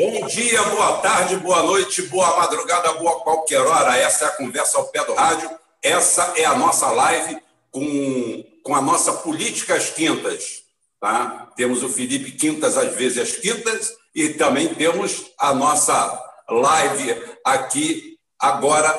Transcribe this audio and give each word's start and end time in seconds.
Bom 0.00 0.26
dia, 0.28 0.62
boa 0.62 0.96
tarde, 1.02 1.36
boa 1.36 1.62
noite, 1.62 2.00
boa 2.00 2.34
madrugada, 2.38 2.94
boa 2.94 3.20
qualquer 3.20 3.60
hora. 3.60 3.98
Essa 3.98 4.24
é 4.24 4.28
a 4.28 4.30
conversa 4.30 4.78
ao 4.78 4.88
pé 4.88 5.04
do 5.04 5.12
rádio. 5.12 5.50
Essa 5.82 6.32
é 6.38 6.46
a 6.46 6.54
nossa 6.54 6.90
live 6.90 7.36
com, 7.70 8.42
com 8.62 8.74
a 8.74 8.80
nossa 8.80 9.12
política 9.12 9.74
às 9.74 9.90
quintas. 9.90 10.62
Tá? 10.98 11.52
Temos 11.54 11.82
o 11.82 11.88
Felipe 11.90 12.32
Quintas 12.32 12.78
às 12.78 12.94
vezes 12.94 13.18
às 13.18 13.36
quintas 13.36 13.92
e 14.14 14.30
também 14.30 14.72
temos 14.72 15.32
a 15.38 15.52
nossa 15.52 16.18
live 16.48 17.22
aqui 17.44 18.16
agora 18.38 18.90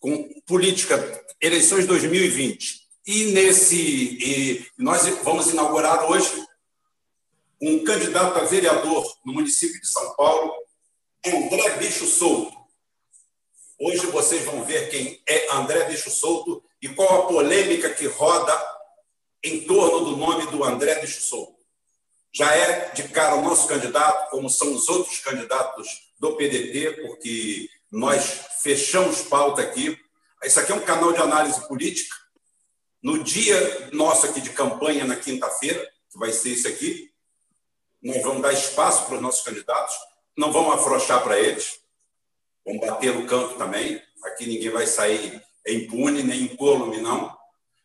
com 0.00 0.30
política, 0.46 1.22
eleições 1.42 1.86
2020. 1.86 2.88
E 3.06 3.24
nesse 3.32 3.76
e 3.76 4.66
nós 4.78 5.06
vamos 5.22 5.48
inaugurar 5.48 6.10
hoje 6.10 6.47
um 7.60 7.82
candidato 7.82 8.38
a 8.38 8.44
vereador 8.44 9.04
no 9.24 9.32
município 9.32 9.80
de 9.80 9.86
São 9.88 10.14
Paulo, 10.14 10.52
André 11.26 11.76
Bicho 11.78 12.06
Souto. 12.06 12.56
Hoje 13.80 14.06
vocês 14.06 14.44
vão 14.44 14.64
ver 14.64 14.90
quem 14.90 15.20
é 15.26 15.52
André 15.52 15.84
Bicho 15.84 16.10
Souto 16.10 16.62
e 16.80 16.88
qual 16.88 17.22
a 17.22 17.26
polêmica 17.26 17.90
que 17.90 18.06
roda 18.06 18.56
em 19.42 19.60
torno 19.62 20.04
do 20.04 20.16
nome 20.16 20.46
do 20.50 20.64
André 20.64 21.00
Bicho 21.00 21.20
Souto. 21.20 21.58
Já 22.32 22.54
é 22.54 22.90
de 22.90 23.08
cara 23.08 23.36
o 23.36 23.42
nosso 23.42 23.66
candidato, 23.66 24.30
como 24.30 24.48
são 24.48 24.72
os 24.74 24.88
outros 24.88 25.18
candidatos 25.18 26.12
do 26.18 26.36
PDT, 26.36 27.02
porque 27.02 27.68
nós 27.90 28.42
fechamos 28.62 29.22
pauta 29.22 29.62
aqui. 29.62 29.98
Isso 30.44 30.60
aqui 30.60 30.70
é 30.70 30.74
um 30.74 30.84
canal 30.84 31.12
de 31.12 31.20
análise 31.20 31.66
política. 31.66 32.14
No 33.02 33.22
dia 33.22 33.90
nosso 33.92 34.26
aqui 34.26 34.40
de 34.40 34.50
campanha, 34.50 35.04
na 35.04 35.16
quinta-feira, 35.16 35.80
que 36.10 36.18
vai 36.18 36.32
ser 36.32 36.50
isso 36.50 36.68
aqui, 36.68 37.07
nós 38.02 38.22
vamos 38.22 38.42
dar 38.42 38.52
espaço 38.52 39.06
para 39.06 39.16
os 39.16 39.22
nossos 39.22 39.42
candidatos, 39.42 39.94
não 40.36 40.52
vamos 40.52 40.74
afrouxar 40.74 41.22
para 41.22 41.38
eles, 41.38 41.80
vamos 42.64 42.86
bater 42.86 43.14
no 43.14 43.26
canto 43.26 43.56
também. 43.56 44.00
Aqui 44.24 44.46
ninguém 44.46 44.70
vai 44.70 44.86
sair 44.86 45.42
impune, 45.66 46.22
nem 46.22 46.42
incólume, 46.42 47.00
não. 47.00 47.36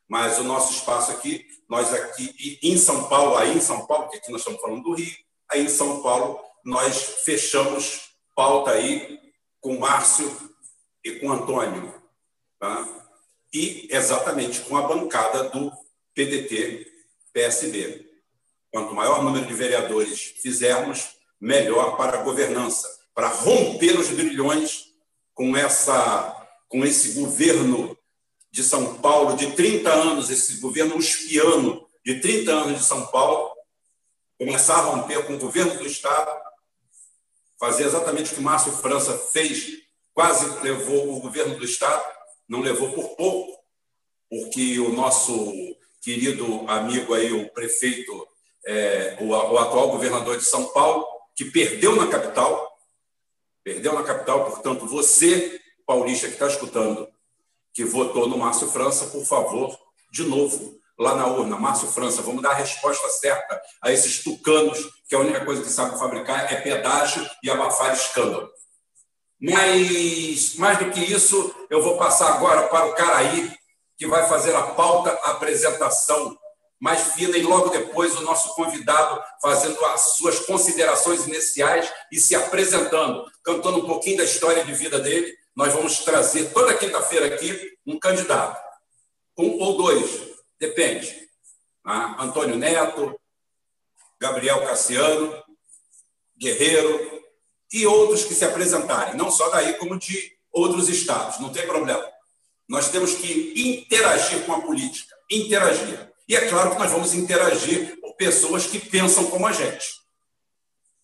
Mas 0.08 0.38
o 0.38 0.44
nosso 0.44 0.74
espaço 0.74 1.12
aqui, 1.12 1.46
nós 1.70 1.94
aqui 1.94 2.60
em 2.62 2.78
São 2.78 3.10
Paulo, 3.10 3.36
aí 3.36 3.58
em 3.58 3.62
São 3.62 3.86
Paulo, 3.86 4.04
porque 4.04 4.18
aqui 4.18 4.32
nós 4.32 4.42
estamos 4.42 4.62
falando 4.62 4.84
do 4.84 4.94
Rio, 4.94 5.16
aí 5.52 5.64
em 5.64 5.70
São 5.70 6.02
Paulo, 6.02 6.40
nós 6.64 7.02
fechamos 7.24 8.10
pauta 8.36 8.72
aí 8.72 9.20
com 9.60 9.78
Márcio 9.78 10.32
e 11.04 11.20
com 11.20 11.32
Antônio. 11.32 11.94
Tá? 12.60 12.88
E 13.54 13.88
exatamente 13.92 14.62
com 14.62 14.78
a 14.78 14.84
bancada 14.84 15.50
do 15.50 15.72
PDT-PSB. 16.14 18.13
Quanto 18.74 18.96
maior 18.96 19.24
número 19.24 19.46
de 19.46 19.54
vereadores 19.54 20.34
fizermos, 20.42 21.10
melhor 21.40 21.96
para 21.96 22.18
a 22.18 22.24
governança, 22.24 22.90
para 23.14 23.28
romper 23.28 24.00
os 24.00 24.10
grilhões 24.10 24.86
com, 25.36 25.56
essa, 25.56 26.48
com 26.68 26.84
esse 26.84 27.12
governo 27.22 27.96
de 28.50 28.64
São 28.64 28.96
Paulo 28.96 29.36
de 29.36 29.52
30 29.52 29.94
anos, 29.94 30.32
esse 30.32 30.58
governo 30.58 30.98
uspiano 30.98 31.88
de 32.04 32.20
30 32.20 32.52
anos 32.52 32.80
de 32.80 32.86
São 32.86 33.06
Paulo, 33.06 33.52
começar 34.40 34.78
a 34.78 34.86
romper 34.86 35.24
com 35.28 35.36
o 35.36 35.40
governo 35.40 35.78
do 35.78 35.86
Estado, 35.86 36.32
fazer 37.60 37.86
exatamente 37.86 38.32
o 38.32 38.36
que 38.36 38.42
Márcio 38.42 38.72
França 38.72 39.16
fez, 39.16 39.84
quase 40.16 40.50
levou 40.64 41.16
o 41.16 41.20
governo 41.20 41.56
do 41.56 41.64
Estado, 41.64 42.04
não 42.50 42.62
levou 42.62 42.92
por 42.92 43.10
pouco, 43.16 43.56
porque 44.28 44.80
o 44.80 44.92
nosso 44.92 45.54
querido 46.02 46.68
amigo 46.68 47.14
aí, 47.14 47.32
o 47.32 47.48
prefeito 47.52 48.33
é, 48.66 49.18
o, 49.20 49.28
o 49.30 49.58
atual 49.58 49.90
governador 49.90 50.38
de 50.38 50.46
São 50.46 50.66
Paulo, 50.66 51.06
que 51.36 51.46
perdeu 51.46 51.96
na 51.96 52.08
capital, 52.08 52.72
perdeu 53.64 53.94
na 53.94 54.04
capital, 54.04 54.46
portanto, 54.46 54.86
você, 54.86 55.60
paulista 55.86 56.28
que 56.28 56.34
está 56.34 56.48
escutando, 56.48 57.08
que 57.74 57.84
votou 57.84 58.28
no 58.28 58.38
Márcio 58.38 58.68
França, 58.68 59.08
por 59.08 59.26
favor, 59.26 59.78
de 60.12 60.24
novo, 60.24 60.78
lá 60.98 61.16
na 61.16 61.28
urna, 61.28 61.58
Márcio 61.58 61.88
França, 61.88 62.22
vamos 62.22 62.44
dar 62.44 62.52
a 62.52 62.56
resposta 62.56 63.10
certa 63.10 63.62
a 63.82 63.92
esses 63.92 64.24
tucanos, 64.24 64.80
que 65.08 65.16
a 65.16 65.20
única 65.20 65.44
coisa 65.44 65.64
que 65.64 65.70
sabem 65.70 65.98
fabricar 65.98 66.52
é 66.54 66.62
pedágio 66.62 67.28
e 67.44 67.50
abafar 67.50 67.94
escândalo. 67.94 68.50
Mas, 69.42 70.56
mais 70.56 70.78
do 70.80 70.92
que 70.92 71.02
isso, 71.02 71.54
eu 71.70 71.82
vou 71.82 71.98
passar 71.98 72.34
agora 72.34 72.68
para 72.68 72.86
o 72.86 72.94
Caraí, 72.94 73.52
que 73.98 74.08
vai 74.08 74.28
fazer 74.28 74.56
a 74.56 74.62
pauta, 74.62 75.12
a 75.24 75.32
apresentação 75.32 76.38
mais 76.84 77.14
fina, 77.14 77.38
e 77.38 77.44
logo 77.44 77.70
depois 77.70 78.14
o 78.18 78.24
nosso 78.24 78.54
convidado 78.56 79.24
fazendo 79.42 79.86
as 79.86 80.18
suas 80.18 80.42
considerações 80.42 81.26
iniciais 81.26 81.90
e 82.12 82.20
se 82.20 82.36
apresentando, 82.36 83.26
cantando 83.42 83.78
um 83.78 83.86
pouquinho 83.86 84.18
da 84.18 84.26
história 84.26 84.66
de 84.66 84.74
vida 84.74 85.00
dele. 85.00 85.34
Nós 85.56 85.72
vamos 85.72 86.00
trazer 86.00 86.52
toda 86.52 86.76
quinta-feira 86.76 87.28
aqui 87.28 87.78
um 87.88 87.98
candidato, 87.98 88.62
um 89.38 89.62
ou 89.62 89.78
dois, 89.78 90.24
depende. 90.60 91.30
Ah, 91.86 92.22
Antônio 92.22 92.58
Neto, 92.58 93.18
Gabriel 94.20 94.66
Cassiano, 94.66 95.42
Guerreiro 96.38 97.24
e 97.72 97.88
outros 97.88 98.26
que 98.26 98.34
se 98.34 98.44
apresentarem, 98.44 99.16
não 99.16 99.32
só 99.32 99.48
daí, 99.52 99.76
como 99.76 99.98
de 99.98 100.34
outros 100.52 100.90
estados, 100.90 101.40
não 101.40 101.50
tem 101.50 101.66
problema. 101.66 102.06
Nós 102.68 102.90
temos 102.90 103.16
que 103.16 103.54
interagir 103.56 104.46
com 104.46 104.52
a 104.52 104.62
política, 104.62 105.16
interagir. 105.32 106.13
E 106.28 106.36
é 106.36 106.48
claro 106.48 106.72
que 106.72 106.80
nós 106.80 106.92
vamos 106.92 107.14
interagir 107.14 108.00
com 108.00 108.14
pessoas 108.14 108.66
que 108.66 108.80
pensam 108.80 109.26
como 109.26 109.46
a 109.46 109.52
gente, 109.52 110.02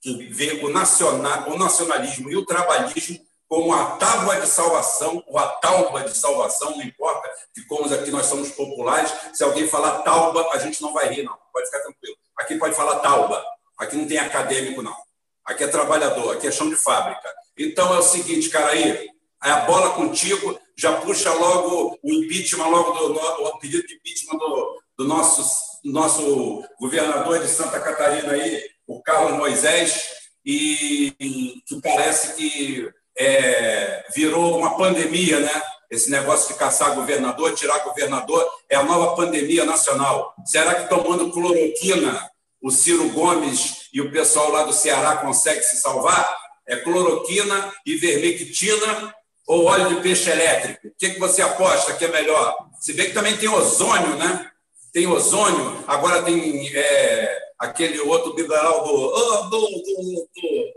que 0.01 0.27
vê 0.27 0.63
o, 0.63 0.69
nacional, 0.69 1.49
o 1.49 1.57
nacionalismo 1.57 2.29
e 2.29 2.37
o 2.37 2.45
trabalhismo 2.45 3.19
como 3.49 3.73
a 3.73 3.97
tábua 3.97 4.39
de 4.39 4.47
salvação, 4.47 5.23
ou 5.25 5.39
a 5.39 5.47
tauba 5.47 6.03
de 6.03 6.15
salvação, 6.15 6.77
não 6.77 6.83
importa, 6.83 7.27
que 7.51 7.65
como 7.65 7.91
aqui 7.91 8.11
nós 8.11 8.27
somos 8.27 8.51
populares, 8.51 9.11
se 9.33 9.43
alguém 9.43 9.67
falar 9.67 10.03
tauba, 10.03 10.47
a 10.53 10.59
gente 10.59 10.79
não 10.83 10.93
vai 10.93 11.09
rir, 11.09 11.23
não, 11.23 11.35
pode 11.51 11.65
ficar 11.65 11.79
tranquilo. 11.79 12.15
Aqui 12.37 12.55
pode 12.59 12.75
falar 12.75 12.99
tauba, 12.99 13.43
aqui 13.75 13.95
não 13.95 14.07
tem 14.07 14.19
acadêmico, 14.19 14.83
não. 14.83 14.95
Aqui 15.43 15.63
é 15.63 15.67
trabalhador, 15.67 16.35
aqui 16.35 16.45
é 16.45 16.51
chão 16.51 16.69
de 16.69 16.75
fábrica. 16.75 17.27
Então 17.57 17.91
é 17.95 17.97
o 17.97 18.03
seguinte, 18.03 18.49
cara 18.49 18.67
aí, 18.69 19.09
a 19.39 19.61
bola 19.61 19.95
contigo, 19.95 20.59
já 20.77 21.01
puxa 21.01 21.33
logo 21.33 21.97
o 22.03 22.13
impeachment, 22.13 22.67
logo 22.67 22.91
do, 22.91 23.19
o 23.45 23.57
pedido 23.57 23.87
de 23.87 23.95
impeachment 23.95 24.37
do, 24.37 24.79
do 24.99 25.05
nosso, 25.05 25.79
nosso 25.85 26.61
governador 26.77 27.39
de 27.39 27.47
Santa 27.47 27.79
Catarina 27.79 28.33
aí, 28.33 28.61
o 28.85 29.01
Carlos 29.01 29.37
Moisés, 29.37 30.03
e 30.45 31.15
que 31.65 31.81
parece 31.81 32.33
que 32.33 32.91
é, 33.17 34.05
virou 34.13 34.57
uma 34.57 34.75
pandemia, 34.75 35.39
né? 35.39 35.61
Esse 35.89 36.11
negócio 36.11 36.51
de 36.51 36.59
caçar 36.59 36.93
governador, 36.95 37.55
tirar 37.55 37.79
governador, 37.79 38.45
é 38.69 38.75
a 38.75 38.83
nova 38.83 39.15
pandemia 39.15 39.63
nacional. 39.63 40.35
Será 40.45 40.75
que 40.75 40.89
tomando 40.89 41.31
cloroquina 41.31 42.29
o 42.61 42.69
Ciro 42.69 43.09
Gomes 43.11 43.87
e 43.93 44.01
o 44.01 44.11
pessoal 44.11 44.51
lá 44.51 44.63
do 44.63 44.73
Ceará 44.73 45.15
consegue 45.17 45.63
se 45.63 45.77
salvar? 45.77 46.37
É 46.67 46.75
cloroquina, 46.75 47.73
ivermectina 47.85 49.15
ou 49.47 49.63
óleo 49.63 49.95
de 49.95 50.01
peixe 50.01 50.29
elétrico? 50.29 50.89
O 50.89 50.91
que, 50.99 51.11
que 51.11 51.19
você 51.19 51.41
aposta 51.41 51.93
que 51.93 52.03
é 52.03 52.09
melhor? 52.09 52.55
Se 52.81 52.93
bem 52.93 53.07
que 53.07 53.13
também 53.13 53.37
tem 53.37 53.47
ozônio, 53.47 54.17
né? 54.17 54.51
Tem 54.91 55.07
ozônio, 55.07 55.83
agora 55.87 56.23
tem 56.23 56.67
é, 56.75 57.39
aquele 57.59 57.99
outro 57.99 58.35
liberal 58.35 58.83
do, 58.83 58.93
oh, 58.93 59.41
do, 59.43 59.49
do, 59.49 60.27
do, 60.35 60.73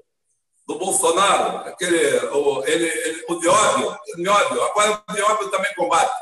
do, 0.67 0.79
Bolsonaro, 0.79 1.69
aquele, 1.69 2.17
o, 2.27 2.65
ele, 2.65 2.87
ele, 2.87 3.25
o 3.29 3.41
Nióbio, 3.41 3.97
Nióbio, 4.17 4.63
agora 4.65 5.03
o 5.09 5.13
Nióbio 5.13 5.51
também 5.51 5.75
combate. 5.75 6.13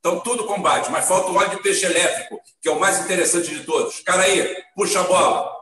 Então, 0.00 0.18
tudo 0.20 0.44
combate, 0.46 0.90
mas 0.90 1.06
falta 1.06 1.30
o 1.30 1.36
óleo 1.36 1.50
de 1.50 1.62
peixe 1.62 1.84
elétrico, 1.84 2.40
que 2.62 2.68
é 2.68 2.72
o 2.72 2.80
mais 2.80 3.00
interessante 3.00 3.54
de 3.54 3.64
todos. 3.64 4.00
Cara 4.00 4.22
aí, 4.22 4.56
puxa 4.74 5.00
a 5.00 5.04
bola. 5.04 5.60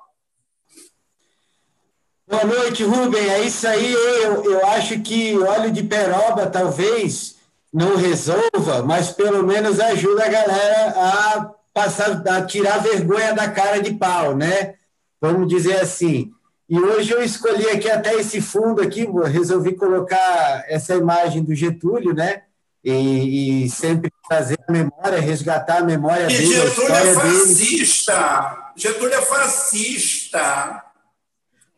Boa 2.29 2.45
noite, 2.45 2.85
Rubem. 2.85 3.29
É 3.29 3.41
isso 3.41 3.67
aí. 3.67 3.93
Eu, 3.93 4.45
eu 4.45 4.67
acho 4.67 5.01
que 5.01 5.37
óleo 5.39 5.73
de 5.73 5.83
peroba 5.83 6.47
talvez 6.47 7.37
não 7.73 7.97
resolva, 7.97 8.83
mas 8.85 9.11
pelo 9.11 9.43
menos 9.43 9.81
ajuda 9.81 10.25
a 10.25 10.29
galera 10.29 10.95
a 10.97 11.55
passar, 11.79 12.21
a 12.27 12.43
tirar 12.43 12.79
vergonha 12.79 13.33
da 13.33 13.49
cara 13.49 13.81
de 13.81 13.95
pau, 13.95 14.35
né? 14.35 14.75
Vamos 15.21 15.47
dizer 15.47 15.81
assim. 15.81 16.33
E 16.69 16.79
hoje 16.79 17.13
eu 17.13 17.23
escolhi 17.23 17.69
aqui 17.71 17.89
até 17.89 18.15
esse 18.15 18.41
fundo 18.41 18.83
aqui, 18.83 19.09
resolvi 19.27 19.75
colocar 19.75 20.65
essa 20.67 20.97
imagem 20.97 21.45
do 21.45 21.55
Getúlio, 21.55 22.13
né? 22.13 22.43
E, 22.85 23.65
e 23.65 23.71
sempre 23.71 24.11
trazer 24.29 24.59
a 24.67 24.73
memória, 24.73 25.21
resgatar 25.21 25.79
a 25.79 25.85
memória 25.85 26.25
e 26.25 26.37
dele. 26.37 26.47
Getúlio 26.47 26.95
é 26.95 27.15
fascista! 27.15 28.13
Dele. 28.13 28.73
Getúlio 28.77 29.15
é 29.15 29.23
fascista! 29.23 30.85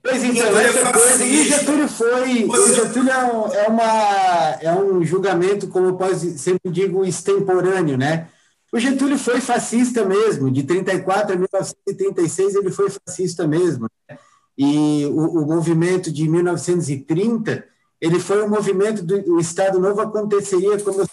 Pois 0.02 0.24
então, 0.24 0.46
Getúlio 0.46 0.66
essa 0.66 0.78
é 0.78 0.92
coisa. 0.92 1.24
E 1.24 1.44
Getúlio 1.44 1.88
foi. 1.88 2.44
Você... 2.46 2.70
O 2.70 2.74
Getúlio 2.74 3.12
é, 3.12 3.64
é, 3.64 3.68
uma, 3.68 4.58
é 4.62 4.72
um 4.72 5.04
julgamento, 5.04 5.68
como 5.68 5.86
eu 5.88 6.18
sempre 6.18 6.70
digo, 6.70 7.04
extemporâneo, 7.04 7.98
né? 7.98 8.28
O 8.72 8.78
Getúlio 8.78 9.18
foi 9.18 9.40
fascista 9.40 10.04
mesmo, 10.04 10.50
de 10.50 10.62
34 10.62 11.32
a 11.32 11.36
1936 11.36 12.54
ele 12.54 12.70
foi 12.70 12.88
fascista 12.88 13.46
mesmo. 13.46 13.88
Né? 14.08 14.18
E 14.56 15.06
o, 15.06 15.42
o 15.42 15.46
movimento 15.46 16.12
de 16.12 16.28
1930, 16.28 17.64
ele 18.00 18.20
foi 18.20 18.42
um 18.44 18.48
movimento 18.48 19.02
do 19.02 19.40
Estado 19.40 19.80
Novo 19.80 20.00
aconteceria, 20.00 20.78
como 20.80 21.04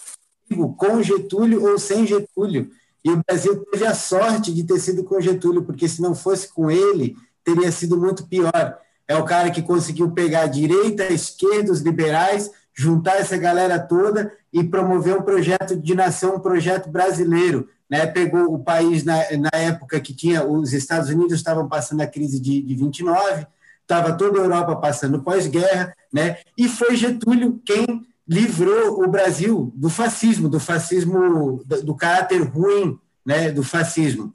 digo, 0.50 0.75
com 0.75 1.01
Getúlio 1.01 1.65
ou 1.65 1.77
sem 1.77 2.06
Getúlio. 2.06 2.69
E 3.04 3.12
o 3.12 3.21
Brasil 3.25 3.65
teve 3.71 3.86
a 3.86 3.95
sorte 3.95 4.53
de 4.53 4.63
ter 4.63 4.80
sido 4.80 5.03
com 5.03 5.21
Getúlio, 5.21 5.63
porque 5.63 5.88
se 5.88 6.01
não 6.01 6.13
fosse 6.13 6.53
com 6.53 6.69
ele, 6.69 7.15
teria 7.44 7.71
sido 7.71 7.98
muito 7.98 8.27
pior. 8.27 8.77
É 9.07 9.15
o 9.15 9.25
cara 9.25 9.50
que 9.50 9.62
conseguiu 9.62 10.12
pegar 10.12 10.42
a 10.42 10.48
direita, 10.48 11.03
a 11.03 11.12
esquerda, 11.12 11.71
os 11.71 11.80
liberais, 11.80 12.51
juntar 12.77 13.18
essa 13.18 13.35
galera 13.35 13.79
toda 13.79 14.31
e 14.53 14.63
promover 14.63 15.18
um 15.18 15.24
projeto 15.24 15.75
de 15.75 15.95
nação, 15.95 16.35
um 16.35 16.39
projeto 16.39 16.89
brasileiro. 16.89 17.68
Né? 17.89 18.06
Pegou 18.06 18.53
o 18.53 18.59
país 18.59 19.03
na, 19.03 19.15
na 19.38 19.59
época 19.59 20.00
que 20.00 20.13
tinha 20.13 20.45
os 20.45 20.74
Estados 20.74 21.09
Unidos 21.09 21.33
estavam 21.33 21.68
passando 21.68 22.01
a 22.01 22.07
crise 22.07 22.39
de, 22.39 22.62
de 22.62 22.75
29, 22.75 23.47
estava 23.81 24.13
toda 24.13 24.39
a 24.39 24.44
Europa 24.44 24.75
passando 24.75 25.24
pós-guerra, 25.24 25.95
né? 26.13 26.38
e 26.56 26.69
foi 26.69 26.95
Getúlio 26.95 27.59
quem 27.65 28.06
livrou 28.27 29.03
o 29.03 29.07
Brasil 29.07 29.71
do 29.74 29.89
fascismo, 29.89 30.47
do 30.47 30.59
fascismo, 30.59 31.63
do, 31.65 31.83
do 31.83 31.95
caráter 31.95 32.41
ruim 32.44 33.00
né? 33.25 33.51
do 33.51 33.63
fascismo. 33.63 34.33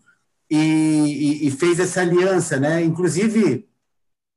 E, 0.50 0.56
e, 0.56 1.46
e, 1.46 1.50
fez 1.50 1.80
essa 1.80 2.02
aliança, 2.02 2.60
né? 2.60 2.84
Inclusive, 2.84 3.66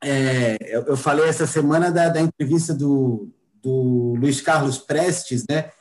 é, 0.02 0.56
eu, 0.62 0.84
eu, 0.84 0.96
falei 0.96 1.28
essa 1.28 1.46
semana 1.46 1.92
da, 1.92 2.08
da 2.08 2.22
entrevista 2.22 2.74
do, 2.74 3.28
do 3.66 4.14
Luiz 4.20 4.40
Carlos 4.42 4.78
Prestes, 4.78 5.44
né? 5.50 5.72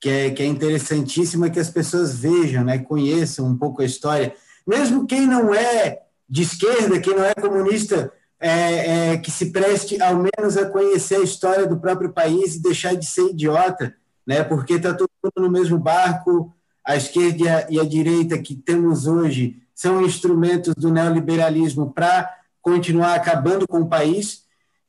Que 0.00 0.08
é, 0.08 0.30
que 0.30 0.42
é 0.42 0.46
interessantíssima 0.46 1.50
que 1.50 1.60
as 1.60 1.68
pessoas 1.68 2.16
vejam, 2.16 2.64
né? 2.64 2.78
Conheçam 2.78 3.46
um 3.46 3.56
pouco 3.56 3.82
a 3.82 3.84
história. 3.84 4.34
Mesmo 4.66 5.06
quem 5.06 5.26
não 5.26 5.54
é 5.54 6.00
de 6.28 6.42
esquerda, 6.42 6.98
quem 6.98 7.14
não 7.14 7.24
é 7.24 7.34
comunista, 7.34 8.10
é, 8.40 9.10
é, 9.12 9.16
que 9.18 9.30
se 9.30 9.52
preste 9.52 10.00
ao 10.00 10.14
menos 10.16 10.56
a 10.56 10.68
conhecer 10.68 11.16
a 11.16 11.24
história 11.24 11.66
do 11.66 11.78
próprio 11.78 12.12
país 12.12 12.56
e 12.56 12.62
deixar 12.62 12.94
de 12.96 13.06
ser 13.06 13.30
idiota, 13.30 13.94
né? 14.26 14.42
Porque 14.42 14.74
está 14.74 14.94
todo 14.94 15.10
mundo 15.22 15.46
no 15.46 15.50
mesmo 15.50 15.78
barco. 15.78 16.54
A 16.84 16.96
esquerda 16.96 17.66
e 17.68 17.78
a 17.78 17.84
direita 17.84 18.38
que 18.38 18.54
temos 18.54 19.06
hoje 19.06 19.60
são 19.74 20.00
instrumentos 20.00 20.72
do 20.74 20.90
neoliberalismo 20.90 21.92
para 21.92 22.32
continuar 22.62 23.14
acabando 23.14 23.66
com 23.68 23.80
o 23.80 23.88
país 23.88 24.45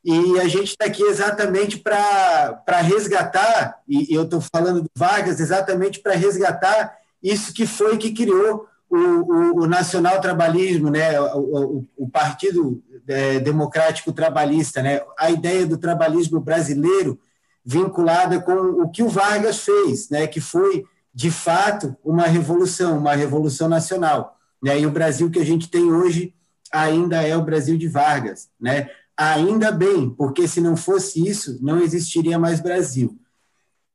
e 0.09 0.39
a 0.39 0.47
gente 0.47 0.69
está 0.69 0.85
aqui 0.85 1.03
exatamente 1.03 1.77
para 1.77 2.79
resgatar, 2.81 3.81
e 3.85 4.07
eu 4.15 4.23
estou 4.23 4.39
falando 4.39 4.81
do 4.81 4.89
Vargas, 4.95 5.41
exatamente 5.41 5.99
para 5.99 6.13
resgatar 6.13 6.95
isso 7.21 7.53
que 7.53 7.67
foi 7.67 7.97
que 7.97 8.13
criou 8.13 8.65
o, 8.89 8.97
o, 8.97 9.63
o 9.63 9.67
nacional 9.67 10.21
trabalhismo, 10.21 10.89
né? 10.89 11.19
o, 11.19 11.83
o 11.97 12.09
Partido 12.09 12.81
é, 13.05 13.41
Democrático 13.41 14.13
Trabalhista, 14.13 14.81
né? 14.81 15.01
a 15.19 15.29
ideia 15.29 15.65
do 15.65 15.77
trabalhismo 15.77 16.39
brasileiro 16.39 17.19
vinculada 17.65 18.39
com 18.39 18.53
o 18.53 18.89
que 18.89 19.03
o 19.03 19.09
Vargas 19.09 19.59
fez, 19.59 20.09
né? 20.09 20.25
que 20.25 20.39
foi, 20.39 20.85
de 21.13 21.29
fato, 21.29 21.97
uma 22.01 22.27
revolução, 22.27 22.97
uma 22.97 23.13
revolução 23.13 23.67
nacional. 23.67 24.37
Né? 24.63 24.79
E 24.79 24.85
o 24.85 24.91
Brasil 24.91 25.29
que 25.29 25.39
a 25.39 25.45
gente 25.45 25.69
tem 25.69 25.91
hoje 25.91 26.33
ainda 26.71 27.21
é 27.21 27.35
o 27.35 27.43
Brasil 27.43 27.77
de 27.77 27.89
Vargas. 27.89 28.47
Né? 28.57 28.89
Ainda 29.17 29.71
bem, 29.71 30.09
porque 30.11 30.47
se 30.47 30.61
não 30.61 30.77
fosse 30.77 31.27
isso, 31.27 31.57
não 31.61 31.81
existiria 31.81 32.37
mais 32.37 32.59
Brasil. 32.59 33.17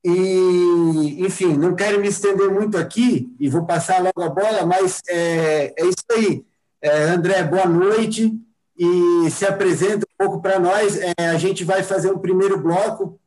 E, 0.05 1.17
enfim, 1.21 1.57
não 1.57 1.77
quero 1.77 2.01
me 2.01 2.09
estender 2.09 2.51
muito 2.51 2.77
aqui 2.77 3.33
e 3.39 3.49
vou 3.49 3.65
passar 3.65 4.03
logo 4.03 4.21
a 4.21 4.29
bola, 4.29 4.67
mas 4.67 5.01
é, 5.09 5.73
é 5.79 5.87
isso 5.87 6.05
aí. 6.11 6.45
É, 6.81 7.05
André, 7.05 7.45
boa 7.45 7.67
noite 7.67 8.37
e 8.77 9.31
se 9.31 9.47
apresenta 9.47 10.05
um 10.05 10.27
pouco 10.27 10.43
para 10.43 10.59
nós. 10.59 10.99
É, 10.99 11.29
a 11.29 11.39
gente 11.39 11.63
vai 11.63 11.85
fazer 11.85 12.11
um 12.11 12.19
primeiro 12.19 12.61
bloco, 12.61 13.21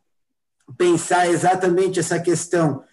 pensar 0.78 1.30
exatamente 1.30 2.00
essa 2.00 2.20
questão 2.20 2.84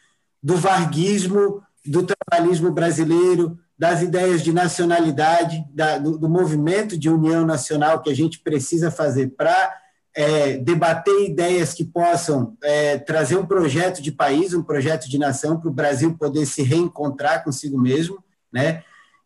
do 0.40 0.56
varguismo, 0.56 1.60
do 1.84 2.04
trabalhismo 2.04 2.70
brasileiro, 2.70 3.58
das 3.82 4.00
ideias 4.00 4.44
de 4.44 4.52
nacionalidade, 4.52 5.66
da, 5.74 5.98
do, 5.98 6.16
do, 6.16 6.28
movimento 6.28 6.96
de 6.96 7.10
união 7.10 7.44
nacional 7.44 8.00
que 8.00 8.08
a 8.08 8.14
gente 8.14 8.38
precisa 8.38 8.92
fazer 8.92 9.30
para 9.36 9.76
é, 10.14 10.56
debater 10.58 11.24
ideias 11.24 11.74
que 11.74 11.84
possam 11.84 12.56
é, 12.62 12.96
trazer 12.98 13.36
um 13.36 13.44
projeto 13.44 14.00
de 14.00 14.12
país, 14.12 14.54
um 14.54 14.62
projeto 14.62 15.10
de 15.10 15.18
nação 15.18 15.58
para 15.58 15.68
o 15.68 15.74
Brasil 15.74 16.16
poder 16.16 16.46
se 16.46 16.62
reencontrar 16.62 17.42
consigo 17.42 17.76
mesmo, 17.76 18.22
né? 18.52 18.84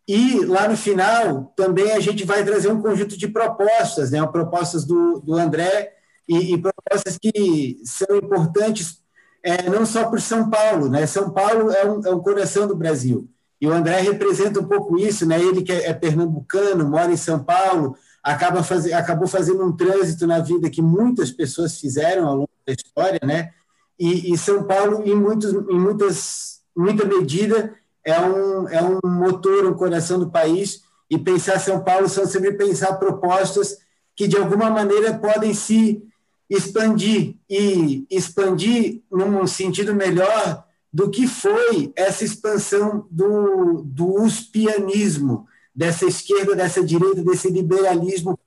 E 0.08 0.42
lá 0.46 0.66
no 0.66 0.76
final 0.78 1.52
também 1.54 1.92
a 1.92 2.00
gente 2.00 2.24
vai 2.24 2.42
trazer 2.42 2.68
um 2.68 2.80
conjunto 2.80 3.14
de 3.14 3.28
propostas, 3.28 4.10
né? 4.10 4.26
Propostas 4.26 4.86
do, 4.86 5.20
do 5.20 5.34
André 5.34 5.92
e, 6.26 6.54
e 6.54 6.58
propostas 6.58 7.18
que 7.18 7.78
são 7.84 8.16
importantes 8.16 9.02
é, 9.42 9.68
não 9.68 9.84
só 9.84 10.08
por 10.08 10.18
São 10.18 10.48
Paulo, 10.48 10.88
né? 10.88 11.06
São 11.06 11.28
Paulo 11.28 11.70
é 11.70 11.84
um, 11.84 12.06
é 12.06 12.10
um 12.10 12.20
coração 12.20 12.66
do 12.66 12.74
Brasil. 12.74 13.28
E 13.60 13.66
o 13.66 13.72
André 13.72 14.00
representa 14.00 14.60
um 14.60 14.66
pouco 14.66 14.98
isso, 14.98 15.26
né? 15.26 15.40
Ele 15.40 15.62
que 15.62 15.72
é, 15.72 15.88
é 15.88 15.94
pernambucano, 15.94 16.88
mora 16.88 17.10
em 17.10 17.16
São 17.16 17.42
Paulo, 17.42 17.96
acaba 18.22 18.62
faz... 18.62 18.92
acabou 18.92 19.26
fazendo 19.26 19.64
um 19.64 19.74
trânsito 19.74 20.26
na 20.26 20.40
vida 20.40 20.68
que 20.68 20.82
muitas 20.82 21.30
pessoas 21.30 21.78
fizeram 21.78 22.26
ao 22.26 22.34
longo 22.36 22.50
da 22.66 22.72
história, 22.72 23.20
né? 23.24 23.50
E, 23.98 24.32
e 24.32 24.36
São 24.36 24.64
Paulo, 24.64 25.02
em, 25.06 25.14
muitos, 25.14 25.52
em 25.52 25.78
muitas, 25.78 26.60
muita 26.76 27.04
medida, 27.04 27.74
é 28.04 28.20
um, 28.20 28.68
é 28.68 28.82
um 28.82 29.00
motor, 29.08 29.64
um 29.64 29.74
coração 29.74 30.18
do 30.18 30.30
país. 30.30 30.82
E 31.10 31.16
pensar 31.16 31.58
São 31.58 31.82
Paulo 31.82 32.08
são 32.08 32.26
sempre 32.26 32.52
pensar 32.52 32.94
propostas 32.94 33.78
que, 34.14 34.28
de 34.28 34.36
alguma 34.36 34.70
maneira, 34.70 35.14
podem 35.14 35.54
se 35.54 36.02
expandir 36.48 37.36
e 37.48 38.06
expandir 38.10 39.02
num 39.10 39.46
sentido 39.46 39.94
melhor 39.94 40.65
do 40.96 41.10
que 41.10 41.26
foi 41.26 41.92
essa 41.94 42.24
expansão 42.24 43.06
do, 43.10 43.82
do 43.84 44.22
uspianismo, 44.22 45.46
dessa 45.74 46.06
esquerda, 46.06 46.56
dessa 46.56 46.82
direita, 46.82 47.22
desse 47.22 47.50
liberalismo 47.50 48.38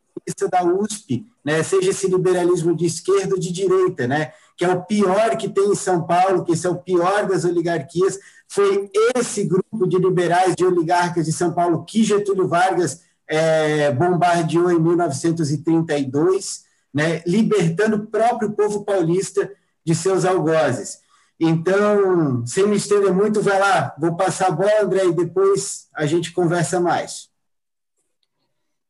da 0.49 0.63
USP, 0.63 1.27
né? 1.45 1.61
seja 1.61 1.91
esse 1.91 2.07
liberalismo 2.07 2.75
de 2.75 2.87
esquerda 2.87 3.35
ou 3.35 3.39
de 3.39 3.51
direita, 3.51 4.07
né? 4.07 4.31
que 4.57 4.65
é 4.65 4.69
o 4.69 4.81
pior 4.83 5.37
que 5.37 5.47
tem 5.47 5.69
em 5.69 5.75
São 5.75 6.01
Paulo, 6.07 6.43
que 6.43 6.53
esse 6.53 6.65
é 6.65 6.69
o 6.71 6.79
pior 6.79 7.27
das 7.27 7.45
oligarquias, 7.45 8.17
foi 8.47 8.89
esse 9.15 9.43
grupo 9.43 9.87
de 9.87 9.99
liberais, 9.99 10.55
de 10.55 10.65
oligarcas 10.65 11.27
de 11.27 11.31
São 11.31 11.53
Paulo 11.53 11.85
que 11.85 12.03
Getúlio 12.03 12.47
Vargas 12.47 13.01
é, 13.27 13.91
bombardeou 13.91 14.71
em 14.71 14.79
1932, 14.79 16.63
né? 16.91 17.21
libertando 17.27 17.97
o 17.97 18.07
próprio 18.07 18.53
povo 18.53 18.83
paulista 18.83 19.51
de 19.85 19.93
seus 19.93 20.25
algozes. 20.25 21.07
Então, 21.39 22.45
sem 22.45 22.67
me 22.67 22.75
estender 22.75 23.13
muito, 23.13 23.41
vai 23.41 23.57
lá, 23.57 23.95
vou 23.97 24.17
passar 24.17 24.47
a 24.47 24.51
bola, 24.51 24.81
André, 24.81 25.05
e 25.05 25.13
depois 25.13 25.87
a 25.95 26.05
gente 26.05 26.33
conversa 26.33 26.81
mais. 26.81 27.29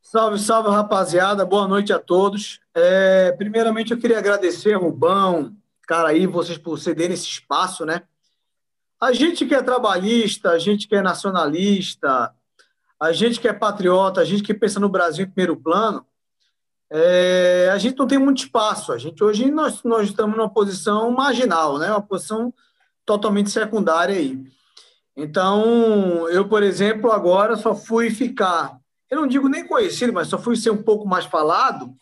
Salve, 0.02 0.40
salve, 0.40 0.70
rapaziada, 0.70 1.46
boa 1.46 1.68
noite 1.68 1.94
a 1.94 2.00
todos. 2.00 2.60
É, 2.74 3.32
primeiramente, 3.34 3.92
eu 3.92 4.00
queria 4.00 4.18
agradecer, 4.18 4.74
Rubão, 4.74 5.56
cara 5.88 6.10
aí, 6.10 6.26
vocês 6.26 6.58
por 6.58 6.80
cederem 6.80 7.14
esse 7.14 7.28
espaço, 7.28 7.86
né? 7.86 8.02
A 9.00 9.14
gente 9.14 9.46
que 9.46 9.54
é 9.54 9.62
trabalhista, 9.62 10.50
a 10.50 10.58
gente 10.58 10.88
que 10.88 10.96
é 10.96 11.02
nacionalista, 11.04 12.34
a 13.00 13.12
gente 13.12 13.40
que 13.40 13.48
é 13.48 13.54
patriota, 13.54 14.22
a 14.22 14.26
gente 14.26 14.42
que 14.42 14.54
pensa 14.56 14.80
no 14.80 14.90
Brasil 14.90 15.26
em 15.26 15.30
primeiro 15.30 15.56
plano, 15.56 16.04
é, 16.92 17.70
a 17.72 17.78
gente 17.78 17.98
não 17.98 18.08
tem 18.08 18.18
muito 18.18 18.44
espaço. 18.44 18.92
A 18.92 18.98
gente 18.98 19.24
hoje 19.24 19.52
nós, 19.52 19.84
nós 19.84 20.10
estamos 20.10 20.36
numa 20.36 20.50
posição 20.50 21.12
marginal, 21.12 21.78
né? 21.78 21.90
Uma 21.90 22.02
posição 22.02 22.54
totalmente 23.06 23.50
secundária 23.50 24.16
aí. 24.16 24.40
Então, 25.16 26.30
eu, 26.30 26.48
por 26.48 26.64
exemplo, 26.64 27.12
agora 27.12 27.56
só 27.58 27.76
fui 27.76 28.10
ficar, 28.10 28.80
eu 29.10 29.20
não 29.20 29.28
digo 29.28 29.50
nem 29.50 29.68
conhecido, 29.68 30.14
mas 30.14 30.28
só 30.28 30.38
fui 30.38 30.56
ser 30.56 30.70
um 30.70 30.82
pouco 30.82 31.08
mais 31.08 31.26
falado 31.26 31.94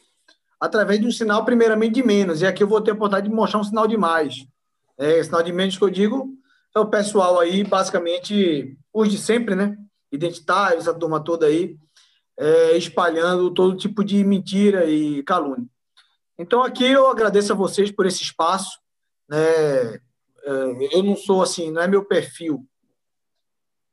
através 0.60 1.00
de 1.00 1.08
um 1.08 1.12
sinal, 1.12 1.44
primeiramente, 1.44 1.96
de 1.96 2.03
menos. 2.03 2.41
E 2.41 2.48
aqui 2.48 2.63
eu 2.63 2.67
vou 2.67 2.82
ter 2.82 2.91
a 2.91 2.94
oportunidade 2.94 3.29
de 3.29 3.36
mostrar 3.36 3.60
um 3.60 3.63
sinal 3.63 3.88
de 3.88 3.98
mais. 3.98 4.46
É, 4.98 5.24
sinal 5.24 5.44
de 5.44 5.51
menos 5.51 5.77
que 5.77 5.84
eu 5.84 5.89
digo 5.89 6.34
é 6.75 6.79
o 6.79 6.89
pessoal 6.89 7.39
aí, 7.39 7.63
basicamente, 7.63 8.77
os 8.94 9.10
de 9.10 9.17
sempre, 9.17 9.56
né? 9.56 9.75
Identitários, 10.12 10.88
essa 10.88 10.98
turma 10.98 11.20
toda 11.20 11.48
aí, 11.48 11.75
é, 12.38 12.77
espalhando 12.77 13.53
todo 13.53 13.77
tipo 13.77 14.03
de 14.03 14.24
mentira 14.24 14.86
e 14.86 15.24
calúnia. 15.24 15.67
Então, 16.38 16.62
aqui 16.62 16.86
eu 16.86 17.08
agradeço 17.08 17.51
a 17.51 17.56
vocês 17.56 17.91
por 17.91 18.06
esse 18.06 18.22
espaço. 18.22 18.79
Né? 19.27 19.96
É, 19.96 20.01
eu 20.91 21.03
não 21.03 21.15
sou 21.15 21.41
assim, 21.41 21.72
não 21.72 21.82
é 21.82 21.88
meu 21.88 22.06
perfil. 22.06 22.65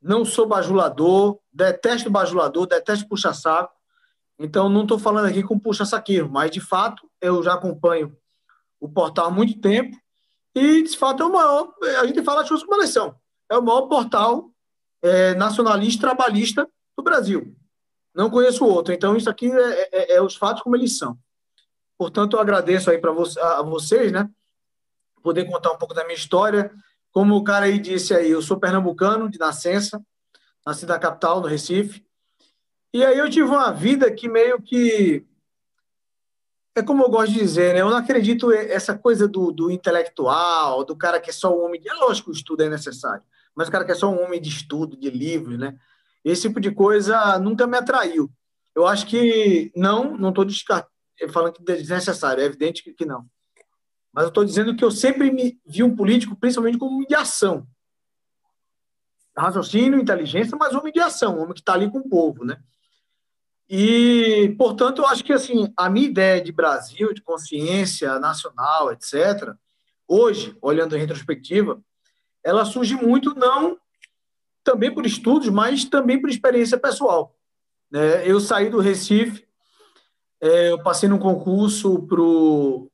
Não 0.01 0.25
sou 0.25 0.47
bajulador, 0.47 1.39
detesto 1.51 2.11
bajulador, 2.11 2.67
detesto 2.67 3.09
puxa-saco. 3.09 3.73
Então, 4.39 4.69
não 4.69 4.83
estou 4.83 4.99
falando 4.99 5.27
aqui 5.27 5.43
com 5.43 5.59
puxa-saqueiro, 5.59 6.29
mas 6.31 6.51
de 6.51 6.61
fato 6.61 7.09
eu 7.21 7.43
já 7.43 7.55
acompanho 7.55 8.15
o 8.79 8.89
portal 8.89 9.27
há 9.27 9.31
muito 9.31 9.59
tempo 9.61 9.97
e 10.55 10.83
de 10.83 10.97
fato 10.99 11.23
é 11.23 11.27
o 11.27 11.33
maior. 11.33 11.73
A 12.01 12.07
gente 12.07 12.23
fala 12.23 12.43
as 12.43 12.49
coisas 12.49 12.67
como 12.67 12.79
elas 12.79 12.91
são. 12.91 13.15
É 13.51 13.57
o 13.57 13.63
maior 13.63 13.83
portal 13.83 14.51
é, 15.03 15.35
nacionalista 15.35 16.07
trabalhista 16.07 16.69
do 16.97 17.03
Brasil. 17.03 17.57
Não 18.15 18.31
conheço 18.31 18.65
outro. 18.65 18.95
Então, 18.95 19.17
isso 19.17 19.29
aqui 19.29 19.51
é, 19.51 19.89
é, 19.93 20.17
é 20.17 20.23
os 20.23 20.37
fatos 20.37 20.63
como 20.63 20.77
eles 20.77 20.97
são. 20.97 21.19
Portanto, 21.99 22.37
eu 22.37 22.41
agradeço 22.41 22.91
aí 22.91 22.99
para 22.99 23.13
vo 23.13 23.25
a 23.41 23.63
vocês, 23.63 24.13
né? 24.13 24.29
Poder 25.23 25.45
contar 25.47 25.73
um 25.73 25.79
pouco 25.79 25.95
da 25.95 26.05
minha 26.05 26.17
história. 26.17 26.71
Como 27.11 27.35
o 27.37 27.45
cara 27.45 27.67
aí 27.67 27.79
disse 27.79 28.15
aí, 28.15 28.31
eu 28.31 28.43
sou 28.43 28.59
pernambucano 28.59 29.31
de 29.31 29.39
nascença, 29.39 30.05
nasci 30.67 30.87
na 30.87 30.99
capital, 30.99 31.41
no 31.41 31.47
Recife. 31.47 32.05
E 32.93 33.05
aí 33.05 33.19
eu 33.19 33.31
tive 33.31 33.49
uma 33.49 33.73
vida 33.73 34.11
que 34.13 34.29
meio 34.29 34.61
que 34.61 35.25
é 36.77 36.83
como 36.83 37.05
eu 37.05 37.09
gosto 37.09 37.33
de 37.33 37.39
dizer, 37.39 37.75
né? 37.75 37.81
Eu 37.81 37.91
não 37.91 37.97
acredito 37.97 38.53
essa 38.53 38.99
coisa 38.99 39.29
do, 39.29 39.53
do 39.53 39.71
intelectual, 39.71 40.85
do 40.85 40.97
cara 40.97 41.21
que 41.21 41.31
é 41.31 41.33
só 41.33 41.57
um 41.57 41.65
homem. 41.65 41.81
De... 41.81 41.89
É 41.89 41.95
lógico 41.95 42.31
que 42.31 42.37
o 42.37 42.39
estudo 42.39 42.65
é 42.65 42.69
necessário, 42.69 43.23
mas 43.55 43.69
o 43.69 43.71
cara 43.71 43.85
que 43.85 43.93
é 43.93 43.95
só 43.95 44.11
um 44.11 44.23
homem 44.23 44.41
de 44.41 44.49
estudo, 44.49 44.97
de 44.97 45.09
livros, 45.09 45.57
né? 45.57 45.79
Esse 46.25 46.49
tipo 46.49 46.59
de 46.59 46.71
coisa 46.71 47.39
nunca 47.39 47.67
me 47.67 47.77
atraiu. 47.77 48.31
Eu 48.75 48.87
acho 48.87 49.07
que 49.07 49.71
não, 49.77 50.17
não 50.17 50.31
estou 50.31 50.45
falando 51.33 51.53
que 51.53 51.71
é 51.71 51.77
desnecessário, 51.77 52.43
é 52.43 52.47
evidente 52.47 52.83
que, 52.83 53.05
não. 53.05 53.27
Mas 54.13 54.25
eu 54.25 54.29
estou 54.29 54.45
dizendo 54.45 54.75
que 54.75 54.85
eu 54.85 54.91
sempre 54.91 55.31
me 55.31 55.61
vi 55.67 55.83
um 55.83 55.95
político, 55.95 56.37
principalmente 56.37 56.79
como 56.79 56.95
homem 56.95 57.07
de 57.07 57.15
ação. 57.15 57.67
Raciocínio, 59.37 60.01
inteligência, 60.01 60.57
mas 60.57 60.75
homem 60.75 60.93
de 60.93 61.01
ação, 61.01 61.39
homem 61.39 61.55
que 61.55 61.61
está 61.61 61.75
ali 61.75 61.91
com 61.91 61.99
o 61.99 62.09
povo, 62.09 62.45
né? 62.45 62.61
E, 63.69 64.55
portanto, 64.59 65.03
eu 65.03 65.07
acho 65.07 65.25
que 65.25 65.33
assim, 65.33 65.73
a 65.77 65.89
minha 65.89 66.07
ideia 66.07 66.41
de 66.41 66.53
Brasil, 66.53 67.13
de 67.13 67.23
consciência 67.23 68.19
nacional, 68.19 68.93
etc., 68.93 69.53
hoje, 70.07 70.57
olhando 70.61 70.97
em 70.97 71.01
retrospectiva, 71.01 71.83
ela 72.43 72.65
surge 72.65 72.95
muito 72.95 73.35
não 73.35 73.79
também 74.65 74.93
por 74.93 75.05
estudos, 75.05 75.49
mas 75.51 75.85
também 75.85 76.21
por 76.21 76.31
experiência 76.31 76.79
pessoal. 76.79 77.37
Né? 77.91 78.29
Eu 78.29 78.41
saí 78.41 78.71
do 78.71 78.81
Recife, 78.81 79.47
é, 80.41 80.73
eu 80.73 80.83
passei 80.83 81.09
num 81.09 81.19
concurso 81.19 82.03
para 82.07 82.21
o 82.21 82.91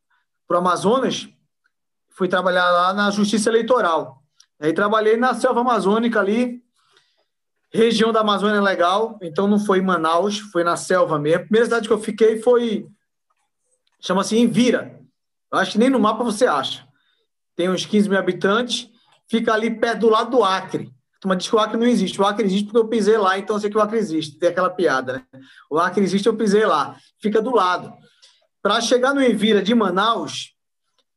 Amazonas, 0.50 1.28
fui 2.10 2.28
trabalhar 2.28 2.70
lá 2.70 2.92
na 2.92 3.10
Justiça 3.10 3.48
Eleitoral. 3.48 4.22
Aí 4.60 4.74
trabalhei 4.74 5.16
na 5.16 5.32
selva 5.32 5.60
amazônica 5.60 6.20
ali, 6.20 6.62
região 7.72 8.12
da 8.12 8.20
Amazônia 8.20 8.60
legal, 8.60 9.18
então 9.22 9.46
não 9.46 9.58
foi 9.58 9.78
em 9.78 9.82
Manaus, 9.82 10.38
foi 10.38 10.64
na 10.64 10.76
selva 10.76 11.18
mesmo. 11.18 11.38
A 11.38 11.44
primeira 11.44 11.66
cidade 11.66 11.88
que 11.88 11.94
eu 11.94 12.00
fiquei 12.00 12.42
foi, 12.42 12.86
chama-se 14.00 14.36
Envira. 14.36 15.00
Eu 15.50 15.58
acho 15.58 15.72
que 15.72 15.78
nem 15.78 15.88
no 15.88 15.98
mapa 15.98 16.22
você 16.22 16.46
acha. 16.46 16.86
Tem 17.56 17.70
uns 17.70 17.86
15 17.86 18.08
mil 18.08 18.18
habitantes, 18.18 18.90
fica 19.28 19.52
ali 19.54 19.70
perto 19.70 20.00
do 20.00 20.10
lado 20.10 20.30
do 20.30 20.44
Acre. 20.44 20.92
Tu 21.20 21.36
diz 21.36 21.48
que 21.48 21.54
o 21.54 21.58
Acre 21.58 21.76
não 21.76 21.86
existe. 21.86 22.20
O 22.20 22.24
Acre 22.24 22.46
existe 22.46 22.64
porque 22.64 22.78
eu 22.78 22.88
pisei 22.88 23.18
lá, 23.18 23.38
então 23.38 23.56
eu 23.56 23.60
sei 23.60 23.70
que 23.70 23.76
o 23.76 23.80
Acre 23.80 23.98
existe. 23.98 24.38
Tem 24.38 24.48
aquela 24.48 24.70
piada, 24.70 25.12
né? 25.14 25.26
O 25.70 25.78
Acre 25.78 26.02
existe, 26.02 26.26
eu 26.26 26.34
pisei 26.34 26.64
lá. 26.64 26.96
Fica 27.20 27.42
do 27.42 27.54
lado. 27.54 27.92
Para 28.62 28.80
chegar 28.80 29.14
no 29.14 29.22
Envira 29.22 29.62
de 29.62 29.74
Manaus, 29.74 30.54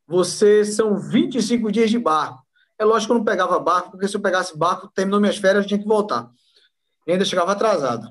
você 0.05 0.65
são 0.65 0.97
25 0.97 1.71
dias 1.71 1.89
de 1.89 1.97
barco. 1.97 2.43
É 2.77 2.83
lógico 2.83 3.07
que 3.07 3.11
eu 3.13 3.17
não 3.19 3.25
pegava 3.25 3.57
barco, 3.59 3.91
porque 3.91 4.07
se 4.07 4.15
eu 4.15 4.21
pegasse 4.21 4.57
barco, 4.57 4.91
terminou 4.93 5.21
minhas 5.21 5.37
férias, 5.37 5.63
eu 5.63 5.67
tinha 5.67 5.79
que 5.79 5.87
voltar 5.87 6.29
e 7.07 7.11
ainda 7.11 7.25
chegava 7.25 7.51
atrasado. 7.51 8.07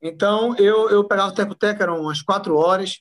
Então, 0.00 0.54
eu, 0.56 0.90
eu 0.90 1.04
pegava 1.04 1.30
o 1.30 1.34
teco-teco, 1.34 1.82
eram 1.82 2.00
umas 2.00 2.22
quatro 2.22 2.56
horas, 2.56 3.00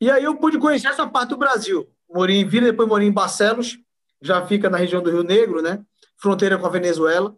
e 0.00 0.10
aí 0.10 0.24
eu 0.24 0.36
pude 0.36 0.58
conhecer 0.58 0.88
essa 0.88 1.06
parte 1.06 1.30
do 1.30 1.36
Brasil. 1.36 1.88
Morei 2.08 2.36
em 2.36 2.46
Vila, 2.46 2.66
depois 2.66 2.88
morei 2.88 3.08
em 3.08 3.12
Barcelos, 3.12 3.78
já 4.20 4.44
fica 4.46 4.68
na 4.68 4.78
região 4.78 5.02
do 5.02 5.10
Rio 5.10 5.22
Negro, 5.22 5.62
né? 5.62 5.82
Fronteira 6.16 6.58
com 6.58 6.66
a 6.66 6.70
Venezuela. 6.70 7.34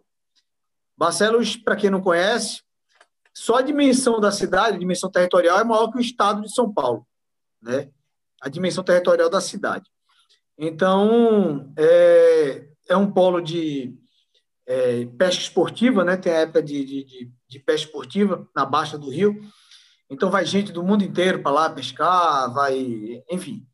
Barcelos, 1.01 1.55
para 1.55 1.75
quem 1.75 1.89
não 1.89 1.99
conhece, 1.99 2.61
só 3.33 3.55
a 3.55 3.61
dimensão 3.63 4.19
da 4.19 4.31
cidade, 4.31 4.75
a 4.75 4.79
dimensão 4.79 5.09
territorial, 5.09 5.59
é 5.59 5.63
maior 5.63 5.91
que 5.91 5.97
o 5.97 5.99
estado 5.99 6.43
de 6.43 6.53
São 6.53 6.71
Paulo, 6.71 7.07
né? 7.59 7.89
A 8.39 8.47
dimensão 8.47 8.83
territorial 8.83 9.27
da 9.27 9.41
cidade. 9.41 9.89
Então, 10.55 11.73
é, 11.75 12.67
é 12.87 12.95
um 12.95 13.11
polo 13.11 13.41
de 13.41 13.97
é, 14.67 15.07
pesca 15.17 15.41
esportiva, 15.41 16.03
né? 16.03 16.17
Tem 16.17 16.33
a 16.33 16.41
época 16.41 16.61
de, 16.61 16.85
de, 16.85 17.31
de, 17.47 17.59
pesca 17.59 17.87
esportiva 17.87 18.47
na 18.55 18.63
Baixa 18.63 18.95
do 18.95 19.09
Rio. 19.09 19.41
Então 20.07 20.29
vai 20.29 20.45
gente 20.45 20.71
do 20.71 20.83
mundo 20.83 21.03
inteiro 21.03 21.41
para 21.41 21.51
lá 21.51 21.69
pescar, 21.71 22.53
vai, 22.53 23.23
enfim. 23.27 23.65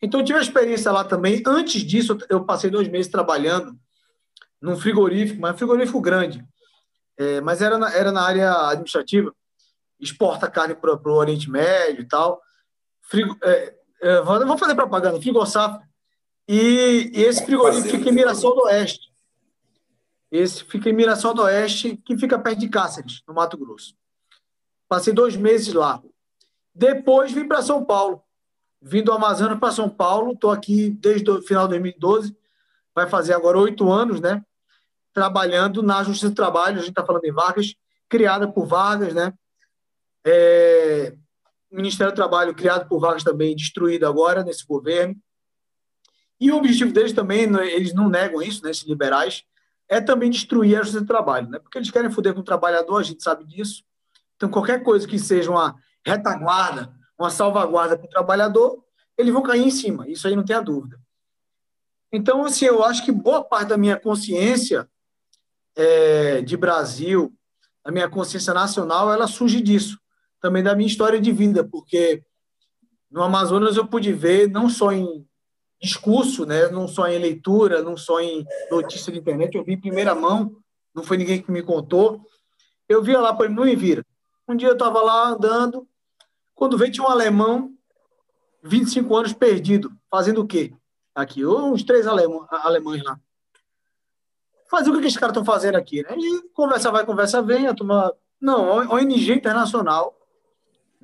Então 0.00 0.20
eu 0.20 0.24
tive 0.24 0.38
a 0.38 0.42
experiência 0.42 0.92
lá 0.92 1.02
também. 1.02 1.42
Antes 1.44 1.82
disso, 1.82 2.16
eu 2.30 2.44
passei 2.44 2.70
dois 2.70 2.86
meses 2.86 3.10
trabalhando 3.10 3.76
num 4.60 4.76
frigorífico, 4.76 5.40
mas 5.40 5.56
um 5.56 5.58
frigorífico 5.58 6.00
grande. 6.00 6.51
É, 7.18 7.40
mas 7.40 7.60
era 7.60 7.78
na, 7.78 7.92
era 7.94 8.10
na 8.10 8.22
área 8.22 8.68
administrativa, 8.68 9.34
exporta 10.00 10.50
carne 10.50 10.74
para 10.74 10.94
o 10.94 11.12
Oriente 11.12 11.50
Médio 11.50 12.02
e 12.02 12.08
tal. 12.08 12.40
Frigo, 13.02 13.36
é, 13.42 13.74
é, 14.00 14.20
vou 14.22 14.58
fazer 14.58 14.74
propaganda, 14.74 15.20
Frigosafra. 15.20 15.86
E, 16.48 17.10
e 17.14 17.22
esse 17.22 17.44
frigorífico 17.44 17.88
fica 17.88 18.10
em 18.10 18.12
Mirassol 18.12 18.54
do 18.54 18.62
Oeste. 18.62 19.12
Esse 20.30 20.64
fica 20.64 20.88
em 20.90 20.92
Mirassol 20.92 21.34
do 21.34 21.42
Oeste, 21.42 21.96
que 21.96 22.16
fica 22.16 22.38
perto 22.38 22.58
de 22.58 22.68
Cáceres, 22.68 23.22
no 23.28 23.34
Mato 23.34 23.56
Grosso. 23.56 23.94
Passei 24.88 25.12
dois 25.12 25.36
meses 25.36 25.72
lá. 25.72 26.02
Depois 26.74 27.32
vim 27.32 27.46
para 27.46 27.62
São 27.62 27.84
Paulo. 27.84 28.22
Vim 28.80 29.02
do 29.02 29.12
Amazonas 29.12 29.58
para 29.58 29.70
São 29.70 29.88
Paulo. 29.88 30.32
Estou 30.32 30.50
aqui 30.50 30.90
desde 30.90 31.30
o 31.30 31.42
final 31.42 31.64
de 31.64 31.70
2012. 31.70 32.36
Vai 32.94 33.08
fazer 33.08 33.34
agora 33.34 33.58
oito 33.58 33.90
anos, 33.90 34.20
né? 34.20 34.44
Trabalhando 35.12 35.82
na 35.82 36.02
Justiça 36.02 36.30
do 36.30 36.34
Trabalho. 36.34 36.76
A 36.76 36.80
gente 36.80 36.90
está 36.90 37.04
falando 37.04 37.24
em 37.24 37.32
Vargas, 37.32 37.74
criada 38.08 38.50
por 38.50 38.66
Vargas, 38.66 39.14
né? 39.14 39.32
É... 40.24 41.14
Ministério 41.70 42.12
do 42.12 42.16
Trabalho 42.16 42.54
criado 42.54 42.86
por 42.88 43.00
Vargas 43.00 43.24
também, 43.24 43.56
destruído 43.56 44.06
agora 44.06 44.44
nesse 44.44 44.64
governo. 44.66 45.16
E 46.38 46.50
o 46.50 46.56
objetivo 46.56 46.92
deles 46.92 47.12
também, 47.12 47.46
né, 47.46 47.66
eles 47.66 47.94
não 47.94 48.08
negam 48.08 48.42
isso, 48.42 48.64
né, 48.64 48.72
esses 48.72 48.82
liberais, 48.82 49.44
é 49.88 50.00
também 50.00 50.28
destruir 50.28 50.74
a 50.74 50.80
justiça 50.80 51.00
do 51.00 51.06
trabalho, 51.06 51.48
né? 51.48 51.58
Porque 51.58 51.78
eles 51.78 51.90
querem 51.90 52.10
foder 52.10 52.34
com 52.34 52.40
o 52.40 52.44
trabalhador, 52.44 52.96
a 52.96 53.02
gente 53.02 53.22
sabe 53.22 53.44
disso. 53.44 53.84
Então, 54.36 54.48
qualquer 54.48 54.82
coisa 54.82 55.06
que 55.06 55.18
seja 55.18 55.50
uma 55.50 55.76
retaguarda, 56.04 56.92
uma 57.16 57.30
salvaguarda 57.30 57.96
para 57.96 58.06
o 58.06 58.10
trabalhador, 58.10 58.82
eles 59.16 59.32
vão 59.32 59.42
cair 59.42 59.62
em 59.62 59.70
cima. 59.70 60.08
Isso 60.08 60.26
aí 60.26 60.34
não 60.34 60.44
tem 60.44 60.56
a 60.56 60.60
dúvida. 60.60 60.98
Então, 62.10 62.44
assim, 62.44 62.64
eu 62.64 62.82
acho 62.82 63.04
que 63.04 63.12
boa 63.12 63.44
parte 63.44 63.68
da 63.68 63.76
minha 63.76 63.96
consciência 63.96 64.88
é, 65.76 66.42
de 66.42 66.56
Brasil, 66.56 67.32
da 67.84 67.90
minha 67.90 68.08
consciência 68.08 68.54
nacional, 68.54 69.12
ela 69.12 69.26
surge 69.26 69.60
disso. 69.60 69.98
Também 70.40 70.62
da 70.62 70.74
minha 70.74 70.88
história 70.88 71.20
de 71.20 71.32
vida, 71.32 71.64
porque 71.64 72.22
no 73.10 73.22
Amazonas 73.22 73.76
eu 73.76 73.86
pude 73.86 74.12
ver, 74.12 74.48
não 74.48 74.68
só 74.68 74.92
em 74.92 75.26
discurso, 75.80 76.46
né? 76.46 76.68
não 76.68 76.86
só 76.86 77.08
em 77.08 77.18
leitura, 77.18 77.82
não 77.82 77.96
só 77.96 78.20
em 78.20 78.46
notícia 78.70 79.12
de 79.12 79.18
internet, 79.18 79.56
eu 79.56 79.64
vi 79.64 79.72
em 79.72 79.80
primeira 79.80 80.14
mão, 80.14 80.56
não 80.94 81.02
foi 81.02 81.16
ninguém 81.16 81.42
que 81.42 81.50
me 81.50 81.62
contou. 81.62 82.20
Eu 82.88 83.02
via 83.02 83.20
lá, 83.20 83.34
por 83.34 83.46
exemplo, 83.46 83.64
no 83.64 83.70
Envira. 83.70 84.04
Um 84.48 84.56
dia 84.56 84.68
eu 84.68 84.74
estava 84.74 85.00
lá 85.00 85.28
andando, 85.28 85.86
quando 86.54 86.78
veio 86.78 86.92
tinha 86.92 87.06
um 87.06 87.10
alemão, 87.10 87.72
25 88.62 89.16
anos 89.16 89.32
perdido, 89.32 89.92
fazendo 90.10 90.40
o 90.40 90.46
quê? 90.46 90.72
Aqui, 91.14 91.44
uns 91.44 91.82
três 91.82 92.06
alemães 92.06 93.02
lá. 93.02 93.18
Fazer 94.72 94.90
o 94.90 94.98
que 94.98 95.06
esses 95.06 95.16
caras 95.16 95.36
estão 95.36 95.44
fazendo 95.44 95.76
aqui, 95.76 96.02
né? 96.02 96.16
E 96.16 96.42
conversa 96.52 96.90
vai, 96.90 97.06
conversa 97.06 97.40
vem, 97.40 97.68
a 97.68 97.74
turma... 97.74 98.12
Não, 98.40 98.92
ONG 98.92 99.32
Internacional. 99.32 100.18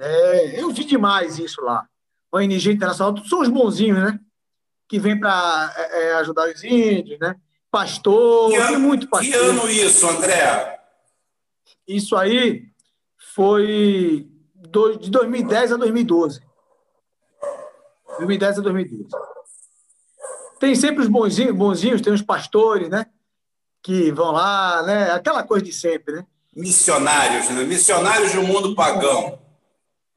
É, 0.01 0.61
eu 0.61 0.71
vi 0.71 0.85
demais 0.85 1.39
isso 1.39 1.61
lá. 1.61 1.87
ONG 2.33 2.73
Internacional, 2.73 3.17
são 3.25 3.41
os 3.41 3.49
bonzinhos, 3.49 3.99
né? 3.99 4.19
que 4.89 4.99
vem 4.99 5.21
para 5.21 5.73
é, 5.77 6.03
é, 6.03 6.15
ajudar 6.15 6.49
os 6.49 6.65
índios, 6.65 7.21
né? 7.21 7.37
Pastor, 7.71 8.51
que 8.51 8.57
ano, 8.57 8.81
muito 8.81 9.07
pastor. 9.07 9.31
Que 9.31 9.37
ano 9.37 9.69
isso, 9.69 10.09
André? 10.09 10.81
Isso 11.87 12.17
aí 12.17 12.65
foi 13.35 14.27
de 14.55 15.11
2010 15.11 15.73
a 15.73 15.77
2012. 15.77 16.41
2010 18.17 18.59
a 18.59 18.63
2012. 18.63 19.15
Tem 20.59 20.75
sempre 20.75 21.03
os 21.03 21.09
bonzinhos, 21.09 21.55
bonzinhos, 21.55 22.01
tem 22.01 22.13
os 22.13 22.23
pastores, 22.23 22.89
né? 22.89 23.07
Que 23.89 24.13
vão 24.13 24.33
lá, 24.33 24.83
né? 24.83 25.13
Aquela 25.13 25.43
coisa 25.43 25.65
de 25.65 25.73
sempre, 25.73 26.17
né? 26.17 26.27
Missionários, 26.55 27.49
né? 27.49 27.65
Missionários 27.65 28.35
do 28.35 28.43
mundo 28.43 28.75
pagão. 28.75 29.41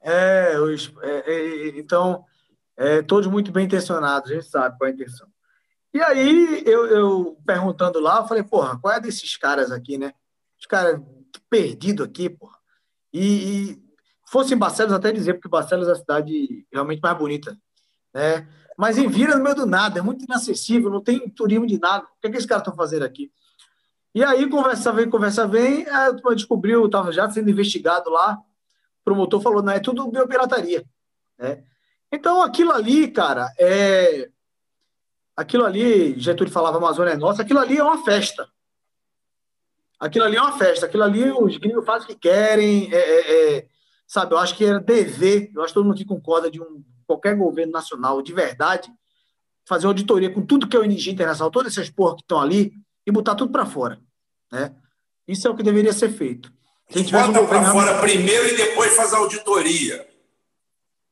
É, 0.02 0.58
os, 0.58 0.92
é, 1.00 1.22
é, 1.26 1.68
então 1.78 2.22
é, 2.76 3.00
todos 3.00 3.30
muito 3.30 3.50
bem 3.50 3.64
intencionados, 3.64 4.30
a 4.30 4.34
gente 4.34 4.46
sabe 4.46 4.76
qual 4.76 4.88
é 4.88 4.90
a 4.90 4.94
intenção. 4.94 5.26
E 5.94 6.02
aí, 6.02 6.62
eu, 6.66 6.84
eu 6.84 7.38
perguntando 7.46 7.98
lá, 7.98 8.18
eu 8.18 8.26
falei, 8.26 8.42
porra, 8.42 8.78
qual 8.78 8.92
é 8.92 9.00
desses 9.00 9.38
caras 9.38 9.70
aqui, 9.70 9.96
né? 9.96 10.12
Os 10.60 10.66
caras 10.66 11.00
perdidos 11.48 12.04
aqui, 12.04 12.28
porra. 12.28 12.58
E, 13.10 13.70
e 13.70 13.82
fosse 14.26 14.52
em 14.52 14.58
Barcelos, 14.58 14.92
até 14.92 15.10
dizer, 15.12 15.32
porque 15.32 15.48
Barcelos 15.48 15.88
é 15.88 15.92
a 15.92 15.96
cidade 15.96 16.66
realmente 16.70 17.00
mais 17.00 17.16
bonita, 17.16 17.56
né? 18.12 18.46
Mas 18.76 18.98
em 18.98 19.08
Vira, 19.08 19.34
no 19.34 19.42
meio 19.42 19.56
do 19.56 19.64
nada, 19.64 19.98
é 19.98 20.02
muito 20.02 20.26
inacessível, 20.26 20.90
não 20.90 21.02
tem 21.02 21.26
turismo 21.30 21.66
de 21.66 21.78
nada. 21.78 22.04
O 22.04 22.20
que, 22.20 22.26
é 22.26 22.30
que 22.30 22.36
esses 22.36 22.46
caras 22.46 22.60
estão 22.60 22.76
fazendo 22.76 23.04
aqui? 23.04 23.32
E 24.14 24.22
aí, 24.22 24.48
conversa 24.48 24.92
vem, 24.92 25.08
conversa 25.08 25.46
vem, 25.46 25.86
eu 25.86 26.34
descobriu, 26.34 26.84
estava 26.84 27.10
já 27.12 27.30
sendo 27.30 27.48
investigado 27.48 28.10
lá, 28.10 28.38
promotor 29.04 29.40
falou, 29.40 29.62
não, 29.62 29.72
é 29.72 29.80
tudo 29.80 30.10
biopirataria. 30.10 30.84
Né? 31.38 31.64
Então, 32.10 32.42
aquilo 32.42 32.72
ali, 32.72 33.10
cara, 33.10 33.50
é. 33.58 34.30
Aquilo 35.34 35.64
ali, 35.64 36.18
Getúlio 36.20 36.52
falava 36.52 36.76
Amazônia 36.76 37.12
é 37.12 37.16
nossa, 37.16 37.40
aquilo 37.40 37.58
ali 37.58 37.78
é 37.78 37.82
uma 37.82 38.04
festa. 38.04 38.46
Aquilo 39.98 40.26
ali 40.26 40.36
é 40.36 40.42
uma 40.42 40.58
festa, 40.58 40.84
aquilo 40.84 41.04
ali 41.04 41.30
os 41.30 41.56
gringos 41.56 41.86
fazem 41.86 42.04
o 42.04 42.08
que 42.08 42.16
querem, 42.16 42.92
é, 42.92 42.96
é, 42.96 43.56
é, 43.56 43.68
sabe? 44.06 44.34
Eu 44.34 44.38
acho 44.38 44.54
que 44.54 44.64
era 44.64 44.78
dever, 44.78 45.50
eu 45.54 45.62
acho 45.62 45.68
que 45.68 45.74
todo 45.74 45.84
mundo 45.84 45.94
aqui 45.94 46.04
concorda 46.04 46.50
de 46.50 46.60
um 46.60 46.84
qualquer 47.06 47.36
governo 47.36 47.72
nacional 47.72 48.20
de 48.20 48.32
verdade 48.32 48.92
fazer 49.66 49.86
auditoria 49.86 50.30
com 50.30 50.44
tudo 50.44 50.68
que 50.68 50.76
é 50.76 50.80
o 50.80 50.84
energia 50.84 51.12
internacional, 51.12 51.50
todas 51.50 51.72
essas 51.72 51.88
porras 51.88 52.16
que 52.16 52.22
estão 52.22 52.40
ali 52.40 52.72
e 53.06 53.10
botar 53.10 53.34
tudo 53.34 53.52
para 53.52 53.66
fora, 53.66 54.00
né? 54.50 54.74
Isso 55.26 55.46
é 55.46 55.50
o 55.50 55.56
que 55.56 55.62
deveria 55.62 55.92
ser 55.92 56.10
feito. 56.10 56.52
Se 56.90 57.04
Bota 57.04 57.40
um 57.40 57.46
para 57.46 57.70
fora 57.70 58.00
primeiro 58.00 58.48
e 58.48 58.56
depois 58.56 58.94
faz 58.94 59.14
a 59.14 59.18
auditoria. 59.18 60.06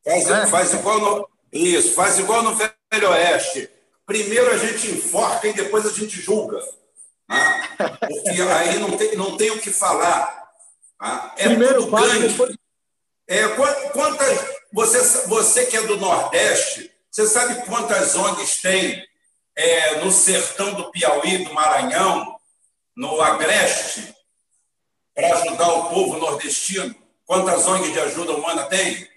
Faz, 0.04 0.28
é. 0.28 0.46
faz 0.46 0.74
igual 0.74 0.98
no, 1.00 1.28
isso, 1.52 1.94
faz 1.94 2.18
igual 2.18 2.42
no 2.42 2.54
Velho 2.54 3.10
Oeste. 3.10 3.70
Primeiro 4.04 4.50
a 4.50 4.56
gente 4.58 4.90
enforca 4.90 5.46
e 5.46 5.52
depois 5.52 5.86
a 5.86 5.90
gente 5.90 6.20
julga. 6.20 6.58
Né? 7.28 7.68
Porque 7.98 8.42
aí 8.42 8.78
não 8.78 8.96
tem, 8.96 9.16
não 9.16 9.36
tem 9.36 9.50
o 9.50 9.60
que 9.60 9.70
falar. 9.70 10.50
Né? 11.00 11.30
É 11.36 11.48
Primeiro 11.48 11.86
tudo. 11.86 12.18
Depois... 12.18 12.56
É, 13.28 13.48
quantas, 13.92 14.38
você, 14.72 15.28
você 15.28 15.66
que 15.66 15.76
é 15.76 15.82
do 15.82 15.96
Nordeste, 15.96 16.90
você 17.10 17.26
sabe 17.26 17.64
quantas 17.64 18.16
ONGs 18.16 18.60
tem 18.60 19.06
é, 19.60 20.00
no 20.02 20.10
sertão 20.10 20.72
do 20.72 20.90
Piauí, 20.90 21.44
do 21.44 21.52
Maranhão, 21.52 22.40
no 22.96 23.20
Agreste, 23.20 24.14
para 25.14 25.34
ajudar 25.34 25.68
o 25.68 25.90
povo 25.90 26.18
nordestino? 26.18 26.94
Quantas 27.26 27.66
ONGs 27.66 27.92
de 27.92 28.00
ajuda 28.00 28.32
humana 28.32 28.64
tem? 28.64 29.08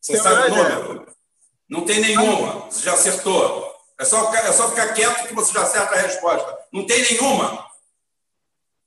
Você 0.00 0.12
tem 0.12 0.22
sabe 0.22 0.50
o 0.50 0.54
número? 0.54 1.16
Não 1.68 1.84
tem 1.84 2.00
nenhuma. 2.00 2.66
Você 2.66 2.82
já 2.82 2.94
acertou. 2.94 3.76
É 3.98 4.04
só, 4.04 4.34
é 4.34 4.52
só 4.52 4.70
ficar 4.70 4.92
quieto 4.92 5.28
que 5.28 5.34
você 5.34 5.52
já 5.52 5.62
acerta 5.62 5.94
a 5.94 6.00
resposta. 6.00 6.58
Não 6.72 6.84
tem 6.86 7.00
nenhuma. 7.02 7.70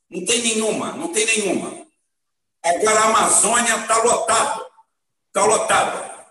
Não 0.10 0.26
tem 0.26 0.42
nenhuma. 0.42 0.92
Não 0.94 1.14
tem 1.14 1.26
nenhuma. 1.26 1.86
Agora 2.64 3.00
a 3.00 3.06
Amazônia 3.06 3.76
está 3.76 3.98
lotada. 4.04 4.66
Está 5.28 5.46
lotada. 5.46 6.26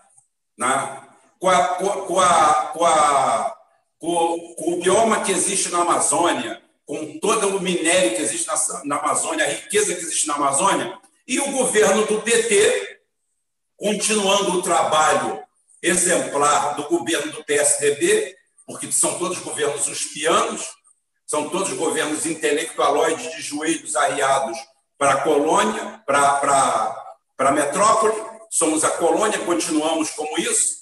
Né? 0.57 1.07
Com, 1.39 1.49
a, 1.49 1.67
com, 1.75 2.19
a, 2.19 2.53
com, 2.73 2.85
a, 2.85 3.60
com, 4.01 4.55
com, 4.55 4.73
o 4.73 4.81
bioma 4.81 5.21
que 5.21 5.31
existe 5.31 5.69
na 5.69 5.81
Amazônia, 5.81 6.59
com 6.87 7.19
todo 7.19 7.55
o 7.55 7.61
minério 7.61 8.15
que 8.15 8.21
existe 8.23 8.47
na, 8.47 8.83
na 8.83 8.95
Amazônia, 8.97 9.45
a 9.45 9.49
riqueza 9.49 9.93
que 9.93 10.01
existe 10.01 10.27
na 10.27 10.33
Amazônia, 10.33 10.97
e 11.27 11.39
o 11.39 11.51
governo 11.51 12.07
do 12.07 12.19
PT 12.19 12.99
continuando 13.77 14.57
o 14.57 14.61
trabalho 14.63 15.41
exemplar 15.81 16.75
do 16.75 16.83
governo 16.89 17.31
do 17.31 17.43
PSDB, 17.43 18.35
porque 18.65 18.91
são 18.91 19.19
todos 19.19 19.37
governos 19.37 19.87
uspianos, 19.87 20.67
são 21.27 21.49
todos 21.49 21.71
governos 21.73 22.25
intelectualoides 22.25 23.35
de 23.35 23.41
joelhos 23.41 23.95
arriados 23.95 24.57
para 24.97 25.13
a 25.13 25.21
colônia, 25.21 26.03
para, 26.07 26.33
para, 26.37 27.15
para 27.37 27.49
a 27.49 27.53
metrópole. 27.53 28.13
Somos 28.49 28.83
a 28.83 28.91
colônia, 28.91 29.39
continuamos 29.39 30.09
como 30.11 30.39
isso. 30.39 30.81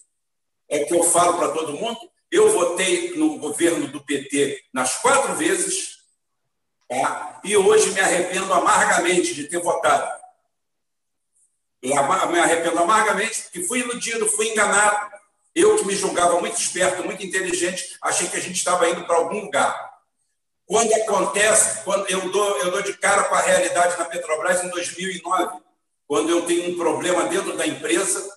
É 0.70 0.82
o 0.82 0.88
que 0.88 0.96
eu 0.96 1.04
falo 1.04 1.38
para 1.38 1.50
todo 1.50 1.74
mundo. 1.74 2.00
Eu 2.32 2.52
votei 2.52 3.16
no 3.16 3.38
governo 3.40 3.88
do 3.88 4.02
PT 4.02 4.64
nas 4.74 4.98
quatro 4.98 5.36
vezes, 5.36 6.00
tá? 6.88 7.40
e 7.44 7.58
hoje 7.58 7.92
me 7.92 8.00
arrependo 8.00 8.54
amargamente 8.54 9.34
de 9.34 9.46
ter 9.46 9.60
votado 9.60 10.20
me 11.82 12.40
arrependo 12.40 12.80
amargamente, 12.80 13.44
porque 13.44 13.64
fui 13.64 13.80
iludido, 13.80 14.28
fui 14.28 14.50
enganado. 14.50 15.12
Eu 15.56 15.78
que 15.78 15.86
me 15.86 15.96
julgava 15.96 16.40
muito 16.40 16.60
esperto, 16.60 17.04
muito 17.04 17.26
inteligente, 17.26 17.98
achei 18.02 18.28
que 18.28 18.38
a 18.38 18.42
gente 18.42 18.58
estava 18.58 18.88
indo 18.90 19.06
para 19.06 19.16
algum 19.16 19.42
lugar. 19.42 19.90
Quando 20.66 20.94
acontece, 20.94 21.84
quando 21.84 22.08
eu 22.10 22.30
dou, 22.30 22.58
eu 22.60 22.72
dou 22.72 22.82
de 22.84 22.94
cara 22.98 23.24
com 23.24 23.36
a 23.36 23.42
realidade 23.42 23.98
na 23.98 24.06
Petrobras 24.06 24.64
em 24.64 24.70
2009, 24.70 25.60
quando 26.08 26.30
eu 26.30 26.46
tenho 26.46 26.72
um 26.72 26.78
problema 26.78 27.26
dentro 27.26 27.58
da 27.58 27.66
empresa, 27.66 28.30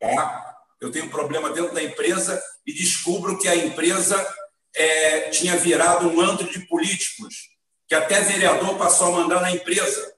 tá? 0.00 0.56
eu 0.80 0.90
tenho 0.90 1.04
um 1.04 1.10
problema 1.10 1.50
dentro 1.50 1.72
da 1.72 1.82
empresa 1.82 2.42
e 2.66 2.72
descubro 2.72 3.38
que 3.38 3.48
a 3.48 3.56
empresa 3.56 4.34
é, 4.74 5.30
tinha 5.30 5.56
virado 5.56 6.08
um 6.08 6.20
antro 6.20 6.50
de 6.50 6.60
políticos, 6.66 7.34
que 7.88 7.94
até 7.94 8.20
vereador 8.20 8.76
passou 8.76 9.08
a 9.08 9.20
mandar 9.22 9.40
na 9.40 9.50
empresa 9.52 10.12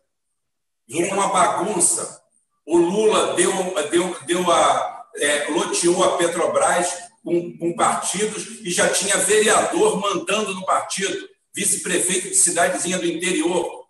virou 0.87 1.13
uma 1.13 1.29
bagunça. 1.29 2.23
O 2.67 2.77
Lula 2.77 3.35
deu, 3.35 3.53
deu, 3.91 4.17
deu 4.27 4.53
a, 4.53 5.07
é, 5.17 5.47
loteou 5.49 6.03
a 6.05 6.17
Petrobras 6.17 6.89
com, 7.23 7.57
com 7.59 7.75
partidos 7.75 8.61
e 8.61 8.71
já 8.71 8.89
tinha 8.89 9.17
vereador 9.19 10.01
mandando 10.01 10.55
no 10.55 10.65
partido, 10.65 11.29
vice-prefeito 11.55 12.29
de 12.29 12.35
cidadezinha 12.35 12.99
do 12.99 13.07
interior. 13.07 13.85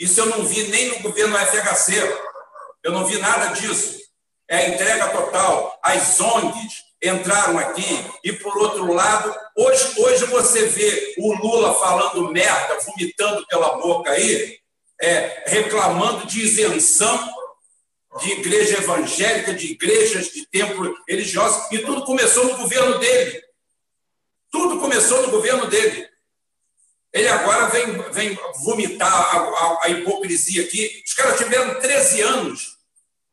Isso 0.00 0.20
eu 0.20 0.26
não 0.26 0.44
vi 0.44 0.62
nem 0.68 0.90
no 0.90 1.00
governo 1.00 1.36
FHC. 1.36 1.94
Eu 2.84 2.92
não 2.92 3.04
vi 3.04 3.18
nada 3.18 3.48
disso. 3.48 3.98
É 4.48 4.56
a 4.58 4.68
entrega 4.68 5.08
total. 5.08 5.78
As 5.82 6.20
ONGs 6.20 6.84
entraram 7.02 7.58
aqui 7.58 7.84
e, 8.24 8.32
por 8.32 8.56
outro 8.58 8.92
lado, 8.92 9.34
hoje, 9.56 10.00
hoje 10.00 10.24
você 10.26 10.66
vê 10.66 11.14
o 11.18 11.34
Lula 11.34 11.74
falando 11.74 12.32
merda, 12.32 12.78
vomitando 12.80 13.46
pela 13.46 13.76
boca 13.78 14.10
aí, 14.10 14.58
é, 15.00 15.44
reclamando 15.46 16.26
de 16.26 16.40
isenção 16.40 17.38
de 18.20 18.32
igreja 18.32 18.78
evangélica, 18.78 19.54
de 19.54 19.72
igrejas, 19.72 20.32
de 20.32 20.46
templo 20.46 20.96
religiosos, 21.08 21.70
e 21.70 21.78
tudo 21.78 22.04
começou 22.04 22.44
no 22.46 22.56
governo 22.56 22.98
dele. 22.98 23.42
Tudo 24.50 24.80
começou 24.80 25.22
no 25.22 25.30
governo 25.30 25.66
dele. 25.66 26.08
Ele 27.12 27.28
agora 27.28 27.66
vem, 27.66 27.86
vem 28.12 28.38
vomitar 28.60 29.12
a, 29.12 29.38
a, 29.38 29.78
a 29.84 29.88
hipocrisia 29.90 30.64
aqui. 30.64 31.02
Os 31.06 31.14
caras 31.14 31.38
tiveram 31.38 31.78
13 31.80 32.20
anos 32.22 32.78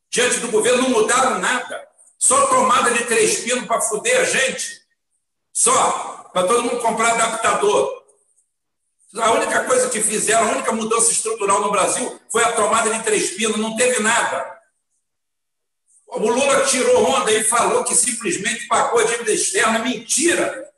diante 0.09 0.39
do 0.39 0.51
governo, 0.51 0.83
não 0.83 0.89
mudaram 0.89 1.39
nada. 1.39 1.87
Só 2.17 2.47
tomada 2.47 2.91
de 2.91 3.05
três 3.05 3.39
pinos 3.39 3.65
para 3.65 3.81
foder 3.81 4.19
a 4.19 4.23
gente. 4.23 4.81
Só. 5.53 6.29
Para 6.33 6.47
todo 6.47 6.63
mundo 6.63 6.81
comprar 6.81 7.13
adaptador. 7.13 8.03
A 9.17 9.31
única 9.31 9.63
coisa 9.63 9.89
que 9.89 10.01
fizeram, 10.01 10.49
a 10.49 10.51
única 10.51 10.73
mudança 10.73 11.11
estrutural 11.11 11.61
no 11.61 11.71
Brasil 11.71 12.19
foi 12.29 12.43
a 12.43 12.51
tomada 12.51 12.93
de 12.93 13.03
três 13.03 13.31
pinos, 13.31 13.57
não 13.57 13.77
teve 13.77 14.01
nada. 14.01 14.53
O 16.07 16.19
Lula 16.19 16.65
tirou 16.65 17.03
onda 17.03 17.31
e 17.31 17.43
falou 17.43 17.83
que 17.83 17.95
simplesmente 17.95 18.67
pagou 18.67 18.99
a 18.99 19.03
dívida 19.03 19.31
externa. 19.31 19.79
Mentira! 19.79 20.69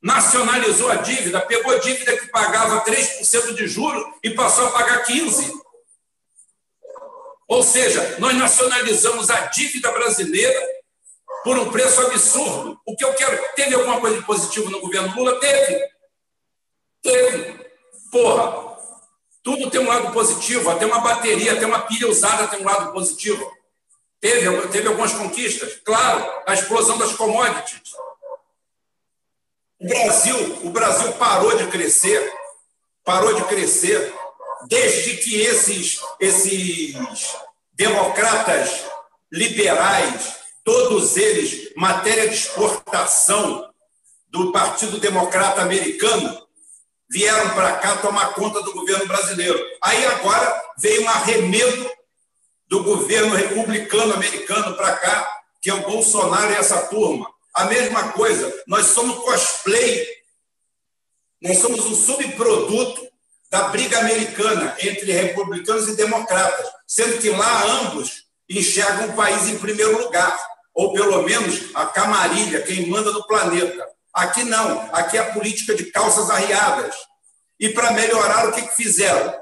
Nacionalizou 0.00 0.90
a 0.90 0.96
dívida, 0.96 1.40
pegou 1.40 1.78
dívida 1.80 2.16
que 2.16 2.28
pagava 2.28 2.84
3% 2.84 3.54
de 3.54 3.66
juros 3.66 4.04
e 4.22 4.30
passou 4.30 4.66
a 4.66 4.70
pagar 4.70 5.04
15%. 5.04 5.65
Ou 7.48 7.62
seja, 7.62 8.16
nós 8.18 8.34
nacionalizamos 8.34 9.30
a 9.30 9.46
dívida 9.46 9.90
brasileira 9.92 10.60
por 11.44 11.56
um 11.58 11.70
preço 11.70 12.00
absurdo. 12.00 12.80
O 12.84 12.96
que 12.96 13.04
eu 13.04 13.14
quero. 13.14 13.40
Teve 13.54 13.74
alguma 13.74 14.00
coisa 14.00 14.16
de 14.18 14.26
positivo 14.26 14.68
no 14.70 14.80
governo 14.80 15.14
Lula? 15.14 15.38
Teve. 15.38 15.88
Teve. 17.02 17.66
Porra, 18.10 18.76
tudo 19.42 19.70
tem 19.70 19.80
um 19.80 19.86
lado 19.86 20.12
positivo, 20.12 20.68
até 20.70 20.84
uma 20.84 20.98
bateria, 20.98 21.52
até 21.52 21.64
uma 21.64 21.82
pilha 21.82 22.08
usada 22.08 22.48
tem 22.48 22.60
um 22.60 22.64
lado 22.64 22.92
positivo. 22.92 23.48
Teve, 24.20 24.68
teve 24.68 24.88
algumas 24.88 25.12
conquistas, 25.12 25.76
claro, 25.84 26.42
a 26.46 26.54
explosão 26.54 26.98
das 26.98 27.12
commodities. 27.12 27.92
O 29.78 29.86
Brasil, 29.86 30.36
o 30.64 30.70
Brasil 30.70 31.12
parou 31.12 31.56
de 31.56 31.66
crescer, 31.68 32.32
parou 33.04 33.34
de 33.34 33.44
crescer 33.44 34.12
desde 34.68 35.16
que 35.18 35.40
esses, 35.40 36.00
esses 36.20 36.94
democratas 37.72 38.84
liberais, 39.30 40.36
todos 40.64 41.16
eles, 41.16 41.72
matéria 41.76 42.28
de 42.28 42.34
exportação 42.34 43.70
do 44.28 44.52
Partido 44.52 44.98
Democrata 44.98 45.62
Americano, 45.62 46.46
vieram 47.08 47.50
para 47.50 47.76
cá 47.76 47.96
tomar 47.98 48.34
conta 48.34 48.62
do 48.62 48.72
governo 48.72 49.06
brasileiro. 49.06 49.58
Aí 49.82 50.04
agora 50.06 50.62
veio 50.78 51.02
um 51.02 51.08
arremedo 51.08 51.90
do 52.68 52.82
governo 52.82 53.34
republicano 53.34 54.14
americano 54.14 54.76
para 54.76 54.96
cá, 54.96 55.40
que 55.62 55.70
é 55.70 55.74
o 55.74 55.82
Bolsonaro 55.82 56.52
e 56.52 56.56
essa 56.56 56.86
turma. 56.88 57.30
A 57.54 57.66
mesma 57.66 58.12
coisa, 58.12 58.52
nós 58.66 58.86
somos 58.86 59.24
cosplay, 59.24 60.06
nós 61.40 61.58
somos 61.58 61.86
um 61.86 61.94
subproduto 61.94 63.05
da 63.50 63.68
briga 63.68 63.98
americana 63.98 64.76
entre 64.80 65.12
republicanos 65.12 65.88
e 65.88 65.96
democratas, 65.96 66.66
sendo 66.86 67.18
que 67.18 67.30
lá 67.30 67.64
ambos 67.64 68.24
enxergam 68.48 69.10
o 69.10 69.16
país 69.16 69.48
em 69.48 69.58
primeiro 69.58 70.02
lugar, 70.02 70.36
ou 70.74 70.92
pelo 70.92 71.22
menos 71.22 71.74
a 71.74 71.86
camarilha, 71.86 72.62
quem 72.62 72.88
manda 72.88 73.10
no 73.12 73.26
planeta. 73.26 73.86
Aqui 74.12 74.44
não, 74.44 74.80
aqui 74.92 75.16
é 75.16 75.20
a 75.20 75.32
política 75.32 75.74
de 75.74 75.86
calças 75.86 76.30
arriadas. 76.30 76.94
E 77.58 77.70
para 77.70 77.92
melhorar, 77.92 78.48
o 78.48 78.52
que, 78.52 78.62
fizeram? 78.74 79.34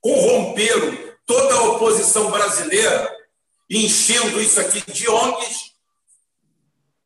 Corromperam 0.00 0.98
toda 1.26 1.54
a 1.54 1.64
oposição 1.64 2.30
brasileira 2.30 3.16
enchendo 3.68 4.40
isso 4.40 4.60
aqui 4.60 4.82
de 4.90 5.08
ONGs, 5.08 5.70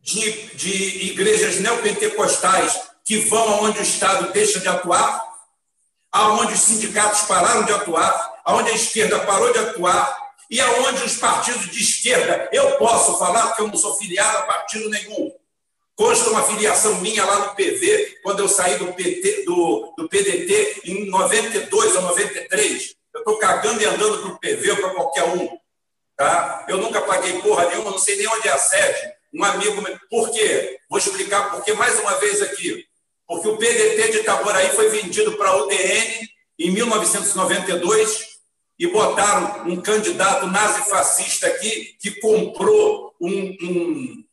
de, 0.00 0.32
de 0.54 1.06
igrejas 1.10 1.60
neopentecostais 1.60 2.80
que 3.04 3.18
vão 3.18 3.54
aonde 3.54 3.80
o 3.80 3.82
Estado 3.82 4.32
deixa 4.32 4.60
de 4.60 4.68
atuar, 4.68 5.33
aonde 6.14 6.54
os 6.54 6.60
sindicatos 6.60 7.22
pararam 7.22 7.64
de 7.64 7.72
atuar, 7.72 8.40
aonde 8.44 8.70
a 8.70 8.74
esquerda 8.74 9.18
parou 9.20 9.52
de 9.52 9.58
atuar, 9.58 10.16
e 10.48 10.60
aonde 10.60 11.02
os 11.02 11.16
partidos 11.16 11.68
de 11.68 11.82
esquerda, 11.82 12.48
eu 12.52 12.76
posso 12.76 13.18
falar 13.18 13.48
porque 13.48 13.62
eu 13.62 13.66
não 13.66 13.76
sou 13.76 13.96
filiado 13.96 14.38
a 14.38 14.42
partido 14.42 14.88
nenhum. 14.90 15.34
Consta 15.96 16.30
uma 16.30 16.44
filiação 16.44 17.00
minha 17.00 17.24
lá 17.24 17.40
no 17.40 17.54
PV, 17.56 18.20
quando 18.22 18.40
eu 18.40 18.48
saí 18.48 18.76
do, 18.76 18.92
PT, 18.92 19.42
do, 19.44 19.92
do 19.98 20.08
PDT 20.08 20.82
em 20.84 21.10
92 21.10 21.96
ou 21.96 22.02
93. 22.02 22.94
Eu 23.12 23.18
estou 23.18 23.36
cagando 23.38 23.82
e 23.82 23.84
andando 23.84 24.18
para 24.22 24.30
o 24.30 24.38
PV 24.38 24.70
ou 24.70 24.76
para 24.76 24.90
qualquer 24.90 25.24
um. 25.24 25.58
Tá? 26.16 26.64
Eu 26.68 26.78
nunca 26.78 27.00
paguei 27.00 27.40
porra 27.40 27.66
nenhuma, 27.66 27.90
não 27.90 27.98
sei 27.98 28.16
nem 28.16 28.28
onde 28.28 28.46
é 28.46 28.52
a 28.52 28.58
sede. 28.58 29.12
Um 29.32 29.42
amigo. 29.42 29.82
Por 30.08 30.30
quê? 30.30 30.78
Vou 30.88 30.98
explicar 30.98 31.50
por 31.50 31.64
quê 31.64 31.72
mais 31.72 31.98
uma 31.98 32.14
vez 32.20 32.40
aqui. 32.40 32.86
Porque 33.26 33.48
o 33.48 33.56
PDT 33.56 34.12
de 34.12 34.18
Itaboraí 34.18 34.70
foi 34.70 34.88
vendido 34.90 35.36
para 35.36 35.50
a 35.50 35.56
UDN 35.64 36.28
em 36.58 36.70
1992 36.70 38.34
e 38.78 38.86
botaram 38.88 39.68
um 39.68 39.80
candidato 39.80 40.46
nazi-fascista 40.46 41.46
aqui 41.46 41.96
que 42.00 42.20
comprou 42.20 43.14
um, 43.20 43.56
um, 43.62 44.24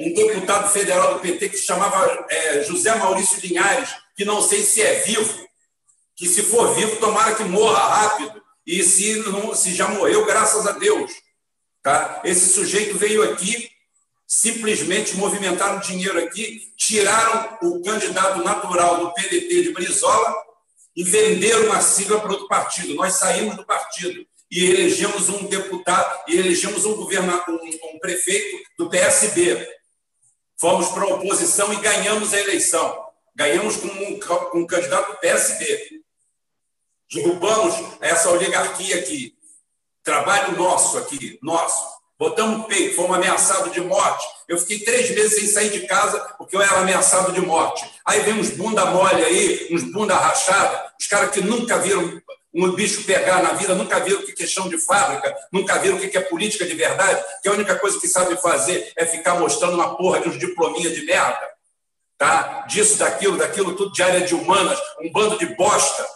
um, 0.00 0.14
deputado 0.14 0.70
federal 0.70 1.14
do 1.14 1.20
PT 1.20 1.48
que 1.48 1.56
se 1.56 1.64
chamava 1.64 2.26
é, 2.28 2.62
José 2.64 2.94
Maurício 2.94 3.40
Linhares, 3.40 3.90
que 4.14 4.24
não 4.24 4.42
sei 4.42 4.62
se 4.62 4.82
é 4.82 5.00
vivo, 5.00 5.48
que 6.14 6.28
se 6.28 6.42
for 6.42 6.74
vivo, 6.74 6.96
tomara 6.96 7.34
que 7.34 7.44
morra 7.44 7.80
rápido, 7.80 8.42
e 8.66 8.82
se, 8.82 9.16
não, 9.20 9.54
se 9.54 9.74
já 9.74 9.88
morreu, 9.88 10.24
graças 10.24 10.66
a 10.66 10.72
Deus. 10.72 11.10
Tá? 11.82 12.20
Esse 12.24 12.52
sujeito 12.52 12.96
veio 12.96 13.22
aqui, 13.32 13.71
simplesmente 14.32 15.14
movimentaram 15.14 15.78
dinheiro 15.78 16.18
aqui, 16.18 16.72
tiraram 16.74 17.58
o 17.60 17.82
candidato 17.82 18.42
natural 18.42 18.96
do 18.96 19.12
PDT 19.12 19.64
de 19.64 19.72
Brizola 19.74 20.34
e 20.96 21.04
venderam 21.04 21.66
uma 21.66 21.82
sigla 21.82 22.18
para 22.18 22.32
outro 22.32 22.48
partido. 22.48 22.94
Nós 22.94 23.12
saímos 23.12 23.56
do 23.56 23.66
partido 23.66 24.26
e 24.50 24.70
elegemos 24.70 25.28
um 25.28 25.46
deputado, 25.48 26.24
e 26.28 26.38
elegemos 26.38 26.86
um 26.86 26.96
governador, 26.96 27.60
um, 27.62 27.94
um 27.94 27.98
prefeito 27.98 28.56
do 28.78 28.88
PSB. 28.88 29.68
Fomos 30.58 30.88
para 30.88 31.02
a 31.02 31.14
oposição 31.14 31.70
e 31.70 31.76
ganhamos 31.76 32.32
a 32.32 32.40
eleição. 32.40 33.04
Ganhamos 33.36 33.76
com 33.76 33.88
um, 33.88 34.18
com 34.18 34.58
um 34.60 34.66
candidato 34.66 35.12
do 35.12 35.18
PSB. 35.18 36.00
Derrubamos 37.12 37.74
essa 38.00 38.30
oligarquia 38.30 38.96
aqui. 38.96 39.36
Trabalho 40.02 40.56
nosso 40.56 40.96
aqui, 40.96 41.38
nosso. 41.42 42.01
Botamos 42.22 42.66
peito, 42.66 42.94
fomos 42.94 43.16
ameaçados 43.16 43.72
de 43.72 43.80
morte. 43.80 44.24
Eu 44.46 44.56
fiquei 44.56 44.78
três 44.78 45.10
meses 45.10 45.40
sem 45.40 45.48
sair 45.48 45.70
de 45.70 45.88
casa 45.88 46.20
porque 46.38 46.54
eu 46.54 46.62
era 46.62 46.78
ameaçado 46.78 47.32
de 47.32 47.40
morte. 47.40 47.84
Aí 48.06 48.20
vem 48.20 48.34
uns 48.34 48.50
bunda 48.50 48.86
mole 48.86 49.24
aí, 49.24 49.66
uns 49.72 49.82
bunda 49.82 50.14
rachada, 50.14 50.92
os 51.00 51.04
caras 51.08 51.32
que 51.32 51.40
nunca 51.40 51.80
viram 51.80 52.22
um 52.54 52.70
bicho 52.76 53.02
pegar 53.02 53.42
na 53.42 53.54
vida, 53.54 53.74
nunca 53.74 53.98
viram 53.98 54.20
o 54.20 54.22
que 54.22 54.40
é 54.40 54.46
chão 54.46 54.68
de 54.68 54.78
fábrica, 54.78 55.34
nunca 55.50 55.76
viram 55.80 55.96
o 55.96 55.98
que 56.00 56.16
é 56.16 56.20
política 56.20 56.64
de 56.64 56.74
verdade, 56.74 57.24
que 57.42 57.48
a 57.48 57.52
única 57.52 57.74
coisa 57.80 57.98
que 57.98 58.06
sabem 58.06 58.36
fazer 58.36 58.92
é 58.96 59.04
ficar 59.04 59.40
mostrando 59.40 59.74
uma 59.74 59.96
porra 59.96 60.20
de 60.20 60.28
uns 60.28 60.38
diplominha 60.38 60.90
de 60.90 61.04
merda. 61.04 61.50
Tá? 62.16 62.66
Disso, 62.68 62.98
daquilo, 62.98 63.36
daquilo, 63.36 63.74
tudo 63.74 63.90
de 63.90 64.00
área 64.00 64.20
de 64.20 64.32
humanas, 64.32 64.78
um 65.00 65.10
bando 65.10 65.36
de 65.38 65.46
bosta 65.56 66.06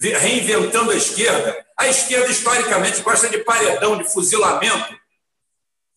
reinventando 0.00 0.90
a 0.90 0.96
esquerda. 0.96 1.64
A 1.76 1.86
esquerda, 1.86 2.30
historicamente, 2.30 3.02
gosta 3.02 3.28
de 3.28 3.38
paredão, 3.38 3.96
de 3.96 4.04
fuzilamento, 4.04 5.01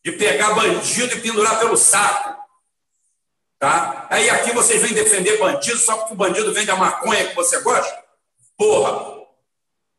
de 0.06 0.12
pegar 0.12 0.54
bandido 0.54 1.16
e 1.16 1.20
pendurar 1.20 1.58
pelo 1.58 1.76
saco. 1.76 2.40
Tá? 3.58 4.06
Aí 4.12 4.30
aqui 4.30 4.52
vocês 4.52 4.80
vêm 4.80 4.94
defender 4.94 5.40
bandido 5.40 5.80
só 5.80 5.98
porque 5.98 6.14
o 6.14 6.16
bandido 6.16 6.54
vende 6.54 6.70
a 6.70 6.76
maconha 6.76 7.26
que 7.28 7.36
você 7.36 7.60
gosta? 7.62 8.04
Porra! 8.56 9.16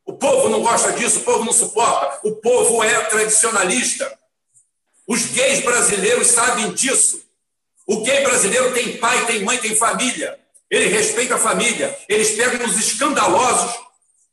O 0.04 0.12
povo 0.12 0.48
não 0.48 0.62
gosta 0.62 0.92
disso, 0.92 1.18
o 1.18 1.22
povo 1.24 1.44
não 1.44 1.52
suporta. 1.52 2.20
O 2.22 2.36
povo 2.36 2.84
é 2.84 3.00
tradicionalista. 3.06 4.16
Os 5.08 5.26
gays 5.26 5.64
brasileiros 5.64 6.28
sabem 6.28 6.72
disso. 6.72 7.26
O 7.84 8.02
gay 8.02 8.22
brasileiro 8.22 8.72
tem 8.72 8.98
pai, 8.98 9.26
tem 9.26 9.42
mãe, 9.42 9.58
tem 9.58 9.74
família. 9.74 10.38
Ele 10.70 10.86
respeita 10.86 11.34
a 11.34 11.38
família. 11.38 11.98
Eles 12.08 12.30
pegam 12.36 12.64
os 12.64 12.78
escandalosos, 12.78 13.74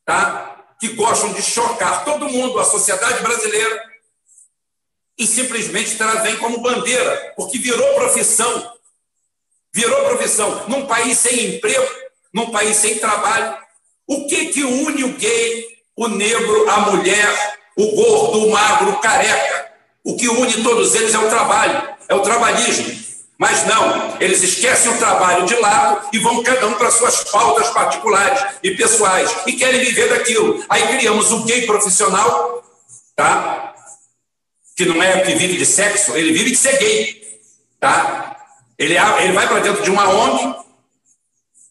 tá? 0.06 0.54
que 0.80 0.90
gostam 0.90 1.34
de 1.34 1.42
chocar 1.42 2.06
todo 2.06 2.30
mundo, 2.30 2.60
a 2.60 2.66
sociedade 2.66 3.24
brasileira, 3.24 3.93
e 5.18 5.28
simplesmente 5.28 5.98
trazem 5.98 6.38
como 6.38 6.62
bandeira, 6.62 7.34
porque 7.36 7.58
virou 7.58 7.94
profissão. 7.96 8.72
Virou 9.74 10.06
profissão. 10.06 10.66
Num 10.68 10.86
país 10.86 11.18
sem 11.18 11.56
emprego, 11.56 11.88
num 12.34 12.52
país 12.52 12.78
sem 12.78 12.98
trabalho. 12.98 13.58
O 14.08 14.28
que, 14.28 14.48
que 14.48 14.64
une 14.64 15.04
o 15.04 15.14
gay, 15.14 15.68
o 15.96 16.08
negro, 16.08 16.70
a 16.70 16.92
mulher, 16.92 17.58
o 17.78 17.88
gordo, 17.96 18.46
o 18.46 18.52
magro, 18.52 18.92
o 18.92 19.00
careca? 19.00 19.72
O 20.04 20.18
que 20.18 20.28
une 20.28 20.64
todos 20.64 20.94
eles 20.96 21.14
é 21.14 21.20
o 21.20 21.30
trabalho, 21.30 21.96
é 22.10 22.16
o 22.16 22.22
trabalhismo. 22.22 23.04
Mas 23.38 23.66
não, 23.66 24.18
eles 24.20 24.44
esquecem 24.44 24.92
o 24.92 24.98
trabalho 24.98 25.46
de 25.46 25.56
lado 25.56 26.08
e 26.14 26.20
vão 26.20 26.44
cada 26.44 26.68
um 26.68 26.74
para 26.74 26.92
suas 26.92 27.24
pautas 27.26 27.70
particulares 27.70 28.42
e 28.62 28.72
pessoais 28.72 29.30
e 29.46 29.54
querem 29.54 29.82
viver 29.82 30.10
daquilo. 30.10 30.64
Aí 30.70 30.88
criamos 30.96 31.32
o 31.32 31.44
gay 31.44 31.66
profissional, 31.66 32.64
tá? 33.16 33.73
Que 34.76 34.86
não 34.86 35.02
é 35.02 35.22
que 35.22 35.36
vive 35.36 35.58
de 35.58 35.66
sexo, 35.66 36.16
ele 36.16 36.34
vive 36.34 36.52
de 36.52 36.58
ser 36.58 36.78
gay, 36.78 37.40
tá? 37.80 38.38
Ele, 38.78 38.96
ele 38.98 39.34
vai 39.34 39.48
para 39.48 39.60
dentro 39.60 39.84
de 39.84 39.92
uma 39.92 40.10
ONG, 40.10 40.56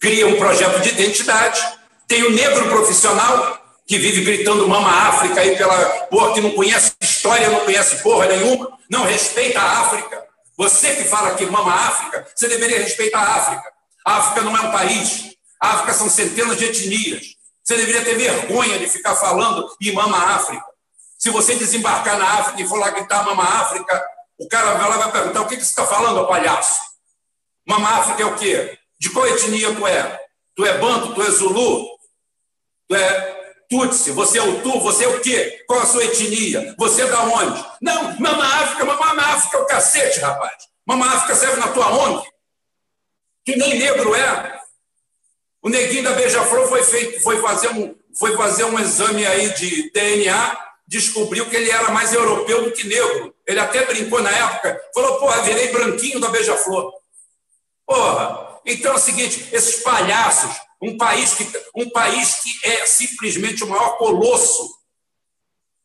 cria 0.00 0.26
um 0.26 0.36
projeto 0.36 0.80
de 0.80 0.90
identidade, 0.90 1.60
tem 2.06 2.22
o 2.22 2.30
negro 2.30 2.68
profissional 2.68 3.58
que 3.86 3.98
vive 3.98 4.22
gritando 4.22 4.68
mama 4.68 4.90
África 5.08 5.40
aí 5.40 5.56
pela 5.56 5.76
porra 6.06 6.34
que 6.34 6.40
não 6.40 6.50
conhece 6.52 6.94
história, 7.00 7.50
não 7.50 7.60
conhece 7.60 8.02
porra 8.02 8.26
nenhuma, 8.26 8.78
não 8.88 9.04
respeita 9.04 9.60
a 9.60 9.80
África. 9.80 10.22
Você 10.56 10.94
que 10.94 11.04
fala 11.04 11.34
que 11.34 11.44
mama 11.46 11.72
África, 11.72 12.26
você 12.34 12.48
deveria 12.48 12.78
respeitar 12.78 13.18
a 13.18 13.34
África. 13.36 13.72
A 14.04 14.16
África 14.18 14.42
não 14.42 14.56
é 14.56 14.60
um 14.60 14.70
país. 14.70 15.36
A 15.60 15.74
África 15.74 15.94
são 15.94 16.08
centenas 16.08 16.56
de 16.56 16.66
etnias. 16.66 17.36
Você 17.62 17.76
deveria 17.76 18.04
ter 18.04 18.16
vergonha 18.16 18.78
de 18.78 18.88
ficar 18.88 19.14
falando 19.16 19.68
em 19.80 19.92
mama 19.92 20.18
África. 20.18 20.64
Se 21.22 21.30
você 21.30 21.54
desembarcar 21.54 22.18
na 22.18 22.40
África 22.40 22.62
e 22.62 22.66
for 22.66 22.80
lá 22.80 22.90
gritar 22.90 23.24
Mama 23.24 23.44
África, 23.44 24.04
o 24.37 24.48
cara 24.48 24.74
vai 24.74 24.88
lá 24.88 24.96
vai 24.96 25.12
perguntar: 25.12 25.42
o 25.42 25.46
que, 25.46 25.56
que 25.56 25.62
você 25.62 25.70
está 25.70 25.87
falando, 25.87 26.26
palhaço? 26.26 26.80
Mama 27.64 27.90
África 27.90 28.24
é 28.24 28.26
o 28.26 28.35
quê? 28.35 28.76
De 28.98 29.08
qual 29.08 29.28
etnia 29.28 29.72
tu 29.72 29.87
é? 29.87 30.20
Tu 30.56 30.66
é 30.66 30.78
Banto? 30.78 31.14
Tu 31.14 31.22
é 31.22 31.30
Zulu? 31.30 31.87
Tu 32.88 32.96
é 32.96 33.54
Tutsi? 33.70 34.11
Você 34.11 34.38
é 34.38 34.42
o 34.42 34.62
Tu? 34.62 34.80
Você 34.80 35.04
é 35.04 35.08
o 35.08 35.20
quê? 35.20 35.62
Qual 35.68 35.78
a 35.78 35.87
sua 35.87 36.04
etnia? 36.04 36.74
Você 36.76 37.02
é 37.02 37.06
da 37.06 37.22
onde? 37.22 37.64
Não, 37.80 38.18
Mama 38.18 38.44
África, 38.44 38.85
Mama 38.85 39.22
África 39.22 39.58
é 39.58 39.61
o 39.61 39.66
cacete, 39.66 40.18
rapaz. 40.18 40.54
Mama 40.85 41.06
África 41.06 41.37
serve 41.37 41.61
na 41.61 41.68
tua 41.68 41.88
ONG. 41.88 42.26
Que 43.44 43.54
nem 43.54 43.78
negro 43.78 44.12
é. 44.16 44.61
O 45.62 45.68
neguinho 45.68 46.02
da 46.02 46.14
Beija-Flor 46.14 46.66
foi, 46.66 46.82
foi, 46.82 47.37
um, 47.74 47.94
foi 48.18 48.37
fazer 48.37 48.64
um 48.64 48.80
exame 48.80 49.24
aí 49.24 49.54
de 49.54 49.88
DNA 49.92 50.71
descobriu 50.92 51.48
que 51.48 51.57
ele 51.57 51.70
era 51.70 51.90
mais 51.90 52.12
europeu 52.12 52.64
do 52.64 52.70
que 52.70 52.87
negro. 52.87 53.35
Ele 53.46 53.59
até 53.59 53.87
brincou 53.87 54.20
na 54.22 54.31
época, 54.31 54.78
falou, 54.94 55.18
porra, 55.18 55.40
virei 55.40 55.72
branquinho 55.72 56.20
da 56.20 56.28
Beija-Flor. 56.28 56.92
Porra, 57.87 58.61
então 58.66 58.92
é 58.92 58.96
o 58.96 58.98
seguinte, 58.98 59.48
esses 59.52 59.83
palhaços, 59.83 60.55
um 60.83 60.98
país 60.98 61.33
que, 61.33 61.50
um 61.74 61.88
país 61.88 62.40
que 62.40 62.68
é 62.68 62.85
simplesmente 62.85 63.64
o 63.64 63.68
maior 63.68 63.96
colosso, 63.96 64.70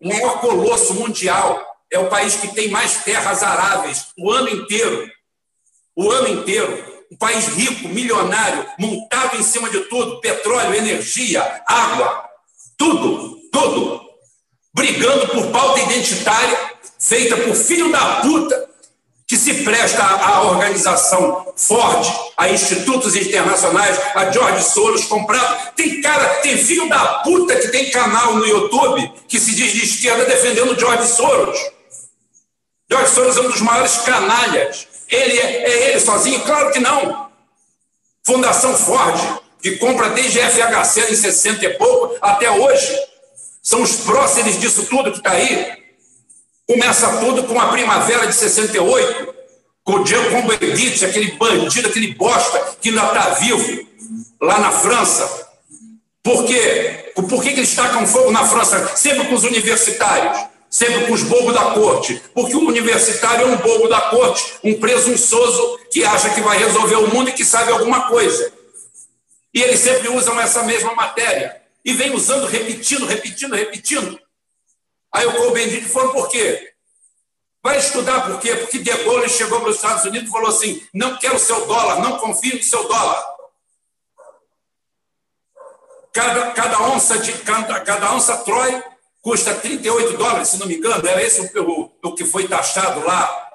o 0.01 0.09
maior 0.09 0.41
colosso 0.41 0.93
mundial, 0.95 1.65
é 1.89 1.97
o 1.97 2.09
país 2.09 2.35
que 2.35 2.53
tem 2.53 2.67
mais 2.67 3.05
terras 3.05 3.41
aráveis 3.43 4.07
o 4.19 4.29
ano 4.29 4.49
inteiro. 4.49 5.09
O 5.95 6.11
ano 6.11 6.27
inteiro. 6.27 6.97
Um 7.09 7.15
país 7.15 7.47
rico, 7.47 7.87
milionário, 7.87 8.69
montado 8.77 9.37
em 9.37 9.43
cima 9.43 9.69
de 9.69 9.79
tudo: 9.85 10.19
petróleo, 10.19 10.75
energia, 10.75 11.63
água, 11.65 12.29
tudo, 12.77 13.39
tudo 13.49 14.06
brigando 14.73 15.27
por 15.29 15.47
pauta 15.47 15.81
identitária 15.81 16.77
feita 16.99 17.37
por 17.37 17.55
filho 17.55 17.91
da 17.91 18.21
puta 18.21 18.67
que 19.27 19.35
se 19.35 19.65
presta 19.65 20.01
à 20.01 20.43
organização 20.43 21.53
Ford, 21.57 22.07
a 22.37 22.49
institutos 22.49 23.13
internacionais, 23.15 23.99
a 24.15 24.31
George 24.31 24.63
Soros 24.63 25.03
comprado. 25.03 25.73
Tem 25.75 26.01
cara, 26.01 26.25
tem 26.35 26.57
filho 26.57 26.87
da 26.87 27.19
puta 27.19 27.55
que 27.57 27.67
tem 27.67 27.91
canal 27.91 28.35
no 28.35 28.47
YouTube 28.47 29.11
que 29.27 29.37
se 29.37 29.53
diz 29.53 29.73
de 29.73 29.83
esquerda 29.83 30.23
defendendo 30.23 30.79
George 30.79 31.07
Soros. 31.09 31.59
George 32.89 33.11
Soros 33.13 33.37
é 33.37 33.41
um 33.41 33.49
dos 33.49 33.61
maiores 33.61 33.97
canalhas. 33.97 34.87
Ele 35.09 35.37
é, 35.37 35.63
é 35.63 35.89
ele 35.89 35.99
sozinho? 35.99 36.39
Claro 36.41 36.71
que 36.71 36.79
não. 36.79 37.27
Fundação 38.23 38.77
Ford, 38.77 39.41
que 39.61 39.75
compra 39.75 40.09
desde 40.11 40.39
FHC 40.39 41.11
em 41.11 41.15
60 41.15 41.65
e 41.65 41.69
pouco 41.73 42.15
até 42.21 42.49
hoje. 42.49 42.97
São 43.67 43.81
os 43.81 43.97
próceres 43.97 44.57
disso 44.61 44.85
tudo 44.85 45.11
que 45.11 45.17
está 45.17 45.31
aí. 45.31 45.73
Começa 46.65 47.17
tudo 47.17 47.43
com 47.43 47.59
a 47.59 47.67
primavera 47.67 48.25
de 48.25 48.33
68, 48.33 49.35
com 49.83 49.95
o 49.95 50.05
Giacomo 50.05 50.53
Edith, 50.53 51.03
aquele 51.03 51.31
bandido, 51.33 51.89
aquele 51.89 52.13
bosta 52.13 52.77
que 52.81 52.87
ainda 52.87 53.07
está 53.07 53.29
vivo 53.31 53.85
lá 54.41 54.57
na 54.59 54.71
França. 54.71 55.49
Por 56.23 56.45
quê? 56.45 57.11
Por 57.13 57.43
que, 57.43 57.51
que 57.51 57.59
eles 57.59 57.75
tacam 57.75 58.07
fogo 58.07 58.31
na 58.31 58.47
França 58.47 58.95
sempre 58.95 59.27
com 59.27 59.35
os 59.35 59.43
universitários? 59.43 60.47
Sempre 60.69 61.05
com 61.05 61.11
os 61.11 61.23
bobos 61.23 61.53
da 61.53 61.71
corte. 61.71 62.21
Porque 62.33 62.55
o 62.55 62.65
universitário 62.69 63.47
é 63.47 63.49
um 63.49 63.57
bobo 63.57 63.89
da 63.89 63.99
corte, 63.99 64.53
um 64.63 64.79
presunçoso 64.79 65.77
que 65.91 66.05
acha 66.05 66.29
que 66.29 66.39
vai 66.39 66.57
resolver 66.57 66.95
o 66.95 67.13
mundo 67.13 67.31
e 67.31 67.33
que 67.33 67.43
sabe 67.43 67.73
alguma 67.73 68.07
coisa. 68.07 68.49
E 69.53 69.61
eles 69.61 69.81
sempre 69.81 70.07
usam 70.07 70.39
essa 70.39 70.63
mesma 70.63 70.95
matéria. 70.95 71.66
E 71.87 71.93
vem 71.93 72.13
usando, 72.13 72.47
repetindo, 72.47 73.05
repetindo, 73.05 73.55
repetindo. 73.55 74.19
Aí 75.09 75.25
o 75.25 75.37
Colbendit 75.37 75.87
falou 75.87 76.11
por 76.11 76.27
quê? 76.27 76.73
Vai 77.63 77.77
estudar 77.77 78.27
por 78.27 78.41
quê? 78.41 78.57
Porque 78.57 78.79
De 78.79 78.91
Gaulle 78.91 79.29
chegou 79.29 79.61
para 79.61 79.69
os 79.69 79.77
Estados 79.77 80.03
Unidos 80.03 80.27
e 80.27 80.31
falou 80.31 80.49
assim: 80.49 80.85
não 80.93 81.17
quero 81.17 81.37
o 81.37 81.39
seu 81.39 81.65
dólar, 81.65 82.01
não 82.01 82.19
confio 82.19 82.57
no 82.57 82.61
seu 82.61 82.85
dólar. 82.89 83.25
Cada, 86.11 86.51
cada 86.51 86.81
onça 86.81 87.19
de 87.19 87.31
cada, 87.43 87.79
cada 87.79 88.13
onça 88.13 88.35
Troy 88.39 88.83
custa 89.21 89.55
38 89.55 90.17
dólares, 90.17 90.49
se 90.49 90.59
não 90.59 90.67
me 90.67 90.75
engano, 90.75 91.07
era 91.07 91.23
esse 91.23 91.57
o, 91.57 91.69
o, 91.69 91.91
o 92.03 92.15
que 92.15 92.25
foi 92.25 92.49
taxado 92.49 92.99
lá 93.05 93.49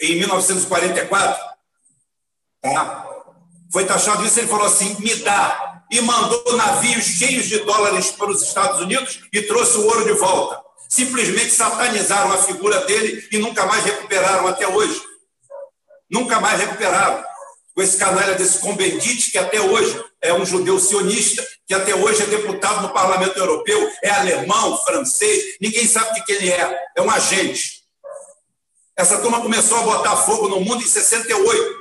em 0.00 0.16
1944. 0.20 1.50
Tá? 2.62 3.06
Foi 3.70 3.84
taxado 3.84 4.24
isso, 4.24 4.40
ele 4.40 4.48
falou 4.48 4.66
assim: 4.66 4.96
me 5.00 5.14
dá. 5.16 5.69
E 5.90 6.00
mandou 6.00 6.56
navios 6.56 7.04
cheios 7.04 7.46
de 7.46 7.58
dólares 7.60 8.12
para 8.12 8.30
os 8.30 8.42
Estados 8.42 8.80
Unidos 8.80 9.20
e 9.32 9.42
trouxe 9.42 9.76
o 9.78 9.86
ouro 9.86 10.04
de 10.04 10.12
volta. 10.12 10.60
Simplesmente 10.88 11.50
satanizaram 11.50 12.32
a 12.32 12.38
figura 12.38 12.80
dele 12.86 13.26
e 13.30 13.38
nunca 13.38 13.66
mais 13.66 13.84
recuperaram 13.84 14.46
até 14.46 14.66
hoje. 14.68 15.00
Nunca 16.10 16.40
mais 16.40 16.60
recuperaram. 16.60 17.24
Com 17.74 17.82
esse 17.82 17.96
canalha 17.96 18.34
desse 18.34 18.58
Combendit, 18.58 19.30
que 19.30 19.38
até 19.38 19.60
hoje 19.60 20.04
é 20.20 20.34
um 20.34 20.44
judeu 20.44 20.78
sionista, 20.78 21.46
que 21.66 21.72
até 21.72 21.94
hoje 21.94 22.22
é 22.22 22.26
deputado 22.26 22.82
no 22.82 22.92
Parlamento 22.92 23.38
Europeu, 23.38 23.90
é 24.02 24.10
alemão, 24.10 24.76
francês, 24.84 25.56
ninguém 25.60 25.86
sabe 25.86 26.20
o 26.20 26.24
que 26.24 26.32
ele 26.32 26.50
é. 26.50 26.78
É 26.96 27.00
um 27.00 27.10
agente. 27.10 27.80
Essa 28.96 29.18
turma 29.18 29.40
começou 29.40 29.78
a 29.78 29.82
botar 29.82 30.16
fogo 30.16 30.48
no 30.48 30.60
mundo 30.60 30.82
em 30.82 30.86
68 30.86 31.79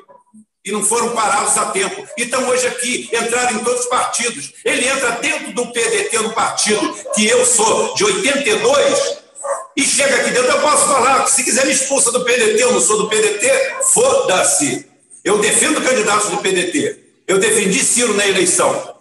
e 0.65 0.72
não 0.72 0.84
foram 0.84 1.10
parados 1.10 1.58
a 1.58 1.67
tempo. 1.67 2.06
E 2.17 2.24
estão 2.24 2.48
hoje 2.48 2.67
aqui, 2.67 3.10
entraram 3.13 3.60
em 3.60 3.63
todos 3.63 3.82
os 3.82 3.88
partidos. 3.88 4.54
Ele 4.65 4.88
entra 4.88 5.12
dentro 5.12 5.54
do 5.54 5.67
PDT, 5.72 6.19
no 6.19 6.34
partido 6.34 6.95
que 7.15 7.28
eu 7.28 7.45
sou 7.45 7.93
de 7.95 8.04
82, 8.04 9.17
e 9.76 9.84
chega 9.84 10.17
aqui 10.17 10.32
dentro. 10.32 10.52
Eu 10.52 10.62
posso 10.62 10.86
falar 10.88 11.24
que 11.24 11.32
se 11.32 11.43
quiser 11.43 11.65
me 11.65 11.72
expulsa 11.72 12.12
do 12.12 12.24
PDT, 12.24 12.62
eu 12.62 12.74
não 12.74 12.82
sou 12.82 12.98
do 12.98 13.10
PDT, 13.10 13.50
foda-se. 13.93 14.86
Eu 15.24 15.38
defendo 15.39 15.82
candidatos 15.82 16.30
do 16.30 16.38
PDT. 16.38 16.98
Eu 17.28 17.39
defendi 17.39 17.80
Ciro 17.84 18.13
na 18.13 18.28
eleição. 18.28 18.95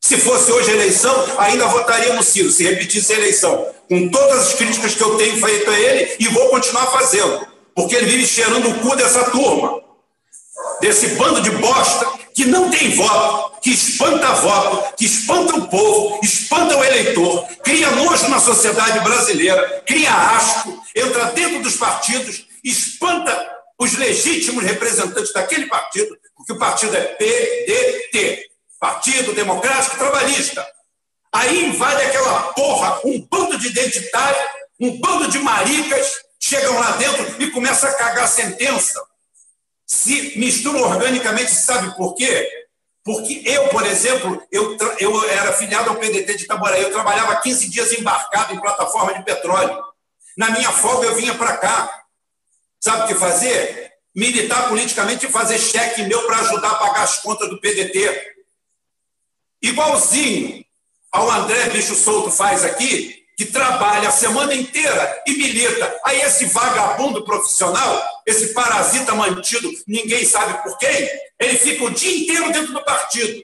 Se 0.00 0.16
fosse 0.16 0.50
hoje 0.50 0.70
a 0.70 0.74
eleição, 0.74 1.14
ainda 1.38 1.66
votaria 1.66 2.12
no 2.14 2.22
Ciro, 2.22 2.50
se 2.50 2.64
repetisse 2.64 3.12
a 3.12 3.16
eleição. 3.16 3.66
Com 3.88 4.08
todas 4.08 4.48
as 4.48 4.54
críticas 4.54 4.94
que 4.94 5.02
eu 5.02 5.16
tenho 5.16 5.36
feito 5.44 5.70
a 5.70 5.78
ele, 5.78 6.16
e 6.18 6.28
vou 6.28 6.48
continuar 6.48 6.86
fazendo. 6.86 7.46
Porque 7.74 7.94
ele 7.94 8.06
vive 8.06 8.26
cheirando 8.26 8.68
o 8.68 8.74
cu 8.80 8.96
dessa 8.96 9.30
turma 9.30 9.82
desse 10.82 11.14
bando 11.14 11.40
de 11.40 11.50
bosta 11.52 12.04
que 12.34 12.44
não 12.44 12.68
tem 12.68 12.90
voto, 12.90 13.60
que 13.60 13.70
espanta 13.70 14.32
voto, 14.32 14.96
que 14.96 15.04
espanta 15.04 15.54
o 15.56 15.68
povo, 15.68 16.18
espanta 16.22 16.76
o 16.76 16.84
eleitor, 16.84 17.46
cria 17.62 17.88
nojo 17.92 18.28
na 18.28 18.40
sociedade 18.40 18.98
brasileira, 19.00 19.82
cria 19.86 20.12
asco, 20.12 20.82
entra 20.94 21.26
dentro 21.26 21.62
dos 21.62 21.76
partidos, 21.76 22.46
espanta 22.64 23.50
os 23.78 23.96
legítimos 23.96 24.64
representantes 24.64 25.32
daquele 25.32 25.66
partido, 25.66 26.18
porque 26.36 26.52
o 26.52 26.58
partido 26.58 26.96
é 26.96 27.00
PDT, 27.00 28.50
Partido 28.80 29.34
Democrático 29.34 29.96
Trabalhista. 29.96 30.66
Aí 31.32 31.66
invade 31.66 32.02
aquela 32.02 32.52
porra, 32.54 33.00
um 33.04 33.20
bando 33.30 33.56
de 33.56 33.68
identitários, 33.68 34.42
um 34.80 34.98
bando 34.98 35.28
de 35.28 35.38
maricas, 35.38 36.22
chegam 36.40 36.80
lá 36.80 36.90
dentro 36.92 37.40
e 37.40 37.50
começam 37.52 37.88
a 37.88 37.92
cagar 37.92 38.26
sentença 38.26 39.00
se 39.92 40.38
misturam 40.38 40.80
organicamente, 40.80 41.50
sabe 41.50 41.94
por 41.98 42.14
quê? 42.14 42.48
Porque 43.04 43.42
eu, 43.44 43.68
por 43.68 43.84
exemplo, 43.86 44.42
eu, 44.50 44.74
eu 44.98 45.28
era 45.28 45.52
filiado 45.52 45.90
ao 45.90 45.96
PDT 45.96 46.34
de 46.34 46.44
Itaboraí, 46.44 46.80
eu 46.80 46.90
trabalhava 46.90 47.36
15 47.36 47.68
dias 47.68 47.92
embarcado 47.92 48.54
em 48.54 48.60
plataforma 48.60 49.12
de 49.12 49.22
petróleo. 49.22 49.84
Na 50.34 50.48
minha 50.50 50.72
folga 50.72 51.08
eu 51.08 51.14
vinha 51.14 51.34
para 51.34 51.58
cá. 51.58 52.04
Sabe 52.80 53.02
o 53.02 53.06
que 53.08 53.14
fazer? 53.16 53.92
Militar 54.16 54.70
politicamente 54.70 55.26
e 55.26 55.30
fazer 55.30 55.58
cheque 55.58 56.04
meu 56.04 56.24
para 56.26 56.38
ajudar 56.38 56.70
a 56.70 56.76
pagar 56.76 57.02
as 57.02 57.18
contas 57.18 57.50
do 57.50 57.60
PDT. 57.60 58.34
Igualzinho 59.60 60.64
ao 61.12 61.30
André 61.30 61.68
Bicho 61.68 61.94
Solto 61.94 62.30
faz 62.30 62.64
aqui, 62.64 63.21
que 63.42 63.46
trabalha 63.46 64.08
a 64.08 64.12
semana 64.12 64.54
inteira 64.54 65.22
e 65.26 65.32
milita. 65.32 66.00
Aí 66.04 66.20
esse 66.20 66.44
vagabundo 66.46 67.24
profissional, 67.24 68.02
esse 68.24 68.52
parasita 68.52 69.14
mantido, 69.14 69.68
ninguém 69.86 70.24
sabe 70.24 70.62
por 70.62 70.78
quem, 70.78 71.08
ele 71.40 71.58
fica 71.58 71.84
o 71.84 71.90
dia 71.90 72.16
inteiro 72.16 72.52
dentro 72.52 72.72
do 72.72 72.84
partido. 72.84 73.42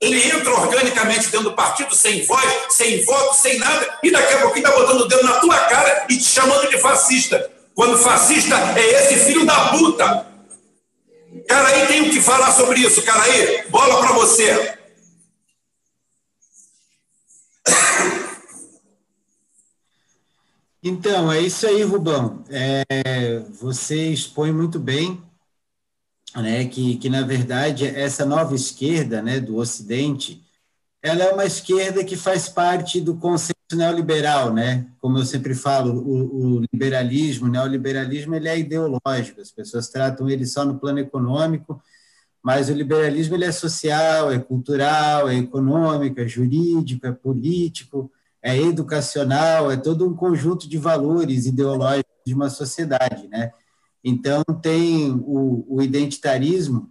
Ele 0.00 0.26
entra 0.26 0.52
organicamente 0.52 1.28
dentro 1.28 1.50
do 1.50 1.52
partido, 1.52 1.94
sem 1.94 2.24
voz, 2.24 2.66
sem 2.70 3.04
voto, 3.04 3.36
sem 3.36 3.58
nada, 3.58 3.98
e 4.02 4.10
daqui 4.10 4.34
a 4.34 4.40
pouquinho 4.40 4.66
está 4.66 4.76
botando 4.76 5.02
o 5.02 5.08
dedo 5.08 5.22
na 5.22 5.38
tua 5.38 5.58
cara 5.66 6.06
e 6.08 6.16
te 6.16 6.24
chamando 6.24 6.70
de 6.70 6.78
fascista. 6.78 7.50
Quando 7.74 7.98
fascista 7.98 8.56
é 8.76 8.88
esse 9.02 9.24
filho 9.26 9.44
da 9.44 9.68
puta. 9.68 10.26
Cara, 11.46 11.68
aí 11.68 11.86
tem 11.86 12.00
o 12.02 12.10
que 12.10 12.20
falar 12.20 12.52
sobre 12.52 12.80
isso, 12.80 13.02
cara 13.02 13.22
aí. 13.22 13.64
Bola 13.68 14.00
para 14.00 14.12
você. 14.12 14.78
Então, 20.82 21.30
é 21.30 21.40
isso 21.40 21.66
aí, 21.66 21.82
Rubão. 21.82 22.42
É, 22.50 23.38
você 23.60 24.08
expõe 24.12 24.52
muito 24.52 24.78
bem 24.80 25.22
né, 26.36 26.64
que, 26.66 26.96
que, 26.96 27.08
na 27.08 27.22
verdade, 27.22 27.86
essa 27.86 28.24
nova 28.24 28.54
esquerda 28.54 29.22
né, 29.22 29.38
do 29.38 29.56
Ocidente, 29.56 30.42
ela 31.02 31.24
é 31.24 31.32
uma 31.32 31.44
esquerda 31.44 32.04
que 32.04 32.16
faz 32.16 32.48
parte 32.48 33.00
do 33.00 33.16
conceito 33.16 33.76
neoliberal, 33.76 34.52
né? 34.52 34.86
Como 35.00 35.18
eu 35.18 35.24
sempre 35.24 35.54
falo, 35.54 35.92
o, 36.00 36.58
o 36.58 36.60
liberalismo, 36.72 37.48
o 37.48 37.50
neoliberalismo, 37.50 38.34
ele 38.34 38.48
é 38.48 38.58
ideológico, 38.58 39.40
as 39.40 39.50
pessoas 39.50 39.88
tratam 39.88 40.28
ele 40.28 40.46
só 40.46 40.64
no 40.64 40.78
plano 40.78 41.00
econômico, 41.00 41.82
mas 42.42 42.68
o 42.68 42.74
liberalismo 42.74 43.36
ele 43.36 43.44
é 43.46 43.52
social, 43.52 44.32
é 44.32 44.38
cultural, 44.38 45.28
é 45.28 45.36
econômico, 45.36 46.20
é 46.20 46.28
jurídico, 46.28 47.06
é 47.06 47.12
político, 47.12 48.10
é 48.42 48.56
educacional, 48.58 49.70
é 49.70 49.76
todo 49.76 50.06
um 50.06 50.14
conjunto 50.14 50.68
de 50.68 50.76
valores 50.76 51.46
ideológicos 51.46 52.12
de 52.26 52.34
uma 52.34 52.50
sociedade, 52.50 53.28
né? 53.28 53.52
Então 54.02 54.42
tem 54.60 55.12
o, 55.12 55.64
o 55.68 55.80
identitarismo, 55.80 56.90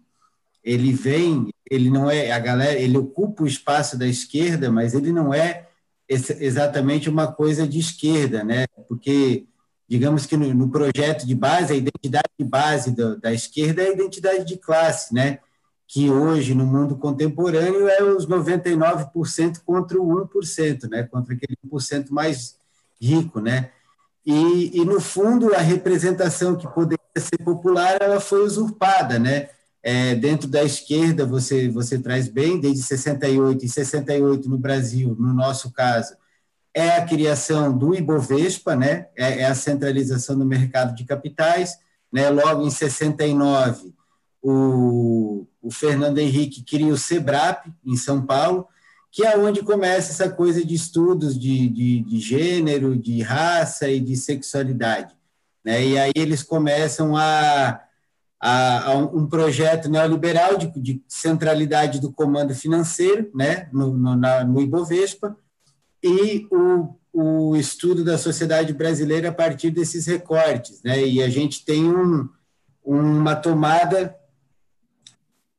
ele 0.63 0.93
vem, 0.93 1.49
ele 1.69 1.89
não 1.89 2.09
é 2.09 2.31
a 2.31 2.39
galera, 2.39 2.79
ele 2.79 2.97
ocupa 2.97 3.43
o 3.43 3.47
espaço 3.47 3.97
da 3.97 4.07
esquerda, 4.07 4.71
mas 4.71 4.93
ele 4.93 5.11
não 5.11 5.33
é 5.33 5.67
exatamente 6.07 7.09
uma 7.09 7.31
coisa 7.31 7.67
de 7.67 7.79
esquerda, 7.79 8.43
né? 8.43 8.65
Porque 8.87 9.45
digamos 9.87 10.25
que 10.25 10.37
no, 10.37 10.53
no 10.53 10.69
projeto 10.69 11.25
de 11.25 11.35
base, 11.35 11.73
a 11.73 11.75
identidade 11.75 12.29
de 12.39 12.45
base 12.45 12.91
do, 12.91 13.19
da 13.19 13.33
esquerda 13.33 13.81
é 13.81 13.87
a 13.87 13.93
identidade 13.93 14.45
de 14.45 14.57
classe, 14.57 15.13
né? 15.13 15.39
Que 15.91 16.09
hoje, 16.09 16.55
no 16.55 16.65
mundo 16.65 16.95
contemporâneo, 16.95 17.85
é 17.89 18.01
os 18.01 18.25
99% 18.25 19.59
contra 19.65 20.01
o 20.01 20.25
1%, 20.25 20.89
né? 20.89 21.03
contra 21.03 21.33
aquele 21.33 21.57
1% 21.67 22.11
mais 22.11 22.55
rico. 22.99 23.41
Né? 23.41 23.71
E, 24.25 24.79
e, 24.79 24.85
no 24.85 25.01
fundo, 25.01 25.53
a 25.53 25.57
representação 25.57 26.55
que 26.55 26.65
poderia 26.65 26.97
ser 27.17 27.39
popular 27.43 28.01
ela 28.01 28.21
foi 28.21 28.41
usurpada. 28.41 29.19
Né? 29.19 29.49
É, 29.83 30.15
dentro 30.15 30.47
da 30.47 30.63
esquerda, 30.63 31.25
você, 31.25 31.67
você 31.67 31.99
traz 31.99 32.29
bem, 32.29 32.57
desde 32.57 32.83
68, 32.83 33.65
e 33.65 33.67
68 33.67 34.47
no 34.47 34.57
Brasil, 34.57 35.13
no 35.19 35.33
nosso 35.33 35.73
caso, 35.73 36.15
é 36.73 36.91
a 36.91 37.05
criação 37.05 37.77
do 37.77 37.93
Ibovespa, 37.93 38.77
né? 38.77 39.07
é, 39.13 39.41
é 39.41 39.45
a 39.45 39.53
centralização 39.53 40.39
do 40.39 40.45
mercado 40.45 40.95
de 40.95 41.03
capitais. 41.03 41.77
Né? 42.09 42.29
Logo 42.29 42.65
em 42.65 42.71
69, 42.71 43.93
o, 44.41 45.45
o 45.61 45.71
Fernando 45.71 46.17
Henrique 46.17 46.63
cria 46.63 46.93
o 46.93 46.97
SEBRAP, 46.97 47.67
em 47.85 47.95
São 47.95 48.25
Paulo, 48.25 48.67
que 49.11 49.25
é 49.25 49.37
onde 49.37 49.61
começa 49.61 50.11
essa 50.11 50.33
coisa 50.33 50.65
de 50.65 50.73
estudos 50.73 51.37
de, 51.37 51.67
de, 51.67 52.01
de 52.01 52.19
gênero, 52.19 52.97
de 52.97 53.21
raça 53.21 53.89
e 53.89 53.99
de 53.99 54.15
sexualidade. 54.15 55.13
Né? 55.63 55.85
E 55.85 55.99
aí 55.99 56.11
eles 56.15 56.41
começam 56.41 57.15
a, 57.15 57.81
a, 58.39 58.91
a 58.91 58.97
um 58.97 59.27
projeto 59.27 59.89
neoliberal 59.89 60.57
de, 60.57 60.71
de, 60.79 61.03
centralidade 61.07 61.99
do 61.99 62.11
comando 62.11 62.55
financeiro 62.55 63.29
né? 63.35 63.67
no, 63.73 63.95
no, 63.95 64.15
na, 64.15 64.43
no 64.45 64.61
Ibovespa, 64.61 65.35
e 66.03 66.47
o, 66.49 66.95
o 67.13 67.55
estudo 67.55 68.03
da 68.03 68.17
sociedade 68.17 68.73
brasileira 68.73 69.29
a 69.29 69.33
partir 69.33 69.69
desses 69.69 70.07
recortes, 70.07 70.81
né? 70.83 71.05
E 71.05 71.21
a 71.21 71.29
gente 71.29 71.63
tem 71.63 71.87
um, 71.87 72.27
uma 72.83 73.35
tomada 73.35 74.15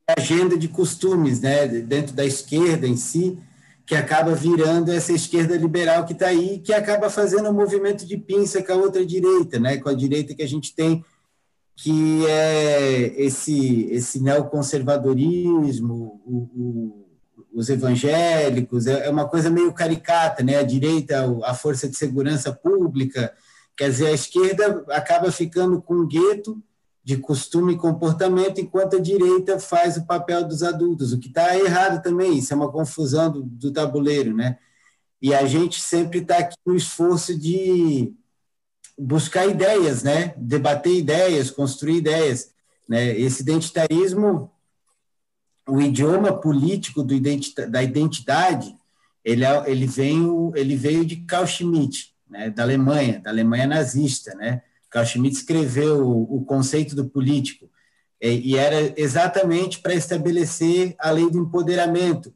agenda 0.07 0.57
de 0.57 0.67
costumes, 0.67 1.39
né, 1.39 1.67
dentro 1.67 2.13
da 2.13 2.25
esquerda 2.25 2.87
em 2.87 2.97
si, 2.97 3.37
que 3.85 3.95
acaba 3.95 4.33
virando 4.33 4.91
essa 4.91 5.11
esquerda 5.11 5.57
liberal 5.57 6.05
que 6.05 6.13
está 6.13 6.27
aí, 6.27 6.59
que 6.59 6.73
acaba 6.73 7.09
fazendo 7.09 7.49
um 7.49 7.53
movimento 7.53 8.05
de 8.05 8.17
pinça 8.17 8.61
com 8.61 8.73
a 8.73 8.75
outra 8.75 9.05
direita, 9.05 9.59
né, 9.59 9.77
com 9.77 9.89
a 9.89 9.93
direita 9.93 10.33
que 10.33 10.43
a 10.43 10.47
gente 10.47 10.75
tem, 10.75 11.03
que 11.75 12.25
é 12.27 13.21
esse, 13.21 13.87
esse 13.91 14.21
neoconservadorismo, 14.21 16.21
o, 16.25 16.37
o, 16.55 17.07
os 17.53 17.69
evangélicos, 17.69 18.87
é, 18.87 19.07
é 19.07 19.09
uma 19.09 19.27
coisa 19.27 19.49
meio 19.49 19.73
caricata, 19.73 20.43
né, 20.43 20.57
a 20.57 20.63
direita, 20.63 21.25
a 21.43 21.53
força 21.53 21.87
de 21.87 21.95
segurança 21.95 22.53
pública, 22.53 23.33
quer 23.75 23.89
dizer, 23.89 24.07
a 24.07 24.13
esquerda 24.13 24.85
acaba 24.89 25.31
ficando 25.31 25.81
com 25.81 25.95
um 25.95 26.07
gueto, 26.07 26.61
de 27.03 27.17
costume 27.17 27.73
e 27.73 27.77
comportamento, 27.77 28.61
enquanto 28.61 28.95
a 28.95 28.99
direita 28.99 29.59
faz 29.59 29.97
o 29.97 30.05
papel 30.05 30.47
dos 30.47 30.63
adultos, 30.63 31.11
o 31.11 31.19
que 31.19 31.27
está 31.27 31.57
errado 31.57 32.01
também, 32.01 32.37
isso 32.37 32.53
é 32.53 32.55
uma 32.55 32.71
confusão 32.71 33.29
do, 33.29 33.43
do 33.43 33.71
tabuleiro, 33.71 34.33
né? 34.33 34.57
E 35.21 35.33
a 35.33 35.45
gente 35.45 35.81
sempre 35.81 36.19
está 36.19 36.37
aqui 36.37 36.55
no 36.65 36.75
esforço 36.75 37.37
de 37.37 38.13
buscar 38.97 39.47
ideias, 39.47 40.03
né? 40.03 40.33
Debater 40.37 40.95
ideias, 40.95 41.51
construir 41.51 41.97
ideias, 41.97 42.51
né? 42.87 43.17
Esse 43.19 43.41
identitarismo, 43.41 44.49
o 45.67 45.81
idioma 45.81 46.33
político 46.33 47.03
do 47.03 47.13
identita 47.13 47.67
da 47.67 47.83
identidade, 47.83 48.75
ele, 49.25 49.43
é, 49.43 49.63
ele, 49.69 49.87
veio, 49.87 50.53
ele 50.55 50.75
veio 50.75 51.05
de 51.05 51.17
Carl 51.17 51.47
Schmitt, 51.47 52.13
né? 52.29 52.49
Da 52.49 52.63
Alemanha, 52.63 53.19
da 53.19 53.29
Alemanha 53.29 53.67
nazista, 53.67 54.33
né? 54.35 54.61
Carl 54.93 55.07
Schmitt 55.07 55.37
escreveu 55.37 56.07
o, 56.07 56.45
conceito 56.45 56.95
do 56.95 57.09
político, 57.09 57.67
e, 58.21 58.51
e 58.51 58.57
era 58.57 58.93
exatamente 58.95 59.79
para 59.79 59.95
estabelecer 59.95 60.95
a 60.99 61.09
lei 61.09 61.27
do 61.31 61.39
empoderamento, 61.39 62.31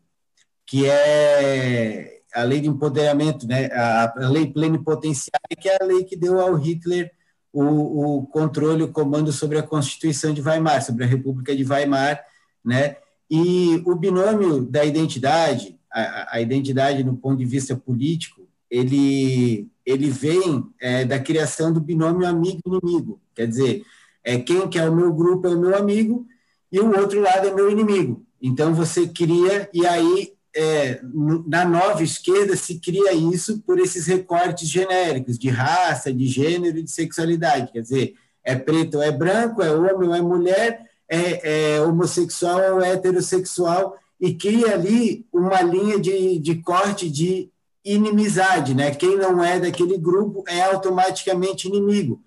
que 0.65 0.88
é 0.88 2.22
a 2.34 2.41
lei 2.41 2.60
do 2.60 2.67
empoderamento, 2.67 3.48
né, 3.48 3.67
a, 3.67 4.26
a 4.26 4.30
lei 4.30 4.48
plenipotenciária, 4.48 5.56
que 5.58 5.70
é 5.70 5.78
a 5.80 5.86
lei 5.86 6.04
que 6.04 6.17
deu 6.17 6.39
ao 6.39 6.56
Hitler 6.56 7.12
o, 7.54 8.17
o, 8.17 8.26
controle, 8.26 8.84
o 8.84 8.91
comando 8.91 9.32
sobre 9.32 9.60
a 9.60 9.63
Constituição 9.63 10.34
de 10.34 10.41
Weimar, 10.41 10.82
sobre 10.84 11.04
a 11.04 11.08
República 11.08 11.56
de 11.56 11.63
Weimar, 11.63 12.24
né? 12.65 12.98
E 13.30 13.82
o 13.86 13.96
binômio 13.96 14.63
da 14.63 14.84
identidade, 14.84 15.80
a, 15.91 16.36
a 16.38 16.41
identidade 16.41 17.04
no 17.04 17.15
ponto 17.15 17.38
de 17.38 17.46
vista 17.46 17.76
político, 17.76 18.47
ele 18.69 19.67
ele 19.86 20.10
vem 20.10 20.65
é, 20.82 21.06
da 21.06 21.17
criação 21.17 21.71
do 21.71 21.80
binômio 21.80 22.27
amigo-inimigo. 22.27 23.21
Quer 23.34 23.47
dizer, 23.47 23.84
é 24.21 24.38
quem 24.38 24.67
que 24.67 24.77
é 24.77 24.89
o 24.89 24.93
meu 24.93 25.13
grupo 25.13 25.47
é 25.47 25.56
o 25.56 25.60
meu 25.60 25.77
amigo 25.77 26.27
e 26.69 26.77
o 26.77 26.99
outro 26.99 27.21
lado 27.21 27.47
é 27.47 27.53
meu 27.53 27.71
inimigo. 27.71 28.25
Então 28.41 28.73
você 28.73 29.08
cria 29.08 29.69
e 29.73 29.86
aí 29.86 30.34
é, 30.53 30.99
na 31.47 31.63
nova 31.63 32.03
esquerda 32.03 32.58
se 32.58 32.80
cria 32.80 33.13
isso 33.13 33.62
por 33.62 33.80
esses 33.80 34.08
recortes 34.08 34.67
genéricos 34.67 35.39
de 35.39 35.49
raça, 35.49 36.12
de 36.12 36.27
gênero 36.27 36.80
e 36.80 36.84
de 36.84 36.91
sexualidade. 36.91 37.71
Quer 37.71 37.82
dizer, 37.82 38.15
é 38.43 38.56
preto 38.56 38.97
ou 38.97 39.03
é 39.03 39.12
branco, 39.12 39.62
é 39.62 39.71
homem 39.71 40.10
ou 40.10 40.15
é 40.15 40.21
mulher, 40.21 40.82
é, 41.08 41.75
é 41.75 41.82
homossexual 41.82 42.75
ou 42.75 42.82
é 42.82 42.91
heterossexual 42.91 43.97
e 44.19 44.34
cria 44.34 44.73
ali 44.73 45.25
uma 45.32 45.62
linha 45.62 45.99
de, 45.99 46.39
de 46.39 46.56
corte 46.56 47.10
de 47.10 47.49
inimizade, 47.93 48.73
né? 48.73 48.91
Quem 48.91 49.15
não 49.17 49.43
é 49.43 49.60
daquele 49.60 49.97
grupo 49.97 50.43
é 50.47 50.62
automaticamente 50.62 51.67
inimigo. 51.67 52.21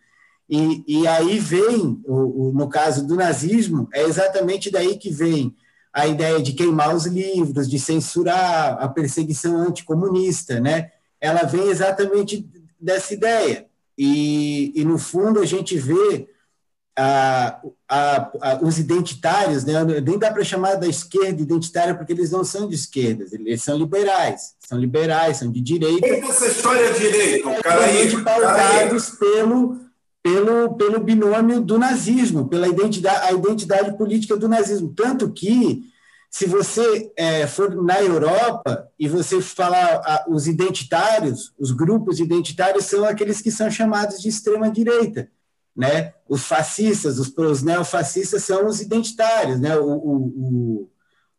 E, 0.48 0.82
e 0.86 1.06
aí 1.06 1.38
vem, 1.38 2.00
o, 2.04 2.48
o, 2.48 2.52
no 2.52 2.68
caso 2.68 3.06
do 3.06 3.14
nazismo, 3.14 3.88
é 3.92 4.02
exatamente 4.02 4.70
daí 4.70 4.96
que 4.96 5.10
vem 5.10 5.54
a 5.92 6.06
ideia 6.06 6.40
de 6.40 6.52
queimar 6.52 6.94
os 6.94 7.06
livros, 7.06 7.68
de 7.68 7.78
censurar 7.78 8.76
a 8.80 8.88
perseguição 8.88 9.56
anticomunista, 9.58 10.60
né? 10.60 10.90
Ela 11.20 11.42
vem 11.42 11.68
exatamente 11.68 12.48
dessa 12.80 13.14
ideia. 13.14 13.66
E, 13.96 14.72
e 14.74 14.84
no 14.84 14.98
fundo, 14.98 15.40
a 15.40 15.46
gente 15.46 15.76
vê 15.76 16.28
a, 17.02 17.60
a, 17.88 18.30
a, 18.42 18.58
os 18.62 18.78
identitários, 18.78 19.64
né? 19.64 19.82
nem 20.04 20.18
dá 20.18 20.30
para 20.30 20.44
chamar 20.44 20.74
da 20.74 20.86
esquerda 20.86 21.40
identitária, 21.40 21.94
porque 21.94 22.12
eles 22.12 22.30
não 22.30 22.44
são 22.44 22.68
de 22.68 22.74
esquerda, 22.74 23.24
eles 23.32 23.62
são 23.62 23.78
liberais, 23.78 24.54
são 24.58 24.78
liberais, 24.78 25.38
são 25.38 25.50
de 25.50 25.62
direita. 25.62 26.06
E 26.06 26.20
essa 26.20 26.46
história 26.46 26.84
é 26.84 26.92
direito, 26.92 27.48
cara 27.62 27.84
aí, 27.86 28.22
pautados 28.22 29.10
pelo, 29.12 29.78
pelo, 30.22 30.74
pelo 30.74 31.00
binômio 31.00 31.62
do 31.62 31.78
nazismo, 31.78 32.48
pela 32.48 32.68
identidade, 32.68 33.28
a 33.28 33.32
identidade 33.32 33.96
política 33.96 34.36
do 34.36 34.46
nazismo. 34.46 34.92
Tanto 34.94 35.32
que, 35.32 35.84
se 36.30 36.44
você 36.44 37.10
é, 37.16 37.46
for 37.46 37.82
na 37.82 38.02
Europa 38.02 38.86
e 38.98 39.08
você 39.08 39.40
falar 39.40 40.26
os 40.28 40.46
identitários, 40.46 41.54
os 41.58 41.70
grupos 41.70 42.20
identitários 42.20 42.84
são 42.84 43.06
aqueles 43.06 43.40
que 43.40 43.50
são 43.50 43.70
chamados 43.70 44.20
de 44.20 44.28
extrema-direita 44.28 45.30
né? 45.80 46.12
Os 46.28 46.44
fascistas, 46.44 47.18
os, 47.18 47.34
os 47.34 47.62
neofascistas 47.62 48.44
são 48.44 48.66
os 48.66 48.82
identitários, 48.82 49.58
né? 49.58 49.78
O, 49.78 49.86
o, 49.86 50.14
o, 50.14 50.90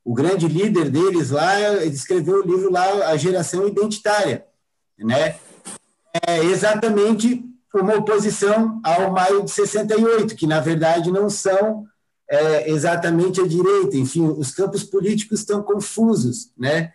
o, 0.04 0.14
grande 0.16 0.48
líder 0.48 0.90
deles 0.90 1.30
lá, 1.30 1.84
escreveu 1.86 2.42
o 2.42 2.48
livro 2.48 2.72
lá, 2.72 3.10
A 3.10 3.16
Geração 3.18 3.68
Identitária, 3.68 4.44
né? 4.98 5.36
É 6.28 6.40
exatamente 6.40 7.46
uma 7.72 7.96
oposição 7.96 8.82
ao 8.84 9.12
maio 9.12 9.44
de 9.44 9.52
68, 9.52 10.36
que 10.36 10.48
na 10.48 10.60
verdade 10.60 11.12
não 11.12 11.30
são 11.30 11.86
é, 12.28 12.70
exatamente 12.72 13.40
a 13.40 13.48
direita, 13.48 13.96
enfim, 13.96 14.26
os 14.26 14.52
campos 14.52 14.84
políticos 14.84 15.42
estão 15.42 15.62
confusos, 15.62 16.52
né? 16.58 16.92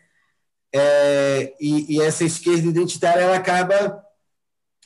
É, 0.74 1.54
e, 1.60 1.94
e, 1.94 2.02
essa 2.02 2.24
esquerda 2.24 2.66
identitária 2.66 3.20
ela 3.20 3.36
acaba 3.36 4.04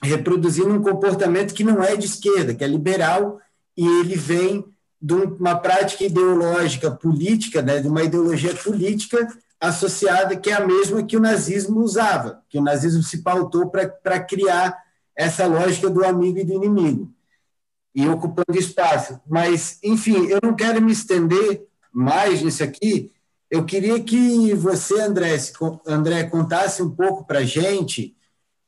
reproduzindo 0.02 0.70
um 0.70 0.82
comportamento 0.82 1.54
que 1.54 1.64
não 1.64 1.82
é 1.82 1.96
de 1.96 2.06
esquerda, 2.06 2.54
que 2.54 2.64
é 2.64 2.66
liberal, 2.66 3.38
e 3.76 3.86
ele 3.86 4.16
vem 4.16 4.64
de 5.00 5.14
uma 5.14 5.56
prática 5.56 6.04
ideológica 6.04 6.90
política, 6.90 7.62
né, 7.62 7.80
de 7.80 7.88
uma 7.88 8.02
ideologia 8.02 8.54
política 8.54 9.26
associada 9.58 10.36
que 10.36 10.50
é 10.50 10.54
a 10.54 10.66
mesma 10.66 11.02
que 11.02 11.16
o 11.16 11.20
nazismo 11.20 11.80
usava, 11.80 12.42
que 12.48 12.58
o 12.58 12.62
nazismo 12.62 13.02
se 13.02 13.22
pautou 13.22 13.70
para 13.70 14.20
criar 14.20 14.76
essa 15.14 15.46
lógica 15.46 15.90
do 15.90 16.04
amigo 16.04 16.38
e 16.38 16.44
do 16.44 16.54
inimigo, 16.54 17.12
e 17.94 18.08
ocupando 18.08 18.58
espaço. 18.58 19.20
Mas, 19.26 19.78
enfim, 19.82 20.26
eu 20.26 20.38
não 20.42 20.54
quero 20.54 20.80
me 20.80 20.92
estender 20.92 21.66
mais 21.92 22.40
nisso 22.40 22.62
aqui, 22.62 23.12
eu 23.50 23.64
queria 23.64 24.00
que 24.00 24.54
você, 24.54 25.00
André, 25.00 25.36
André 25.84 26.24
contasse 26.24 26.82
um 26.82 26.90
pouco 26.90 27.24
para 27.24 27.40
a 27.40 27.44
gente 27.44 28.14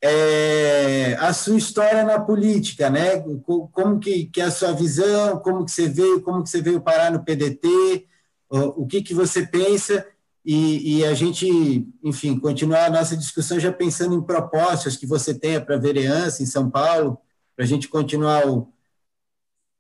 é, 0.02 1.14
a 1.20 1.32
sua 1.32 1.56
história 1.56 2.02
na 2.02 2.18
política, 2.18 2.90
né? 2.90 3.20
Como 3.44 4.00
que, 4.00 4.26
que 4.26 4.40
é 4.40 4.44
a 4.44 4.50
sua 4.50 4.72
visão, 4.72 5.38
como 5.38 5.64
que 5.64 5.70
você 5.70 5.88
veio, 5.88 6.20
como 6.22 6.42
que 6.42 6.50
você 6.50 6.60
veio 6.60 6.80
parar 6.80 7.12
no 7.12 7.24
PDT, 7.24 8.08
o, 8.50 8.82
o 8.82 8.86
que 8.86 9.00
que 9.00 9.14
você 9.14 9.46
pensa 9.46 10.04
e, 10.44 10.98
e, 10.98 11.04
a 11.04 11.14
gente, 11.14 11.86
enfim, 12.02 12.36
continuar 12.36 12.86
a 12.86 12.90
nossa 12.90 13.16
discussão 13.16 13.60
já 13.60 13.72
pensando 13.72 14.16
em 14.16 14.22
propostas 14.22 14.96
que 14.96 15.06
você 15.06 15.32
tenha 15.32 15.64
para 15.64 15.76
a 15.76 15.78
vereança 15.78 16.42
em 16.42 16.46
São 16.46 16.68
Paulo, 16.68 17.16
para 17.54 17.64
a 17.64 17.68
gente 17.68 17.86
continuar 17.86 18.48
o, 18.48 18.68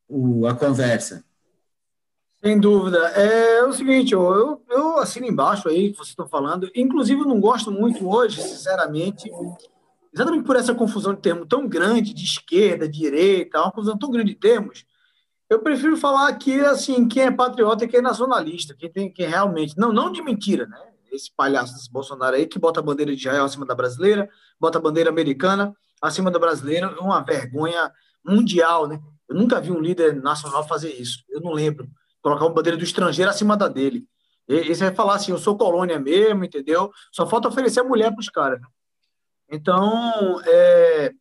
o, 0.08 0.46
a 0.46 0.54
conversa. 0.54 1.24
Sem 2.44 2.60
dúvida. 2.60 2.98
É 3.08 3.64
o 3.64 3.72
seguinte, 3.72 4.12
eu, 4.12 4.62
eu 4.70 4.98
assino 4.98 5.26
embaixo 5.26 5.68
aí 5.68 5.90
que 5.90 5.96
vocês 5.96 6.10
estão 6.10 6.28
falando. 6.28 6.70
Inclusive, 6.76 7.20
eu 7.20 7.26
não 7.26 7.40
gosto 7.40 7.72
muito 7.72 8.08
hoje, 8.08 8.40
sinceramente, 8.40 9.28
exatamente 10.12 10.44
por 10.44 10.56
essa 10.56 10.74
confusão 10.74 11.14
de 11.14 11.20
termos 11.20 11.46
tão 11.48 11.66
grande, 11.66 12.12
de 12.12 12.24
esquerda, 12.24 12.88
direita, 12.88 13.60
uma 13.60 13.70
confusão 13.70 13.98
tão 13.98 14.10
grande 14.10 14.32
de 14.32 14.38
termos, 14.38 14.84
eu 15.48 15.60
prefiro 15.60 15.96
falar 15.96 16.28
aqui, 16.28 16.60
assim, 16.60 17.06
quem 17.06 17.24
é 17.24 17.30
patriota 17.30 17.84
e 17.84 17.88
quem 17.88 17.98
é 17.98 18.02
nacionalista, 18.02 18.74
quem 18.74 18.90
tem 18.90 19.12
quem 19.12 19.26
realmente, 19.26 19.76
não, 19.76 19.92
não 19.92 20.10
de 20.10 20.22
mentira, 20.22 20.66
né? 20.66 20.78
Esse 21.10 21.30
palhaço 21.36 21.74
desse 21.74 21.92
Bolsonaro 21.92 22.36
aí 22.36 22.46
que 22.46 22.58
bota 22.58 22.80
a 22.80 22.82
bandeira 22.82 23.14
de 23.14 23.20
Israel 23.20 23.44
acima 23.44 23.66
da 23.66 23.74
brasileira, 23.74 24.30
bota 24.58 24.78
a 24.78 24.80
bandeira 24.80 25.10
americana 25.10 25.74
acima 26.00 26.30
da 26.30 26.38
brasileira, 26.38 26.86
é 26.98 27.00
uma 27.00 27.20
vergonha 27.20 27.92
mundial, 28.24 28.88
né? 28.88 28.98
Eu 29.28 29.36
nunca 29.36 29.60
vi 29.60 29.70
um 29.70 29.80
líder 29.80 30.14
nacional 30.22 30.66
fazer 30.66 30.90
isso. 30.90 31.24
Eu 31.28 31.40
não 31.40 31.52
lembro. 31.52 31.88
Colocar 32.20 32.44
uma 32.44 32.54
bandeira 32.54 32.76
do 32.76 32.84
estrangeiro 32.84 33.30
acima 33.30 33.56
da 33.56 33.68
dele. 33.68 34.06
E, 34.48 34.74
você 34.74 34.84
vai 34.84 34.94
falar 34.94 35.14
assim, 35.14 35.32
eu 35.32 35.38
sou 35.38 35.56
colônia 35.56 35.98
mesmo, 35.98 36.44
entendeu? 36.44 36.90
Só 37.10 37.26
falta 37.26 37.48
oferecer 37.48 37.80
a 37.80 37.84
mulher 37.84 38.10
para 38.10 38.20
os 38.20 38.28
caras. 38.28 38.60
Então, 39.52 40.40
é, 40.46 41.12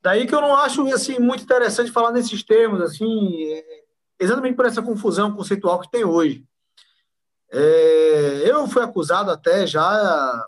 daí 0.00 0.26
que 0.28 0.34
eu 0.34 0.40
não 0.40 0.56
acho 0.56 0.86
assim 0.94 1.18
muito 1.18 1.42
interessante 1.42 1.90
falar 1.90 2.12
nesses 2.12 2.44
termos, 2.44 2.80
assim, 2.80 3.52
é, 3.52 3.84
exatamente 4.20 4.54
por 4.54 4.64
essa 4.64 4.80
confusão 4.80 5.34
conceitual 5.34 5.80
que 5.80 5.90
tem 5.90 6.04
hoje. 6.04 6.46
É, 7.50 8.42
eu 8.48 8.66
fui 8.68 8.82
acusado 8.82 9.30
até 9.30 9.66
já 9.66 10.46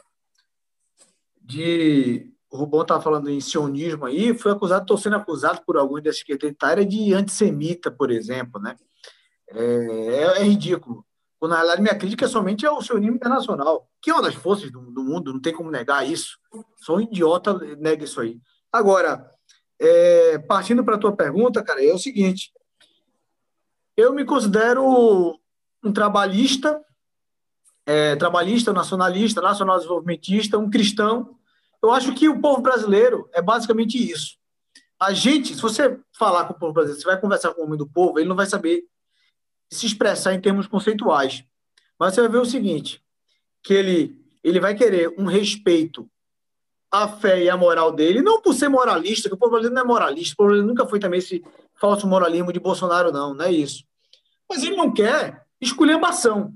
de 1.42 2.32
o 2.48 2.56
Rubão 2.56 2.82
estava 2.82 3.02
falando 3.02 3.28
em 3.28 3.40
sionismo 3.40 4.06
aí, 4.06 4.32
foi 4.32 4.52
acusado, 4.52 4.82
estou 4.82 4.96
sendo 4.96 5.16
acusado 5.16 5.62
por 5.66 5.76
alguns 5.76 6.04
da 6.04 6.10
esquerda 6.10 6.54
de 6.86 7.12
antissemita, 7.12 7.90
por 7.90 8.12
exemplo, 8.12 8.60
né? 8.60 8.76
É, 9.48 9.64
é, 9.64 10.22
é, 10.22 10.42
ridículo. 10.44 11.04
Na 11.48 11.56
realidade, 11.56 11.82
minha 11.82 11.94
crítica 11.94 12.24
é 12.24 12.28
somente 12.28 12.66
ao 12.66 12.82
sionismo 12.82 13.16
internacional, 13.16 13.88
que 14.00 14.10
é 14.10 14.14
uma 14.14 14.22
das 14.22 14.34
forças 14.34 14.70
do, 14.70 14.80
do 14.90 15.04
mundo, 15.04 15.32
não 15.32 15.40
tem 15.40 15.52
como 15.52 15.70
negar 15.70 16.08
isso. 16.08 16.38
Só 16.76 16.96
um 16.96 17.00
idiota 17.00 17.54
nega 17.78 18.04
isso 18.04 18.20
aí. 18.20 18.40
Agora, 18.72 19.30
é, 19.78 20.38
partindo 20.38 20.84
para 20.84 20.96
a 20.96 20.98
tua 20.98 21.14
pergunta, 21.14 21.62
cara, 21.62 21.84
é 21.84 21.92
o 21.92 21.98
seguinte: 21.98 22.52
eu 23.96 24.12
me 24.12 24.24
considero 24.24 25.38
um 25.82 25.92
trabalhista, 25.92 26.80
é, 27.86 28.16
trabalhista, 28.16 28.72
nacionalista, 28.72 29.40
nacional 29.40 29.76
desenvolvimentista, 29.76 30.58
um 30.58 30.70
cristão. 30.70 31.36
Eu 31.82 31.92
acho 31.92 32.14
que 32.14 32.28
o 32.28 32.40
povo 32.40 32.62
brasileiro 32.62 33.28
é 33.32 33.42
basicamente 33.42 33.98
isso. 33.98 34.36
A 34.98 35.12
gente, 35.12 35.54
se 35.54 35.60
você 35.60 36.00
falar 36.18 36.46
com 36.46 36.54
o 36.54 36.58
povo 36.58 36.72
brasileiro, 36.72 37.02
você 37.02 37.06
vai 37.06 37.20
conversar 37.20 37.52
com 37.52 37.60
o 37.60 37.64
homem 37.64 37.76
do 37.76 37.86
povo, 37.86 38.18
ele 38.18 38.28
não 38.28 38.36
vai 38.36 38.46
saber 38.46 38.84
se 39.70 39.86
expressar 39.86 40.34
em 40.34 40.40
termos 40.40 40.66
conceituais. 40.66 41.44
Mas 41.98 42.14
você 42.14 42.20
vai 42.20 42.30
ver 42.30 42.38
o 42.38 42.44
seguinte, 42.44 43.02
que 43.62 43.72
ele, 43.72 44.16
ele 44.42 44.60
vai 44.60 44.74
querer 44.74 45.14
um 45.18 45.24
respeito 45.24 46.08
à 46.90 47.08
fé 47.08 47.42
e 47.42 47.50
à 47.50 47.56
moral 47.56 47.90
dele, 47.90 48.22
não 48.22 48.40
por 48.40 48.54
ser 48.54 48.68
moralista, 48.68 49.28
que 49.28 49.34
o 49.34 49.38
povo 49.38 49.60
não 49.60 49.82
é 49.82 49.84
moralista, 49.84 50.34
o 50.34 50.36
povo 50.36 50.54
nunca 50.62 50.86
foi 50.86 51.00
também 51.00 51.18
esse 51.18 51.44
falso 51.74 52.06
moralismo 52.06 52.52
de 52.52 52.60
Bolsonaro, 52.60 53.10
não, 53.10 53.34
não 53.34 53.44
é 53.44 53.50
isso. 53.50 53.84
Mas 54.48 54.62
ele 54.62 54.76
não 54.76 54.92
quer 54.92 55.44
esculhambação. 55.60 56.54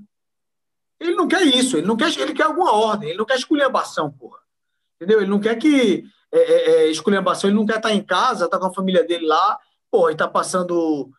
Ele 0.99 1.15
não 1.15 1.27
quer 1.27 1.43
isso, 1.43 1.77
ele 1.77 1.87
não 1.87 1.97
quer, 1.97 2.17
ele 2.17 2.33
quer 2.33 2.43
alguma 2.43 2.73
ordem, 2.73 3.09
ele 3.09 3.17
não 3.17 3.25
quer 3.25 3.37
esculhambação, 3.37 4.11
porra. 4.11 4.39
Entendeu? 4.95 5.21
Ele 5.21 5.29
não 5.29 5.39
quer 5.39 5.55
que 5.55 6.03
é, 6.31 6.39
é, 6.39 6.71
é 6.71 6.87
esculhambação, 6.91 7.49
ele 7.49 7.57
não 7.57 7.65
quer 7.65 7.77
estar 7.77 7.93
em 7.93 8.03
casa, 8.03 8.45
estar 8.45 8.59
com 8.59 8.65
a 8.65 8.73
família 8.73 9.03
dele 9.03 9.25
lá, 9.25 9.57
porra, 9.89 10.11
e 10.11 10.15
tá 10.15 10.27
passando 10.27 11.09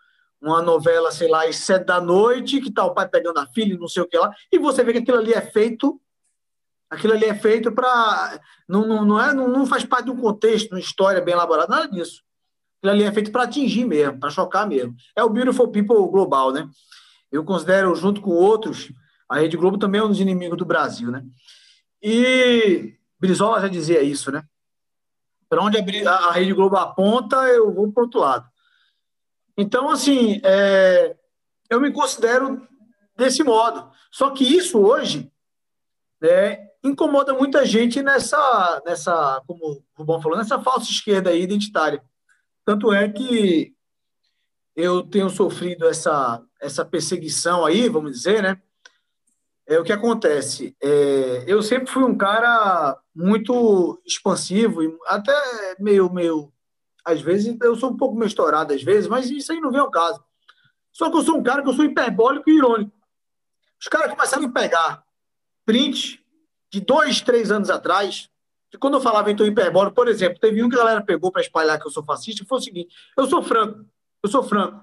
uma 0.40 0.62
novela, 0.62 1.12
sei 1.12 1.28
lá, 1.28 1.44
às 1.44 1.56
sete 1.56 1.84
da 1.84 2.00
noite, 2.00 2.60
que 2.60 2.70
tá 2.70 2.84
o 2.84 2.94
pai 2.94 3.08
pegando 3.08 3.38
a 3.38 3.46
filha, 3.46 3.76
não 3.78 3.88
sei 3.88 4.02
o 4.02 4.06
que 4.06 4.16
lá, 4.16 4.34
e 4.50 4.58
você 4.58 4.82
vê 4.82 4.92
que 4.92 4.98
aquilo 4.98 5.18
ali 5.18 5.32
é 5.32 5.40
feito, 5.40 6.00
aquilo 6.88 7.12
ali 7.12 7.26
é 7.26 7.34
feito 7.34 7.70
para 7.70 8.40
não, 8.68 8.86
não, 8.86 9.04
não, 9.04 9.20
é, 9.20 9.34
não, 9.34 9.48
não 9.48 9.66
faz 9.66 9.84
parte 9.84 10.06
de 10.06 10.10
um 10.12 10.16
contexto, 10.16 10.72
uma 10.72 10.80
história 10.80 11.20
bem 11.20 11.34
elaborada, 11.34 11.68
nada 11.68 11.88
disso. 11.88 12.22
Aquilo 12.78 12.92
ali 12.92 13.04
é 13.04 13.12
feito 13.12 13.30
para 13.30 13.42
atingir 13.42 13.84
mesmo, 13.84 14.18
para 14.18 14.30
chocar 14.30 14.66
mesmo. 14.66 14.94
É 15.14 15.22
o 15.22 15.28
Beautiful 15.28 15.68
People 15.68 16.10
global, 16.10 16.50
né? 16.50 16.66
Eu 17.30 17.44
considero, 17.44 17.94
junto 17.94 18.22
com 18.22 18.30
outros, 18.30 18.90
a 19.28 19.38
Rede 19.38 19.56
Globo 19.56 19.76
também 19.76 20.00
é 20.00 20.04
um 20.04 20.08
dos 20.08 20.18
inimigos 20.18 20.56
do 20.56 20.64
Brasil, 20.64 21.10
né? 21.10 21.22
E 22.02 22.94
Brizola 23.18 23.60
já 23.60 23.68
dizia 23.68 24.02
isso, 24.02 24.32
né? 24.32 24.42
Para 25.48 25.62
onde 25.62 25.78
a, 25.78 26.14
a 26.14 26.32
Rede 26.32 26.54
Globo 26.54 26.76
aponta, 26.76 27.36
eu 27.48 27.72
vou 27.72 27.92
para 27.92 28.04
outro 28.04 28.20
lado. 28.20 28.48
Então, 29.56 29.90
assim, 29.90 30.40
é, 30.44 31.16
eu 31.68 31.80
me 31.80 31.92
considero 31.92 32.66
desse 33.16 33.42
modo. 33.42 33.90
Só 34.10 34.30
que 34.30 34.44
isso 34.44 34.78
hoje 34.78 35.30
né, 36.20 36.68
incomoda 36.82 37.34
muita 37.34 37.64
gente 37.64 38.02
nessa, 38.02 38.82
nessa, 38.84 39.42
como 39.46 39.64
o 39.64 39.82
Rubão 39.96 40.20
falou, 40.20 40.38
nessa 40.38 40.60
falsa 40.60 40.90
esquerda 40.90 41.30
aí 41.30 41.42
identitária. 41.42 42.02
Tanto 42.64 42.92
é 42.92 43.08
que 43.08 43.74
eu 44.74 45.02
tenho 45.02 45.28
sofrido 45.28 45.86
essa, 45.86 46.42
essa 46.60 46.84
perseguição 46.84 47.64
aí, 47.64 47.88
vamos 47.88 48.12
dizer, 48.12 48.42
né? 48.42 48.60
É 49.66 49.78
o 49.78 49.84
que 49.84 49.92
acontece. 49.92 50.76
É, 50.82 51.44
eu 51.46 51.62
sempre 51.62 51.90
fui 51.92 52.02
um 52.02 52.16
cara 52.16 52.98
muito 53.14 54.00
expansivo 54.04 54.82
e 54.82 54.92
até 55.06 55.32
meio, 55.78 56.12
meio, 56.12 56.52
às 57.04 57.20
vezes 57.20 57.56
eu 57.62 57.76
sou 57.76 57.90
um 57.90 57.96
pouco 57.96 58.16
meio 58.16 58.28
estourado 58.28 58.72
às 58.72 58.82
vezes, 58.82 59.08
mas 59.08 59.30
isso 59.30 59.52
aí 59.52 59.60
não 59.60 59.70
vem 59.70 59.80
ao 59.80 59.90
caso. 59.90 60.22
Só 60.92 61.10
que 61.10 61.16
eu 61.16 61.22
sou 61.22 61.38
um 61.38 61.42
cara 61.42 61.62
que 61.62 61.68
eu 61.68 61.74
sou 61.74 61.84
hiperbólico 61.84 62.50
e 62.50 62.56
irônico. 62.56 62.92
Os 63.80 63.88
caras 63.88 64.10
começaram 64.10 64.46
a 64.46 64.50
pegar 64.50 65.04
print 65.64 66.24
de 66.70 66.80
dois, 66.80 67.20
três 67.20 67.50
anos 67.50 67.70
atrás 67.70 68.30
que 68.70 68.78
quando 68.78 68.94
eu 68.94 69.00
falava 69.00 69.30
em 69.30 69.36
tom 69.36 69.44
hiperbólico, 69.44 69.96
por 69.96 70.06
exemplo, 70.06 70.38
teve 70.38 70.62
um 70.62 70.68
que 70.68 70.76
a 70.76 70.78
galera 70.78 71.02
pegou 71.02 71.32
para 71.32 71.42
espalhar 71.42 71.78
que 71.78 71.86
eu 71.86 71.90
sou 71.90 72.04
fascista, 72.04 72.44
foi 72.48 72.58
o 72.58 72.62
seguinte: 72.62 72.94
eu 73.16 73.26
sou 73.26 73.42
franco, 73.42 73.84
eu 74.22 74.28
sou 74.28 74.42
franco, 74.44 74.80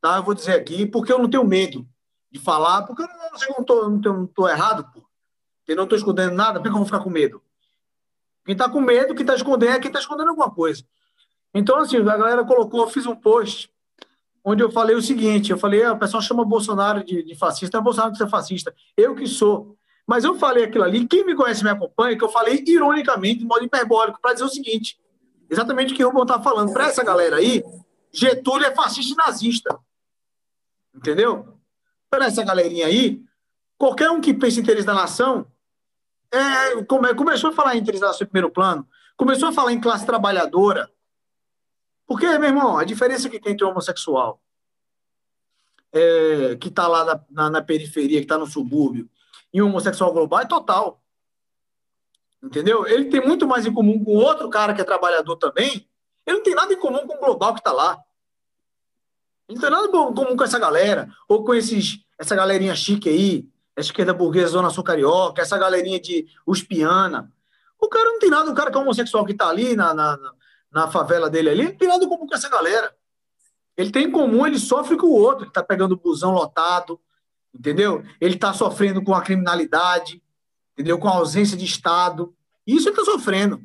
tá? 0.00 0.16
Eu 0.16 0.22
vou 0.22 0.34
dizer 0.34 0.52
aqui, 0.52 0.86
porque 0.86 1.12
eu 1.12 1.18
não 1.18 1.28
tenho 1.28 1.44
medo 1.44 1.86
de 2.30 2.38
falar, 2.38 2.82
porque 2.82 3.02
eu 3.02 3.08
não, 3.08 3.38
sei, 3.38 3.48
não, 3.56 3.64
tô, 3.64 3.88
não, 3.90 4.30
não 4.38 4.48
errado, 4.48 4.88
pô. 4.92 5.04
Eu 5.66 5.76
não 5.76 5.84
estou 5.84 5.98
escondendo 5.98 6.34
nada, 6.34 6.60
por 6.60 6.64
que 6.64 6.68
eu 6.68 6.76
vou 6.76 6.84
ficar 6.84 7.00
com 7.00 7.10
medo? 7.10 7.42
Quem 8.44 8.52
está 8.52 8.68
com 8.68 8.80
medo, 8.80 9.14
quem 9.14 9.22
está 9.22 9.34
escondendo 9.34 9.72
é 9.72 9.80
quem 9.80 9.88
está 9.88 9.98
escondendo 9.98 10.28
alguma 10.28 10.50
coisa. 10.50 10.84
Então, 11.54 11.78
assim, 11.78 11.96
a 11.96 12.16
galera 12.16 12.44
colocou, 12.44 12.80
eu 12.80 12.90
fiz 12.90 13.06
um 13.06 13.14
post 13.14 13.70
onde 14.44 14.62
eu 14.62 14.70
falei 14.70 14.94
o 14.94 15.02
seguinte: 15.02 15.50
eu 15.50 15.58
falei, 15.58 15.82
ah, 15.84 15.92
o 15.92 15.98
pessoal 15.98 16.22
chama 16.22 16.44
Bolsonaro 16.44 17.04
de, 17.04 17.22
de 17.22 17.34
fascista, 17.34 17.78
é 17.78 17.80
Bolsonaro 17.80 18.14
que 18.14 18.22
é 18.22 18.28
fascista, 18.28 18.74
eu 18.96 19.14
que 19.14 19.26
sou. 19.26 19.76
Mas 20.06 20.24
eu 20.24 20.34
falei 20.34 20.64
aquilo 20.64 20.84
ali, 20.84 21.06
quem 21.06 21.24
me 21.24 21.34
conhece 21.34 21.64
me 21.64 21.70
acompanha, 21.70 22.16
que 22.16 22.22
eu 22.22 22.28
falei 22.28 22.62
ironicamente, 22.66 23.38
de 23.38 23.46
modo 23.46 23.64
hiperbólico, 23.64 24.20
para 24.20 24.34
dizer 24.34 24.44
o 24.44 24.48
seguinte: 24.48 24.98
exatamente 25.48 25.94
o 25.94 25.96
que 25.96 26.04
o 26.04 26.08
Rubão 26.08 26.24
está 26.24 26.40
falando. 26.40 26.72
Para 26.72 26.88
essa 26.88 27.02
galera 27.02 27.36
aí, 27.36 27.62
Getúlio 28.12 28.66
é 28.66 28.74
fascista 28.74 29.14
e 29.14 29.16
nazista. 29.16 29.78
Entendeu? 30.94 31.58
Para 32.10 32.26
essa 32.26 32.44
galerinha 32.44 32.86
aí, 32.86 33.22
qualquer 33.78 34.10
um 34.10 34.20
que 34.20 34.34
pense 34.34 34.58
em 34.58 34.62
interesse 34.62 34.86
da 34.86 34.94
nação, 34.94 35.46
é, 36.30 36.82
come, 36.84 37.14
começou 37.14 37.50
a 37.50 37.52
falar 37.52 37.74
em 37.74 37.80
interesse 37.80 38.00
da 38.00 38.08
nação 38.08 38.24
em 38.24 38.28
primeiro 38.28 38.52
plano, 38.52 38.86
começou 39.16 39.48
a 39.48 39.52
falar 39.52 39.72
em 39.72 39.80
classe 39.80 40.04
trabalhadora. 40.04 40.88
Porque, 42.14 42.38
meu 42.38 42.48
irmão, 42.48 42.78
a 42.78 42.84
diferença 42.84 43.28
que 43.28 43.40
tem 43.40 43.54
entre 43.54 43.64
o 43.66 43.70
homossexual, 43.70 44.40
é, 45.92 46.54
que 46.60 46.68
está 46.68 46.86
lá 46.86 47.04
na, 47.04 47.20
na, 47.28 47.50
na 47.50 47.60
periferia, 47.60 48.20
que 48.20 48.24
está 48.24 48.38
no 48.38 48.46
subúrbio, 48.46 49.10
em 49.52 49.60
homossexual 49.60 50.12
global 50.12 50.38
é 50.38 50.44
total. 50.44 51.02
Entendeu? 52.40 52.86
Ele 52.86 53.06
tem 53.06 53.20
muito 53.20 53.48
mais 53.48 53.66
em 53.66 53.74
comum 53.74 54.04
com 54.04 54.12
outro 54.12 54.48
cara 54.48 54.72
que 54.72 54.80
é 54.80 54.84
trabalhador 54.84 55.34
também. 55.34 55.90
Ele 56.24 56.36
não 56.36 56.44
tem 56.44 56.54
nada 56.54 56.72
em 56.72 56.78
comum 56.78 57.04
com 57.04 57.16
o 57.16 57.18
global 57.18 57.52
que 57.52 57.58
está 57.58 57.72
lá. 57.72 58.00
Ele 59.48 59.58
não 59.58 59.60
tem 59.60 59.70
nada 59.70 59.88
em 59.88 60.14
comum 60.14 60.36
com 60.36 60.44
essa 60.44 60.60
galera, 60.60 61.12
ou 61.28 61.42
com 61.42 61.52
esses, 61.52 61.98
essa 62.16 62.36
galerinha 62.36 62.76
chique 62.76 63.08
aí, 63.08 63.48
essa 63.74 63.88
esquerda 63.88 64.14
burguesa, 64.14 64.52
Zona 64.52 64.70
Sul 64.70 64.84
Carioca, 64.84 65.42
essa 65.42 65.58
galerinha 65.58 65.98
de 65.98 66.28
Uspiana. 66.46 67.28
O 67.76 67.88
cara 67.88 68.04
não 68.04 68.20
tem 68.20 68.30
nada, 68.30 68.48
o 68.48 68.54
cara 68.54 68.70
que 68.70 68.78
é 68.78 68.80
homossexual 68.80 69.24
que 69.24 69.32
está 69.32 69.48
ali 69.48 69.74
na, 69.74 69.92
na, 69.92 70.16
na 70.74 70.90
favela 70.90 71.30
dele 71.30 71.50
ali, 71.50 71.64
não 71.66 71.76
tem 71.76 71.86
nada 71.86 72.04
em 72.04 72.08
comum 72.08 72.26
com 72.26 72.34
essa 72.34 72.48
galera. 72.48 72.92
Ele 73.76 73.92
tem 73.92 74.06
em 74.06 74.10
comum, 74.10 74.44
ele 74.44 74.58
sofre 74.58 74.96
com 74.96 75.06
o 75.06 75.12
outro, 75.12 75.44
ele 75.44 75.50
está 75.50 75.62
pegando 75.62 75.96
busão 75.96 76.32
lotado, 76.32 77.00
entendeu? 77.54 78.04
Ele 78.20 78.34
está 78.34 78.52
sofrendo 78.52 79.02
com 79.02 79.14
a 79.14 79.22
criminalidade, 79.22 80.20
entendeu? 80.72 80.98
Com 80.98 81.08
a 81.08 81.14
ausência 81.14 81.56
de 81.56 81.64
Estado. 81.64 82.34
Isso 82.66 82.88
ele 82.88 82.98
está 82.98 83.12
sofrendo, 83.12 83.62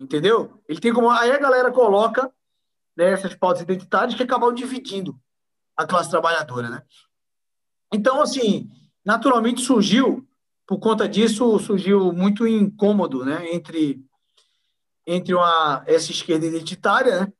entendeu? 0.00 0.58
Ele 0.66 0.80
tem 0.80 0.92
como. 0.92 1.10
Aí 1.10 1.30
a 1.30 1.38
galera 1.38 1.70
coloca 1.70 2.32
né, 2.96 3.12
essas 3.12 3.34
pautas 3.34 3.62
identitárias 3.62 4.14
que 4.14 4.22
acabam 4.22 4.52
dividindo 4.52 5.20
a 5.76 5.86
classe 5.86 6.10
trabalhadora, 6.10 6.70
né? 6.70 6.82
Então, 7.92 8.22
assim, 8.22 8.70
naturalmente 9.04 9.60
surgiu, 9.60 10.26
por 10.66 10.78
conta 10.78 11.06
disso, 11.06 11.58
surgiu 11.58 12.10
muito 12.12 12.46
incômodo, 12.46 13.24
né, 13.24 13.54
entre 13.54 14.02
entre 15.10 15.32
uma, 15.34 15.82
essa 15.86 16.12
esquerda 16.12 16.44
identitária, 16.44 17.20
né? 17.20 17.32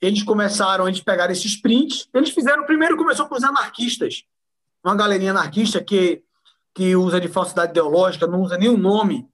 Eles 0.00 0.22
começaram, 0.22 0.88
eles 0.88 1.02
pegaram 1.02 1.30
esses 1.30 1.54
prints, 1.54 2.08
eles 2.14 2.30
fizeram, 2.30 2.64
primeiro 2.64 2.96
começou 2.96 3.26
com 3.26 3.34
os 3.34 3.44
anarquistas, 3.44 4.24
uma 4.82 4.96
galerinha 4.96 5.30
anarquista 5.30 5.84
que, 5.84 6.22
que 6.74 6.96
usa 6.96 7.20
de 7.20 7.28
falsidade 7.28 7.72
ideológica, 7.72 8.26
não 8.26 8.40
usa 8.40 8.56
o 8.56 8.76
nome, 8.78 9.28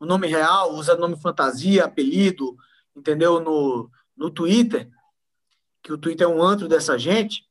o 0.00 0.06
nome 0.06 0.26
real, 0.28 0.72
usa 0.72 0.96
nome 0.96 1.20
fantasia, 1.20 1.84
apelido, 1.84 2.56
entendeu? 2.96 3.38
No, 3.38 3.90
no 4.16 4.30
Twitter, 4.30 4.88
que 5.82 5.92
o 5.92 5.98
Twitter 5.98 6.26
é 6.26 6.30
um 6.30 6.42
antro 6.42 6.68
dessa 6.68 6.98
gente. 6.98 7.44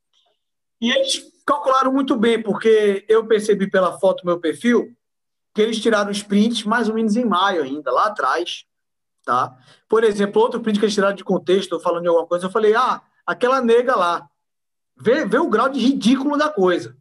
E 0.82 0.90
eles 0.92 1.24
calcularam 1.46 1.94
muito 1.94 2.16
bem, 2.16 2.42
porque 2.42 3.06
eu 3.08 3.28
percebi 3.28 3.70
pela 3.70 4.00
foto 4.00 4.24
do 4.24 4.26
meu 4.26 4.40
perfil 4.40 4.96
que 5.54 5.62
eles 5.62 5.80
tiraram 5.80 6.10
os 6.10 6.24
prints 6.24 6.64
mais 6.64 6.90
ou 6.90 6.96
menos 6.96 7.16
em 7.16 7.26
maio 7.26 7.62
ainda, 7.62 7.92
lá 7.92 8.08
atrás. 8.08 8.66
Tá? 9.24 9.56
Por 9.88 10.04
exemplo, 10.04 10.42
outro 10.42 10.62
print 10.62 10.80
que 10.80 10.86
eles 10.86 10.96
tiraram 10.96 11.16
de 11.16 11.24
contexto, 11.24 11.80
falando 11.80 12.04
de 12.04 12.08
alguma 12.08 12.28
coisa, 12.28 12.46
eu 12.48 12.52
falei, 12.52 12.74
ah, 12.76 13.02
aquela 13.26 13.62
nega 13.62 13.96
lá. 13.96 14.28
Vê, 14.98 15.26
vê 15.26 15.38
o 15.38 15.50
grau 15.50 15.70
de 15.70 15.80
ridículo 15.80 16.38
da 16.38 16.50
coisa. 16.50 16.96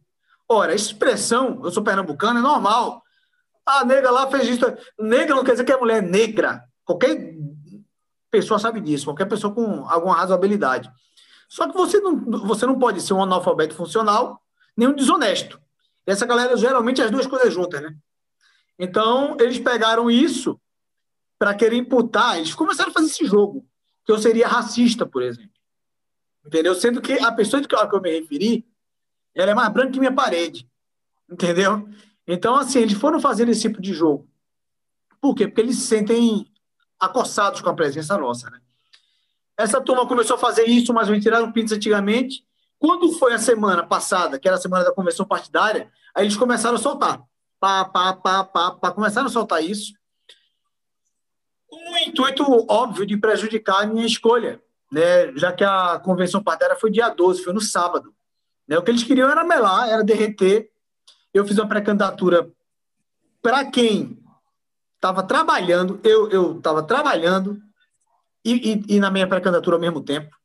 Ora, 0.47 0.73
expressão, 0.73 1.61
eu 1.63 1.71
sou 1.71 1.83
pernambucano, 1.83 2.39
é 2.39 2.41
normal. 2.41 3.03
A 3.65 3.85
nega 3.85 4.11
lá 4.11 4.27
fez 4.29 4.47
isso. 4.47 4.65
Negra 4.99 5.35
não 5.35 5.43
quer 5.43 5.51
dizer 5.51 5.63
que 5.63 5.71
é 5.71 5.77
mulher 5.77 6.01
negra. 6.01 6.63
Qualquer 6.83 7.35
pessoa 8.29 8.59
sabe 8.59 8.81
disso, 8.81 9.05
qualquer 9.05 9.25
pessoa 9.25 9.53
com 9.53 9.87
alguma 9.87 10.15
razoabilidade. 10.15 10.91
Só 11.47 11.67
que 11.67 11.77
você 11.77 11.99
não, 11.99 12.17
você 12.45 12.65
não 12.65 12.79
pode 12.79 13.01
ser 13.01 13.13
um 13.13 13.21
analfabeto 13.21 13.75
funcional, 13.75 14.41
nem 14.75 14.87
um 14.87 14.95
desonesto. 14.95 15.59
Essa 16.05 16.25
galera, 16.25 16.55
geralmente, 16.57 17.01
as 17.01 17.11
duas 17.11 17.27
coisas 17.27 17.53
juntas, 17.53 17.81
né? 17.81 17.95
Então, 18.79 19.37
eles 19.39 19.59
pegaram 19.59 20.09
isso 20.09 20.59
para 21.41 21.55
querer 21.55 21.75
imputar, 21.75 22.37
eles 22.37 22.53
começaram 22.53 22.91
a 22.91 22.93
fazer 22.93 23.07
esse 23.07 23.25
jogo, 23.25 23.65
que 24.05 24.11
eu 24.11 24.19
seria 24.19 24.47
racista, 24.47 25.07
por 25.07 25.23
exemplo. 25.23 25.49
Entendeu? 26.45 26.75
Sendo 26.75 27.01
que 27.01 27.13
a 27.13 27.31
pessoa 27.31 27.59
de 27.59 27.67
que 27.67 27.73
eu 27.73 27.99
me 27.99 28.19
referi, 28.19 28.63
ela 29.33 29.49
é 29.49 29.55
mais 29.55 29.73
branca 29.73 29.91
que 29.91 29.99
minha 29.99 30.13
parede. 30.13 30.69
Entendeu? 31.27 31.89
Então, 32.27 32.53
assim, 32.53 32.77
eles 32.77 32.93
foram 32.93 33.19
fazendo 33.19 33.49
esse 33.49 33.61
tipo 33.61 33.81
de 33.81 33.91
jogo. 33.91 34.29
Por 35.19 35.33
quê? 35.33 35.47
Porque 35.47 35.61
eles 35.61 35.77
se 35.77 35.87
sentem 35.87 36.45
acossados 36.99 37.59
com 37.59 37.71
a 37.71 37.75
presença 37.75 38.15
nossa, 38.19 38.47
né? 38.51 38.61
Essa 39.57 39.81
turma 39.81 40.07
começou 40.07 40.35
a 40.35 40.39
fazer 40.39 40.65
isso, 40.65 40.93
mas 40.93 41.09
me 41.09 41.19
tiraram 41.19 41.51
pintos 41.51 41.73
antigamente. 41.73 42.45
Quando 42.77 43.13
foi 43.13 43.33
a 43.33 43.39
semana 43.39 43.83
passada, 43.83 44.37
que 44.37 44.47
era 44.47 44.57
a 44.57 44.61
semana 44.61 44.83
da 44.83 44.93
convenção 44.93 45.25
partidária, 45.25 45.91
aí 46.13 46.23
eles 46.23 46.37
começaram 46.37 46.75
a 46.75 46.79
soltar. 46.79 47.19
Pá, 47.59 47.83
pá, 47.83 48.13
pá, 48.13 48.43
pá, 48.43 48.71
pá, 48.75 48.91
começaram 48.91 49.25
a 49.25 49.31
soltar 49.31 49.63
isso. 49.63 49.99
Intuito 52.07 52.43
óbvio 52.69 53.05
de 53.05 53.17
prejudicar 53.17 53.83
a 53.83 53.87
minha 53.87 54.05
escolha, 54.05 54.61
né? 54.91 55.31
já 55.35 55.51
que 55.51 55.63
a 55.63 55.99
convenção 55.99 56.43
partidária 56.43 56.75
foi 56.75 56.91
dia 56.91 57.09
12, 57.09 57.43
foi 57.43 57.53
no 57.53 57.61
sábado. 57.61 58.13
Né? 58.67 58.77
O 58.77 58.83
que 58.83 58.91
eles 58.91 59.03
queriam 59.03 59.29
era 59.29 59.43
melar, 59.43 59.89
era 59.89 60.03
derreter. 60.03 60.69
Eu 61.33 61.45
fiz 61.45 61.57
uma 61.57 61.67
pré-candidatura 61.67 62.49
para 63.41 63.65
quem 63.65 64.21
estava 64.95 65.23
trabalhando, 65.23 65.99
eu 66.03 66.57
estava 66.57 66.83
trabalhando 66.83 67.59
e, 68.45 68.73
e, 68.73 68.95
e, 68.95 68.99
na 68.99 69.09
minha 69.09 69.27
pré-candidatura 69.27 69.75
ao 69.77 69.81
mesmo 69.81 70.01
tempo. 70.01 70.35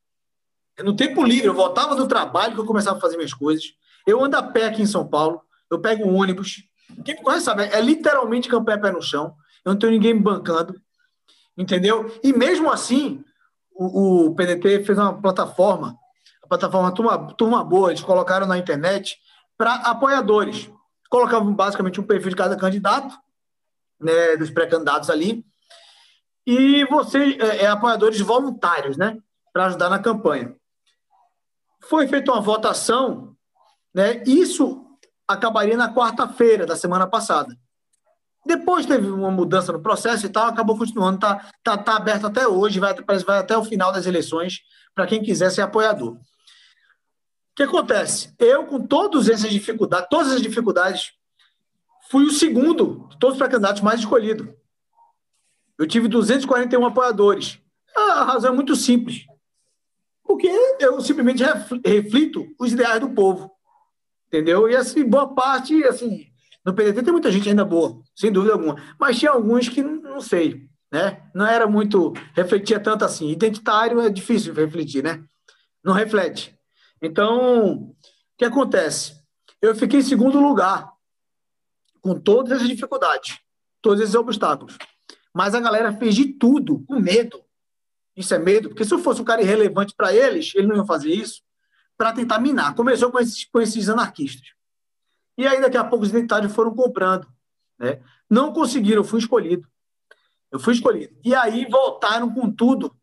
No 0.79 0.95
tempo 0.95 1.25
livre, 1.25 1.47
eu 1.47 1.55
voltava 1.55 1.95
do 1.95 2.07
trabalho 2.07 2.55
que 2.55 2.61
eu 2.61 2.67
começava 2.67 2.99
a 2.99 3.01
fazer 3.01 3.17
minhas 3.17 3.35
coisas. 3.35 3.65
Eu 4.07 4.23
ando 4.25 4.37
a 4.37 4.43
pé 4.43 4.67
aqui 4.67 4.83
em 4.83 4.87
São 4.87 5.07
Paulo, 5.07 5.43
eu 5.71 5.79
pego 5.79 6.05
um 6.05 6.15
ônibus. 6.15 6.63
Quem 7.05 7.17
me 7.17 7.23
conhece 7.23 7.45
sabe, 7.45 7.65
é 7.65 7.81
literalmente 7.81 8.49
campanha 8.49 8.81
pé 8.81 8.91
no 8.91 9.03
chão. 9.03 9.35
Eu 9.65 9.73
não 9.73 9.79
tenho 9.79 9.93
ninguém 9.93 10.15
me 10.15 10.21
bancando. 10.21 10.81
Entendeu? 11.57 12.19
E 12.23 12.33
mesmo 12.33 12.71
assim, 12.71 13.25
o, 13.75 14.27
o 14.27 14.35
PDT 14.35 14.85
fez 14.85 14.99
uma 14.99 15.21
plataforma, 15.21 15.97
a 16.43 16.49
plataforma 16.49 16.93
Turma, 16.93 17.35
Turma 17.35 17.65
Boa, 17.65 17.91
eles 17.91 18.03
colocaram 18.03 18.47
na 18.47 18.59
internet 18.59 19.19
para 19.57 19.75
apoiadores. 19.75 20.71
Colocavam 21.09 21.53
basicamente 21.55 22.01
um 22.01 22.07
perfil 22.07 22.31
de 22.31 22.37
cada 22.37 22.57
candidato, 22.57 23.17
né, 24.01 24.37
dos 24.37 24.51
pré-candidatos 24.51 25.09
ali, 25.09 25.45
e 26.47 26.85
você 26.87 27.39
é, 27.41 27.65
é 27.65 27.67
apoiadores 27.67 28.21
voluntários, 28.21 28.97
né, 28.97 29.19
para 29.53 29.67
ajudar 29.67 29.89
na 29.89 29.99
campanha. 29.99 30.55
Foi 31.89 32.07
feita 32.07 32.33
uma 32.33 32.41
votação, 32.41 33.35
né, 33.95 34.23
isso 34.27 34.85
acabaria 35.27 35.77
na 35.77 35.93
quarta-feira 35.93 36.67
da 36.67 36.77
semana 36.77 37.07
passada. 37.07 37.57
Depois 38.47 38.87
teve 38.87 39.09
uma 39.09 39.31
mudança 39.31 39.73
no 39.73 39.81
processo 39.81 40.25
e 40.25 40.29
tal, 40.29 40.47
acabou 40.47 40.79
continuando, 40.79 41.17
está 41.17 41.51
tá, 41.65 41.77
tá 41.77 41.97
aberto 41.97 42.27
até 42.27 42.47
hoje, 42.47 42.79
vai, 42.79 42.95
vai 42.95 43.39
até 43.39 43.59
o 43.59 43.65
final 43.65 43.93
das 43.93 44.07
eleições, 44.07 44.61
para 44.95 45.07
quem 45.07 45.23
quiser 45.23 45.51
ser 45.51 45.63
apoiador. 45.63 46.13
O 46.13 46.21
que 47.57 47.65
acontece? 47.65 48.33
Eu, 48.39 48.67
com 48.67 48.87
todas 48.87 49.29
essas 49.29 49.51
dificuldades, 49.51 50.09
todas 50.09 50.33
as 50.33 50.41
dificuldades, 50.41 51.13
fui 52.09 52.25
o 52.25 52.31
segundo 52.31 53.09
de 53.11 53.19
todos 53.19 53.35
os 53.35 53.39
pré-candidatos 53.39 53.83
mais 53.83 54.01
escolhido. 54.01 54.55
Eu 55.77 55.87
tive 55.87 56.07
241 56.07 56.87
apoiadores. 56.87 57.59
A 57.97 58.25
razão 58.25 58.53
é 58.53 58.55
muito 58.55 58.77
simples. 58.77 59.27
Porque 60.23 60.49
eu 60.79 61.01
simplesmente 61.01 61.43
reflito 61.85 62.47
os 62.59 62.73
ideais 62.73 63.01
do 63.01 63.11
povo. 63.11 63.51
Entendeu? 64.29 64.69
E 64.69 64.77
assim, 64.77 65.05
boa 65.05 65.35
parte, 65.35 65.83
assim, 65.85 66.27
no 66.67 66.75
PDT 66.75 67.05
tem 67.05 67.13
muita 67.13 67.31
gente 67.31 67.49
ainda 67.49 67.65
boa, 67.65 68.03
sem 68.13 68.33
dúvida 68.33 68.53
alguma. 68.53 68.75
Mas 68.99 69.21
tinha 69.21 69.31
alguns 69.31 69.69
que 69.69 69.81
não 69.81 70.21
sei, 70.21 70.69
né? 70.93 71.23
Não 71.33 71.47
era 71.47 71.65
muito, 71.69 72.13
refletia 72.35 72.81
tanto 72.81 73.05
assim. 73.05 73.31
Identitário 73.31 74.01
é 74.01 74.11
difícil 74.11 74.53
refletir, 74.53 75.05
né? 75.05 75.25
Não 75.85 75.93
reflete. 75.93 76.59
Então, 77.01 77.75
o 77.75 77.97
que 78.37 78.45
acontece? 78.45 79.15
Eu 79.63 79.77
fiquei 79.77 80.01
em 80.01 80.03
segundo 80.03 80.41
lugar, 80.41 80.91
com 82.01 82.19
todas 82.19 82.51
essas 82.51 82.69
dificuldades, 82.69 83.39
todos 83.81 84.01
esses 84.01 84.17
obstáculos. 84.17 84.77
Mas 85.33 85.55
a 85.55 85.61
galera 85.61 85.93
fez 85.93 86.17
de 86.17 86.33
tudo, 86.33 86.85
com 86.85 86.99
medo. 86.99 87.45
Isso 88.17 88.35
é 88.35 88.41
medo, 88.41 88.71
porque 88.71 88.85
se 88.85 88.93
eu 88.93 88.99
fosse 88.99 89.23
um 89.23 89.25
cara 89.25 89.41
irrelevante 89.41 89.95
para 89.97 90.13
eles, 90.13 90.53
eles 90.57 90.69
não 90.69 90.75
iam 90.75 90.87
fazer 90.87 91.15
isso, 91.15 91.43
para 91.97 92.13
tentar 92.13 92.41
minar. 92.41 92.75
Começou 92.75 93.13
com 93.13 93.21
esses, 93.21 93.45
com 93.45 93.61
esses 93.61 93.89
anarquistas. 93.89 94.56
E 95.37 95.47
aí, 95.47 95.61
daqui 95.61 95.77
a 95.77 95.85
pouco, 95.85 96.05
os 96.05 96.11
identitários 96.11 96.55
foram 96.55 96.75
comprando. 96.75 97.27
Né? 97.79 98.01
Não 98.29 98.53
conseguiram, 98.53 99.01
eu 99.01 99.05
fui 99.05 99.21
escolhido. 99.21 99.69
Eu 100.51 100.59
fui 100.59 100.75
escolhido. 100.75 101.15
E 101.25 101.35
aí 101.35 101.67
voltaram 101.67 102.33
com 102.33 102.51
tudo 102.51 102.97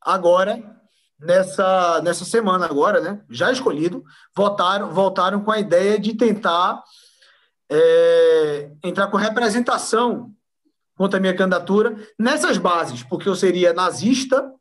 agora, 0.00 0.76
nessa, 1.18 2.00
nessa 2.02 2.24
semana 2.24 2.66
agora, 2.66 3.00
né? 3.00 3.22
Já 3.30 3.50
escolhido, 3.50 4.04
voltaram, 4.34 4.90
voltaram 4.90 5.42
com 5.42 5.50
a 5.50 5.58
ideia 5.58 5.98
de 5.98 6.14
tentar 6.14 6.82
é, 7.70 8.70
entrar 8.84 9.08
com 9.08 9.16
representação 9.16 10.32
contra 10.96 11.18
a 11.18 11.20
minha 11.20 11.36
candidatura 11.36 11.96
nessas 12.18 12.58
bases, 12.58 13.02
porque 13.02 13.28
eu 13.28 13.34
seria 13.34 13.72
nazista, 13.72 14.52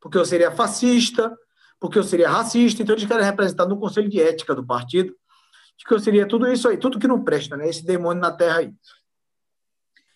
porque 0.00 0.16
eu 0.16 0.24
seria 0.24 0.50
fascista, 0.50 1.36
porque 1.78 1.98
eu 1.98 2.04
seria 2.04 2.30
racista, 2.30 2.82
então 2.82 2.94
eles 2.94 3.06
querem 3.06 3.24
representar 3.24 3.66
no 3.66 3.78
Conselho 3.78 4.08
de 4.08 4.20
Ética 4.20 4.54
do 4.54 4.64
partido 4.64 5.14
que 5.84 5.92
eu 5.92 5.98
seria 5.98 6.26
tudo 6.26 6.50
isso 6.50 6.68
aí, 6.68 6.76
tudo 6.76 6.98
que 6.98 7.08
não 7.08 7.22
presta, 7.22 7.56
né? 7.56 7.68
Esse 7.68 7.84
demônio 7.84 8.20
na 8.20 8.30
terra 8.30 8.58
aí. 8.58 8.72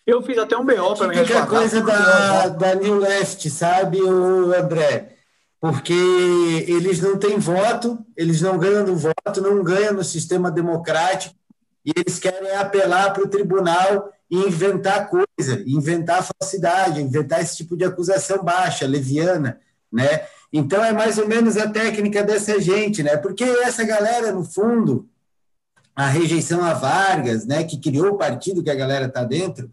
Eu 0.05 0.21
fiz 0.21 0.37
até 0.37 0.57
um 0.57 0.65
BO 0.65 0.95
para 0.95 1.07
me 1.07 1.15
responder. 1.15 1.47
coisa 1.47 1.81
da, 1.81 2.47
da 2.49 2.75
New 2.75 2.97
Left, 2.97 3.49
sabe, 3.49 4.01
o 4.01 4.53
André? 4.53 5.15
Porque 5.59 5.93
eles 5.93 6.99
não 6.99 7.17
têm 7.19 7.37
voto, 7.37 8.03
eles 8.17 8.41
não 8.41 8.57
ganham 8.57 8.85
no 8.85 8.95
voto, 8.95 9.41
não 9.41 9.63
ganham 9.63 9.93
no 9.93 10.03
sistema 10.03 10.49
democrático, 10.49 11.35
e 11.85 11.91
eles 11.95 12.17
querem 12.17 12.51
apelar 12.55 13.13
para 13.13 13.23
o 13.23 13.27
tribunal 13.27 14.11
e 14.29 14.37
inventar 14.37 15.07
coisa, 15.07 15.63
inventar 15.67 16.27
falsidade, 16.27 17.01
inventar 17.01 17.41
esse 17.41 17.57
tipo 17.57 17.77
de 17.77 17.85
acusação 17.85 18.43
baixa, 18.43 18.87
leviana, 18.87 19.59
né? 19.91 20.25
Então 20.51 20.83
é 20.83 20.91
mais 20.91 21.17
ou 21.17 21.27
menos 21.27 21.57
a 21.57 21.69
técnica 21.69 22.23
dessa 22.23 22.59
gente, 22.59 23.03
né? 23.03 23.17
Porque 23.17 23.43
essa 23.43 23.83
galera, 23.83 24.31
no 24.31 24.43
fundo, 24.43 25.07
a 26.01 26.07
rejeição 26.07 26.63
a 26.63 26.73
Vargas, 26.73 27.45
né, 27.45 27.63
que 27.63 27.77
criou 27.77 28.13
o 28.13 28.17
partido 28.17 28.63
que 28.63 28.71
a 28.71 28.75
galera 28.75 29.05
está 29.05 29.23
dentro, 29.23 29.69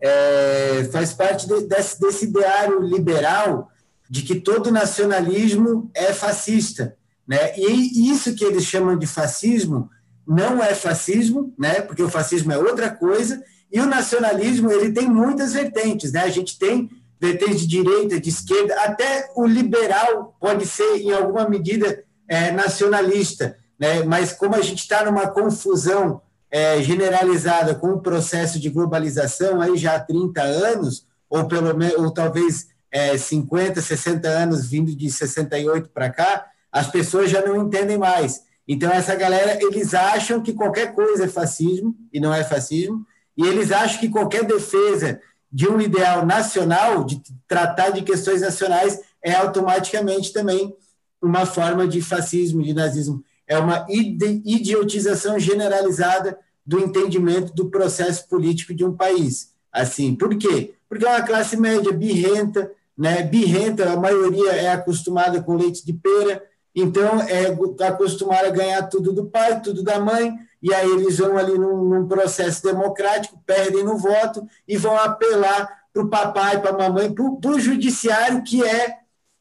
é, 0.00 0.88
faz 0.90 1.12
parte 1.12 1.46
de, 1.46 1.66
desse, 1.66 2.00
desse 2.00 2.24
ideário 2.24 2.80
liberal 2.80 3.70
de 4.08 4.22
que 4.22 4.36
todo 4.36 4.70
nacionalismo 4.70 5.90
é 5.94 6.14
fascista. 6.14 6.96
Né? 7.28 7.58
E 7.58 8.10
isso 8.10 8.34
que 8.34 8.44
eles 8.44 8.64
chamam 8.64 8.96
de 8.96 9.06
fascismo 9.06 9.90
não 10.26 10.62
é 10.62 10.74
fascismo, 10.74 11.52
né? 11.58 11.82
porque 11.82 12.02
o 12.02 12.08
fascismo 12.08 12.52
é 12.52 12.58
outra 12.58 12.88
coisa, 12.88 13.42
e 13.70 13.78
o 13.78 13.86
nacionalismo 13.86 14.70
ele 14.72 14.92
tem 14.92 15.06
muitas 15.10 15.52
vertentes. 15.52 16.10
Né? 16.10 16.20
A 16.22 16.30
gente 16.30 16.58
tem 16.58 16.88
vertentes 17.20 17.60
de 17.60 17.66
direita, 17.66 18.18
de 18.18 18.30
esquerda, 18.30 18.74
até 18.80 19.30
o 19.36 19.46
liberal 19.46 20.36
pode 20.40 20.66
ser, 20.66 20.96
em 20.96 21.12
alguma 21.12 21.46
medida, 21.46 22.02
é, 22.26 22.50
nacionalista 22.50 23.58
né? 23.78 24.02
mas 24.02 24.32
como 24.32 24.54
a 24.54 24.62
gente 24.62 24.80
está 24.80 25.04
numa 25.04 25.28
confusão 25.28 26.20
é, 26.50 26.80
generalizada 26.82 27.74
com 27.74 27.88
o 27.88 28.00
processo 28.00 28.58
de 28.58 28.70
globalização 28.70 29.60
aí 29.60 29.76
já 29.76 29.96
há 29.96 30.00
30 30.00 30.40
anos, 30.42 31.06
ou 31.28 31.46
pelo 31.46 31.70
ou 31.98 32.10
talvez 32.10 32.68
é, 32.90 33.16
50, 33.16 33.80
60 33.80 34.28
anos 34.28 34.66
vindo 34.66 34.94
de 34.94 35.10
68 35.10 35.90
para 35.90 36.10
cá, 36.10 36.46
as 36.70 36.86
pessoas 36.86 37.30
já 37.30 37.44
não 37.44 37.56
entendem 37.56 37.98
mais. 37.98 38.42
Então, 38.68 38.90
essa 38.90 39.14
galera, 39.14 39.58
eles 39.62 39.94
acham 39.94 40.42
que 40.42 40.52
qualquer 40.52 40.94
coisa 40.94 41.24
é 41.24 41.28
fascismo, 41.28 41.94
e 42.12 42.18
não 42.18 42.34
é 42.34 42.42
fascismo, 42.42 43.06
e 43.36 43.46
eles 43.46 43.70
acham 43.70 44.00
que 44.00 44.08
qualquer 44.08 44.44
defesa 44.44 45.20
de 45.52 45.68
um 45.68 45.80
ideal 45.80 46.26
nacional, 46.26 47.04
de 47.04 47.22
tratar 47.46 47.90
de 47.90 48.02
questões 48.02 48.40
nacionais, 48.40 49.00
é 49.22 49.34
automaticamente 49.34 50.32
também 50.32 50.74
uma 51.22 51.46
forma 51.46 51.86
de 51.86 52.00
fascismo, 52.00 52.62
de 52.62 52.72
nazismo 52.72 53.22
é 53.46 53.58
uma 53.58 53.86
idiotização 53.88 55.38
generalizada 55.38 56.38
do 56.64 56.80
entendimento 56.80 57.54
do 57.54 57.70
processo 57.70 58.28
político 58.28 58.74
de 58.74 58.84
um 58.84 58.96
país. 58.96 59.52
Assim, 59.72 60.14
por 60.14 60.36
quê? 60.36 60.74
Porque 60.88 61.04
é 61.04 61.08
uma 61.08 61.22
classe 61.22 61.56
média 61.56 61.92
birrenta, 61.92 62.70
né? 62.96 63.22
Birrenta, 63.22 63.92
a 63.92 63.96
maioria 63.96 64.52
é 64.52 64.68
acostumada 64.68 65.40
com 65.42 65.56
leite 65.56 65.84
de 65.84 65.92
pera, 65.92 66.42
então 66.74 67.20
é 67.20 67.46
acostumada 67.86 68.48
a 68.48 68.50
ganhar 68.50 68.82
tudo 68.84 69.12
do 69.12 69.26
pai, 69.26 69.60
tudo 69.60 69.82
da 69.82 70.00
mãe, 70.00 70.34
e 70.62 70.74
aí 70.74 70.90
eles 70.90 71.18
vão 71.18 71.36
ali 71.36 71.56
num, 71.56 71.84
num 71.84 72.08
processo 72.08 72.62
democrático, 72.62 73.40
perdem 73.46 73.84
no 73.84 73.96
voto 73.96 74.46
e 74.66 74.76
vão 74.76 74.96
apelar 74.96 75.84
para 75.92 76.02
o 76.02 76.08
papai, 76.08 76.60
para 76.60 76.70
a 76.70 76.78
mamãe, 76.78 77.12
para 77.12 77.50
o 77.50 77.60
judiciário, 77.60 78.42
que 78.42 78.64
é, 78.64 78.98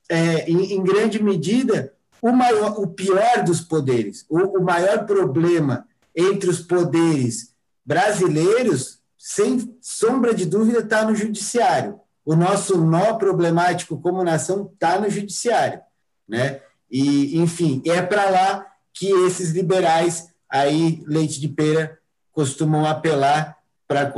é 0.10 0.49
em, 0.49 0.74
em 0.74 0.84
grande 0.84 1.22
medida, 1.22 1.93
o, 2.26 2.34
maior, 2.34 2.80
o 2.80 2.88
pior 2.88 3.44
dos 3.44 3.62
poderes, 3.62 4.26
o, 4.28 4.40
o 4.58 4.64
maior 4.64 5.06
problema 5.06 5.88
entre 6.16 6.50
os 6.50 6.60
poderes 6.60 7.54
brasileiros 7.86 9.00
sem 9.16 9.78
sombra 9.80 10.34
de 10.34 10.44
dúvida, 10.44 10.80
está 10.80 11.06
no 11.06 11.14
judiciário. 11.14 12.00
O 12.26 12.36
nosso 12.36 12.82
nó 12.82 13.14
problemático 13.14 14.02
como 14.02 14.24
nação 14.24 14.72
está 14.74 15.00
no 15.00 15.08
judiciário, 15.08 15.82
né? 16.28 16.62
E, 16.90 17.38
enfim, 17.40 17.84
é 17.86 18.02
para 18.02 18.28
lá 18.32 18.66
que 18.92 19.08
esses 19.28 19.52
liberais 19.52 20.30
aí, 20.50 21.04
leite 21.06 21.40
de 21.40 21.48
pera, 21.48 22.00
costumam 22.32 22.88
apelar 22.88 23.56
para 23.88 24.12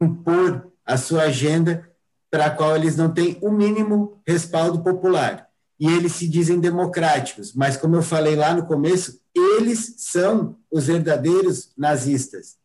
impor 0.00 0.66
a 0.86 0.96
sua 0.96 1.24
agenda 1.24 1.90
para 2.30 2.46
a 2.46 2.50
qual 2.50 2.74
eles 2.74 2.96
não 2.96 3.12
têm 3.12 3.36
o 3.42 3.50
mínimo 3.50 4.18
respaldo 4.26 4.82
popular. 4.82 5.49
E 5.80 5.86
eles 5.86 6.12
se 6.12 6.28
dizem 6.28 6.60
democráticos, 6.60 7.54
mas 7.54 7.76
como 7.76 7.96
eu 7.96 8.02
falei 8.02 8.36
lá 8.36 8.54
no 8.54 8.66
começo, 8.66 9.18
eles 9.34 9.94
são 9.96 10.58
os 10.70 10.86
verdadeiros 10.86 11.72
nazistas. 11.74 12.60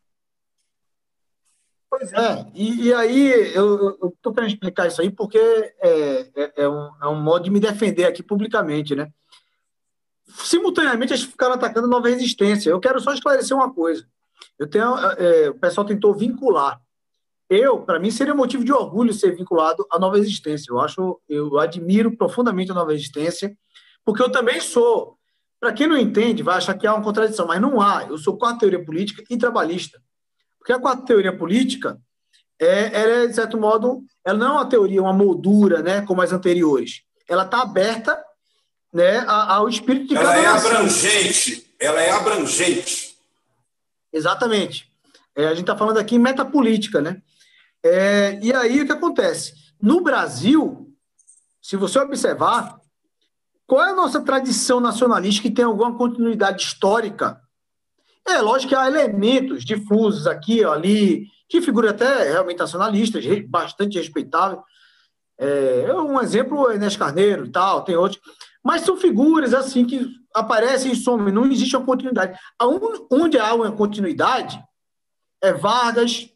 Pois 1.89 2.11
é, 2.11 2.45
e, 2.53 2.87
e 2.87 2.93
aí 2.93 3.53
eu 3.55 4.11
estou 4.13 4.33
querendo 4.33 4.51
explicar 4.51 4.87
isso 4.87 5.01
aí 5.01 5.09
porque 5.09 5.37
é, 5.37 6.29
é, 6.35 6.53
é, 6.57 6.69
um, 6.69 6.91
é 7.01 7.07
um 7.07 7.21
modo 7.21 7.45
de 7.45 7.49
me 7.49 7.59
defender 7.59 8.03
aqui 8.03 8.21
publicamente, 8.21 8.93
né? 8.93 9.09
Simultaneamente, 10.27 11.13
eles 11.13 11.23
ficaram 11.23 11.53
atacando 11.53 11.87
nova 11.87 12.09
resistência. 12.09 12.69
Eu 12.69 12.81
quero 12.81 12.99
só 12.99 13.13
esclarecer 13.13 13.55
uma 13.55 13.73
coisa. 13.73 14.05
Eu 14.59 14.67
tenho, 14.67 14.93
é, 14.97 15.49
o 15.49 15.55
pessoal 15.55 15.87
tentou 15.87 16.13
vincular. 16.13 16.81
Eu, 17.49 17.79
para 17.81 17.99
mim, 17.99 18.09
seria 18.09 18.33
motivo 18.33 18.63
de 18.63 18.73
orgulho 18.73 19.13
ser 19.13 19.35
vinculado 19.35 19.85
à 19.91 19.99
nova 19.99 20.17
existência. 20.17 20.71
Eu 20.71 20.79
acho, 20.79 21.21
eu 21.29 21.59
admiro 21.59 22.15
profundamente 22.17 22.71
a 22.71 22.75
nova 22.75 22.93
existência, 22.93 23.55
porque 24.03 24.21
eu 24.21 24.31
também 24.31 24.59
sou. 24.59 25.17
Para 25.59 25.73
quem 25.73 25.87
não 25.87 25.97
entende, 25.97 26.43
vai 26.43 26.57
achar 26.57 26.75
que 26.75 26.85
há 26.85 26.93
uma 26.93 27.03
contradição, 27.03 27.47
mas 27.47 27.61
não 27.61 27.79
há. 27.79 28.05
Eu 28.07 28.17
sou 28.17 28.37
quarta 28.37 28.59
teoria 28.59 28.83
política 28.83 29.23
e 29.29 29.37
trabalhista. 29.37 30.01
Porque 30.59 30.73
a 30.73 30.79
quarta 30.79 31.05
teoria 31.05 31.35
política, 31.35 31.99
é, 32.59 33.01
ela 33.01 33.13
é, 33.23 33.27
de 33.27 33.35
certo 33.35 33.57
modo, 33.57 34.03
ela 34.23 34.37
não 34.37 34.47
é 34.47 34.51
uma 34.51 34.69
teoria, 34.69 35.01
uma 35.01 35.13
moldura, 35.13 35.81
né, 35.81 36.01
como 36.01 36.21
as 36.21 36.31
anteriores. 36.31 37.01
Ela 37.27 37.43
está 37.43 37.61
aberta 37.61 38.19
né, 38.91 39.19
ao 39.27 39.69
espírito 39.69 40.07
de 40.07 40.15
Ela 40.15 40.37
é 40.37 40.45
abrangente, 40.45 41.67
ela 41.79 42.01
é 42.01 42.11
abrangente. 42.11 43.15
Exatamente. 44.11 44.89
É, 45.35 45.47
a 45.47 45.49
gente 45.49 45.61
está 45.61 45.77
falando 45.77 45.97
aqui 45.97 46.15
em 46.15 46.19
metapolítica, 46.19 47.01
né? 47.01 47.21
É, 47.85 48.39
e 48.41 48.51
aí 48.51 48.81
o 48.81 48.85
que 48.87 48.91
acontece? 48.91 49.53
No 49.79 50.01
Brasil, 50.01 50.91
se 51.61 51.75
você 51.75 51.99
observar, 51.99 52.79
qual 53.67 53.83
é 53.83 53.91
a 53.91 53.95
nossa 53.95 54.19
tradição 54.21 54.79
nacionalista 54.79 55.43
que 55.43 55.51
tem 55.51 55.63
alguma 55.63 55.95
continuidade 55.95 56.63
histórica? 56.63 57.39
É 58.27 58.41
lógico 58.41 58.69
que 58.69 58.75
há 58.75 58.87
elementos 58.87 59.63
difusos 59.63 60.25
aqui, 60.25 60.63
ali, 60.65 61.27
que 61.47 61.61
figura 61.61 61.91
até 61.91 62.31
realmente 62.31 62.57
nacionalistas, 62.57 63.23
bastante 63.47 63.99
respeitável. 63.99 64.63
É, 65.37 65.93
um 65.93 66.19
exemplo 66.19 66.71
é 66.71 66.77
Inês 66.77 66.97
Carneiro 66.97 67.45
e 67.45 67.51
tal, 67.51 67.83
tem 67.83 67.95
outros. 67.95 68.19
Mas 68.63 68.81
são 68.81 68.97
figuras 68.97 69.53
assim 69.53 69.85
que 69.85 70.09
aparecem 70.33 70.91
e 70.91 70.95
somem, 70.95 71.31
não 71.31 71.45
existe 71.45 71.77
uma 71.77 71.85
continuidade. 71.85 72.35
Onde 73.11 73.37
há 73.37 73.53
uma 73.53 73.71
continuidade 73.71 74.59
é 75.39 75.53
Vargas, 75.53 76.27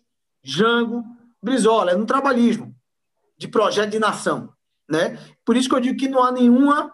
Jango, 0.44 1.04
Brizola, 1.42 1.92
é 1.92 1.96
no 1.96 2.06
trabalhismo, 2.06 2.76
de 3.38 3.48
projeto 3.48 3.92
de 3.92 4.00
nação. 4.00 4.54
Né? 4.90 5.20
Por 5.46 5.56
isso 5.56 5.70
que 5.70 5.76
eu 5.76 5.80
digo 5.80 5.98
que 5.98 6.08
não 6.08 6.24
há 6.24 6.32
nenhuma 6.32 6.94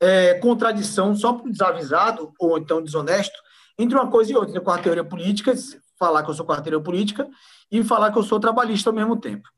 é, 0.00 0.34
contradição, 0.34 1.14
só 1.14 1.36
o 1.36 1.50
desavisado 1.50 2.32
ou 2.38 2.58
então 2.58 2.82
desonesto, 2.82 3.36
entre 3.78 3.96
uma 3.96 4.10
coisa 4.10 4.32
e 4.32 4.36
outra, 4.36 4.60
com 4.60 4.70
a 4.70 4.78
teoria 4.78 5.04
política, 5.04 5.54
falar 5.98 6.22
que 6.22 6.30
eu 6.30 6.34
sou 6.34 6.44
com 6.44 6.52
a 6.52 6.60
teoria 6.60 6.80
política 6.80 7.28
e 7.70 7.82
falar 7.84 8.12
que 8.12 8.18
eu 8.18 8.22
sou 8.22 8.40
trabalhista 8.40 8.90
ao 8.90 8.96
mesmo 8.96 9.16
tempo. 9.18 9.48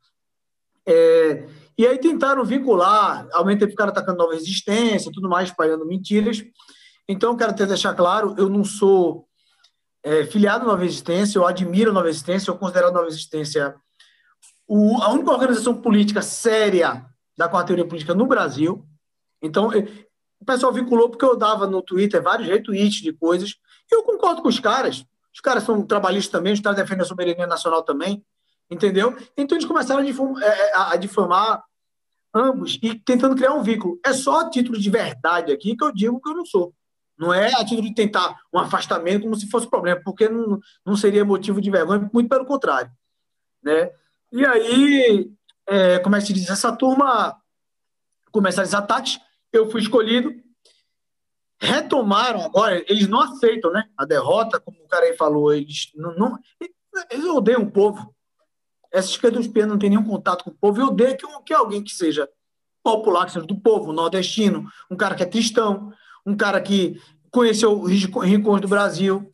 É, 0.86 1.46
e 1.76 1.86
aí 1.86 1.98
tentaram 1.98 2.44
vincular, 2.44 3.28
ao 3.32 3.44
mesmo 3.44 3.60
tempo 3.60 3.70
ficaram 3.70 3.90
atacando 3.90 4.18
nova 4.18 4.34
resistência, 4.34 5.12
tudo 5.12 5.28
mais, 5.28 5.48
espalhando 5.48 5.86
mentiras. 5.86 6.42
Então, 7.08 7.36
quero 7.36 7.52
até 7.52 7.64
deixar 7.66 7.94
claro, 7.94 8.34
eu 8.36 8.48
não 8.48 8.64
sou 8.64 9.26
é, 10.02 10.24
filiado 10.24 10.64
à 10.64 10.68
Nova 10.68 10.82
Resistência, 10.82 11.38
eu 11.38 11.46
admiro 11.46 11.90
a 11.90 11.94
Nova 11.94 12.06
Resistência, 12.06 12.50
eu 12.50 12.56
considero 12.56 12.88
a 12.88 12.92
Nova 12.92 13.04
Resistência 13.04 13.74
o, 14.68 15.02
a 15.02 15.10
única 15.10 15.32
organização 15.32 15.74
política 15.74 16.20
séria 16.20 17.04
da 17.36 17.48
quarta 17.48 17.74
política 17.86 18.14
no 18.14 18.26
Brasil. 18.26 18.84
Então, 19.40 19.70
o 20.40 20.44
pessoal 20.44 20.72
vinculou 20.72 21.08
porque 21.08 21.24
eu 21.24 21.36
dava 21.36 21.66
no 21.66 21.80
Twitter 21.80 22.22
vários 22.22 22.46
retweets 22.46 23.00
de 23.00 23.12
coisas, 23.12 23.56
e 23.90 23.94
eu 23.94 24.02
concordo 24.02 24.42
com 24.42 24.48
os 24.48 24.60
caras. 24.60 25.04
Os 25.34 25.40
caras 25.40 25.62
são 25.62 25.82
trabalhistas 25.82 26.30
também, 26.30 26.52
os 26.52 26.60
caras 26.60 26.76
defendem 26.76 27.02
a 27.02 27.06
soberania 27.06 27.46
nacional 27.46 27.82
também, 27.82 28.22
entendeu? 28.70 29.16
Então, 29.36 29.56
eles 29.56 29.66
começaram 29.66 30.00
a 30.00 30.04
difamar, 30.04 30.42
é, 30.42 30.46
é, 30.46 30.76
a 30.76 30.96
difamar 30.96 31.64
ambos 32.34 32.78
e 32.82 32.94
tentando 32.94 33.36
criar 33.36 33.54
um 33.54 33.62
vínculo. 33.62 33.98
É 34.04 34.12
só 34.12 34.40
a 34.40 34.50
título 34.50 34.78
de 34.78 34.90
verdade 34.90 35.50
aqui 35.50 35.76
que 35.76 35.84
eu 35.84 35.92
digo 35.92 36.20
que 36.20 36.28
eu 36.28 36.34
não 36.34 36.44
sou. 36.44 36.74
Não 37.16 37.32
é 37.32 37.52
a 37.54 37.64
título 37.64 37.82
de 37.82 37.94
tentar 37.94 38.36
um 38.52 38.58
afastamento 38.58 39.22
como 39.22 39.34
se 39.34 39.48
fosse 39.48 39.68
problema, 39.68 40.00
porque 40.04 40.28
não, 40.28 40.58
não 40.84 40.96
seria 40.96 41.24
motivo 41.24 41.60
de 41.60 41.70
vergonha, 41.70 42.08
muito 42.12 42.28
pelo 42.28 42.44
contrário. 42.44 42.90
Né? 43.62 43.90
E 44.32 44.44
aí, 44.44 45.30
é, 45.66 45.98
como 45.98 46.16
é 46.16 46.20
que 46.20 46.26
se 46.26 46.32
diz? 46.32 46.50
Essa 46.50 46.74
turma 46.74 47.36
começaram 48.30 48.64
esses 48.64 48.74
ataques, 48.74 49.18
eu 49.52 49.70
fui 49.70 49.80
escolhido. 49.80 50.32
Retomaram 51.60 52.42
agora, 52.42 52.84
eles 52.88 53.08
não 53.08 53.20
aceitam 53.20 53.72
né, 53.72 53.84
a 53.96 54.04
derrota, 54.04 54.60
como 54.60 54.78
o 54.80 54.88
cara 54.88 55.06
aí 55.06 55.16
falou, 55.16 55.52
eles 55.52 55.90
não, 55.94 56.14
não 56.14 56.38
eles 57.10 57.24
odeiam 57.26 57.62
o 57.62 57.70
povo. 57.70 58.14
Essa 58.92 59.08
esquerda 59.08 59.38
dos 59.38 59.52
não 59.66 59.78
tem 59.78 59.90
nenhum 59.90 60.04
contato 60.04 60.44
com 60.44 60.50
o 60.50 60.54
povo. 60.54 60.80
Eu 60.80 60.86
odeio 60.86 61.16
que, 61.16 61.26
que 61.44 61.52
alguém 61.52 61.82
que 61.82 61.90
seja 61.90 62.28
popular, 62.82 63.26
que 63.26 63.32
seja 63.32 63.46
do 63.46 63.60
povo, 63.60 63.92
nordestino, 63.92 64.66
um 64.90 64.96
cara 64.96 65.14
que 65.14 65.22
é 65.22 65.26
cristão, 65.26 65.92
um 66.24 66.36
cara 66.36 66.60
que 66.60 67.00
conheceu 67.30 67.72
o 67.72 67.84
rincões 67.84 68.60
do 68.60 68.68
Brasil. 68.68 69.32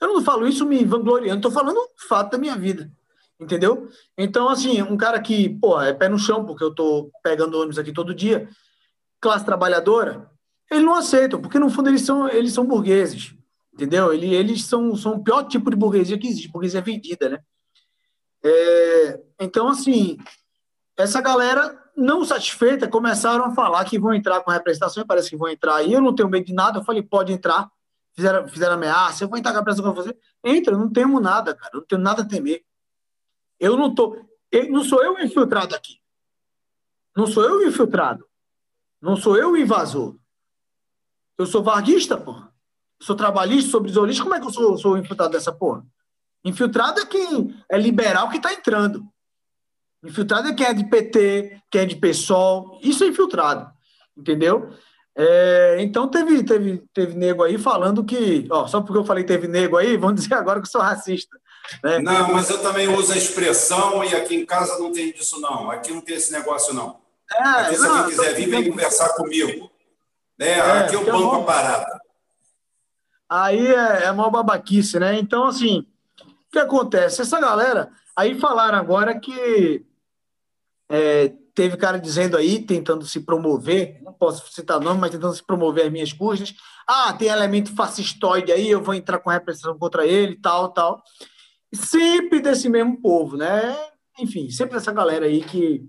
Eu 0.00 0.08
não 0.08 0.22
falo 0.22 0.46
isso 0.46 0.64
me 0.64 0.84
vangloriando, 0.84 1.38
estou 1.38 1.50
falando 1.50 1.76
o 1.78 2.08
fato 2.08 2.32
da 2.32 2.38
minha 2.38 2.56
vida. 2.56 2.90
Entendeu? 3.38 3.88
Então, 4.16 4.48
assim, 4.48 4.80
um 4.82 4.96
cara 4.96 5.20
que, 5.20 5.48
pô, 5.48 5.80
é 5.80 5.92
pé 5.92 6.08
no 6.08 6.18
chão, 6.18 6.44
porque 6.44 6.64
eu 6.64 6.70
estou 6.70 7.10
pegando 7.22 7.58
ônibus 7.58 7.78
aqui 7.78 7.92
todo 7.92 8.14
dia, 8.14 8.48
classe 9.20 9.44
trabalhadora, 9.44 10.30
ele 10.70 10.84
não 10.84 10.94
aceita, 10.94 11.38
porque 11.38 11.58
no 11.58 11.70
fundo 11.70 11.88
eles 11.88 12.02
são, 12.02 12.28
eles 12.28 12.52
são 12.52 12.66
burgueses. 12.66 13.34
Entendeu? 13.74 14.12
Eles, 14.12 14.32
eles 14.32 14.64
são, 14.64 14.96
são 14.96 15.16
o 15.16 15.22
pior 15.22 15.44
tipo 15.44 15.70
de 15.70 15.76
burguesia 15.76 16.18
que 16.18 16.26
existe, 16.26 16.50
burguesia 16.50 16.80
vendida, 16.80 17.28
né? 17.28 17.38
É, 18.42 19.20
então, 19.38 19.68
assim, 19.68 20.16
essa 20.96 21.20
galera 21.20 21.78
não 21.94 22.24
satisfeita 22.24 22.88
começaram 22.88 23.44
a 23.44 23.54
falar 23.54 23.84
que 23.84 23.98
vão 23.98 24.14
entrar 24.14 24.40
com 24.40 24.50
representação, 24.50 25.06
parece 25.06 25.30
que 25.30 25.36
vão 25.36 25.48
entrar 25.48 25.76
aí. 25.76 25.92
Eu 25.92 26.00
não 26.00 26.14
tenho 26.14 26.28
medo 26.28 26.46
de 26.46 26.54
nada, 26.54 26.78
eu 26.78 26.84
falei, 26.84 27.02
pode 27.02 27.32
entrar. 27.32 27.70
Fizeram, 28.14 28.48
fizeram 28.48 28.74
ameaça, 28.74 29.24
eu 29.24 29.28
vou 29.28 29.38
entrar 29.38 29.52
com 29.52 29.58
a 29.58 29.60
representação 29.60 29.94
com 29.94 30.02
você. 30.02 30.16
Entra, 30.42 30.72
eu 30.72 30.78
não 30.78 30.90
temo 30.90 31.20
nada, 31.20 31.54
cara, 31.54 31.70
eu 31.74 31.80
não 31.80 31.86
tenho 31.86 32.00
nada 32.00 32.22
a 32.22 32.24
temer. 32.24 32.62
Eu 33.58 33.76
não 33.76 33.94
tô, 33.94 34.16
eu, 34.50 34.70
não 34.70 34.84
sou 34.84 35.02
eu 35.02 35.18
infiltrado 35.20 35.74
aqui. 35.74 36.00
Não 37.16 37.26
sou 37.26 37.44
eu 37.44 37.66
infiltrado. 37.66 38.26
Não 39.00 39.16
sou 39.16 39.36
eu 39.36 39.56
invasor. 39.56 40.16
Eu 41.38 41.46
sou 41.46 41.62
varguista, 41.62 42.16
porra. 42.16 42.52
sou 43.00 43.14
trabalhista, 43.14 43.70
sou 43.70 43.80
brisolista, 43.80 44.22
como 44.22 44.34
é 44.34 44.40
que 44.40 44.46
eu 44.46 44.52
sou, 44.52 44.78
sou 44.78 44.98
infiltrado 44.98 45.32
dessa 45.32 45.52
porra? 45.52 45.84
Infiltrado 46.44 47.00
é 47.00 47.06
quem 47.06 47.54
é 47.70 47.78
liberal 47.78 48.28
que 48.30 48.36
está 48.36 48.52
entrando. 48.52 49.04
Infiltrado 50.04 50.48
é 50.48 50.54
quem 50.54 50.66
é 50.66 50.72
de 50.72 50.84
PT, 50.88 51.62
quem 51.70 51.80
é 51.82 51.84
de 51.86 51.96
PSOL. 51.96 52.78
Isso 52.82 53.04
é 53.04 53.08
infiltrado, 53.08 53.70
entendeu? 54.16 54.70
É, 55.18 55.78
então 55.80 56.08
teve, 56.08 56.44
teve, 56.44 56.84
teve 56.92 57.14
nego 57.14 57.42
aí 57.42 57.56
falando 57.56 58.04
que, 58.04 58.46
ó, 58.50 58.66
só 58.66 58.82
porque 58.82 58.98
eu 58.98 59.04
falei 59.04 59.24
teve 59.24 59.48
nego 59.48 59.76
aí, 59.76 59.96
vão 59.96 60.12
dizer 60.14 60.34
agora 60.34 60.60
que 60.60 60.66
eu 60.66 60.70
sou 60.70 60.80
racista. 60.80 61.36
Né? 61.82 61.98
Não, 61.98 62.32
mas 62.32 62.48
eu 62.50 62.58
também 62.62 62.88
uso 62.88 63.12
a 63.12 63.16
expressão 63.16 64.04
e 64.04 64.14
aqui 64.14 64.36
em 64.36 64.46
casa 64.46 64.78
não 64.78 64.92
tem 64.92 65.12
disso 65.12 65.40
não. 65.40 65.70
Aqui 65.70 65.92
não 65.92 66.00
tem 66.00 66.16
esse 66.16 66.32
negócio 66.32 66.74
não. 66.74 67.00
É, 67.32 67.42
aqui, 67.42 67.76
se 67.76 67.82
não, 67.82 67.98
alguém 67.98 68.16
quiser 68.16 68.34
vir, 68.34 68.48
vem 68.48 68.70
conversar 68.70 69.10
comigo. 69.14 69.70
Né? 70.38 70.50
É, 70.50 70.60
aqui 70.60 70.94
eu 70.94 71.04
banco 71.04 71.36
é 71.36 71.40
a 71.40 71.44
parada. 71.44 72.00
Aí 73.28 73.66
é, 73.66 74.04
é 74.04 74.10
uma 74.10 74.30
babaquice, 74.30 74.98
né? 75.00 75.18
Então, 75.18 75.44
assim, 75.44 75.86
o 76.20 76.52
que 76.52 76.58
acontece? 76.58 77.22
Essa 77.22 77.40
galera, 77.40 77.90
aí 78.14 78.38
falaram 78.38 78.78
agora 78.78 79.18
que 79.18 79.84
é, 80.88 81.32
teve 81.54 81.76
cara 81.76 81.98
dizendo 81.98 82.36
aí, 82.36 82.60
tentando 82.62 83.04
se 83.04 83.20
promover, 83.20 84.00
não 84.02 84.12
posso 84.12 84.52
citar 84.52 84.78
nome, 84.78 85.00
mas 85.00 85.10
tentando 85.10 85.34
se 85.34 85.42
promover 85.42 85.86
as 85.86 85.92
minhas 85.92 86.12
custas. 86.12 86.54
Ah, 86.86 87.12
tem 87.14 87.28
elemento 87.28 87.74
fascistoide 87.74 88.52
aí, 88.52 88.70
eu 88.70 88.80
vou 88.80 88.94
entrar 88.94 89.18
com 89.18 89.30
repressão 89.30 89.76
contra 89.76 90.06
ele, 90.06 90.36
tal, 90.36 90.68
tal. 90.68 91.02
Sempre 91.76 92.40
desse 92.40 92.68
mesmo 92.68 93.00
povo, 93.00 93.36
né? 93.36 93.76
Enfim, 94.18 94.50
sempre 94.50 94.76
essa 94.76 94.92
galera 94.92 95.26
aí 95.26 95.42
que, 95.42 95.86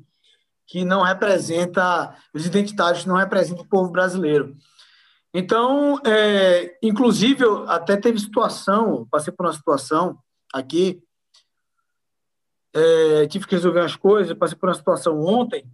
que 0.66 0.84
não 0.84 1.02
representa, 1.02 2.16
os 2.34 2.46
identitários 2.46 3.06
não 3.06 3.16
representam 3.16 3.64
o 3.64 3.68
povo 3.68 3.92
brasileiro. 3.92 4.56
Então, 5.34 6.00
é, 6.06 6.78
inclusive, 6.82 7.44
eu 7.44 7.70
até 7.70 7.96
teve 7.96 8.20
situação, 8.20 9.08
passei 9.10 9.32
por 9.32 9.46
uma 9.46 9.54
situação 9.54 10.18
aqui, 10.54 11.02
é, 12.74 13.28
tive 13.28 13.46
que 13.48 13.56
resolver 13.56 13.82
as 13.82 13.96
coisas, 13.96 14.38
passei 14.38 14.58
por 14.58 14.70
uma 14.70 14.76
situação 14.76 15.20
ontem, 15.22 15.66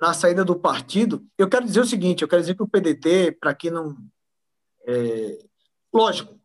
na 0.00 0.14
saída 0.14 0.44
do 0.44 0.56
partido. 0.56 1.24
Eu 1.36 1.48
quero 1.48 1.66
dizer 1.66 1.80
o 1.80 1.86
seguinte: 1.86 2.22
eu 2.22 2.28
quero 2.28 2.40
dizer 2.40 2.54
que 2.54 2.62
o 2.62 2.68
PDT, 2.68 3.36
para 3.38 3.54
quem 3.54 3.70
não. 3.70 3.96
É, 4.86 5.38
lógico, 5.92 6.39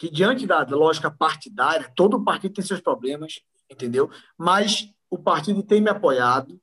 que 0.00 0.10
diante 0.10 0.46
da 0.46 0.62
lógica 0.62 1.10
partidária, 1.10 1.92
todo 1.94 2.24
partido 2.24 2.54
tem 2.54 2.64
seus 2.64 2.80
problemas, 2.80 3.42
entendeu? 3.70 4.10
Mas 4.34 4.90
o 5.10 5.18
partido 5.18 5.62
tem 5.62 5.78
me 5.78 5.90
apoiado, 5.90 6.58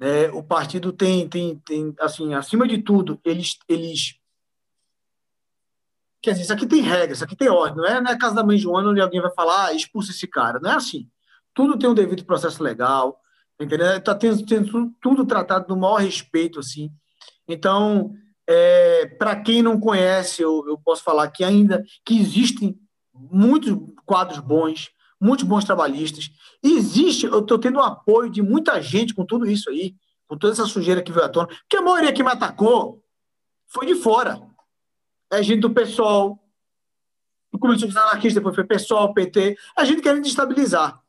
né? 0.00 0.30
o 0.30 0.42
partido 0.42 0.90
tem, 0.90 1.28
tem, 1.28 1.58
tem, 1.58 1.94
assim, 2.00 2.32
acima 2.32 2.66
de 2.66 2.78
tudo, 2.78 3.20
eles, 3.22 3.58
eles 3.68 4.18
Quer 6.22 6.30
dizer, 6.30 6.44
isso 6.44 6.52
aqui 6.54 6.66
tem 6.66 6.80
regras, 6.80 7.18
isso 7.18 7.24
aqui 7.24 7.36
tem 7.36 7.50
ordem. 7.50 7.76
Não 7.76 7.84
é 7.84 8.00
na 8.00 8.12
é 8.12 8.18
casa 8.18 8.36
da 8.36 8.42
mãe 8.42 8.56
Joana 8.56 8.88
onde 8.88 9.00
alguém 9.02 9.20
vai 9.20 9.34
falar, 9.34 9.66
ah, 9.66 9.74
expulsa 9.74 10.10
esse 10.10 10.26
cara. 10.26 10.58
Não 10.58 10.70
é 10.70 10.74
assim. 10.74 11.06
Tudo 11.52 11.78
tem 11.78 11.86
um 11.86 11.92
devido 11.92 12.24
processo 12.24 12.62
legal, 12.62 13.20
entendeu? 13.60 13.88
Está 13.88 14.14
tendo, 14.14 14.46
tendo, 14.46 14.90
tudo 15.02 15.26
tratado 15.26 15.68
no 15.68 15.78
maior 15.78 15.96
respeito, 15.96 16.60
assim. 16.60 16.90
Então, 17.46 18.14
é, 18.48 19.06
para 19.06 19.36
quem 19.36 19.62
não 19.62 19.78
conhece, 19.78 20.42
eu, 20.42 20.64
eu 20.66 20.78
posso 20.78 21.02
falar 21.02 21.30
que 21.30 21.42
ainda 21.42 21.82
que 22.04 22.18
existem 22.18 22.78
muitos 23.12 23.76
quadros 24.04 24.38
bons, 24.38 24.90
muitos 25.20 25.46
bons 25.46 25.64
trabalhistas. 25.64 26.30
Existe, 26.62 27.26
eu 27.26 27.40
estou 27.40 27.58
tendo 27.58 27.78
o 27.78 27.82
apoio 27.82 28.30
de 28.30 28.42
muita 28.42 28.80
gente 28.82 29.14
com 29.14 29.24
tudo 29.24 29.48
isso 29.48 29.70
aí, 29.70 29.94
com 30.26 30.36
toda 30.36 30.52
essa 30.52 30.66
sujeira 30.66 31.02
que 31.02 31.12
veio 31.12 31.26
à 31.26 31.28
tona, 31.28 31.46
porque 31.46 31.76
a 31.76 31.82
maioria 31.82 32.12
que 32.12 32.22
me 32.22 32.30
atacou 32.30 33.02
foi 33.66 33.86
de 33.86 33.94
fora 33.94 34.40
é 35.30 35.42
gente 35.42 35.60
do 35.60 35.70
PSOL, 35.70 36.38
começou 37.58 37.88
com 37.88 37.92
os 37.92 37.96
anarquistas, 37.96 38.34
depois 38.34 38.54
foi 38.54 38.64
PSOL, 38.64 39.14
PT, 39.14 39.56
a 39.76 39.84
gente 39.84 40.02
quer 40.02 40.20
destabilizar, 40.20 41.00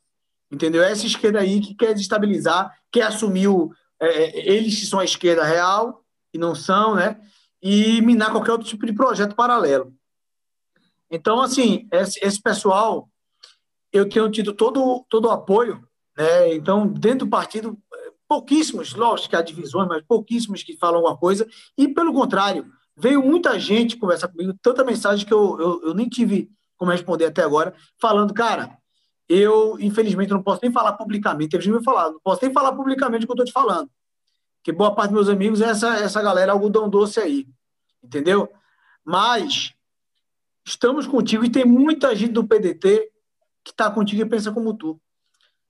entendeu? 0.52 0.84
É 0.84 0.92
essa 0.92 1.06
esquerda 1.06 1.40
aí 1.40 1.60
que 1.60 1.76
quer 1.76 1.94
destabilizar, 1.94 2.72
quer 2.92 3.04
assumir 3.04 3.48
o, 3.48 3.72
é, 4.00 4.08
é, 4.08 4.54
eles 4.54 4.80
que 4.80 4.86
são 4.86 5.00
a 5.00 5.06
esquerda 5.06 5.44
real, 5.44 6.05
e 6.36 6.38
não 6.38 6.54
são, 6.54 6.96
né? 6.96 7.20
E 7.62 8.02
minar 8.02 8.32
qualquer 8.32 8.52
outro 8.52 8.68
tipo 8.68 8.86
de 8.86 8.94
projeto 8.94 9.36
paralelo. 9.36 9.94
Então, 11.10 11.42
assim, 11.42 11.88
esse, 11.92 12.20
esse 12.24 12.42
pessoal, 12.42 13.10
eu 13.92 14.08
tenho 14.08 14.30
tido 14.30 14.54
todo, 14.54 15.06
todo 15.10 15.26
o 15.26 15.32
apoio, 15.32 15.88
né? 16.18 16.54
Então, 16.54 16.88
dentro 16.88 17.26
do 17.26 17.30
partido, 17.30 17.78
pouquíssimos, 18.28 18.94
lógico 18.94 19.30
que 19.30 19.36
há 19.36 19.42
divisões, 19.42 19.88
mas 19.88 20.04
pouquíssimos 20.08 20.64
que 20.64 20.78
falam 20.78 20.98
alguma 20.98 21.18
coisa, 21.18 21.48
e 21.78 21.88
pelo 21.88 22.14
contrário, 22.14 22.72
Veio 22.98 23.22
muita 23.22 23.60
gente 23.60 23.98
conversar 23.98 24.30
comigo, 24.30 24.58
tanta 24.62 24.84
mensagem 24.84 25.26
que 25.26 25.34
eu, 25.34 25.60
eu, 25.60 25.82
eu 25.88 25.94
nem 25.94 26.08
tive 26.08 26.50
como 26.78 26.92
responder 26.92 27.26
até 27.26 27.42
agora, 27.44 27.74
falando, 28.00 28.34
cara, 28.34 28.78
eu, 29.28 29.78
infelizmente, 29.80 30.32
não 30.32 30.42
posso 30.42 30.62
nem 30.62 30.72
falar 30.72 30.94
publicamente. 30.94 31.50
Teve 31.50 31.64
gente 31.64 31.74
me 31.74 31.84
falar, 31.84 32.12
não 32.12 32.20
posso 32.22 32.42
nem 32.42 32.54
falar 32.54 32.74
publicamente 32.74 33.24
o 33.24 33.28
que 33.28 33.32
eu 33.32 33.36
estou 33.36 33.46
te 33.46 33.52
falando. 33.52 33.90
Porque 34.66 34.76
boa 34.76 34.95
parte 34.95 35.11
dos 35.11 35.28
meus 35.28 35.30
amigos 35.30 35.61
é 35.61 35.66
essa, 35.66 35.95
essa 35.97 36.24
galera 36.24 36.51
algodão 36.51 36.89
doce 36.89 37.20
aí. 37.20 37.47
Entendeu? 38.03 38.51
Mas 39.03 39.76
estamos 40.66 41.05
contigo 41.05 41.45
e 41.45 41.51
tem 41.51 41.63
muita 41.63 42.16
gente 42.16 42.32
do 42.32 42.43
PDT 42.43 43.11
que 43.63 43.70
está 43.70 43.91
contigo 43.91 44.24
e 44.24 44.26
pensa 44.26 44.51
como 44.51 44.74
tu. 44.74 44.99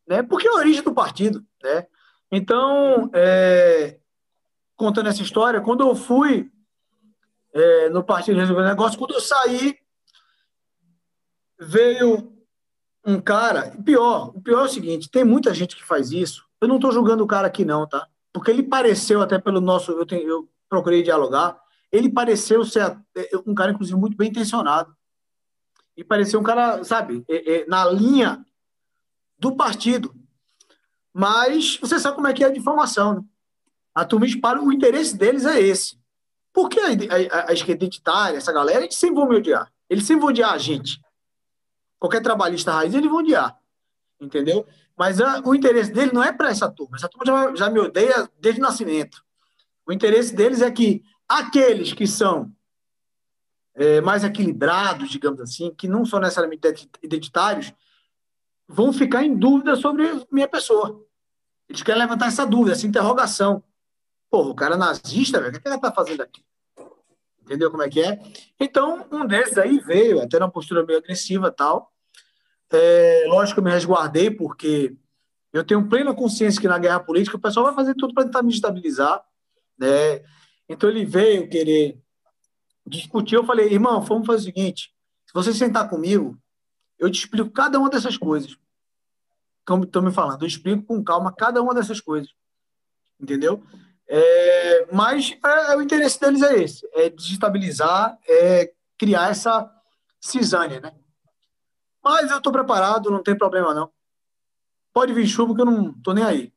Né? 0.07 0.23
Porque 0.23 0.47
é 0.47 0.51
a 0.51 0.53
origem 0.53 0.81
do 0.81 0.93
partido. 0.93 1.45
Né? 1.61 1.85
Então, 2.31 3.11
é, 3.13 3.99
contando 4.77 5.09
essa 5.09 5.21
história, 5.21 5.59
quando 5.59 5.85
eu 5.85 5.93
fui 5.93 6.49
é, 7.53 7.89
no 7.89 8.01
Partido 8.01 8.39
Resolver 8.39 8.63
Negócio. 8.63 8.97
Quando 8.97 9.15
eu 9.15 9.19
saí, 9.19 9.77
veio 11.59 12.33
um 13.05 13.19
cara. 13.19 13.71
Pior, 13.83 14.31
o 14.33 14.41
pior 14.41 14.61
é 14.61 14.65
o 14.65 14.69
seguinte: 14.69 15.11
tem 15.11 15.25
muita 15.25 15.53
gente 15.53 15.75
que 15.75 15.83
faz 15.83 16.11
isso. 16.11 16.45
Eu 16.61 16.69
não 16.69 16.77
estou 16.77 16.93
julgando 16.93 17.25
o 17.25 17.27
cara 17.27 17.47
aqui, 17.47 17.65
não, 17.65 17.85
tá? 17.85 18.07
Porque 18.35 18.51
ele 18.51 18.63
pareceu, 18.63 19.21
até 19.21 19.39
pelo 19.39 19.61
nosso. 19.61 19.93
Eu, 19.93 20.05
tenho, 20.05 20.27
eu 20.27 20.49
procurei 20.67 21.01
dialogar. 21.01 21.57
Ele 21.89 22.11
pareceu 22.11 22.65
ser 22.65 22.81
é, 23.15 23.29
um 23.47 23.55
cara, 23.55 23.71
inclusive, 23.71 23.97
muito 23.97 24.17
bem 24.17 24.29
intencionado. 24.29 24.93
E 25.95 26.03
pareceu 26.03 26.41
um 26.41 26.43
cara, 26.43 26.83
sabe, 26.83 27.23
é, 27.29 27.61
é, 27.61 27.65
na 27.65 27.85
linha 27.85 28.45
do 29.39 29.55
partido. 29.55 30.13
Mas 31.13 31.77
você 31.77 31.97
sabe 31.97 32.17
como 32.17 32.27
é 32.27 32.33
que 32.33 32.43
é 32.43 32.47
a 32.47 32.51
difamação, 32.51 33.13
né? 33.13 33.23
A 33.93 34.03
turma 34.03 34.25
dispara, 34.25 34.61
o 34.61 34.73
interesse 34.73 35.15
deles 35.15 35.45
é 35.45 35.61
esse. 35.61 35.97
Porque 36.51 36.81
a, 36.81 36.87
a, 36.87 37.51
a 37.51 37.53
esquerda 37.53 37.85
identitária, 37.85 38.35
essa 38.35 38.51
galera, 38.51 38.83
eles 38.83 38.97
sempre 38.97 39.15
vão 39.15 39.29
me 39.29 39.37
odiar. 39.37 39.71
Eles 39.89 40.03
sempre 40.03 40.23
vão 40.23 40.31
odiar 40.31 40.51
a 40.51 40.57
gente. 40.57 40.99
Qualquer 41.97 42.21
trabalhista 42.21 42.73
raiz, 42.73 42.93
eles 42.93 43.09
vão 43.09 43.19
odiar. 43.19 43.57
Entendeu? 44.19 44.67
Mas 44.97 45.19
a, 45.19 45.41
o 45.41 45.53
interesse 45.53 45.91
dele 45.91 46.11
não 46.13 46.23
é 46.23 46.31
para 46.31 46.49
essa 46.49 46.69
turma. 46.69 46.97
Essa 46.97 47.09
turma 47.09 47.25
já, 47.25 47.55
já 47.55 47.69
me 47.69 47.79
odeia 47.79 48.29
desde 48.39 48.61
o 48.61 48.63
nascimento. 48.63 49.23
O 49.85 49.91
interesse 49.91 50.33
deles 50.33 50.61
é 50.61 50.71
que 50.71 51.03
aqueles 51.27 51.93
que 51.93 52.07
são 52.07 52.51
é, 53.75 53.99
mais 54.01 54.23
equilibrados, 54.23 55.09
digamos 55.09 55.39
assim, 55.41 55.73
que 55.75 55.87
não 55.87 56.05
são 56.05 56.19
necessariamente 56.19 56.89
identitários, 57.03 57.73
vão 58.67 58.91
ficar 58.91 59.23
em 59.23 59.35
dúvida 59.35 59.75
sobre 59.75 60.25
minha 60.31 60.47
pessoa. 60.47 61.03
Eles 61.69 61.83
querem 61.83 62.01
levantar 62.01 62.27
essa 62.27 62.45
dúvida, 62.45 62.71
essa 62.71 62.87
interrogação. 62.87 63.63
Porra, 64.29 64.49
o 64.49 64.55
cara 64.55 64.75
é 64.75 64.77
nazista, 64.77 65.39
velho, 65.39 65.55
o 65.55 65.61
que 65.61 65.67
ele 65.67 65.77
tá 65.77 65.91
fazendo 65.91 66.21
aqui? 66.21 66.43
Entendeu 67.41 67.69
como 67.69 67.83
é 67.83 67.89
que 67.89 68.01
é? 68.01 68.19
Então, 68.59 69.05
um 69.11 69.25
desses 69.25 69.57
aí 69.57 69.77
veio, 69.79 70.21
até 70.21 70.39
numa 70.39 70.49
postura 70.49 70.83
meio 70.83 70.97
agressiva 70.97 71.51
tal. 71.51 71.91
É, 72.71 73.25
lógico 73.27 73.55
que 73.55 73.59
eu 73.59 73.63
me 73.63 73.71
resguardei, 73.71 74.29
porque 74.29 74.95
eu 75.53 75.63
tenho 75.63 75.87
plena 75.87 76.13
consciência 76.13 76.59
que 76.59 76.67
na 76.67 76.77
guerra 76.77 76.99
política 76.99 77.37
o 77.37 77.39
pessoal 77.39 77.65
vai 77.67 77.75
fazer 77.75 77.95
tudo 77.95 78.13
para 78.13 78.25
tentar 78.25 78.43
me 78.43 78.51
estabilizar. 78.51 79.23
Né? 79.77 80.23
Então, 80.67 80.89
ele 80.89 81.05
veio 81.05 81.49
querer 81.49 81.99
discutir. 82.85 83.35
Eu 83.35 83.45
falei, 83.45 83.71
irmão, 83.71 84.01
vamos 84.01 84.27
fazer 84.27 84.41
o 84.41 84.45
seguinte: 84.45 84.93
se 85.25 85.33
você 85.33 85.53
sentar 85.53 85.89
comigo, 85.89 86.37
eu 86.99 87.09
te 87.09 87.19
explico 87.19 87.49
cada 87.51 87.79
uma 87.79 87.89
dessas 87.89 88.17
coisas. 88.17 88.57
Como 89.65 89.83
estão 89.83 90.01
me 90.01 90.11
falando, 90.11 90.43
eu 90.43 90.47
explico 90.47 90.83
com 90.83 91.03
calma 91.03 91.33
cada 91.33 91.61
uma 91.61 91.73
dessas 91.73 91.99
coisas. 91.99 92.29
Entendeu? 93.19 93.63
É, 94.07 94.93
mas 94.93 95.35
é, 95.43 95.71
é, 95.71 95.77
o 95.77 95.81
interesse 95.81 96.19
deles 96.19 96.41
é 96.41 96.61
esse: 96.61 96.87
é 96.93 97.09
desestabilizar, 97.09 98.17
é 98.27 98.71
criar 98.97 99.31
essa 99.31 99.71
cisânia, 100.19 100.79
né? 100.79 100.93
Mas 102.05 102.29
eu 102.29 102.37
estou 102.37 102.53
preparado, 102.53 103.09
não 103.09 103.23
tem 103.23 103.35
problema 103.35 103.73
não. 103.73 103.89
Pode 104.93 105.11
vir 105.11 105.25
chuva 105.25 105.55
que 105.55 105.61
eu 105.61 105.65
não 105.65 105.89
estou 105.89 106.13
nem 106.13 106.23
aí. 106.23 106.53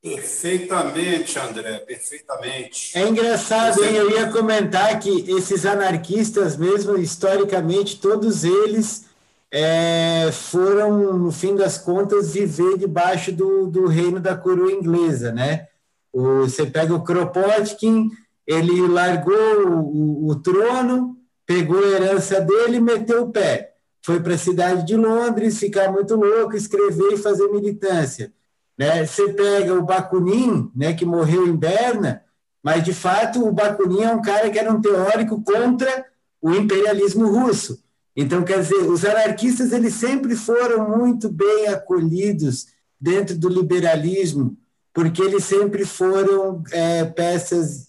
Perfeitamente, 0.00 1.38
André, 1.38 1.78
perfeitamente. 1.78 2.96
É 2.96 3.08
engraçado, 3.08 3.82
hein? 3.82 3.96
Eu 3.96 4.10
ia 4.10 4.30
comentar 4.30 5.00
que 5.00 5.28
esses 5.28 5.66
anarquistas, 5.66 6.56
mesmo 6.56 6.96
historicamente, 6.96 8.00
todos 8.00 8.44
eles 8.44 9.06
é, 9.50 10.30
foram, 10.30 11.14
no 11.14 11.32
fim 11.32 11.56
das 11.56 11.78
contas, 11.78 12.32
viver 12.32 12.78
debaixo 12.78 13.32
do, 13.32 13.66
do 13.66 13.86
reino 13.86 14.20
da 14.20 14.36
coroa 14.36 14.70
inglesa, 14.70 15.32
né? 15.32 15.66
O, 16.12 16.42
você 16.42 16.64
pega 16.64 16.94
o 16.94 17.02
Kropotkin, 17.02 18.08
ele 18.46 18.86
largou 18.86 19.66
o, 19.66 20.28
o, 20.28 20.36
trono, 20.36 21.17
pegou 21.48 21.82
a 21.82 21.88
herança 21.88 22.42
dele 22.42 22.76
e 22.76 22.80
meteu 22.80 23.22
o 23.22 23.32
pé. 23.32 23.72
Foi 24.02 24.20
para 24.20 24.34
a 24.34 24.38
cidade 24.38 24.86
de 24.86 24.94
Londres 24.94 25.58
ficar 25.58 25.90
muito 25.90 26.14
louco, 26.14 26.54
escrever 26.54 27.14
e 27.14 27.16
fazer 27.16 27.48
militância. 27.48 28.30
Né? 28.76 29.06
Você 29.06 29.32
pega 29.32 29.72
o 29.72 29.82
Bakunin, 29.82 30.70
né, 30.76 30.92
que 30.92 31.06
morreu 31.06 31.48
em 31.48 31.56
Berna, 31.56 32.22
mas, 32.62 32.84
de 32.84 32.92
fato, 32.92 33.46
o 33.46 33.50
Bakunin 33.50 34.02
é 34.02 34.14
um 34.14 34.20
cara 34.20 34.50
que 34.50 34.58
era 34.58 34.70
um 34.70 34.80
teórico 34.80 35.42
contra 35.42 36.04
o 36.40 36.52
imperialismo 36.52 37.26
russo. 37.26 37.82
Então, 38.14 38.44
quer 38.44 38.60
dizer, 38.60 38.82
os 38.82 39.04
anarquistas 39.04 39.72
eles 39.72 39.94
sempre 39.94 40.36
foram 40.36 40.98
muito 40.98 41.30
bem 41.30 41.68
acolhidos 41.68 42.66
dentro 43.00 43.38
do 43.38 43.48
liberalismo, 43.48 44.54
porque 44.92 45.22
eles 45.22 45.44
sempre 45.44 45.86
foram 45.86 46.62
é, 46.72 47.04
peças 47.04 47.86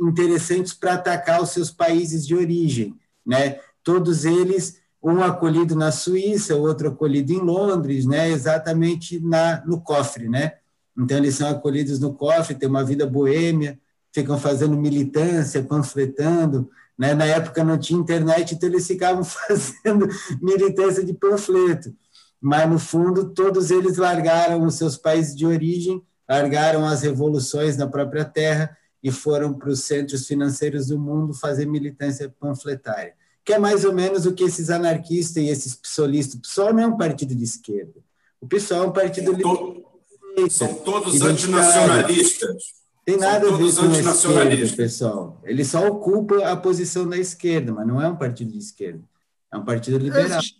interessantes 0.00 0.72
para 0.72 0.94
atacar 0.94 1.42
os 1.42 1.50
seus 1.50 1.70
países 1.70 2.26
de 2.26 2.34
origem, 2.34 2.94
né? 3.26 3.58
Todos 3.82 4.24
eles, 4.24 4.80
um 5.02 5.22
acolhido 5.22 5.74
na 5.74 5.90
Suíça, 5.90 6.56
outro 6.56 6.88
acolhido 6.88 7.32
em 7.32 7.40
Londres, 7.40 8.06
né? 8.06 8.30
Exatamente 8.30 9.20
na 9.20 9.64
no 9.66 9.80
cofre, 9.80 10.28
né? 10.28 10.52
Então 10.96 11.16
eles 11.16 11.36
são 11.36 11.48
acolhidos 11.48 11.98
no 11.98 12.12
cofre, 12.14 12.54
têm 12.54 12.68
uma 12.68 12.84
vida 12.84 13.06
boêmia, 13.06 13.78
ficam 14.12 14.38
fazendo 14.38 14.76
militância, 14.76 15.62
panfletando, 15.62 16.70
né? 16.98 17.14
Na 17.14 17.24
época 17.24 17.62
não 17.62 17.78
tinha 17.78 18.00
internet, 18.00 18.54
então 18.54 18.68
eles 18.68 18.86
ficavam 18.86 19.22
fazendo 19.24 20.08
militância 20.40 21.04
de 21.04 21.14
panfleto. 21.14 21.94
Mas, 22.40 22.68
no 22.70 22.78
fundo, 22.78 23.30
todos 23.30 23.70
eles 23.70 23.96
largaram 23.96 24.62
os 24.64 24.74
seus 24.74 24.96
países 24.96 25.34
de 25.34 25.44
origem, 25.44 26.02
largaram 26.28 26.86
as 26.86 27.02
revoluções 27.02 27.76
na 27.76 27.86
própria 27.86 28.24
terra 28.24 28.76
e 29.08 29.12
foram 29.12 29.54
para 29.54 29.70
os 29.70 29.84
centros 29.84 30.26
financeiros 30.26 30.88
do 30.88 30.98
mundo 30.98 31.32
fazer 31.32 31.66
militância 31.66 32.32
panfletária. 32.38 33.14
que 33.44 33.54
é 33.54 33.58
mais 33.58 33.82
ou 33.82 33.94
menos 33.94 34.26
o 34.26 34.34
que 34.34 34.44
esses 34.44 34.68
anarquistas 34.68 35.42
e 35.42 35.48
esses 35.48 35.74
psolistas. 35.74 36.34
O 36.34 36.42
PSOL 36.42 36.74
não 36.74 36.82
é 36.82 36.86
um 36.86 36.98
partido 36.98 37.34
de 37.34 37.42
esquerda. 37.42 37.94
O 38.38 38.46
PSOL 38.46 38.84
é 38.84 38.86
um 38.88 38.92
partido 38.92 39.32
liberal. 39.32 40.02
São 40.50 40.74
todos 40.74 41.22
antinacionalistas. 41.22 42.62
Tem 43.06 43.16
nada 43.16 43.48
a 43.48 43.52
ver 43.52 43.74
com 43.74 43.86
a 43.86 43.98
esquerda, 43.98 44.76
pessoal. 44.76 45.40
Ele 45.42 45.64
só 45.64 45.86
ocupa 45.88 46.46
a 46.46 46.54
posição 46.54 47.08
da 47.08 47.16
esquerda, 47.16 47.72
mas 47.72 47.86
não 47.86 48.02
é 48.02 48.06
um 48.06 48.16
partido 48.16 48.52
de 48.52 48.58
esquerda. 48.58 49.02
É 49.50 49.56
um 49.56 49.64
partido 49.64 49.96
liberal. 49.96 50.40
Esses, 50.40 50.56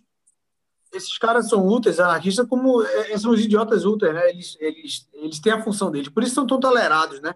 esses 0.91 1.17
caras 1.19 1.47
são 1.47 1.67
úteis, 1.67 1.99
anarquistas, 1.99 2.47
como 2.47 2.81
é, 2.81 3.15
são 3.19 3.29
os 3.31 3.41
idiotas 3.41 3.85
úteis, 3.85 4.15
né? 4.15 4.27
Eles, 4.31 4.57
eles, 4.59 5.07
eles 5.13 5.39
têm 5.39 5.53
a 5.53 5.63
função 5.63 5.91
deles. 5.91 6.09
Por 6.09 6.23
isso 6.23 6.33
são 6.33 6.47
tão 6.47 6.59
tolerados, 6.59 7.21
né? 7.21 7.35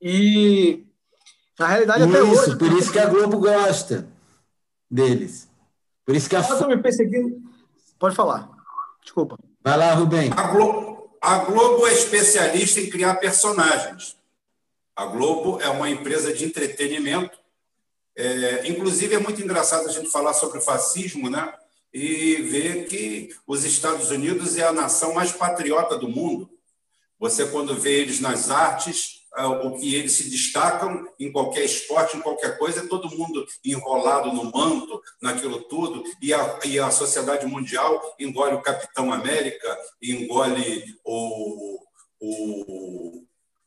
E 0.00 0.86
na 1.58 1.66
realidade, 1.66 2.02
até 2.04 2.22
isso, 2.22 2.42
hoje. 2.42 2.56
Por 2.56 2.72
isso 2.72 2.92
que 2.92 2.98
a 2.98 3.06
Globo 3.06 3.38
gosta 3.38 4.08
deles. 4.88 5.48
Por 6.06 6.14
isso 6.14 6.28
que 6.28 6.36
a. 6.36 6.40
Eu 6.40 6.68
me 6.68 6.78
perseguindo. 6.78 7.42
Pode 7.98 8.14
falar. 8.14 8.48
Desculpa. 9.02 9.36
Vai 9.62 9.76
lá, 9.76 9.92
Rubem. 9.94 10.30
A 10.36 10.42
Globo, 10.48 11.10
a 11.20 11.38
Globo 11.38 11.86
é 11.86 11.92
especialista 11.92 12.80
em 12.80 12.88
criar 12.88 13.16
personagens. 13.16 14.16
A 14.94 15.06
Globo 15.06 15.60
é 15.60 15.68
uma 15.68 15.90
empresa 15.90 16.32
de 16.32 16.44
entretenimento. 16.44 17.38
É, 18.16 18.68
inclusive, 18.68 19.14
é 19.14 19.18
muito 19.18 19.42
engraçado 19.42 19.88
a 19.88 19.92
gente 19.92 20.10
falar 20.10 20.32
sobre 20.34 20.58
o 20.58 20.62
fascismo, 20.62 21.28
né? 21.28 21.52
E 21.92 22.36
ver 22.42 22.86
que 22.86 23.30
os 23.46 23.64
Estados 23.64 24.10
Unidos 24.10 24.56
é 24.56 24.66
a 24.66 24.72
nação 24.72 25.14
mais 25.14 25.32
patriota 25.32 25.96
do 25.96 26.08
mundo. 26.08 26.50
Você, 27.18 27.46
quando 27.46 27.74
vê 27.74 28.00
eles 28.00 28.20
nas 28.20 28.50
artes, 28.50 29.17
o 29.46 29.78
que 29.78 29.94
eles 29.94 30.12
se 30.12 30.28
destacam 30.30 31.06
em 31.18 31.30
qualquer 31.30 31.64
esporte, 31.64 32.16
em 32.16 32.20
qualquer 32.20 32.58
coisa, 32.58 32.80
é 32.80 32.86
todo 32.86 33.10
mundo 33.10 33.46
enrolado 33.64 34.32
no 34.32 34.50
manto, 34.50 35.00
naquilo 35.20 35.60
tudo, 35.62 36.02
e 36.20 36.32
a, 36.34 36.58
e 36.64 36.78
a 36.78 36.90
sociedade 36.90 37.46
mundial 37.46 38.00
engole 38.18 38.54
o 38.54 38.62
Capitão 38.62 39.12
América, 39.12 39.78
engole 40.02 40.84
o, 41.04 41.80
o, 42.20 43.24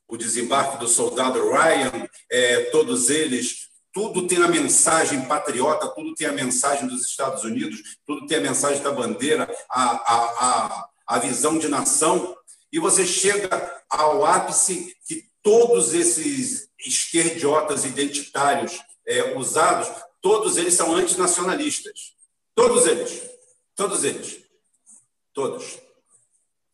o 0.08 0.18
desembarque 0.18 0.78
do 0.78 0.88
soldado 0.88 1.50
Ryan, 1.50 2.08
é, 2.30 2.66
todos 2.66 3.10
eles 3.10 3.72
tudo 3.94 4.26
tem 4.26 4.42
a 4.42 4.48
mensagem 4.48 5.26
patriota, 5.26 5.90
tudo 5.90 6.14
tem 6.16 6.28
a 6.28 6.32
mensagem 6.32 6.88
dos 6.88 7.06
Estados 7.06 7.44
Unidos, 7.44 7.98
tudo 8.06 8.26
tem 8.26 8.38
a 8.38 8.42
mensagem 8.42 8.82
da 8.82 8.92
bandeira, 8.92 9.54
a, 9.70 9.84
a, 9.84 10.16
a, 10.40 10.90
a 11.08 11.20
visão 11.20 11.58
de 11.58 11.68
nação, 11.68 12.36
e 12.72 12.80
você 12.80 13.06
chega 13.06 13.50
ao 13.90 14.26
ápice 14.26 14.96
todos 15.44 15.94
esses 15.94 16.70
esquerdiotas 16.80 17.86
identitários 17.86 18.80
é, 19.06 19.36
usados, 19.38 19.90
todos 20.22 20.58
eles 20.58 20.74
são 20.74 20.96
antinacionalistas. 20.96 22.14
Todos 22.56 22.86
eles. 22.86 23.22
Todos 23.76 24.04
eles. 24.04 24.44
Todos. 25.34 25.80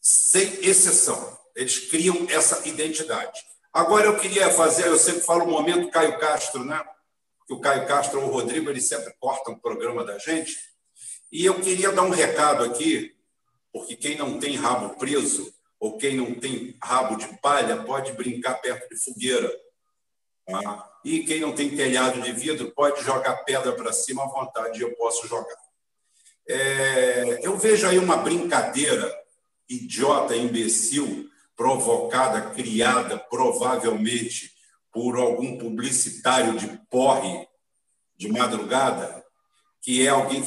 Sem 0.01 0.65
exceção. 0.65 1.37
Eles 1.55 1.79
criam 1.89 2.27
essa 2.29 2.67
identidade. 2.67 3.41
Agora 3.73 4.05
eu 4.05 4.17
queria 4.17 4.49
fazer, 4.51 4.87
eu 4.87 4.97
sempre 4.97 5.21
falo 5.21 5.45
o 5.45 5.51
momento 5.51 5.89
Caio 5.89 6.19
Castro, 6.19 6.63
né? 6.63 6.83
Que 7.45 7.53
o 7.53 7.59
Caio 7.59 7.87
Castro 7.87 8.21
ou 8.21 8.27
o 8.27 8.31
Rodrigo, 8.31 8.69
eles 8.69 8.87
sempre 8.87 9.13
cortam 9.19 9.53
o 9.53 9.59
programa 9.59 10.03
da 10.03 10.17
gente. 10.17 10.57
E 11.31 11.45
eu 11.45 11.59
queria 11.61 11.91
dar 11.91 12.03
um 12.03 12.09
recado 12.09 12.63
aqui, 12.63 13.15
porque 13.71 13.95
quem 13.95 14.17
não 14.17 14.39
tem 14.39 14.55
rabo 14.55 14.95
preso 14.97 15.53
ou 15.79 15.97
quem 15.97 16.15
não 16.17 16.33
tem 16.35 16.75
rabo 16.81 17.15
de 17.15 17.27
palha 17.39 17.83
pode 17.83 18.13
brincar 18.13 18.55
perto 18.55 18.89
de 18.89 18.99
fogueira. 18.99 19.51
Tá? 20.45 20.89
E 21.03 21.23
quem 21.23 21.39
não 21.39 21.53
tem 21.53 21.75
telhado 21.75 22.21
de 22.21 22.31
vidro 22.31 22.71
pode 22.71 23.03
jogar 23.03 23.43
pedra 23.43 23.73
para 23.73 23.93
cima 23.93 24.23
à 24.23 24.27
vontade, 24.27 24.81
eu 24.81 24.95
posso 24.95 25.27
jogar. 25.27 25.55
É, 26.47 27.39
eu 27.41 27.57
vejo 27.57 27.87
aí 27.87 27.99
uma 27.99 28.17
brincadeira 28.17 29.13
idiota, 29.69 30.35
imbecil, 30.35 31.29
provocada, 31.55 32.51
criada 32.51 33.17
provavelmente 33.17 34.53
por 34.91 35.17
algum 35.17 35.57
publicitário 35.57 36.57
de 36.57 36.67
porre 36.89 37.47
de 38.15 38.29
madrugada, 38.29 39.23
que 39.81 40.05
é 40.05 40.09
alguém 40.09 40.41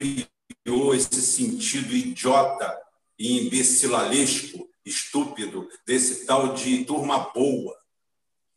que 0.00 0.26
criou 0.64 0.94
esse 0.94 1.20
sentido 1.20 1.94
idiota 1.94 2.85
e 3.18 3.46
imbecilesco, 3.46 4.68
estúpido, 4.84 5.68
desse 5.86 6.26
tal 6.26 6.52
de 6.54 6.84
turma 6.84 7.30
boa. 7.32 7.76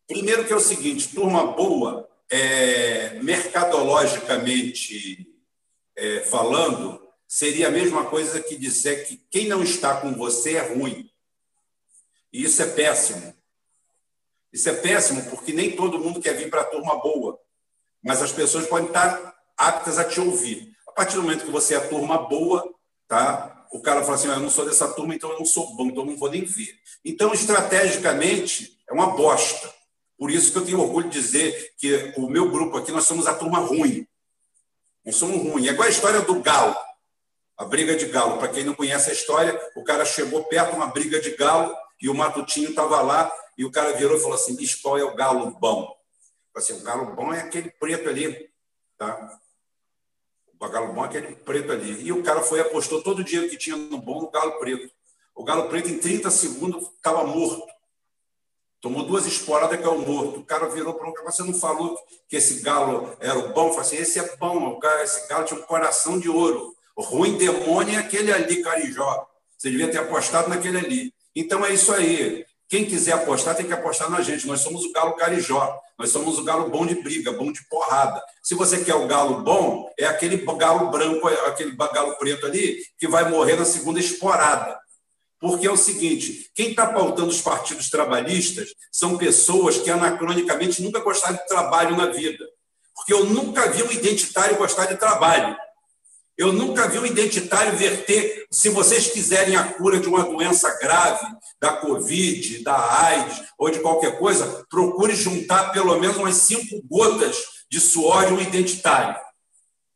Primeiro 0.07 0.45
que 0.45 0.53
é 0.53 0.55
o 0.55 0.60
seguinte, 0.60 1.14
turma 1.14 1.53
boa, 1.53 2.10
é, 2.30 3.20
mercadologicamente 3.22 5.28
é, 5.95 6.22
falando, 6.22 7.01
seria 7.28 7.68
a 7.68 7.72
mesma 7.72 8.05
coisa 8.05 8.41
que 8.41 8.55
dizer 8.55 9.07
que 9.07 9.18
quem 9.30 9.47
não 9.47 9.62
está 9.64 10.01
com 10.01 10.14
você 10.14 10.55
é 10.55 10.74
ruim. 10.74 11.10
E 12.32 12.43
isso 12.43 12.62
é 12.62 12.68
péssimo. 12.68 13.34
Isso 14.51 14.70
é 14.70 14.74
péssimo 14.74 15.30
porque 15.30 15.53
nem 15.53 15.76
todo 15.76 15.99
mundo 15.99 16.22
quer 16.22 16.36
vir 16.36 16.49
para 16.49 16.62
a 16.62 16.66
turma 16.66 16.99
boa, 16.99 17.39
mas 18.01 18.22
as 18.22 18.32
pessoas 18.32 18.68
podem 18.68 18.88
estar 18.88 19.36
aptas 19.55 19.99
a 19.99 20.05
te 20.05 20.20
ouvir. 20.20 20.76
A 20.88 20.91
partir 20.91 21.16
do 21.16 21.22
momento 21.22 21.45
que 21.45 21.51
você 21.51 21.76
é 21.76 21.78
a 21.78 21.88
turma 21.88 22.18
boa, 22.18 22.68
tá? 23.07 23.59
O 23.72 23.82
cara 23.82 24.04
fala 24.04 24.16
assim: 24.16 24.30
ah, 24.30 24.36
eu 24.36 24.40
não 24.40 24.50
sou 24.50 24.66
dessa 24.66 24.88
turma, 24.88 25.16
então 25.16 25.32
eu 25.32 25.40
não 25.40 25.46
sou 25.46 25.76
bom, 25.76 25.86
então 25.86 26.04
eu 26.04 26.12
não 26.12 26.18
vou 26.18 26.30
nem 26.30 26.44
ver. 26.44 26.78
Então, 27.04 27.34
estrategicamente, 27.34 28.80
é 28.90 28.94
uma 28.94 29.16
bosta. 29.16 29.74
Por 30.18 30.30
isso 30.32 30.52
que 30.52 30.58
eu 30.58 30.66
tenho 30.66 30.82
orgulho 30.82 31.10
de 31.10 31.20
dizer 31.20 31.74
que 31.78 32.14
o 32.18 32.28
meu 32.30 32.52
grupo 32.52 32.78
aqui, 32.78 32.92
nós 32.92 33.06
somos 33.06 33.26
a 33.28 33.34
turma 33.34 33.60
ruim. 33.60 34.06
Nós 35.06 35.16
somos 35.16 35.38
ruim. 35.38 35.68
É 35.68 35.72
igual 35.72 35.88
a 35.88 35.92
história 35.92 36.22
do 36.22 36.42
galo, 36.42 36.76
a 37.58 37.64
briga 37.64 37.96
de 37.96 38.06
galo. 38.08 38.38
Para 38.38 38.50
quem 38.50 38.64
não 38.64 38.74
conhece 38.74 39.10
a 39.10 39.14
história, 39.14 39.60
o 39.76 39.84
cara 39.84 40.04
chegou 40.04 40.44
perto 40.44 40.72
de 40.72 40.76
uma 40.76 40.88
briga 40.88 41.22
de 41.22 41.32
galo 41.36 41.74
e 42.02 42.10
o 42.10 42.14
Matutinho 42.14 42.70
estava 42.70 43.02
lá 43.02 43.32
e 43.58 43.64
o 43.64 43.72
cara 43.72 43.94
virou 43.94 44.18
e 44.18 44.20
falou 44.20 44.36
assim: 44.36 44.56
bicho, 44.56 44.82
qual 44.82 44.98
é 44.98 45.04
o 45.04 45.16
galo 45.16 45.52
bom? 45.52 45.96
Assim, 46.56 46.74
o 46.74 46.82
galo 46.82 47.16
bom 47.16 47.34
é 47.34 47.40
aquele 47.40 47.70
preto 47.72 48.10
ali, 48.10 48.50
tá? 48.98 49.40
O 50.60 50.68
galo 50.68 50.93
bom 50.93 51.05
é 51.05 51.07
aquele 51.07 51.36
preto 51.36 51.72
ali. 51.72 52.03
E 52.03 52.12
o 52.12 52.22
cara 52.22 52.41
foi 52.41 52.60
apostou 52.60 53.01
todo 53.01 53.20
o 53.20 53.24
dinheiro 53.24 53.49
que 53.49 53.57
tinha 53.57 53.78
no 53.78 53.97
bom 53.97 54.22
no 54.22 54.30
galo 54.30 54.60
preto. 54.60 54.91
O 55.34 55.43
galo 55.43 55.70
preto, 55.70 55.89
em 55.89 55.97
30 55.97 56.30
segundos, 56.30 56.89
estava 56.95 57.26
morto. 57.26 57.66
Tomou 58.82 59.03
duas 59.03 59.26
esporadas 59.26 59.80
e 59.80 59.82
caiu 59.82 59.99
morto. 59.99 60.39
O 60.39 60.43
cara 60.43 60.68
virou 60.68 60.93
para 60.93 61.10
o 61.10 61.14
cara, 61.14 61.32
você 61.32 61.43
não 61.43 61.53
falou 61.53 61.97
que 62.28 62.36
esse 62.36 62.62
galo 62.62 63.16
era 63.20 63.38
o 63.38 63.53
bom? 63.53 63.70
Falei 63.70 63.82
assim, 63.82 63.97
esse 63.97 64.20
é 64.20 64.36
bom, 64.36 64.80
esse 65.01 65.28
galo 65.28 65.45
tinha 65.45 65.60
um 65.60 65.64
coração 65.64 66.20
de 66.20 66.30
ouro. 66.30 66.76
O 66.95 67.01
ruim 67.01 67.38
demônio 67.38 67.95
é 67.95 67.97
aquele 67.97 68.32
ali, 68.32 68.62
Carijó. 68.62 69.28
Você 69.57 69.70
devia 69.70 69.89
ter 69.89 69.99
apostado 69.99 70.49
naquele 70.49 70.78
ali. 70.78 71.14
Então 71.36 71.66
é 71.66 71.74
isso 71.74 71.93
aí. 71.93 72.45
Quem 72.68 72.86
quiser 72.86 73.14
apostar, 73.14 73.55
tem 73.55 73.66
que 73.66 73.74
apostar 73.74 74.10
na 74.10 74.22
gente. 74.22 74.45
Nós 74.45 74.62
somos 74.62 74.86
o 74.86 74.91
galo 74.91 75.14
carijó. 75.14 75.82
Nós 76.00 76.12
somos 76.12 76.39
o 76.39 76.45
galo 76.45 76.70
bom 76.70 76.86
de 76.86 76.95
briga, 76.95 77.34
bom 77.34 77.52
de 77.52 77.62
porrada. 77.68 78.24
Se 78.41 78.56
você 78.56 78.86
quer 78.86 78.95
o 78.95 79.06
galo 79.06 79.41
bom, 79.41 79.91
é 80.00 80.06
aquele 80.06 80.38
galo 80.38 80.89
branco, 80.89 81.28
aquele 81.28 81.76
galo 81.76 82.16
preto 82.16 82.45
ali, 82.45 82.82
que 82.97 83.06
vai 83.06 83.30
morrer 83.30 83.58
na 83.58 83.66
segunda 83.66 84.00
esporada. 84.00 84.80
Porque 85.41 85.68
é 85.68 85.72
o 85.72 85.76
seguinte: 85.76 86.50
quem 86.56 86.70
está 86.70 86.88
pautando 86.88 87.28
os 87.28 87.41
partidos 87.41 87.89
trabalhistas 87.89 88.70
são 88.89 89.18
pessoas 89.18 89.78
que 89.78 89.91
anacronicamente 89.91 90.82
nunca 90.82 91.02
gostaram 91.02 91.36
de 91.36 91.45
trabalho 91.47 91.97
na 91.97 92.06
vida. 92.06 92.45
Porque 92.95 93.14
eu 93.14 93.26
nunca 93.26 93.70
vi 93.70 93.84
um 93.84 93.91
identitário 93.91 94.58
gostar 94.58 94.86
de 94.86 94.95
trabalho. 94.95 95.56
Eu 96.40 96.54
nunca 96.54 96.88
vi 96.88 96.98
um 96.98 97.06
identitário 97.06 97.78
verter, 97.78 98.48
se 98.50 98.70
vocês 98.70 99.08
quiserem 99.08 99.58
a 99.58 99.74
cura 99.74 100.00
de 100.00 100.08
uma 100.08 100.24
doença 100.24 100.74
grave, 100.80 101.28
da 101.60 101.74
Covid, 101.74 102.64
da 102.64 103.04
AIDS 103.08 103.44
ou 103.58 103.70
de 103.70 103.82
qualquer 103.82 104.18
coisa, 104.18 104.66
procure 104.70 105.14
juntar 105.18 105.74
pelo 105.74 106.00
menos 106.00 106.16
umas 106.16 106.36
cinco 106.36 106.82
gotas 106.90 107.36
de 107.70 107.82
suor 107.82 108.28
de 108.28 108.34
um 108.34 108.40
identitário. 108.40 109.20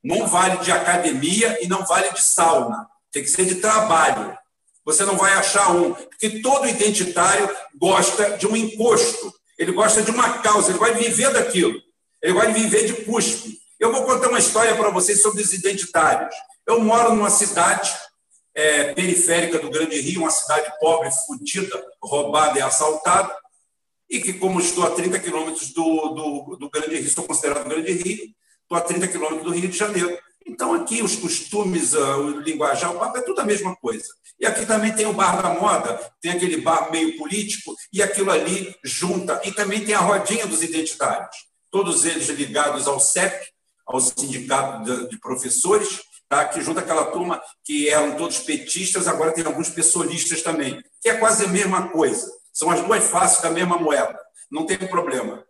Não 0.04 0.28
vale 0.28 0.58
de 0.58 0.70
academia 0.70 1.64
e 1.64 1.68
não 1.70 1.86
vale 1.86 2.12
de 2.12 2.22
sauna. 2.22 2.90
Tem 3.10 3.24
que 3.24 3.30
ser 3.30 3.46
de 3.46 3.56
trabalho. 3.56 4.38
Você 4.84 5.06
não 5.06 5.16
vai 5.16 5.32
achar 5.36 5.72
um, 5.72 5.94
porque 5.94 6.42
todo 6.42 6.68
identitário 6.68 7.50
gosta 7.80 8.38
de 8.38 8.46
um 8.46 8.58
encosto, 8.58 9.34
ele 9.58 9.72
gosta 9.72 10.02
de 10.02 10.12
uma 10.12 10.40
causa, 10.40 10.72
ele 10.72 10.80
vai 10.80 10.94
viver 10.94 11.32
daquilo, 11.32 11.80
ele 12.22 12.34
vai 12.34 12.52
viver 12.52 12.86
de 12.86 13.06
cuspe. 13.06 13.63
Eu 13.84 13.92
vou 13.92 14.06
contar 14.06 14.30
uma 14.30 14.40
história 14.40 14.74
para 14.78 14.90
vocês 14.92 15.22
sobre 15.22 15.42
os 15.42 15.52
identitários. 15.52 16.34
Eu 16.66 16.80
moro 16.80 17.14
numa 17.14 17.30
cidade 17.30 17.94
é, 18.56 18.94
periférica 18.94 19.60
do 19.60 19.70
Grande 19.70 20.00
Rio, 20.00 20.22
uma 20.22 20.32
cidade 20.32 20.72
pobre, 20.80 21.12
fodida, 21.28 21.86
roubada 22.02 22.58
e 22.58 22.62
assaltada, 22.62 23.36
e 24.10 24.22
que, 24.22 24.32
como 24.32 24.62
estou 24.62 24.86
a 24.86 24.92
30 24.92 25.20
quilômetros 25.20 25.74
do, 25.74 26.08
do, 26.14 26.56
do 26.56 26.70
Grande 26.70 26.96
Rio, 26.96 27.06
estou 27.06 27.26
considerado 27.26 27.68
Grande 27.68 27.92
Rio, 27.92 28.34
estou 28.62 28.78
a 28.78 28.80
30 28.80 29.06
quilômetros 29.10 29.44
do 29.44 29.52
Rio 29.52 29.68
de 29.68 29.78
Janeiro. 29.78 30.18
Então, 30.48 30.74
aqui 30.74 31.04
os 31.04 31.18
costumes, 31.18 31.94
ah, 31.94 32.18
o 32.20 32.40
linguajar, 32.40 32.90
o 32.90 32.98
papo 32.98 33.18
é 33.18 33.22
tudo 33.22 33.42
a 33.42 33.46
mesma 33.46 33.76
coisa. 33.76 34.08
E 34.40 34.46
aqui 34.46 34.66
também 34.66 34.94
tem 34.94 35.08
o 35.08 35.14
bar 35.14 35.42
da 35.42 35.60
moda, 35.60 36.00
tem 36.22 36.32
aquele 36.32 36.62
bar 36.62 36.90
meio 36.90 37.18
político, 37.18 37.76
e 37.92 38.02
aquilo 38.02 38.32
ali 38.32 38.74
junta. 38.82 39.42
E 39.44 39.52
também 39.52 39.84
tem 39.84 39.94
a 39.94 40.00
rodinha 40.00 40.48
dos 40.48 40.64
identitários, 40.64 41.36
todos 41.70 42.06
eles 42.06 42.30
ligados 42.30 42.88
ao 42.88 42.98
CEP, 42.98 43.52
ao 43.86 44.00
sindicato 44.00 45.08
de 45.10 45.20
professores, 45.20 46.02
tá? 46.30 46.46
que 46.46 46.62
junta 46.62 46.80
aquela 46.80 47.06
turma 47.06 47.42
que 47.64 47.90
eram 47.90 48.16
todos 48.16 48.40
petistas, 48.40 49.08
agora 49.08 49.32
tem 49.32 49.46
alguns 49.46 49.70
pessoalistas 49.70 50.42
também, 50.42 50.82
que 51.02 51.10
é 51.10 51.16
quase 51.16 51.46
a 51.46 51.50
mesma 51.50 51.90
coisa. 51.90 52.32
São 52.52 52.70
as 52.70 52.82
duas 52.82 53.04
faces 53.04 53.42
da 53.42 53.50
mesma 53.50 53.78
moeda, 53.78 54.18
não 54.52 54.66
tem 54.66 54.78
problema. 54.78 55.44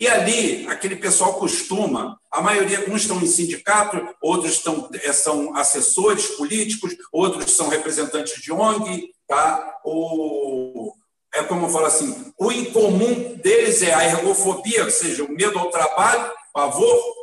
E 0.00 0.08
ali, 0.08 0.66
aquele 0.68 0.96
pessoal 0.96 1.34
costuma, 1.34 2.18
a 2.30 2.40
maioria, 2.40 2.90
uns 2.90 3.02
estão 3.02 3.20
em 3.20 3.26
sindicato, 3.26 4.00
outros 4.20 4.54
estão, 4.54 4.88
eh, 4.92 5.12
são 5.12 5.54
assessores 5.56 6.26
políticos, 6.28 6.96
outros 7.12 7.52
são 7.52 7.68
representantes 7.68 8.42
de 8.42 8.50
ONG, 8.52 9.14
tá? 9.26 9.78
O, 9.84 10.92
é 11.34 11.42
como 11.44 11.66
eu 11.66 11.70
falo 11.70 11.86
assim, 11.86 12.32
o 12.38 12.50
incomum 12.50 13.36
deles 13.36 13.82
é 13.82 13.94
a 13.94 14.04
ergofobia, 14.04 14.84
ou 14.84 14.90
seja, 14.90 15.24
o 15.24 15.32
medo 15.32 15.58
ao 15.58 15.70
trabalho, 15.70 16.30
pavor, 16.52 17.13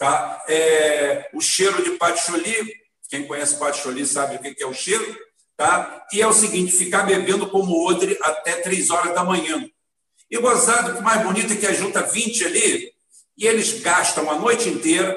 tá? 0.00 0.42
É, 0.48 1.28
o 1.34 1.42
cheiro 1.42 1.84
de 1.84 1.90
patchouli, 1.98 2.74
quem 3.10 3.26
conhece 3.26 3.58
patchouli 3.58 4.06
sabe 4.06 4.36
o 4.36 4.38
que 4.38 4.62
é 4.62 4.66
o 4.66 4.72
cheiro, 4.72 5.04
tá? 5.58 6.06
E 6.10 6.22
é 6.22 6.26
o 6.26 6.32
seguinte, 6.32 6.72
ficar 6.72 7.02
bebendo 7.02 7.50
como 7.50 7.86
odre 7.86 8.18
até 8.22 8.56
três 8.62 8.88
horas 8.88 9.14
da 9.14 9.22
manhã. 9.22 9.62
E 10.30 10.38
gozado, 10.38 10.96
que 10.96 11.02
mais 11.02 11.22
bonito 11.22 11.52
é 11.52 11.56
que 11.56 11.66
a 11.66 11.74
junta 11.74 12.00
20 12.00 12.46
ali, 12.46 12.90
e 13.36 13.46
eles 13.46 13.78
gastam 13.82 14.30
a 14.30 14.36
noite 14.36 14.70
inteira, 14.70 15.14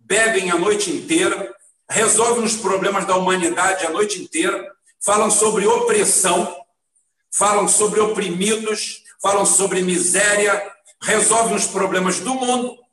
bebem 0.00 0.50
a 0.50 0.58
noite 0.58 0.90
inteira, 0.90 1.54
resolvem 1.88 2.42
os 2.42 2.56
problemas 2.56 3.06
da 3.06 3.14
humanidade 3.14 3.86
a 3.86 3.90
noite 3.90 4.20
inteira, 4.20 4.68
falam 5.00 5.30
sobre 5.30 5.64
opressão, 5.64 6.56
falam 7.30 7.68
sobre 7.68 8.00
oprimidos, 8.00 9.04
falam 9.22 9.46
sobre 9.46 9.80
miséria, 9.80 10.72
resolvem 11.00 11.54
os 11.54 11.68
problemas 11.68 12.18
do 12.18 12.34
mundo 12.34 12.83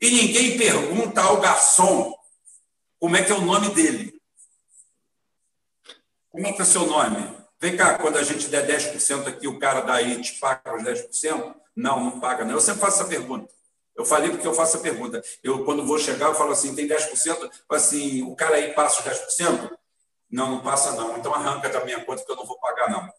e 0.00 0.10
ninguém 0.10 0.56
pergunta 0.56 1.20
ao 1.20 1.40
garçom 1.40 2.14
como 2.98 3.16
é 3.16 3.22
que 3.22 3.32
é 3.32 3.34
o 3.34 3.40
nome 3.40 3.70
dele. 3.70 4.20
Como 6.30 6.46
é 6.46 6.52
que 6.52 6.62
é 6.62 6.64
seu 6.64 6.86
nome? 6.86 7.36
Vem 7.60 7.76
cá, 7.76 7.98
quando 7.98 8.16
a 8.16 8.22
gente 8.22 8.48
der 8.48 8.66
10% 8.66 9.26
aqui, 9.26 9.46
o 9.46 9.58
cara 9.58 9.80
daí 9.80 10.20
te 10.22 10.34
paga 10.38 10.76
os 10.76 10.82
10%? 10.82 11.54
Não, 11.76 12.04
não 12.04 12.20
paga, 12.20 12.44
não. 12.44 12.52
Eu 12.52 12.60
sempre 12.60 12.80
faço 12.80 13.00
essa 13.00 13.08
pergunta. 13.08 13.52
Eu 13.96 14.04
falei 14.04 14.30
porque 14.30 14.46
eu 14.46 14.54
faço 14.54 14.78
a 14.78 14.80
pergunta. 14.80 15.22
Eu, 15.42 15.64
quando 15.64 15.84
vou 15.84 15.98
chegar, 15.98 16.28
eu 16.28 16.34
falo 16.34 16.52
assim: 16.52 16.74
tem 16.74 16.88
10%? 16.88 17.50
Assim, 17.68 18.22
o 18.22 18.34
cara 18.34 18.56
aí 18.56 18.72
passa 18.72 19.00
os 19.00 19.18
10%? 19.38 19.70
Não, 20.30 20.50
não 20.50 20.60
passa, 20.62 20.92
não. 20.92 21.18
Então 21.18 21.34
arranca 21.34 21.68
da 21.68 21.84
minha 21.84 22.02
conta 22.04 22.24
que 22.24 22.30
eu 22.30 22.36
não 22.36 22.46
vou 22.46 22.58
pagar, 22.58 22.90
não. 22.90 23.12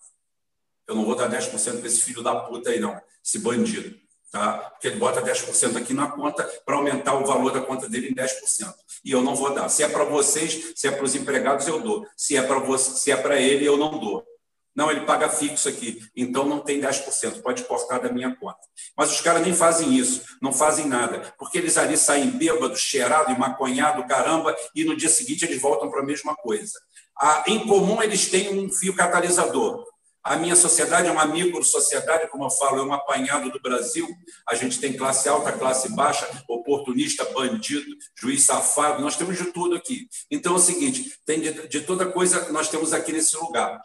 Eu 0.88 0.96
não 0.96 1.06
vou 1.06 1.16
dar 1.16 1.30
10% 1.30 1.80
para 1.80 1.88
esse 1.88 2.02
filho 2.02 2.24
da 2.24 2.36
puta 2.42 2.70
aí, 2.70 2.80
não, 2.80 3.00
esse 3.24 3.40
bandido. 3.40 4.00
Tá? 4.32 4.54
Porque 4.54 4.88
ele 4.88 4.96
bota 4.96 5.22
10% 5.22 5.76
aqui 5.76 5.94
na 5.94 6.08
conta 6.08 6.44
para 6.66 6.76
aumentar 6.76 7.16
o 7.16 7.26
valor 7.26 7.52
da 7.52 7.60
conta 7.60 7.90
dele 7.90 8.10
em 8.10 8.16
10%. 8.16 8.74
E 9.04 9.12
eu 9.12 9.22
não 9.22 9.36
vou 9.36 9.54
dar. 9.54 9.68
Se 9.68 9.84
é 9.84 9.90
para 9.90 10.06
vocês, 10.06 10.72
se 10.76 10.88
é 10.88 10.92
para 10.92 11.04
os 11.04 11.16
empregados, 11.16 11.68
eu 11.68 11.82
dou. 11.82 12.08
Se 12.16 12.38
é 12.38 12.42
para 12.42 12.60
você, 12.60 12.92
se 12.92 13.12
é 13.12 13.18
para 13.18 13.40
ele, 13.40 13.66
eu 13.68 13.76
não 13.76 14.00
dou. 14.00 14.26
Não, 14.74 14.90
ele 14.90 15.02
paga 15.02 15.28
fixo 15.28 15.68
aqui, 15.68 16.02
então 16.16 16.46
não 16.46 16.62
tem 16.62 16.80
10%, 16.80 17.42
pode 17.42 17.64
cortar 17.66 18.00
da 18.00 18.10
minha 18.10 18.34
conta. 18.34 18.60
Mas 18.96 19.12
os 19.12 19.20
caras 19.20 19.42
nem 19.42 19.54
fazem 19.54 19.94
isso, 19.94 20.24
não 20.42 20.54
fazem 20.54 20.88
nada, 20.88 21.34
porque 21.38 21.58
eles 21.58 21.78
ali 21.78 21.98
saem 21.98 22.32
bêbados, 22.32 22.80
cheirado 22.80 23.32
e 23.32 23.38
maconhado, 23.38 24.08
caramba, 24.08 24.56
e 24.74 24.86
no 24.86 24.96
dia 24.96 25.10
seguinte 25.10 25.44
eles 25.44 25.62
voltam 25.62 25.92
para 25.92 26.00
a 26.00 26.06
mesma 26.06 26.36
coisa. 26.36 26.80
Ah, 27.20 27.44
em 27.48 27.68
comum, 27.68 28.02
eles 28.02 28.30
têm 28.30 28.58
um 28.58 28.72
fio 28.72 28.96
catalisador. 28.96 29.86
A 30.24 30.36
minha 30.36 30.56
sociedade 30.56 31.08
é 31.08 31.12
uma 31.12 31.26
micro-sociedade, 31.26 32.30
como 32.30 32.44
eu 32.44 32.50
falo, 32.52 32.80
é 32.80 32.84
um 32.84 32.94
apanhado 32.94 33.50
do 33.50 33.60
Brasil. 33.60 34.08
A 34.48 34.54
gente 34.54 34.80
tem 34.80 34.94
classe 34.94 35.28
alta, 35.28 35.52
classe 35.52 35.90
baixa, 35.96 36.30
oportunista, 36.48 37.26
bandido, 37.26 37.98
juiz 38.16 38.44
safado, 38.44 39.02
nós 39.02 39.16
temos 39.16 39.36
de 39.36 39.46
tudo 39.46 39.76
aqui. 39.76 40.08
Então 40.30 40.54
é 40.54 40.58
o 40.58 40.60
seguinte: 40.60 41.18
tem 41.26 41.42
de, 41.42 41.68
de 41.68 41.82
toda 41.82 42.06
coisa 42.06 42.52
nós 42.52 42.70
temos 42.70 42.94
aqui 42.94 43.12
nesse 43.12 43.36
lugar. 43.36 43.82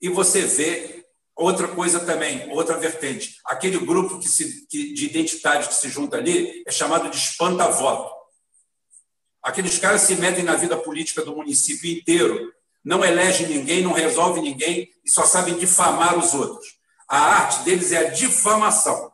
E 0.00 0.08
você 0.08 0.42
vê 0.42 1.04
outra 1.36 1.68
coisa 1.68 2.00
também, 2.00 2.50
outra 2.52 2.78
vertente. 2.78 3.36
Aquele 3.44 3.78
grupo 3.78 4.18
que 4.18 4.28
se, 4.28 4.66
que, 4.66 4.94
de 4.94 5.06
identidade 5.06 5.68
que 5.68 5.74
se 5.74 5.90
junta 5.90 6.16
ali 6.16 6.62
é 6.66 6.70
chamado 6.70 7.10
de 7.10 7.16
espanta-voto. 7.16 8.10
Aqueles 9.42 9.78
caras 9.78 10.02
se 10.02 10.14
metem 10.16 10.44
na 10.44 10.54
vida 10.54 10.76
política 10.76 11.22
do 11.22 11.36
município 11.36 11.90
inteiro 11.90 12.50
não 12.84 13.04
elege 13.04 13.46
ninguém, 13.46 13.82
não 13.82 13.92
resolve 13.92 14.40
ninguém 14.40 14.90
e 15.04 15.10
só 15.10 15.24
sabem 15.24 15.58
difamar 15.58 16.18
os 16.18 16.34
outros. 16.34 16.78
A 17.08 17.18
arte 17.18 17.62
deles 17.64 17.92
é 17.92 17.98
a 17.98 18.10
difamação. 18.10 19.10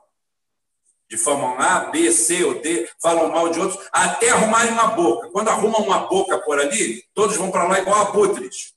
Difamam 1.08 1.58
A, 1.58 1.80
B, 1.90 2.10
C 2.10 2.44
ou 2.44 2.60
D, 2.60 2.88
falam 3.00 3.30
mal 3.30 3.48
de 3.48 3.60
outros, 3.60 3.86
até 3.92 4.30
arrumarem 4.30 4.72
uma 4.72 4.88
boca. 4.88 5.30
Quando 5.30 5.48
arrumam 5.48 5.82
uma 5.82 6.00
boca 6.00 6.38
por 6.40 6.58
ali, 6.58 7.04
todos 7.14 7.36
vão 7.36 7.50
para 7.50 7.66
lá 7.66 7.78
igual 7.78 8.00
abutres. 8.00 8.74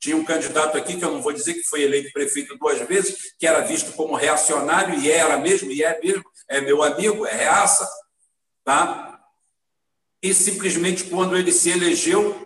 Tinha 0.00 0.16
um 0.16 0.24
candidato 0.24 0.76
aqui, 0.76 0.96
que 0.96 1.04
eu 1.04 1.12
não 1.12 1.22
vou 1.22 1.32
dizer 1.32 1.54
que 1.54 1.62
foi 1.62 1.82
eleito 1.82 2.12
prefeito 2.12 2.58
duas 2.58 2.80
vezes, 2.88 3.34
que 3.38 3.46
era 3.46 3.60
visto 3.60 3.92
como 3.92 4.16
reacionário, 4.16 4.98
e 4.98 5.08
era 5.08 5.36
mesmo, 5.36 5.70
e 5.70 5.84
é 5.84 6.00
mesmo, 6.00 6.24
é 6.48 6.60
meu 6.60 6.82
amigo, 6.82 7.24
é 7.24 7.32
reaça. 7.32 7.88
Tá? 8.64 9.20
E 10.20 10.34
simplesmente, 10.34 11.04
quando 11.04 11.36
ele 11.36 11.52
se 11.52 11.70
elegeu, 11.70 12.44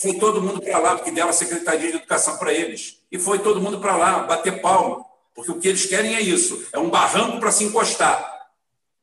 foi 0.00 0.14
todo 0.14 0.40
mundo 0.40 0.60
para 0.62 0.78
lá, 0.78 0.94
porque 0.94 1.10
deram 1.10 1.30
a 1.30 1.32
Secretaria 1.32 1.90
de 1.90 1.96
Educação 1.96 2.36
para 2.36 2.52
eles. 2.52 2.98
E 3.10 3.18
foi 3.18 3.40
todo 3.40 3.60
mundo 3.60 3.80
para 3.80 3.96
lá, 3.96 4.20
bater 4.20 4.60
palma. 4.60 5.04
Porque 5.34 5.50
o 5.50 5.58
que 5.58 5.66
eles 5.66 5.86
querem 5.86 6.14
é 6.14 6.20
isso: 6.20 6.66
é 6.72 6.78
um 6.78 6.88
barranco 6.88 7.40
para 7.40 7.50
se 7.50 7.64
encostar. 7.64 8.36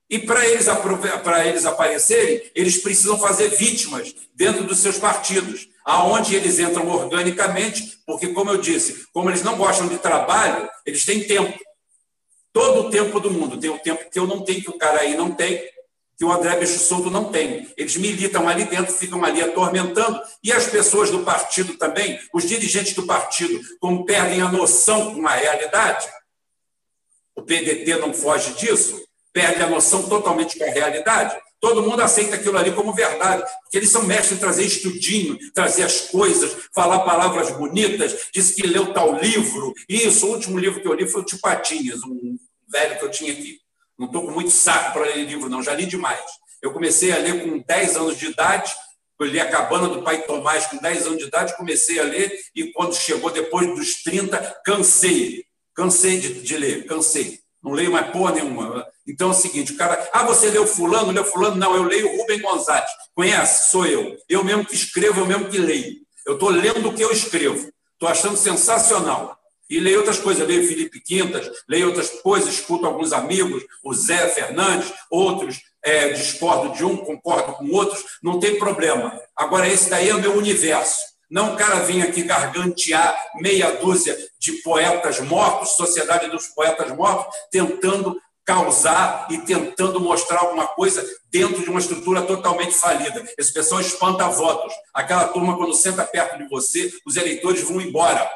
E 0.10 0.20
para 0.20 0.48
eles, 0.48 0.68
para 1.24 1.46
eles 1.48 1.66
aparecerem, 1.66 2.50
eles 2.56 2.78
precisam 2.78 3.20
fazer 3.20 3.50
vítimas 3.50 4.16
dentro 4.34 4.64
dos 4.64 4.80
seus 4.80 4.98
partidos, 4.98 5.68
aonde 5.84 6.36
eles 6.36 6.60
entram 6.60 6.88
organicamente, 6.88 8.00
porque, 8.06 8.30
como 8.30 8.52
eu 8.52 8.58
disse, 8.58 9.06
como 9.12 9.30
eles 9.30 9.44
não 9.44 9.58
gostam 9.58 9.88
de 9.88 9.98
trabalho, 9.98 10.70
eles 10.86 11.04
têm 11.04 11.24
tempo. 11.24 11.60
Todo 12.54 12.88
o 12.88 12.90
tempo 12.90 13.20
do 13.20 13.32
mundo. 13.32 13.60
Tem 13.60 13.70
o 13.70 13.80
tempo 13.80 14.10
que 14.10 14.18
eu 14.18 14.28
não 14.28 14.46
tenho, 14.46 14.62
que 14.62 14.70
o 14.70 14.78
cara 14.78 15.02
aí 15.02 15.18
não 15.18 15.32
tem, 15.32 15.62
que 16.18 16.26
o 16.26 16.32
André 16.32 16.56
Bicho 16.58 16.80
Solto 16.80 17.10
não 17.10 17.32
tem. 17.32 17.68
Eles 17.76 17.96
militam 17.98 18.48
ali 18.48 18.66
dentro, 18.66 18.94
ficam 18.94 19.24
ali 19.24 19.42
atormentando, 19.42 20.20
e 20.44 20.52
as 20.52 20.68
pessoas 20.68 21.12
do 21.12 21.24
partido 21.24 21.78
também, 21.78 22.20
os 22.34 22.48
dirigentes 22.48 22.94
do 22.94 23.06
partido, 23.06 23.60
como 23.80 24.06
perdem 24.06 24.42
a 24.42 24.52
noção 24.52 25.14
com 25.14 25.28
a 25.28 25.36
realidade, 25.36 26.08
o 27.36 27.42
PDT 27.42 27.98
não 27.98 28.14
foge 28.14 28.54
disso, 28.54 29.04
perde 29.34 29.62
a 29.62 29.70
noção 29.70 30.08
totalmente 30.08 30.58
com 30.58 30.64
a 30.64 30.70
realidade. 30.70 31.38
Todo 31.60 31.82
mundo 31.82 32.02
aceita 32.02 32.36
aquilo 32.36 32.58
ali 32.58 32.72
como 32.72 32.94
verdade, 32.94 33.44
porque 33.64 33.78
eles 33.78 33.90
são 33.90 34.04
mestres 34.04 34.38
em 34.38 34.40
trazer 34.40 34.64
estudinho, 34.64 35.38
trazer 35.54 35.84
as 35.84 36.02
coisas, 36.02 36.56
falar 36.74 37.00
palavras 37.00 37.52
bonitas, 37.52 38.30
diz 38.34 38.52
que 38.52 38.66
leu 38.66 38.94
tal 38.94 39.20
livro. 39.20 39.74
Isso, 39.90 40.28
o 40.28 40.32
último 40.32 40.58
livro 40.58 40.82
que 40.82 40.88
eu 40.88 40.94
li 40.94 41.08
foi 41.08 41.22
o 41.22 41.26
Tipatinhas, 41.26 42.02
um 42.04 42.38
velho 42.70 42.98
que 42.98 43.06
eu 43.06 43.12
tinha 43.12 43.34
aqui. 43.34 43.60
Não 43.98 44.08
estou 44.08 44.26
com 44.26 44.32
muito 44.32 44.52
saco 44.52 44.94
para 44.94 45.06
ler 45.06 45.26
livro, 45.26 45.50
não, 45.50 45.64
já 45.64 45.74
li 45.74 45.86
demais. 45.86 46.24
Eu 46.62 46.74
comecei 46.74 47.12
a 47.12 47.18
ler 47.18 47.44
com 47.44 47.60
10 47.60 47.96
anos 47.96 48.18
de 48.18 48.28
idade, 48.28 48.74
eu 49.20 49.26
li 49.28 49.40
a 49.40 49.50
Cabana 49.50 49.88
do 49.88 50.02
Pai 50.02 50.24
Tomás 50.24 50.66
com 50.68 50.78
10 50.78 51.08
anos 51.08 51.20
de 51.20 51.26
idade, 51.26 51.56
comecei 51.56 52.00
a 52.00 52.04
ler, 52.04 52.38
e 52.54 52.72
quando 52.74 52.96
chegou 52.96 53.32
depois 53.32 53.68
dos 53.68 54.04
30, 54.04 54.62
cansei. 54.66 55.46
Cansei 55.74 56.20
de, 56.20 56.42
de 56.42 56.58
ler, 56.58 56.86
cansei. 56.86 57.40
Não 57.64 57.72
leio 57.72 57.92
mais 57.92 58.12
porra 58.12 58.34
nenhuma. 58.34 58.86
Então 59.08 59.30
é 59.30 59.32
o 59.32 59.34
seguinte: 59.34 59.74
o 59.74 59.78
cara, 59.78 60.10
ah, 60.14 60.24
você 60.24 60.50
leu 60.50 60.68
Fulano, 60.68 61.12
leu 61.12 61.26
Fulano? 61.26 61.56
Não, 61.56 61.76
eu 61.76 61.84
leio 61.84 62.16
Rubem 62.18 62.42
Gonzalez. 62.42 62.90
Conhece? 63.14 63.72
Sou 63.72 63.86
eu. 63.86 64.16
Eu 64.30 64.44
mesmo 64.44 64.66
que 64.66 64.76
escrevo, 64.76 65.22
eu 65.22 65.26
mesmo 65.26 65.50
que 65.50 65.58
leio. 65.58 65.96
Eu 66.28 66.34
estou 66.36 66.50
lendo 66.50 66.90
o 66.90 66.94
que 66.94 67.02
eu 67.02 67.12
escrevo. 67.12 67.70
Estou 67.94 68.08
achando 68.08 68.38
sensacional. 68.38 69.38
E 69.70 69.80
leio 69.80 69.98
outras 69.98 70.20
coisas, 70.20 70.48
leio 70.48 70.68
Felipe 70.68 71.00
Quintas, 71.00 71.50
leio 71.68 71.88
outras 71.88 72.10
coisas, 72.22 72.54
escuto 72.54 72.86
alguns 72.86 73.12
amigos, 73.12 73.64
o 73.84 73.94
Zé 73.94 74.30
Fernandes, 74.30 74.94
outros, 75.10 75.60
é, 75.84 76.10
discordo 76.10 76.76
de 76.76 76.84
um, 76.84 76.98
concordo 76.98 77.54
com 77.54 77.70
outros, 77.72 78.04
não 78.22 78.40
tem 78.40 78.58
problema. 78.58 79.20
Agora, 79.36 79.68
esse 79.68 79.90
daí 79.90 80.10
é 80.10 80.16
o 80.16 80.22
meu 80.22 80.36
universo. 80.36 81.16
Não 81.30 81.54
o 81.54 81.58
cara 81.58 81.80
vir 81.80 82.02
aqui 82.04 82.24
gargantear 82.24 83.16
meia 83.36 83.72
dúzia 83.72 84.16
de 84.40 84.54
poetas 84.62 85.20
mortos, 85.20 85.76
Sociedade 85.76 86.30
dos 86.30 86.48
Poetas 86.48 86.96
Mortos, 86.96 87.36
tentando 87.52 88.16
causar 88.46 89.28
e 89.32 89.40
tentando 89.40 90.00
mostrar 90.00 90.42
alguma 90.42 90.68
coisa 90.68 91.04
dentro 91.32 91.64
de 91.64 91.70
uma 91.70 91.80
estrutura 91.80 92.22
totalmente 92.22 92.74
falida. 92.74 93.26
Esse 93.38 93.52
pessoal 93.52 93.82
espanta 93.82 94.28
votos. 94.30 94.72
Aquela 94.94 95.28
turma, 95.30 95.58
quando 95.58 95.74
senta 95.74 96.06
perto 96.06 96.38
de 96.38 96.48
você, 96.48 96.92
os 97.06 97.16
eleitores 97.16 97.64
vão 97.64 97.82
embora. 97.82 98.30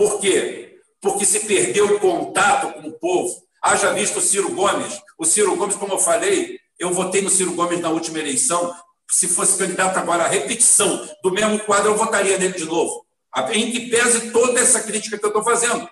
Por 0.00 0.18
quê? 0.18 0.78
Porque 0.98 1.26
se 1.26 1.40
perdeu 1.40 1.84
o 1.84 2.00
contato 2.00 2.72
com 2.72 2.88
o 2.88 2.92
povo. 2.92 3.36
Haja 3.62 3.92
visto 3.92 4.18
o 4.18 4.22
Ciro 4.22 4.50
Gomes. 4.54 4.98
O 5.18 5.26
Ciro 5.26 5.54
Gomes, 5.56 5.76
como 5.76 5.92
eu 5.92 5.98
falei, 5.98 6.58
eu 6.78 6.90
votei 6.90 7.20
no 7.20 7.28
Ciro 7.28 7.52
Gomes 7.52 7.80
na 7.80 7.90
última 7.90 8.18
eleição. 8.18 8.74
Se 9.10 9.28
fosse 9.28 9.58
candidato 9.58 9.98
agora 9.98 10.24
à 10.24 10.26
repetição 10.26 11.06
do 11.22 11.30
mesmo 11.30 11.60
quadro, 11.66 11.90
eu 11.90 11.98
votaria 11.98 12.38
nele 12.38 12.54
de 12.54 12.64
novo. 12.64 13.04
Em 13.52 13.70
que 13.70 13.90
pese 13.90 14.30
toda 14.30 14.58
essa 14.58 14.80
crítica 14.80 15.18
que 15.18 15.24
eu 15.26 15.28
estou 15.28 15.44
fazendo. 15.44 15.86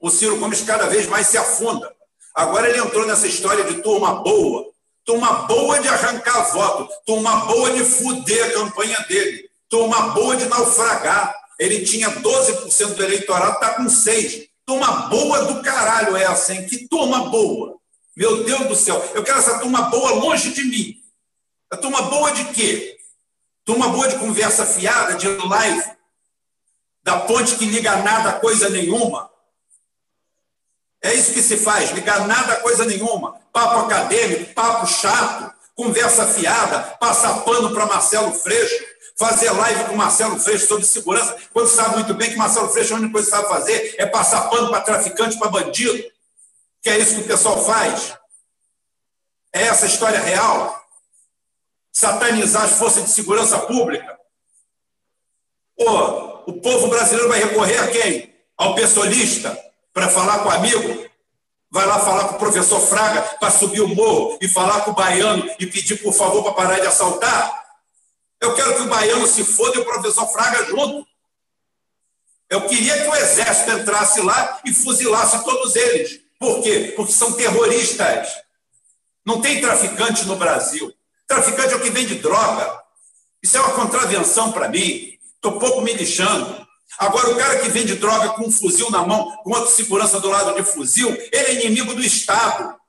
O 0.00 0.08
Ciro 0.08 0.38
Gomes 0.38 0.62
cada 0.62 0.86
vez 0.86 1.06
mais 1.06 1.26
se 1.26 1.36
afunda. 1.36 1.94
Agora 2.34 2.66
ele 2.66 2.78
entrou 2.78 3.06
nessa 3.06 3.26
história 3.26 3.64
de 3.64 3.82
turma 3.82 4.22
boa. 4.22 4.64
turma 5.04 5.32
boa 5.46 5.78
de 5.80 5.88
arrancar 5.88 6.50
voto, 6.50 6.88
turma 7.04 7.44
boa 7.44 7.72
de 7.72 7.84
fuder 7.84 8.46
a 8.46 8.52
campanha 8.54 8.98
dele, 9.06 9.50
turma 9.68 10.00
boa 10.14 10.34
de 10.34 10.46
naufragar. 10.46 11.39
Ele 11.60 11.84
tinha 11.84 12.10
12% 12.10 12.94
do 12.94 13.04
eleitorado, 13.04 13.52
está 13.52 13.74
com 13.74 13.84
6%. 13.84 14.48
Turma 14.64 15.08
boa 15.08 15.44
do 15.44 15.62
caralho 15.62 16.16
é 16.16 16.22
essa, 16.22 16.54
hein? 16.54 16.66
Que 16.66 16.88
turma 16.88 17.28
boa. 17.28 17.76
Meu 18.16 18.44
Deus 18.44 18.66
do 18.66 18.74
céu. 18.74 18.96
Eu 19.14 19.22
quero 19.22 19.38
essa 19.38 19.58
turma 19.58 19.82
boa 19.82 20.12
longe 20.12 20.52
de 20.52 20.62
mim. 20.64 20.96
A 21.70 21.76
turma 21.76 22.02
boa 22.02 22.32
de 22.32 22.44
quê? 22.52 22.96
Turma 23.64 23.88
boa 23.88 24.08
de 24.08 24.18
conversa 24.18 24.64
fiada, 24.64 25.14
de 25.16 25.28
live, 25.28 25.84
da 27.02 27.20
ponte 27.20 27.56
que 27.56 27.66
liga 27.66 27.96
nada 27.96 28.30
a 28.30 28.40
coisa 28.40 28.70
nenhuma. 28.70 29.30
É 31.02 31.12
isso 31.12 31.32
que 31.32 31.42
se 31.42 31.58
faz, 31.58 31.90
ligar 31.90 32.26
nada 32.26 32.54
a 32.54 32.60
coisa 32.60 32.86
nenhuma. 32.86 33.38
Papo 33.52 33.80
acadêmico, 33.80 34.54
papo 34.54 34.86
chato, 34.86 35.52
conversa 35.74 36.26
fiada, 36.26 36.96
passar 36.98 37.42
pano 37.44 37.72
para 37.72 37.86
Marcelo 37.86 38.32
Freixo, 38.32 38.89
fazer 39.20 39.50
live 39.50 39.84
com 39.84 39.96
Marcelo 39.96 40.40
Freixo 40.40 40.66
sobre 40.66 40.86
segurança, 40.86 41.36
quando 41.52 41.68
sabe 41.68 41.96
muito 41.96 42.14
bem 42.14 42.30
que 42.30 42.36
Marcelo 42.36 42.70
Freixo 42.70 42.94
a 42.94 42.96
única 42.96 43.12
coisa 43.12 43.30
que 43.30 43.36
sabe 43.36 43.48
fazer 43.48 43.94
é 43.98 44.06
passar 44.06 44.48
pano 44.48 44.70
para 44.70 44.80
traficante, 44.80 45.38
para 45.38 45.50
bandido. 45.50 46.02
Que 46.82 46.88
é 46.88 46.98
isso 46.98 47.16
que 47.16 47.20
o 47.20 47.26
pessoal 47.26 47.62
faz. 47.62 48.16
É 49.52 49.64
essa 49.64 49.84
a 49.84 49.88
história 49.88 50.20
real. 50.20 50.82
Satanizar 51.92 52.64
as 52.64 52.72
forças 52.72 53.04
de 53.04 53.10
segurança 53.10 53.58
pública. 53.58 54.18
Pô, 55.76 56.42
o 56.46 56.60
povo 56.60 56.88
brasileiro 56.88 57.28
vai 57.28 57.40
recorrer 57.40 57.78
a 57.78 57.88
quem? 57.88 58.34
Ao 58.56 58.74
pessoalista? 58.74 59.70
para 59.92 60.08
falar 60.08 60.38
com 60.40 60.48
o 60.48 60.52
amigo, 60.52 61.04
vai 61.70 61.86
lá 61.86 61.98
falar 62.00 62.28
com 62.28 62.36
o 62.36 62.38
professor 62.38 62.80
Fraga 62.80 63.22
para 63.38 63.50
subir 63.50 63.80
o 63.80 63.88
morro 63.88 64.38
e 64.40 64.48
falar 64.48 64.82
com 64.82 64.92
o 64.92 64.94
baiano 64.94 65.48
e 65.58 65.66
pedir 65.66 65.96
por 66.02 66.12
favor 66.12 66.42
para 66.42 66.52
parar 66.52 66.80
de 66.80 66.86
assaltar. 66.86 67.60
Eu 68.40 68.54
quero 68.54 68.74
que 68.74 68.82
o 68.82 68.88
baiano 68.88 69.26
se 69.26 69.44
foda 69.44 69.76
e 69.76 69.80
o 69.80 69.84
professor 69.84 70.26
Fraga 70.28 70.64
junto. 70.64 71.06
Eu 72.48 72.66
queria 72.66 73.02
que 73.02 73.08
o 73.08 73.14
exército 73.14 73.70
entrasse 73.70 74.20
lá 74.22 74.60
e 74.64 74.72
fuzilasse 74.72 75.44
todos 75.44 75.76
eles. 75.76 76.20
Por 76.38 76.62
quê? 76.62 76.94
Porque 76.96 77.12
são 77.12 77.32
terroristas. 77.32 78.28
Não 79.24 79.40
tem 79.40 79.60
traficante 79.60 80.24
no 80.24 80.36
Brasil. 80.36 80.92
Traficante 81.28 81.74
é 81.74 81.76
o 81.76 81.80
que 81.80 81.90
vende 81.90 82.16
droga. 82.16 82.80
Isso 83.42 83.56
é 83.56 83.60
uma 83.60 83.74
contravenção 83.74 84.50
para 84.50 84.68
mim. 84.68 85.18
Estou 85.36 85.58
pouco 85.58 85.82
me 85.82 85.92
lixando. 85.92 86.66
Agora, 86.98 87.30
o 87.30 87.36
cara 87.36 87.60
que 87.60 87.68
vende 87.68 87.94
droga 87.94 88.30
com 88.30 88.46
um 88.46 88.50
fuzil 88.50 88.90
na 88.90 89.06
mão, 89.06 89.36
com 89.42 89.50
outro 89.50 89.70
segurança 89.70 90.18
do 90.18 90.28
lado 90.28 90.54
de 90.54 90.64
fuzil, 90.64 91.08
ele 91.32 91.48
é 91.48 91.54
inimigo 91.54 91.94
do 91.94 92.02
Estado. 92.02 92.79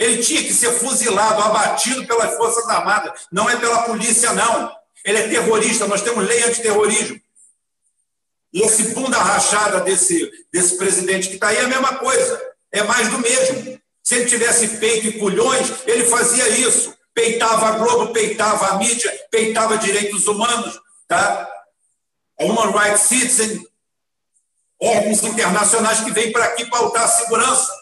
Ele 0.00 0.22
tinha 0.22 0.42
que 0.42 0.54
ser 0.54 0.72
fuzilado, 0.78 1.42
abatido 1.42 2.06
pelas 2.06 2.34
Forças 2.34 2.66
Armadas, 2.70 3.26
não 3.30 3.50
é 3.50 3.56
pela 3.56 3.82
polícia, 3.82 4.32
não. 4.32 4.74
Ele 5.04 5.18
é 5.18 5.28
terrorista, 5.28 5.86
nós 5.86 6.00
temos 6.00 6.26
lei 6.26 6.42
antiterrorismo. 6.42 7.20
E 8.50 8.62
esse 8.62 8.94
bunda 8.94 9.18
rachada 9.18 9.80
desse, 9.82 10.30
desse 10.50 10.78
presidente 10.78 11.28
que 11.28 11.34
está 11.34 11.48
aí 11.48 11.58
é 11.58 11.64
a 11.64 11.68
mesma 11.68 11.96
coisa, 11.96 12.40
é 12.72 12.82
mais 12.82 13.10
do 13.10 13.18
mesmo. 13.18 13.78
Se 14.02 14.14
ele 14.14 14.24
tivesse 14.24 14.78
peito 14.78 15.06
e 15.06 15.18
culhões, 15.18 15.70
ele 15.86 16.06
fazia 16.06 16.48
isso. 16.48 16.94
Peitava 17.12 17.66
a 17.68 17.72
Globo, 17.72 18.10
peitava 18.10 18.68
a 18.68 18.78
mídia, 18.78 19.12
peitava 19.30 19.76
direitos 19.76 20.26
humanos, 20.26 20.80
tá? 21.06 21.46
Human 22.40 22.72
Rights 22.72 23.02
Citizen, 23.02 23.66
órgãos 24.80 25.22
internacionais 25.24 26.00
que 26.00 26.10
vêm 26.10 26.32
para 26.32 26.46
aqui 26.46 26.64
pautar 26.70 27.04
a 27.04 27.08
segurança. 27.08 27.79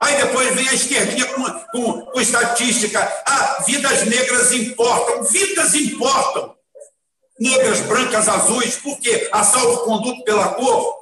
Aí 0.00 0.16
depois 0.16 0.54
vem 0.54 0.68
a 0.68 0.74
esquerdinha 0.74 1.26
com, 1.26 1.44
com, 1.44 2.00
com 2.02 2.20
estatística. 2.20 3.00
Ah, 3.26 3.64
vidas 3.66 4.04
negras 4.06 4.52
importam. 4.52 5.24
Vidas 5.24 5.74
importam. 5.74 6.54
Negras, 7.40 7.80
brancas, 7.80 8.28
azuis. 8.28 8.76
Por 8.76 8.98
quê? 9.00 9.28
Assalto 9.32 9.84
conduto 9.84 10.22
pela 10.24 10.48
cor. 10.54 10.96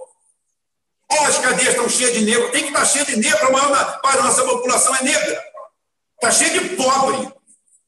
Oh, 1.12 1.24
as 1.24 1.38
cadeias 1.38 1.70
estão 1.70 1.88
cheias 1.88 2.14
de 2.14 2.24
negro. 2.24 2.51
Tem 2.51 2.62
que 2.62 2.68
estar 2.68 2.84
cheia 2.84 3.05
de 3.05 3.16
negro. 3.16 3.49
A 3.49 3.51
maior 3.51 4.01
parte 4.01 4.16
da 4.16 4.24
nossa 4.24 4.44
população 4.44 4.97
é 4.97 5.03
negra. 5.03 5.44
Está 6.14 6.30
cheia 6.30 6.59
de 6.59 6.76
pobre. 6.76 7.32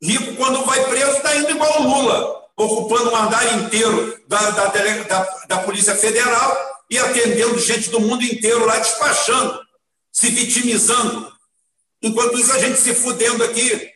Rico, 0.02 0.36
quando 0.36 0.64
vai 0.64 0.84
preso, 0.88 1.16
está 1.16 1.34
indo 1.34 1.50
igual 1.50 1.80
o 1.80 1.88
Lula 1.88 2.38
ocupando 2.58 3.12
um 3.12 3.16
andar 3.16 3.56
inteiro 3.56 4.20
da, 4.26 4.50
da, 4.50 4.66
da, 4.66 5.28
da 5.46 5.58
Polícia 5.58 5.94
Federal 5.94 6.56
e 6.90 6.98
atendendo 6.98 7.58
gente 7.58 7.88
do 7.90 8.00
mundo 8.00 8.24
inteiro 8.24 8.66
lá, 8.66 8.78
despachando, 8.78 9.60
se 10.18 10.30
vitimizando. 10.30 11.32
Enquanto 12.02 12.38
isso, 12.38 12.52
a 12.52 12.58
gente 12.58 12.78
se 12.80 12.94
fudendo 12.94 13.44
aqui, 13.44 13.92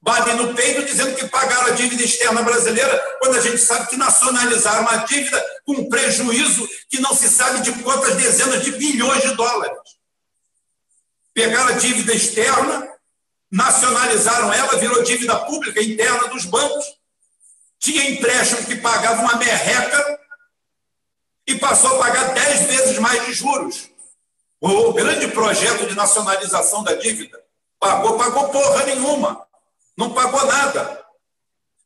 bate 0.00 0.32
no 0.34 0.54
peito, 0.54 0.84
dizendo 0.84 1.14
que 1.14 1.26
pagaram 1.28 1.68
a 1.68 1.70
dívida 1.70 2.02
externa 2.02 2.42
brasileira, 2.42 3.16
quando 3.20 3.36
a 3.36 3.40
gente 3.40 3.58
sabe 3.58 3.88
que 3.88 3.96
nacionalizaram 3.96 4.82
uma 4.82 4.96
dívida 5.04 5.42
com 5.64 5.88
prejuízo 5.88 6.68
que 6.90 7.00
não 7.00 7.14
se 7.14 7.28
sabe 7.28 7.62
de 7.62 7.72
quantas 7.82 8.14
dezenas 8.16 8.62
de 8.62 8.72
bilhões 8.72 9.22
de 9.22 9.34
dólares. 9.34 9.78
Pegaram 11.32 11.68
a 11.68 11.78
dívida 11.78 12.14
externa, 12.14 12.88
nacionalizaram 13.50 14.52
ela, 14.52 14.78
virou 14.78 15.02
dívida 15.02 15.36
pública 15.46 15.82
interna 15.82 16.28
dos 16.28 16.44
bancos 16.44 16.84
tinha 17.84 18.10
empréstimo 18.10 18.64
que 18.64 18.76
pagava 18.76 19.20
uma 19.20 19.36
merreca 19.36 20.18
e 21.46 21.54
passou 21.58 21.96
a 21.96 21.98
pagar 21.98 22.32
dez 22.32 22.62
vezes 22.62 22.98
mais 22.98 23.26
de 23.26 23.34
juros. 23.34 23.90
O 24.66 24.94
grande 24.94 25.28
projeto 25.28 25.86
de 25.86 25.94
nacionalização 25.94 26.82
da 26.82 26.94
dívida 26.94 27.38
pagou, 27.78 28.16
pagou 28.16 28.48
porra 28.48 28.86
nenhuma, 28.86 29.46
não 29.94 30.14
pagou 30.14 30.42
nada. 30.46 31.04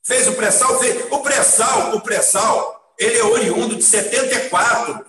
Fez 0.05 0.29
o 0.29 0.35
pré-sal, 0.35 0.79
fez. 0.79 1.11
O 1.11 1.19
pré-sal, 1.19 1.97
o 1.97 2.01
pré-sal, 2.01 2.95
ele 2.97 3.19
é 3.19 3.25
oriundo 3.25 3.75
de 3.75 3.83
74. 3.83 5.05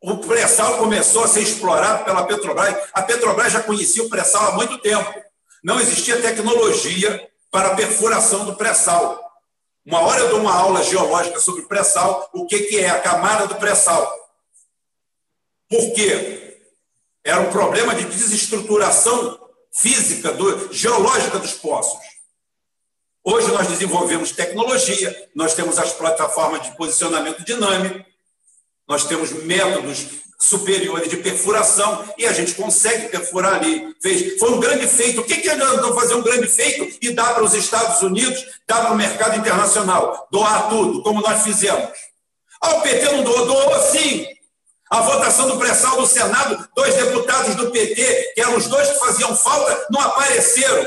O 0.00 0.16
pré-sal 0.16 0.78
começou 0.78 1.24
a 1.24 1.28
ser 1.28 1.42
explorado 1.42 2.06
pela 2.06 2.26
Petrobras. 2.26 2.88
A 2.94 3.02
Petrobras 3.02 3.52
já 3.52 3.62
conhecia 3.62 4.04
o 4.04 4.08
pré-sal 4.08 4.46
há 4.46 4.52
muito 4.52 4.78
tempo. 4.78 5.12
Não 5.62 5.78
existia 5.78 6.22
tecnologia 6.22 7.30
para 7.50 7.72
a 7.72 7.76
perfuração 7.76 8.46
do 8.46 8.56
pré-sal. 8.56 9.30
Uma 9.84 10.00
hora 10.00 10.20
eu 10.20 10.30
dou 10.30 10.40
uma 10.40 10.54
aula 10.54 10.82
geológica 10.82 11.38
sobre 11.38 11.66
pré-sal, 11.66 12.30
o 12.32 12.46
que, 12.46 12.60
que 12.60 12.78
é 12.78 12.88
a 12.88 13.02
camada 13.02 13.46
do 13.46 13.56
pré-sal. 13.56 14.10
Por 15.68 15.92
quê? 15.92 16.37
Era 17.28 17.42
um 17.42 17.50
problema 17.50 17.94
de 17.94 18.06
desestruturação 18.06 19.38
física, 19.70 20.32
do, 20.32 20.72
geológica 20.72 21.38
dos 21.38 21.52
poços. 21.52 22.00
Hoje 23.22 23.48
nós 23.48 23.68
desenvolvemos 23.68 24.32
tecnologia, 24.32 25.28
nós 25.34 25.52
temos 25.52 25.78
as 25.78 25.92
plataformas 25.92 26.62
de 26.62 26.74
posicionamento 26.74 27.44
dinâmico, 27.44 28.02
nós 28.88 29.04
temos 29.04 29.30
métodos 29.44 30.06
superiores 30.40 31.10
de 31.10 31.18
perfuração 31.18 32.02
e 32.16 32.24
a 32.24 32.32
gente 32.32 32.54
consegue 32.54 33.10
perfurar 33.10 33.56
ali. 33.56 33.94
Fez, 34.00 34.38
foi 34.38 34.50
um 34.52 34.58
grande 34.58 34.86
feito. 34.86 35.20
O 35.20 35.24
que, 35.24 35.36
que 35.36 35.50
adiantou 35.50 35.94
fazer 35.94 36.14
um 36.14 36.22
grande 36.22 36.48
feito 36.48 36.96
e 37.02 37.10
dar 37.10 37.34
para 37.34 37.44
os 37.44 37.52
Estados 37.52 38.00
Unidos, 38.00 38.42
dar 38.66 38.80
para 38.80 38.94
o 38.94 38.96
mercado 38.96 39.36
internacional? 39.36 40.26
Doar 40.32 40.70
tudo, 40.70 41.02
como 41.02 41.20
nós 41.20 41.42
fizemos. 41.42 41.90
Ah, 42.58 42.76
o 42.76 42.80
PT 42.80 43.04
não 43.12 43.22
doou, 43.22 43.44
doou 43.44 43.82
sim. 43.82 44.37
A 44.90 45.00
votação 45.02 45.48
do 45.48 45.58
pré-sal 45.58 45.96
do 45.96 46.06
Senado, 46.06 46.66
dois 46.74 46.94
deputados 46.94 47.54
do 47.54 47.70
PT, 47.70 48.32
que 48.34 48.40
eram 48.40 48.56
os 48.56 48.66
dois 48.68 48.88
que 48.88 48.98
faziam 48.98 49.36
falta, 49.36 49.86
não 49.90 50.00
apareceram. 50.00 50.86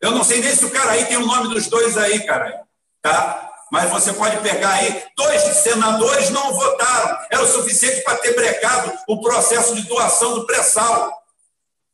Eu 0.00 0.12
não 0.12 0.22
sei 0.22 0.40
nem 0.40 0.54
se 0.54 0.64
o 0.64 0.70
cara 0.70 0.92
aí 0.92 1.04
tem 1.06 1.16
o 1.16 1.26
nome 1.26 1.48
dos 1.48 1.66
dois 1.66 1.96
aí, 1.96 2.24
cara. 2.24 2.62
Tá? 3.02 3.50
Mas 3.72 3.90
você 3.90 4.12
pode 4.12 4.36
pegar 4.38 4.70
aí, 4.70 5.02
dois 5.16 5.42
senadores 5.42 6.30
não 6.30 6.52
votaram. 6.52 7.18
Era 7.30 7.42
o 7.42 7.48
suficiente 7.48 8.02
para 8.02 8.18
ter 8.18 8.34
brecado 8.34 8.92
o 9.08 9.20
processo 9.20 9.74
de 9.74 9.82
doação 9.82 10.34
do 10.34 10.46
pré-sal. 10.46 11.12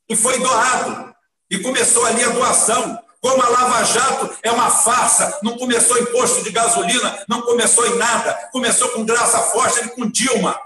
E 0.09 0.15
foi 0.15 0.39
doado. 0.41 1.15
E 1.51 1.59
começou 1.59 2.05
ali 2.05 2.23
a 2.23 2.29
doação. 2.29 2.99
Como 3.23 3.41
a 3.41 3.49
Lava 3.49 3.85
Jato 3.85 4.37
é 4.43 4.51
uma 4.51 4.69
farsa, 4.69 5.39
não 5.43 5.57
começou 5.57 5.97
em 5.97 6.07
posto 6.07 6.43
de 6.43 6.51
gasolina, 6.51 7.25
não 7.29 7.43
começou 7.43 7.87
em 7.87 7.97
nada, 7.97 8.35
começou 8.51 8.89
com 8.89 9.05
Graça 9.05 9.39
Forte 9.45 9.87
e 9.87 9.89
com 9.91 10.11
Dilma. 10.11 10.59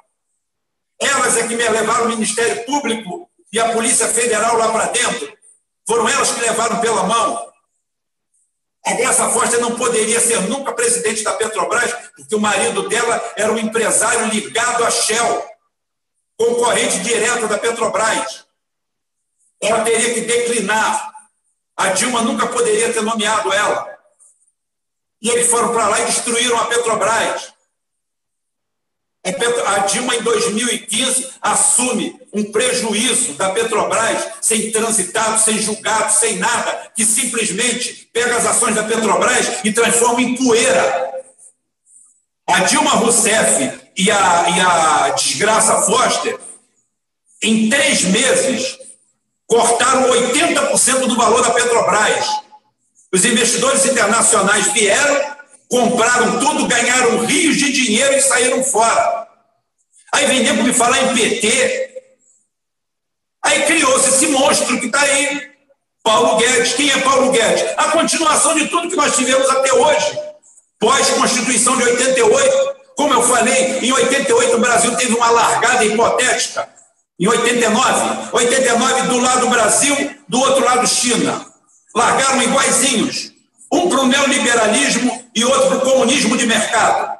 Elas 1.01 1.37
é 1.37 1.47
que 1.47 1.55
me 1.55 1.69
levaram 1.69 2.07
o 2.07 2.09
Ministério 2.09 2.65
Público 2.65 3.31
e 3.53 3.59
a 3.59 3.73
Polícia 3.73 4.09
Federal 4.09 4.57
lá 4.57 4.73
para 4.73 4.87
dentro. 4.87 5.37
Foram 5.87 6.09
elas 6.09 6.33
que 6.33 6.41
levaram 6.41 6.81
pela 6.81 7.05
mão. 7.05 7.53
A 8.87 8.93
Graça 8.95 9.29
Forte 9.31 9.57
não 9.59 9.77
poderia 9.77 10.21
ser 10.21 10.41
nunca 10.43 10.73
presidente 10.73 11.23
da 11.25 11.33
Petrobras, 11.33 11.93
porque 12.15 12.35
o 12.35 12.41
marido 12.41 12.89
dela 12.89 13.33
era 13.37 13.53
um 13.53 13.59
empresário 13.59 14.27
ligado 14.27 14.85
à 14.85 14.91
Shell, 14.91 15.45
concorrente 16.37 17.01
direto 17.01 17.49
da 17.49 17.59
Petrobras. 17.59 18.47
Ela 19.61 19.83
teria 19.83 20.15
que 20.15 20.21
declinar. 20.21 21.15
A 21.77 21.89
Dilma 21.89 22.23
nunca 22.23 22.47
poderia 22.47 22.93
ter 22.93 23.03
nomeado 23.03 23.53
ela. 23.53 23.99
E 25.21 25.29
eles 25.29 25.51
foram 25.51 25.73
para 25.73 25.89
lá 25.89 26.01
e 26.01 26.07
destruíram 26.07 26.57
a 26.59 26.67
Petrobras. 26.67 27.53
A 29.67 29.79
Dilma, 29.81 30.15
em 30.15 30.23
2015, 30.23 31.31
assume 31.43 32.17
um 32.33 32.45
prejuízo 32.53 33.33
da 33.33 33.51
Petrobras, 33.51 34.25
sem 34.41 34.71
transitado, 34.71 35.43
sem 35.43 35.59
julgado, 35.59 36.13
sem 36.13 36.37
nada, 36.39 36.93
que 36.95 37.05
simplesmente 37.05 38.09
pega 38.13 38.37
as 38.37 38.47
ações 38.47 38.77
da 38.77 38.85
Petrobras 38.85 39.65
e 39.65 39.73
transforma 39.73 40.23
em 40.23 40.37
poeira. 40.37 41.13
A 42.47 42.61
Dilma 42.61 42.91
Rousseff 42.91 43.81
e 43.97 44.11
a, 44.11 44.47
e 44.51 44.61
a 44.61 45.09
desgraça 45.11 45.83
Foster, 45.83 46.39
em 47.43 47.69
três 47.69 48.03
meses, 48.05 48.79
cortaram 49.47 50.09
80% 50.11 51.07
do 51.07 51.17
valor 51.17 51.43
da 51.43 51.51
Petrobras. 51.51 52.27
Os 53.13 53.25
investidores 53.25 53.87
internacionais 53.87 54.73
vieram, 54.73 55.36
compraram 55.69 56.39
tudo, 56.39 56.67
ganharam 56.67 57.25
rios 57.25 57.57
de 57.57 57.73
dinheiro 57.73 58.15
e 58.15 58.21
saíram 58.21 58.63
fora. 58.63 59.27
Aí 60.13 60.27
vem 60.27 60.43
nego 60.43 60.63
me 60.63 60.73
falar 60.73 61.01
em 61.03 61.15
PT. 61.15 61.87
Aí 63.45 63.67
criou-se 63.67 64.09
esse 64.09 64.27
monstro 64.29 64.81
que 64.81 64.87
está 64.87 65.01
aí. 65.01 65.57
Paulo 66.03 66.37
Guedes. 66.37 66.75
Quem 66.75 66.91
é 66.91 66.99
Paulo 66.99 67.33
Guedes? 67.33 67.65
A 67.77 67.91
continuação 67.91 68.55
de 68.55 68.69
tudo 68.69 68.89
que 68.89 68.97
nós 68.97 69.17
tivemos 69.17 69.49
até 69.51 69.73
hoje. 69.73 70.19
Pós-Constituição 70.79 71.77
de 71.77 71.83
88. 71.85 72.77
Como 72.97 73.13
eu 73.13 73.23
falei, 73.23 73.81
em 73.83 73.93
88 73.93 74.57
o 74.57 74.61
Brasil 74.61 74.97
teve 74.97 75.15
uma 75.15 75.31
largada 75.31 75.85
hipotética. 75.85 76.69
Em 77.19 77.27
89. 77.27 78.29
89 78.33 79.03
do 79.09 79.19
lado 79.19 79.49
Brasil, 79.49 79.97
do 80.29 80.39
outro 80.39 80.65
lado 80.65 80.87
China. 80.87 81.45
Largaram 81.95 82.43
iguaizinhos. 82.43 83.36
Um 83.73 83.89
para 83.89 84.01
o 84.01 84.07
neoliberalismo 84.07 85.29
e 85.35 85.45
outro 85.45 85.69
para 85.69 85.79
o 85.79 85.81
comunismo 85.81 86.37
de 86.37 86.47
mercado. 86.47 87.19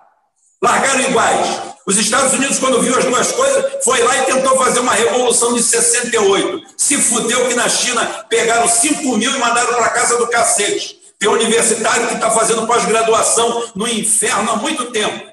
Largaram 0.63 1.01
iguais. 1.01 1.77
Os 1.87 1.97
Estados 1.97 2.33
Unidos, 2.33 2.59
quando 2.59 2.83
viu 2.83 2.97
as 2.99 3.05
duas 3.05 3.31
coisas, 3.31 3.85
foi 3.85 4.03
lá 4.03 4.17
e 4.17 4.23
tentou 4.23 4.59
fazer 4.59 4.81
uma 4.81 4.93
revolução 4.93 5.55
de 5.55 5.63
68. 5.63 6.63
Se 6.77 6.99
fudeu 6.99 7.47
que 7.47 7.55
na 7.55 7.69
China 7.69 8.05
pegaram 8.29 8.67
5 8.67 9.17
mil 9.17 9.31
e 9.31 9.39
mandaram 9.39 9.75
para 9.75 9.91
casa 9.91 10.17
do 10.19 10.27
cacete. 10.27 10.99
Tem 11.19 11.29
um 11.29 11.35
universitário 11.35 12.09
que 12.09 12.15
está 12.15 12.31
fazendo 12.31 12.67
pós-graduação 12.67 13.71
no 13.75 13.87
inferno 13.87 14.51
há 14.51 14.57
muito 14.57 14.91
tempo. 14.91 15.33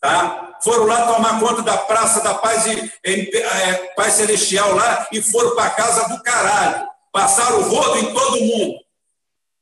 Tá? 0.00 0.58
Foram 0.62 0.84
lá 0.84 1.06
tomar 1.12 1.40
conta 1.40 1.62
da 1.62 1.78
Praça 1.78 2.20
da 2.20 2.34
Paz, 2.34 2.66
e, 2.66 2.92
é, 3.04 3.92
Paz 3.96 4.14
Celestial 4.14 4.74
lá 4.74 5.08
e 5.10 5.22
foram 5.22 5.54
para 5.54 5.70
casa 5.70 6.08
do 6.08 6.22
caralho. 6.22 6.86
Passaram 7.10 7.60
o 7.60 7.68
rodo 7.70 7.98
em 7.98 8.12
todo 8.12 8.40
mundo. 8.40 8.83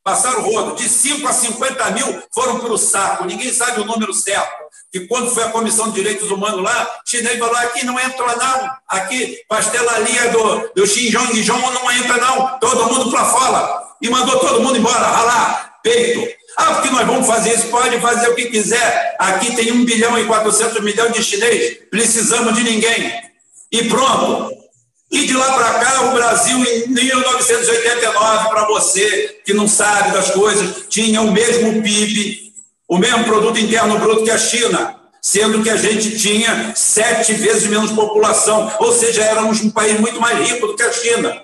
Passaram 0.04 0.40
o 0.40 0.52
rodo. 0.52 0.76
De 0.76 0.88
5 0.88 1.26
a 1.26 1.32
50 1.32 1.90
mil 1.92 2.22
foram 2.34 2.58
para 2.58 2.72
o 2.72 2.78
saco. 2.78 3.24
Ninguém 3.24 3.52
sabe 3.52 3.80
o 3.80 3.84
número 3.84 4.12
certo. 4.12 4.62
E 4.92 5.00
quando 5.06 5.30
foi 5.30 5.44
a 5.44 5.50
Comissão 5.50 5.88
de 5.88 5.94
Direitos 5.94 6.30
Humanos 6.30 6.62
lá, 6.62 7.00
chinês 7.06 7.38
falou: 7.38 7.56
aqui 7.56 7.84
não 7.86 7.98
entra, 7.98 8.36
não. 8.36 8.70
Aqui, 8.88 9.38
pastelaria 9.48 10.30
do, 10.30 10.70
do 10.74 10.86
Xinjiang 10.86 11.44
não 11.72 11.90
entra, 11.92 12.16
não. 12.18 12.58
Todo 12.58 12.92
mundo 12.92 13.10
para 13.10 13.24
fora. 13.24 13.82
E 14.02 14.10
mandou 14.10 14.38
todo 14.38 14.60
mundo 14.60 14.76
embora, 14.76 14.98
ralar, 14.98 15.78
peito. 15.82 16.28
Ah, 16.56 16.74
porque 16.74 16.90
nós 16.90 17.06
vamos 17.06 17.26
fazer 17.26 17.54
isso, 17.54 17.68
pode 17.68 17.98
fazer 18.00 18.28
o 18.28 18.34
que 18.34 18.46
quiser. 18.46 19.16
Aqui 19.18 19.54
tem 19.54 19.72
1 19.72 19.84
bilhão 19.84 20.18
e 20.18 20.26
400 20.26 20.82
milhões 20.82 21.12
de 21.12 21.22
chinês, 21.22 21.78
precisamos 21.90 22.54
de 22.54 22.62
ninguém. 22.62 23.12
E 23.70 23.88
pronto. 23.88 24.61
E 25.12 25.26
de 25.26 25.34
lá 25.34 25.52
para 25.52 25.74
cá, 25.74 26.06
o 26.06 26.14
Brasil, 26.14 26.56
em 26.64 26.89
1989, 26.89 28.48
para 28.48 28.66
você 28.66 29.40
que 29.44 29.52
não 29.52 29.68
sabe 29.68 30.10
das 30.10 30.30
coisas, 30.30 30.86
tinha 30.89 31.20
o 31.20 31.30
mesmo 31.30 31.82
PIB, 31.82 32.55
o 32.89 32.97
mesmo 32.97 33.22
produto 33.24 33.60
interno 33.60 33.98
bruto 33.98 34.24
que 34.24 34.30
a 34.30 34.39
China, 34.39 34.97
sendo 35.20 35.62
que 35.62 35.68
a 35.68 35.76
gente 35.76 36.18
tinha 36.18 36.72
sete 36.74 37.34
vezes 37.34 37.68
menos 37.68 37.93
população, 37.93 38.72
ou 38.80 38.90
seja, 38.90 39.22
éramos 39.22 39.60
um 39.60 39.70
país 39.70 40.01
muito 40.01 40.18
mais 40.18 40.48
rico 40.48 40.66
do 40.66 40.76
que 40.76 40.82
a 40.82 40.93
China. 40.93 41.43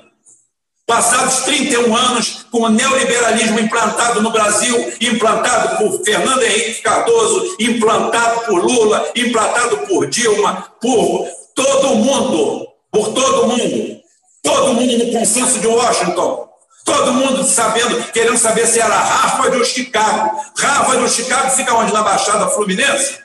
Passados 0.86 1.40
31 1.40 1.94
anos, 1.94 2.46
com 2.50 2.62
o 2.62 2.70
neoliberalismo 2.70 3.60
implantado 3.60 4.22
no 4.22 4.30
Brasil, 4.30 4.94
implantado 4.98 5.76
por 5.76 6.02
Fernando 6.02 6.42
Henrique 6.42 6.80
Cardoso, 6.80 7.54
implantado 7.60 8.46
por 8.46 8.64
Lula, 8.64 9.12
implantado 9.14 9.76
por 9.86 10.06
Dilma, 10.06 10.72
por 10.80 11.28
todo 11.54 11.96
mundo, 11.96 12.67
por 12.98 13.14
todo 13.14 13.46
mundo, 13.46 14.02
todo 14.42 14.74
mundo 14.74 14.98
no 14.98 15.12
consenso 15.12 15.60
de 15.60 15.68
Washington, 15.68 16.48
todo 16.84 17.12
mundo 17.12 17.44
sabendo, 17.44 18.02
querendo 18.12 18.36
saber 18.36 18.66
se 18.66 18.80
era 18.80 18.94
Harvard 18.94 19.56
ou 19.56 19.64
Chicago. 19.64 20.36
Harvard 20.58 21.02
ou 21.02 21.08
Chicago 21.08 21.50
fica 21.50 21.74
onde? 21.74 21.92
Na 21.92 22.02
Baixada 22.02 22.48
Fluminense? 22.48 23.18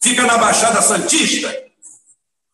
Fica 0.00 0.22
na 0.22 0.38
Baixada 0.38 0.80
Santista? 0.80 1.54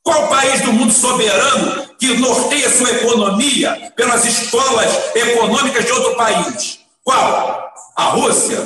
Qual 0.03 0.29
país 0.29 0.63
do 0.63 0.73
mundo 0.73 0.93
soberano 0.93 1.95
que 1.97 2.19
norteia 2.19 2.69
sua 2.71 2.91
economia 2.91 3.93
pelas 3.95 4.25
escolas 4.25 4.91
econômicas 5.15 5.85
de 5.85 5.93
outro 5.93 6.17
país? 6.17 6.81
Qual? 7.05 7.73
A 7.97 8.05
Rússia, 8.07 8.59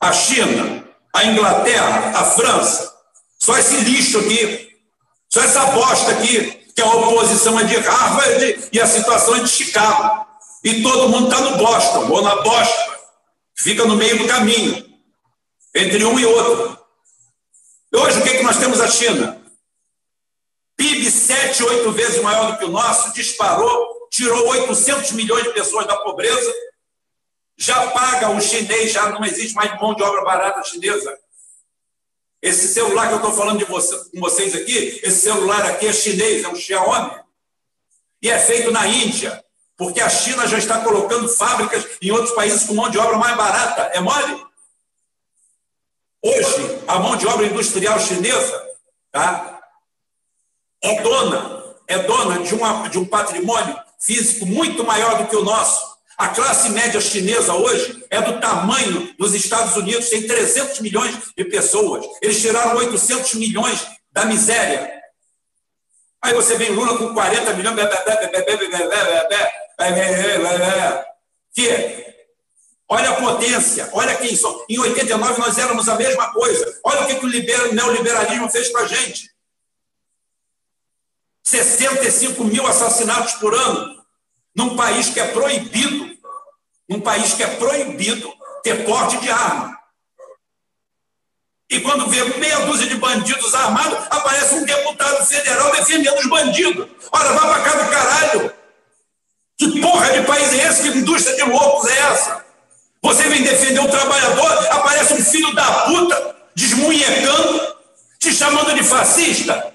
a 0.00 0.12
China, 0.12 0.84
a 1.12 1.24
Inglaterra, 1.24 2.12
a 2.14 2.24
França. 2.24 2.92
Só 3.40 3.58
esse 3.58 3.76
lixo 3.78 4.18
aqui, 4.20 4.68
só 5.28 5.40
essa 5.42 5.64
bosta 5.66 6.12
aqui, 6.12 6.57
que 6.78 6.82
a 6.82 6.94
oposição 6.94 7.58
é 7.58 7.64
de 7.64 7.76
Harvard 7.76 8.68
e 8.70 8.80
a 8.80 8.86
situação 8.86 9.34
é 9.34 9.40
de 9.40 9.48
Chicago. 9.48 10.24
E 10.62 10.80
todo 10.80 11.08
mundo 11.08 11.24
está 11.28 11.40
no 11.40 11.56
Boston, 11.56 12.08
ou 12.08 12.22
na 12.22 12.36
bosta. 12.36 12.98
Fica 13.56 13.84
no 13.84 13.96
meio 13.96 14.16
do 14.16 14.28
caminho, 14.28 14.86
entre 15.74 16.04
um 16.04 16.16
e 16.20 16.24
outro. 16.24 16.78
Hoje, 17.92 18.20
o 18.20 18.22
que, 18.22 18.28
é 18.28 18.36
que 18.36 18.42
nós 18.44 18.58
temos 18.58 18.80
a 18.80 18.86
China? 18.86 19.42
PIB 20.76 21.10
sete, 21.10 21.64
oito 21.64 21.90
vezes 21.90 22.22
maior 22.22 22.52
do 22.52 22.58
que 22.58 22.64
o 22.66 22.70
nosso, 22.70 23.12
disparou, 23.12 24.08
tirou 24.12 24.46
800 24.46 25.10
milhões 25.12 25.42
de 25.42 25.50
pessoas 25.50 25.84
da 25.84 25.96
pobreza, 25.96 26.54
já 27.56 27.88
paga 27.88 28.30
o 28.30 28.40
chinês, 28.40 28.92
já 28.92 29.08
não 29.10 29.24
existe 29.24 29.54
mais 29.54 29.76
mão 29.80 29.96
de 29.96 30.02
obra 30.04 30.22
barata 30.22 30.62
chinesa. 30.62 31.18
Esse 32.40 32.68
celular 32.68 33.08
que 33.08 33.14
eu 33.14 33.18
estou 33.18 33.32
falando 33.32 33.58
de 33.58 33.64
você, 33.64 33.96
com 34.10 34.20
vocês 34.20 34.54
aqui, 34.54 35.00
esse 35.02 35.20
celular 35.22 35.64
aqui 35.66 35.86
é 35.86 35.92
chinês, 35.92 36.44
é 36.44 36.48
um 36.48 36.54
Xiaomi. 36.54 37.20
E 38.22 38.30
é 38.30 38.38
feito 38.38 38.70
na 38.70 38.86
Índia, 38.86 39.44
porque 39.76 40.00
a 40.00 40.08
China 40.08 40.46
já 40.46 40.58
está 40.58 40.80
colocando 40.80 41.28
fábricas 41.28 41.84
em 42.00 42.10
outros 42.10 42.32
países 42.32 42.64
com 42.64 42.74
mão 42.74 42.90
de 42.90 42.98
obra 42.98 43.16
mais 43.18 43.36
barata. 43.36 43.82
É 43.92 44.00
mole? 44.00 44.46
Hoje, 46.22 46.82
a 46.86 46.98
mão 46.98 47.16
de 47.16 47.26
obra 47.26 47.46
industrial 47.46 47.98
chinesa 48.00 48.68
tá, 49.10 49.60
é 50.82 51.00
dona, 51.00 51.64
é 51.86 51.98
dona 52.00 52.40
de, 52.40 52.54
uma, 52.54 52.88
de 52.88 52.98
um 52.98 53.04
patrimônio 53.04 53.76
físico 54.00 54.46
muito 54.46 54.84
maior 54.84 55.18
do 55.18 55.28
que 55.28 55.36
o 55.36 55.44
nosso. 55.44 55.87
A 56.18 56.28
classe 56.30 56.70
média 56.70 57.00
chinesa 57.00 57.54
hoje 57.54 58.04
é 58.10 58.20
do 58.20 58.40
tamanho 58.40 59.14
dos 59.16 59.34
Estados 59.34 59.76
Unidos, 59.76 60.08
tem 60.08 60.26
300 60.26 60.80
milhões 60.80 61.16
de 61.36 61.44
pessoas. 61.44 62.04
Eles 62.20 62.40
tiraram 62.40 62.76
800 62.76 63.34
milhões 63.34 63.86
da 64.10 64.24
miséria. 64.24 65.00
Aí 66.20 66.34
você 66.34 66.56
vem 66.56 66.70
Lula 66.70 66.98
com 66.98 67.14
40 67.14 67.54
milhões. 67.54 67.78
Que? 71.54 72.08
Olha 72.88 73.10
a 73.10 73.16
potência, 73.16 73.88
olha 73.92 74.16
quem 74.16 74.34
são. 74.34 74.64
Em 74.68 74.78
89 74.78 75.40
nós 75.40 75.56
éramos 75.56 75.88
a 75.88 75.94
mesma 75.94 76.32
coisa. 76.32 76.80
Olha 76.82 77.02
o 77.02 77.06
que, 77.06 77.14
que 77.14 77.26
o 77.26 77.74
neoliberalismo 77.74 78.50
fez 78.50 78.70
para 78.70 78.80
a 78.80 78.88
gente. 78.88 79.30
65 81.44 82.42
mil 82.42 82.66
assassinatos 82.66 83.34
por 83.34 83.54
ano, 83.54 83.97
num 84.58 84.74
país 84.74 85.08
que 85.10 85.20
é 85.20 85.28
proibido, 85.28 86.18
num 86.88 87.00
país 87.00 87.32
que 87.32 87.44
é 87.44 87.46
proibido 87.46 88.28
ter 88.64 88.84
porte 88.84 89.16
de 89.18 89.30
arma. 89.30 89.78
E 91.70 91.78
quando 91.78 92.08
vê 92.08 92.24
meia 92.24 92.66
dúzia 92.66 92.88
de 92.88 92.96
bandidos 92.96 93.54
armados, 93.54 93.98
aparece 94.10 94.56
um 94.56 94.64
deputado 94.64 95.24
federal 95.24 95.70
defendendo 95.70 96.18
os 96.18 96.26
bandidos. 96.28 96.88
Ora, 97.12 97.32
vá 97.34 97.40
para 97.40 97.62
cá 97.62 97.70
do 97.76 97.90
caralho. 97.90 98.52
Que 99.56 99.80
porra 99.80 100.12
de 100.12 100.26
país 100.26 100.52
é 100.52 100.66
esse? 100.66 100.82
Que 100.82 100.98
indústria 100.98 101.36
de 101.36 101.42
loucos 101.44 101.88
é 101.88 101.98
essa? 102.10 102.44
Você 103.00 103.28
vem 103.28 103.44
defender 103.44 103.78
um 103.78 103.88
trabalhador, 103.88 104.66
aparece 104.72 105.14
um 105.14 105.24
filho 105.24 105.54
da 105.54 105.84
puta 105.84 106.36
desmunhecando, 106.56 107.76
te 108.18 108.34
chamando 108.34 108.74
de 108.74 108.82
fascista. 108.82 109.72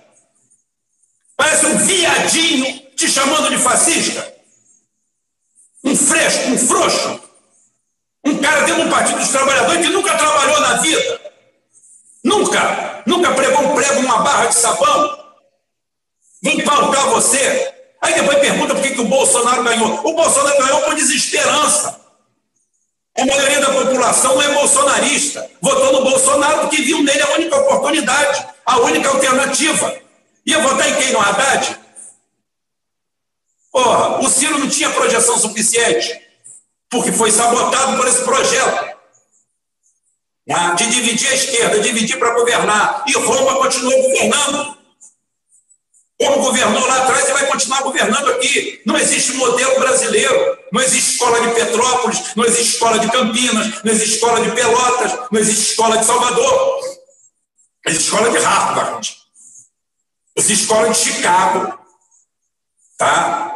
Parece 1.37 1.67
um 1.67 1.77
viadinho 1.77 2.91
te 2.97 3.07
chamando 3.07 3.49
de 3.49 3.57
fascista. 3.59 4.32
Um 5.93 5.95
fresco, 5.95 6.49
um 6.49 6.57
frouxo. 6.57 7.19
Um 8.25 8.37
cara 8.39 8.61
dentro 8.61 8.83
do 8.83 8.89
Partido 8.89 9.19
dos 9.19 9.29
Trabalhadores 9.29 9.85
que 9.85 9.93
nunca 9.93 10.17
trabalhou 10.17 10.59
na 10.59 10.73
vida. 10.77 11.21
Nunca. 12.23 13.03
Nunca 13.05 13.31
pregou 13.33 13.61
um 13.61 13.75
prego 13.75 14.01
numa 14.01 14.23
barra 14.23 14.47
de 14.47 14.55
sabão. 14.55 15.23
Vem 16.41 16.63
pautar 16.63 17.09
você. 17.09 17.71
Aí 18.01 18.15
depois 18.15 18.39
pergunta 18.39 18.73
por 18.73 18.81
que, 18.81 18.95
que 18.95 19.01
o 19.01 19.07
Bolsonaro 19.07 19.63
ganhou. 19.63 19.99
O 20.03 20.13
Bolsonaro 20.13 20.57
ganhou 20.57 20.81
por 20.81 20.95
desesperança. 20.95 22.01
A 23.15 23.25
maioria 23.27 23.59
da 23.59 23.71
população 23.71 24.41
é 24.41 24.51
bolsonarista. 24.51 25.47
Votou 25.61 25.93
no 25.93 26.09
Bolsonaro 26.09 26.61
porque 26.61 26.81
viu 26.81 27.03
nele 27.03 27.21
a 27.21 27.33
única 27.35 27.55
oportunidade 27.55 28.47
a 28.65 28.79
única 28.79 29.09
alternativa. 29.09 29.95
Ia 30.43 30.59
votar 30.59 30.89
em 30.89 30.95
quem 30.95 31.11
no 31.11 31.19
Haddad? 31.19 31.82
Porra, 33.73 34.19
o 34.19 34.29
Ciro 34.29 34.59
não 34.59 34.69
tinha 34.69 34.91
projeção 34.91 35.35
suficiente, 35.39 36.21
porque 36.91 37.11
foi 37.11 37.31
sabotado 37.31 37.97
por 37.97 38.07
esse 38.07 38.21
projeto. 38.21 38.93
Né? 40.45 40.75
De 40.77 40.91
dividir 40.91 41.27
a 41.27 41.33
esquerda, 41.33 41.79
dividir 41.79 42.19
para 42.19 42.35
governar. 42.35 43.03
E 43.07 43.13
Roma 43.13 43.57
continuou 43.57 44.03
governando. 44.03 44.77
Como 46.19 46.43
governou 46.43 46.85
lá 46.85 47.03
atrás 47.03 47.27
e 47.27 47.33
vai 47.33 47.47
continuar 47.47 47.81
governando 47.81 48.29
aqui. 48.33 48.79
Não 48.85 48.95
existe 48.95 49.33
modelo 49.33 49.79
brasileiro. 49.79 50.59
Não 50.71 50.79
existe 50.79 51.13
escola 51.13 51.41
de 51.41 51.55
Petrópolis, 51.55 52.35
não 52.35 52.45
existe 52.45 52.73
escola 52.73 52.99
de 52.99 53.11
Campinas, 53.11 53.83
não 53.83 53.91
existe 53.91 54.15
escola 54.15 54.41
de 54.41 54.51
Pelotas, 54.51 55.29
não 55.31 55.39
existe 55.39 55.71
escola 55.71 55.97
de 55.97 56.05
Salvador. 56.05 56.79
Existe 57.85 58.05
escola 58.05 58.29
de 58.29 58.37
Harvard. 58.37 59.17
Existe 60.35 60.63
escola 60.63 60.89
de 60.89 60.97
Chicago. 60.97 61.79
Tá? 62.97 63.52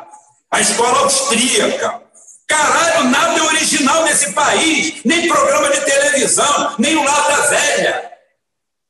A 0.57 0.61
escola 0.61 1.01
austríaca. 1.01 2.01
Caralho, 2.47 3.11
nada 3.11 3.37
é 3.37 3.43
original 3.43 4.03
nesse 4.05 4.33
país. 4.33 5.01
Nem 5.05 5.27
programa 5.27 5.69
de 5.69 5.81
televisão, 5.81 6.73
nem 6.79 6.95
o 6.95 7.03
Lata 7.03 7.47
Velha, 7.47 8.09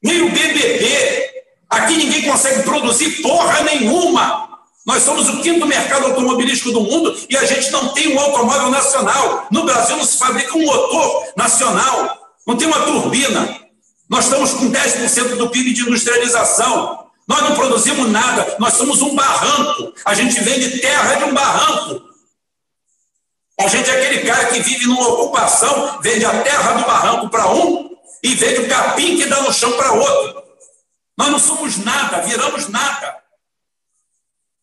nem 0.02 0.22
o 0.22 0.30
BBB. 0.30 1.30
Aqui 1.70 1.98
ninguém 1.98 2.22
consegue 2.22 2.64
produzir 2.64 3.22
porra 3.22 3.64
nenhuma. 3.64 4.48
Nós 4.86 5.04
somos 5.04 5.28
o 5.28 5.42
quinto 5.42 5.66
mercado 5.66 6.06
automobilístico 6.06 6.72
do 6.72 6.80
mundo 6.80 7.14
e 7.30 7.36
a 7.36 7.44
gente 7.44 7.70
não 7.70 7.90
tem 7.90 8.16
um 8.16 8.20
automóvel 8.22 8.70
nacional. 8.70 9.48
No 9.52 9.66
Brasil 9.66 9.98
não 9.98 10.06
se 10.06 10.18
fabrica 10.18 10.58
um 10.58 10.64
motor 10.64 11.34
nacional, 11.36 12.32
não 12.48 12.56
tem 12.56 12.66
uma 12.66 12.80
turbina. 12.80 13.60
Nós 14.10 14.24
estamos 14.24 14.54
com 14.54 14.72
10% 14.72 15.36
do 15.36 15.50
PIB 15.50 15.74
de 15.74 15.82
industrialização. 15.82 17.07
Nós 17.28 17.42
não 17.42 17.56
produzimos 17.56 18.10
nada, 18.10 18.56
nós 18.58 18.74
somos 18.74 19.02
um 19.02 19.14
barranco. 19.14 19.94
A 20.06 20.14
gente 20.14 20.40
vende 20.40 20.80
terra 20.80 21.16
de 21.16 21.24
um 21.26 21.34
barranco. 21.34 22.08
A 23.60 23.68
gente 23.68 23.90
é 23.90 23.94
aquele 23.94 24.26
cara 24.26 24.46
que 24.48 24.62
vive 24.62 24.86
numa 24.86 25.08
ocupação, 25.10 26.00
vende 26.02 26.26
a 26.26 26.44
terra 26.44 26.74
do 26.74 26.86
barranco 26.86 27.30
para 27.30 27.52
um 27.54 27.90
e 28.24 28.34
vende 28.36 28.62
o 28.62 28.70
capim 28.70 29.18
que 29.18 29.26
dá 29.26 29.42
no 29.42 29.52
chão 29.52 29.76
para 29.76 29.92
outro. 29.94 30.44
Nós 31.18 31.30
não 31.30 31.40
somos 31.40 31.78
nada, 31.78 32.22
viramos 32.22 32.70
nada. 32.70 33.18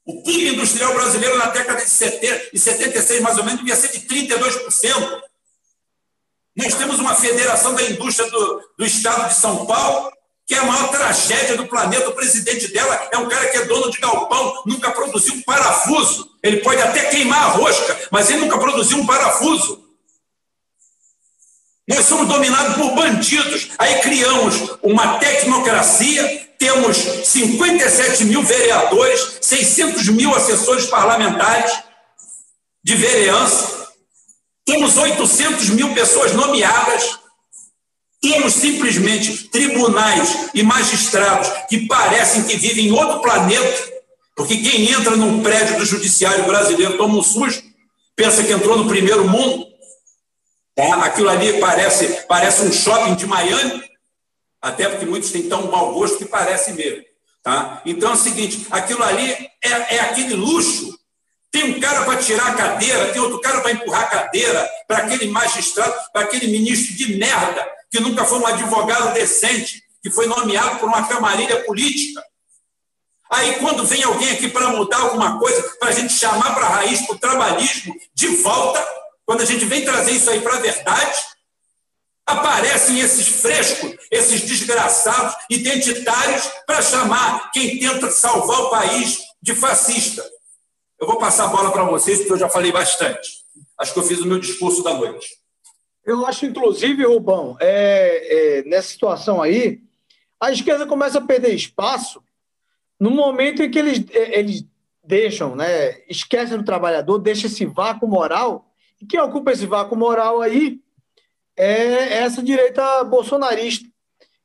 O 0.06 0.22
PIB 0.22 0.54
industrial 0.54 0.94
brasileiro 0.94 1.36
na 1.36 1.46
década 1.46 1.82
de 1.82 1.90
70 1.90 2.50
e 2.52 2.58
76, 2.58 3.20
mais 3.20 3.36
ou 3.36 3.44
menos, 3.44 3.60
devia 3.60 3.74
ser 3.74 3.88
de 3.88 4.06
32%. 4.06 5.22
Nós 6.56 6.74
temos 6.74 6.98
uma 6.98 7.14
federação 7.14 7.74
da 7.74 7.82
indústria 7.82 8.30
do, 8.30 8.70
do 8.78 8.84
estado 8.84 9.28
de 9.28 9.34
São 9.34 9.66
Paulo, 9.66 10.12
que 10.46 10.54
é 10.54 10.58
a 10.58 10.64
maior 10.64 10.88
tragédia 10.88 11.56
do 11.56 11.66
planeta. 11.66 12.08
O 12.08 12.14
presidente 12.14 12.68
dela 12.72 13.08
é 13.12 13.18
um 13.18 13.28
cara 13.28 13.48
que 13.48 13.58
é 13.58 13.64
dono 13.64 13.90
de 13.90 13.98
galpão, 13.98 14.62
nunca 14.66 14.90
produziu 14.90 15.34
um 15.34 15.42
parafuso. 15.42 16.30
Ele 16.42 16.58
pode 16.58 16.80
até 16.82 17.06
queimar 17.06 17.44
a 17.44 17.48
rosca, 17.48 17.98
mas 18.10 18.30
ele 18.30 18.40
nunca 18.40 18.58
produziu 18.58 18.98
um 18.98 19.06
parafuso. 19.06 19.82
Nós 21.88 22.06
somos 22.06 22.28
dominados 22.28 22.76
por 22.76 22.94
bandidos. 22.94 23.70
Aí 23.78 24.00
criamos 24.00 24.78
uma 24.82 25.18
tecnocracia, 25.18 26.48
temos 26.58 26.96
57 26.96 28.24
mil 28.24 28.42
vereadores, 28.42 29.38
600 29.40 30.08
mil 30.08 30.34
assessores 30.34 30.86
parlamentares 30.86 31.72
de 32.82 32.94
vereança, 32.96 33.88
temos 34.64 34.96
800 34.96 35.70
mil 35.70 35.94
pessoas 35.94 36.32
nomeadas, 36.32 37.18
temos 38.24 38.54
simplesmente 38.54 39.48
tribunais 39.48 40.48
e 40.54 40.62
magistrados 40.62 41.46
que 41.68 41.86
parecem 41.86 42.44
que 42.44 42.56
vivem 42.56 42.86
em 42.86 42.92
outro 42.92 43.20
planeta, 43.20 43.92
porque 44.34 44.56
quem 44.56 44.90
entra 44.90 45.14
num 45.14 45.42
prédio 45.42 45.76
do 45.76 45.84
judiciário 45.84 46.44
brasileiro 46.44 46.96
toma 46.96 47.18
um 47.18 47.22
susto, 47.22 47.62
pensa 48.16 48.42
que 48.42 48.52
entrou 48.52 48.78
no 48.78 48.88
primeiro 48.88 49.28
mundo. 49.28 49.66
Tá? 50.74 51.04
Aquilo 51.04 51.28
ali 51.28 51.60
parece, 51.60 52.24
parece 52.26 52.62
um 52.62 52.72
shopping 52.72 53.14
de 53.14 53.26
Miami, 53.26 53.82
até 54.60 54.88
porque 54.88 55.04
muitos 55.04 55.30
têm 55.30 55.46
tão 55.46 55.70
mau 55.70 55.92
gosto 55.92 56.16
que 56.16 56.24
parece 56.24 56.72
mesmo. 56.72 57.04
Tá? 57.42 57.82
Então 57.84 58.10
é 58.10 58.14
o 58.14 58.16
seguinte: 58.16 58.66
aquilo 58.70 59.02
ali 59.04 59.30
é, 59.62 59.96
é 59.96 60.00
aquele 60.00 60.34
luxo. 60.34 60.98
Tem 61.52 61.62
um 61.64 61.78
cara 61.78 62.04
para 62.04 62.16
tirar 62.16 62.48
a 62.48 62.54
cadeira, 62.54 63.12
tem 63.12 63.20
outro 63.20 63.38
cara 63.40 63.60
para 63.60 63.70
empurrar 63.70 64.02
a 64.02 64.06
cadeira, 64.06 64.68
para 64.88 64.98
aquele 65.04 65.28
magistrado, 65.28 65.94
para 66.12 66.22
aquele 66.22 66.48
ministro 66.48 66.96
de 66.96 67.16
merda, 67.16 67.64
que 67.94 68.00
nunca 68.00 68.24
foi 68.24 68.40
um 68.40 68.46
advogado 68.48 69.14
decente, 69.14 69.84
que 70.02 70.10
foi 70.10 70.26
nomeado 70.26 70.80
por 70.80 70.88
uma 70.88 71.06
camarilha 71.06 71.62
política. 71.62 72.20
Aí, 73.30 73.54
quando 73.60 73.86
vem 73.86 74.02
alguém 74.02 74.32
aqui 74.32 74.48
para 74.48 74.70
mudar 74.70 74.98
alguma 74.98 75.38
coisa, 75.38 75.62
para 75.78 75.90
a 75.90 75.92
gente 75.92 76.12
chamar 76.12 76.56
para 76.56 76.66
a 76.66 76.70
raiz, 76.70 77.02
para 77.02 77.14
o 77.14 77.18
trabalhismo, 77.20 77.94
de 78.12 78.26
volta, 78.38 78.84
quando 79.24 79.42
a 79.42 79.44
gente 79.44 79.64
vem 79.66 79.84
trazer 79.84 80.10
isso 80.10 80.28
aí 80.28 80.40
para 80.40 80.56
a 80.56 80.60
verdade, 80.60 81.24
aparecem 82.26 82.98
esses 82.98 83.28
frescos, 83.40 83.94
esses 84.10 84.40
desgraçados 84.40 85.36
identitários 85.48 86.50
para 86.66 86.82
chamar 86.82 87.52
quem 87.52 87.78
tenta 87.78 88.10
salvar 88.10 88.60
o 88.62 88.70
país 88.70 89.20
de 89.40 89.54
fascista. 89.54 90.28
Eu 91.00 91.06
vou 91.06 91.18
passar 91.18 91.44
a 91.44 91.48
bola 91.48 91.70
para 91.70 91.84
vocês, 91.84 92.18
porque 92.18 92.32
eu 92.32 92.38
já 92.38 92.48
falei 92.48 92.72
bastante. 92.72 93.44
Acho 93.78 93.92
que 93.92 94.00
eu 94.00 94.04
fiz 94.04 94.18
o 94.18 94.26
meu 94.26 94.40
discurso 94.40 94.82
da 94.82 94.94
noite. 94.94 95.43
Eu 96.04 96.26
acho, 96.26 96.44
inclusive, 96.46 97.04
Rubão, 97.04 97.56
é, 97.60 98.58
é, 98.58 98.62
nessa 98.64 98.88
situação 98.88 99.40
aí, 99.40 99.80
a 100.38 100.52
esquerda 100.52 100.86
começa 100.86 101.18
a 101.18 101.26
perder 101.26 101.54
espaço 101.54 102.22
no 103.00 103.10
momento 103.10 103.62
em 103.62 103.70
que 103.70 103.78
eles, 103.78 104.04
é, 104.10 104.38
eles 104.38 104.66
deixam, 105.02 105.56
né, 105.56 106.02
esquecem 106.08 106.58
do 106.58 106.64
trabalhador, 106.64 107.18
deixa 107.18 107.46
esse 107.46 107.64
vácuo 107.64 108.06
moral 108.06 108.70
e 109.00 109.06
quem 109.06 109.20
ocupa 109.20 109.52
esse 109.52 109.66
vácuo 109.66 109.96
moral 109.96 110.40
aí 110.40 110.80
é 111.56 112.18
essa 112.18 112.42
direita 112.42 113.04
bolsonarista. 113.04 113.88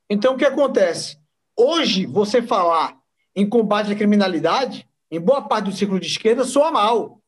Então, 0.08 0.34
o 0.34 0.36
que 0.36 0.44
acontece? 0.44 1.18
Hoje, 1.56 2.06
você 2.06 2.40
falar 2.42 2.96
em 3.34 3.48
combate 3.48 3.92
à 3.92 3.96
criminalidade, 3.96 4.88
em 5.10 5.20
boa 5.20 5.42
parte 5.42 5.66
do 5.66 5.72
círculo 5.72 6.00
de 6.00 6.06
esquerda, 6.06 6.44
soa 6.44 6.70
mal. 6.70 7.19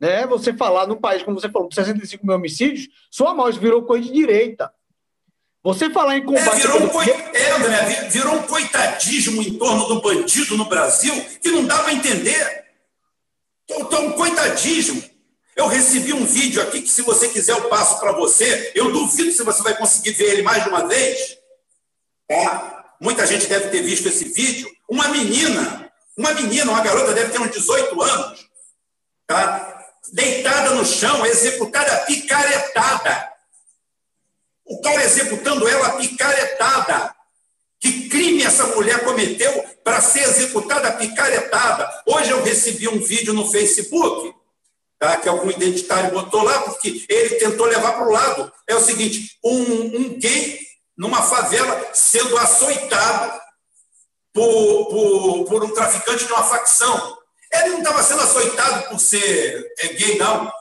Né? 0.00 0.26
Você 0.26 0.52
falar 0.52 0.86
num 0.86 0.96
país, 0.96 1.22
como 1.22 1.38
você 1.38 1.48
falou, 1.48 1.68
de 1.68 1.74
65 1.74 2.24
mil 2.24 2.36
homicídios, 2.36 2.88
mal, 3.34 3.48
isso 3.48 3.60
virou 3.60 3.82
coisa 3.82 4.04
de 4.04 4.12
direita. 4.12 4.72
Você 5.62 5.90
falar 5.90 6.16
em 6.16 6.24
combate... 6.24 6.48
É, 6.48 6.60
virou, 6.60 6.82
um 6.82 6.88
coi... 6.88 7.10
é, 7.10 8.08
virou 8.08 8.34
um 8.34 8.42
coitadismo 8.42 9.42
em 9.42 9.58
torno 9.58 9.86
do 9.86 10.00
bandido 10.00 10.56
no 10.56 10.66
Brasil 10.66 11.12
que 11.42 11.50
não 11.50 11.64
dá 11.64 11.78
para 11.78 11.92
entender. 11.92 12.64
Então, 13.68 14.06
um 14.06 14.12
coitadismo. 14.12 15.02
Eu 15.56 15.66
recebi 15.66 16.12
um 16.12 16.24
vídeo 16.24 16.62
aqui 16.62 16.80
que, 16.80 16.88
se 16.88 17.02
você 17.02 17.28
quiser, 17.28 17.52
eu 17.52 17.68
passo 17.68 17.98
para 17.98 18.12
você. 18.12 18.70
Eu 18.76 18.92
duvido 18.92 19.32
se 19.32 19.42
você 19.42 19.60
vai 19.62 19.76
conseguir 19.76 20.12
ver 20.12 20.30
ele 20.32 20.42
mais 20.42 20.62
de 20.62 20.68
uma 20.68 20.86
vez. 20.86 21.36
É. 22.30 22.46
Muita 23.00 23.26
gente 23.26 23.46
deve 23.46 23.68
ter 23.68 23.82
visto 23.82 24.06
esse 24.06 24.24
vídeo. 24.32 24.70
Uma 24.88 25.08
menina, 25.08 25.92
uma 26.16 26.32
menina, 26.32 26.70
uma 26.70 26.80
garota, 26.80 27.12
deve 27.12 27.32
ter 27.32 27.40
uns 27.40 27.50
18 27.50 28.00
anos, 28.00 28.48
tá? 29.26 29.77
Deitada 30.12 30.70
no 30.70 30.84
chão, 30.84 31.24
executada 31.26 32.04
picaretada. 32.06 33.32
O 34.64 34.80
cara 34.80 35.04
executando 35.04 35.66
ela 35.66 35.96
picaretada. 35.96 37.14
Que 37.80 38.08
crime 38.08 38.42
essa 38.42 38.66
mulher 38.68 39.04
cometeu 39.04 39.64
para 39.84 40.00
ser 40.00 40.20
executada 40.24 40.92
picaretada? 40.92 42.02
Hoje 42.06 42.30
eu 42.30 42.42
recebi 42.42 42.88
um 42.88 43.00
vídeo 43.00 43.32
no 43.32 43.50
Facebook 43.50 44.34
tá? 44.98 45.16
que 45.16 45.28
algum 45.28 45.50
identitário 45.50 46.10
botou 46.10 46.42
lá, 46.42 46.62
porque 46.62 47.04
ele 47.08 47.36
tentou 47.36 47.66
levar 47.66 47.92
para 47.92 48.06
o 48.06 48.10
lado. 48.10 48.52
É 48.66 48.74
o 48.74 48.80
seguinte: 48.80 49.38
um, 49.44 49.96
um 49.96 50.18
gay 50.18 50.58
numa 50.96 51.22
favela 51.22 51.90
sendo 51.94 52.36
açoitado 52.36 53.40
por, 54.32 54.86
por, 54.86 55.44
por 55.44 55.64
um 55.64 55.72
traficante 55.72 56.26
de 56.26 56.32
uma 56.32 56.42
facção. 56.42 57.17
Ele 57.52 57.68
não 57.70 57.78
estava 57.78 58.02
sendo 58.02 58.22
açoitado 58.22 58.88
por 58.88 59.00
ser 59.00 59.72
é, 59.78 59.88
gay, 59.88 60.18
não. 60.18 60.52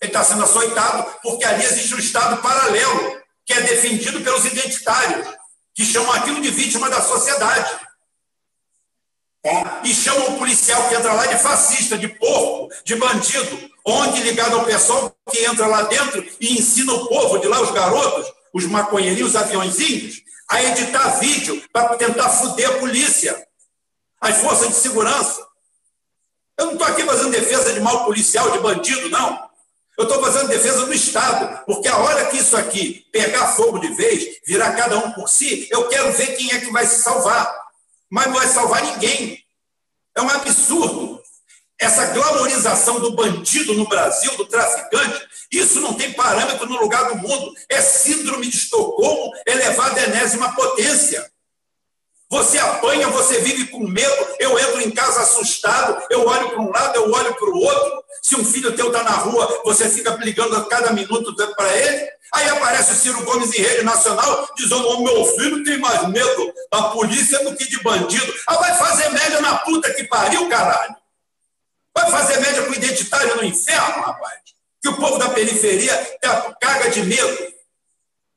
Ele 0.00 0.10
está 0.10 0.24
sendo 0.24 0.44
açoitado 0.44 1.18
porque 1.22 1.44
ali 1.44 1.64
existe 1.64 1.94
um 1.94 1.98
Estado 1.98 2.40
paralelo, 2.42 3.20
que 3.44 3.52
é 3.52 3.60
defendido 3.60 4.20
pelos 4.20 4.44
identitários, 4.44 5.28
que 5.74 5.84
chamam 5.84 6.12
aquilo 6.12 6.40
de 6.40 6.50
vítima 6.50 6.88
da 6.90 7.00
sociedade. 7.00 7.80
E 9.84 9.92
chamam 9.92 10.34
o 10.34 10.38
policial 10.38 10.88
que 10.88 10.94
entra 10.94 11.12
lá 11.12 11.26
de 11.26 11.36
fascista, 11.38 11.98
de 11.98 12.08
porco, 12.08 12.68
de 12.84 12.94
bandido, 12.94 13.70
onde 13.84 14.22
ligado 14.22 14.58
ao 14.58 14.64
pessoal 14.64 15.14
que 15.30 15.44
entra 15.44 15.66
lá 15.66 15.82
dentro 15.82 16.24
e 16.40 16.54
ensina 16.58 16.92
o 16.92 17.08
povo 17.08 17.38
de 17.38 17.48
lá, 17.48 17.60
os 17.60 17.72
garotos, 17.72 18.32
os 18.52 18.66
maconheirinhos, 18.66 19.30
os 19.30 19.36
aviãozinhos, 19.36 20.22
a 20.48 20.62
editar 20.62 21.18
vídeo 21.18 21.62
para 21.72 21.96
tentar 21.96 22.28
fuder 22.28 22.68
a 22.68 22.78
polícia, 22.78 23.48
as 24.20 24.36
forças 24.38 24.68
de 24.68 24.74
segurança. 24.74 25.51
Eu 26.62 26.66
não 26.66 26.72
estou 26.74 26.86
aqui 26.86 27.02
fazendo 27.02 27.30
defesa 27.32 27.72
de 27.72 27.80
mal 27.80 28.04
policial, 28.04 28.52
de 28.52 28.60
bandido, 28.60 29.08
não. 29.10 29.50
Eu 29.98 30.04
estou 30.04 30.22
fazendo 30.22 30.48
defesa 30.48 30.86
do 30.86 30.94
Estado, 30.94 31.64
porque 31.66 31.88
a 31.88 31.98
hora 31.98 32.26
que 32.26 32.38
isso 32.38 32.56
aqui 32.56 33.04
pegar 33.10 33.48
fogo 33.48 33.80
de 33.80 33.88
vez, 33.88 34.38
virar 34.46 34.72
cada 34.74 34.96
um 34.96 35.10
por 35.10 35.28
si, 35.28 35.66
eu 35.70 35.88
quero 35.88 36.12
ver 36.12 36.36
quem 36.36 36.52
é 36.52 36.60
que 36.60 36.70
vai 36.70 36.86
se 36.86 37.02
salvar. 37.02 37.52
Mas 38.08 38.26
não 38.26 38.34
vai 38.34 38.46
salvar 38.46 38.82
ninguém. 38.82 39.42
É 40.16 40.22
um 40.22 40.28
absurdo. 40.30 41.20
Essa 41.80 42.06
glamorização 42.06 43.00
do 43.00 43.16
bandido 43.16 43.74
no 43.74 43.88
Brasil, 43.88 44.36
do 44.36 44.46
traficante, 44.46 45.20
isso 45.50 45.80
não 45.80 45.94
tem 45.94 46.12
parâmetro 46.12 46.66
no 46.66 46.80
lugar 46.80 47.08
do 47.08 47.16
mundo. 47.16 47.52
É 47.68 47.80
síndrome 47.80 48.46
de 48.46 48.56
Estocolmo 48.56 49.32
elevada 49.44 50.00
à 50.00 50.04
enésima 50.04 50.54
potência. 50.54 51.28
Você 52.32 52.56
apanha, 52.56 53.08
você 53.08 53.40
vive 53.42 53.66
com 53.66 53.86
medo. 53.86 54.26
Eu 54.38 54.58
entro 54.58 54.80
em 54.80 54.90
casa 54.90 55.20
assustado, 55.20 56.02
eu 56.08 56.26
olho 56.26 56.48
para 56.48 56.60
um 56.62 56.70
lado, 56.70 56.96
eu 56.96 57.12
olho 57.12 57.34
para 57.34 57.50
o 57.50 57.58
outro. 57.58 58.04
Se 58.22 58.34
um 58.36 58.42
filho 58.42 58.74
teu 58.74 58.86
está 58.86 59.02
na 59.02 59.10
rua, 59.10 59.60
você 59.62 59.86
fica 59.90 60.16
ligando 60.22 60.56
a 60.56 60.64
cada 60.64 60.94
minuto 60.94 61.36
para 61.54 61.76
ele. 61.76 62.08
Aí 62.32 62.48
aparece 62.48 62.92
o 62.92 62.94
Ciro 62.94 63.22
Gomes 63.24 63.54
em 63.54 63.60
rede 63.60 63.84
nacional, 63.84 64.48
dizendo: 64.56 64.88
o 64.88 65.04
meu 65.04 65.26
filho 65.26 65.62
tem 65.62 65.76
mais 65.78 66.08
medo 66.08 66.54
da 66.72 66.84
polícia 66.84 67.44
do 67.44 67.54
que 67.54 67.68
de 67.68 67.82
bandido. 67.82 68.34
Ah, 68.46 68.56
vai 68.56 68.74
fazer 68.78 69.10
média 69.10 69.38
na 69.42 69.58
puta 69.58 69.92
que 69.92 70.04
pariu, 70.04 70.48
caralho. 70.48 70.96
Vai 71.94 72.10
fazer 72.10 72.40
média 72.40 72.62
com 72.62 72.72
identitário 72.72 73.36
no 73.36 73.44
inferno, 73.44 74.04
rapaz. 74.04 74.40
Que 74.80 74.88
o 74.88 74.96
povo 74.96 75.18
da 75.18 75.28
periferia 75.28 76.18
caga 76.58 76.88
de 76.88 77.02
medo. 77.02 77.52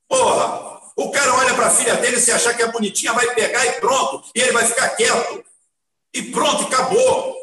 Porra, 0.09 0.74
o 0.95 1.11
cara 1.11 1.33
olha 1.35 1.53
para 1.53 1.67
a 1.67 1.71
filha 1.71 1.95
dele, 1.95 2.19
se 2.19 2.31
achar 2.31 2.55
que 2.55 2.63
é 2.63 2.71
bonitinha, 2.71 3.13
vai 3.13 3.33
pegar 3.33 3.65
e 3.65 3.73
pronto. 3.73 4.23
E 4.33 4.39
ele 4.39 4.53
vai 4.53 4.65
ficar 4.65 4.89
quieto. 4.89 5.43
E 6.13 6.21
pronto, 6.31 6.63
acabou. 6.63 7.35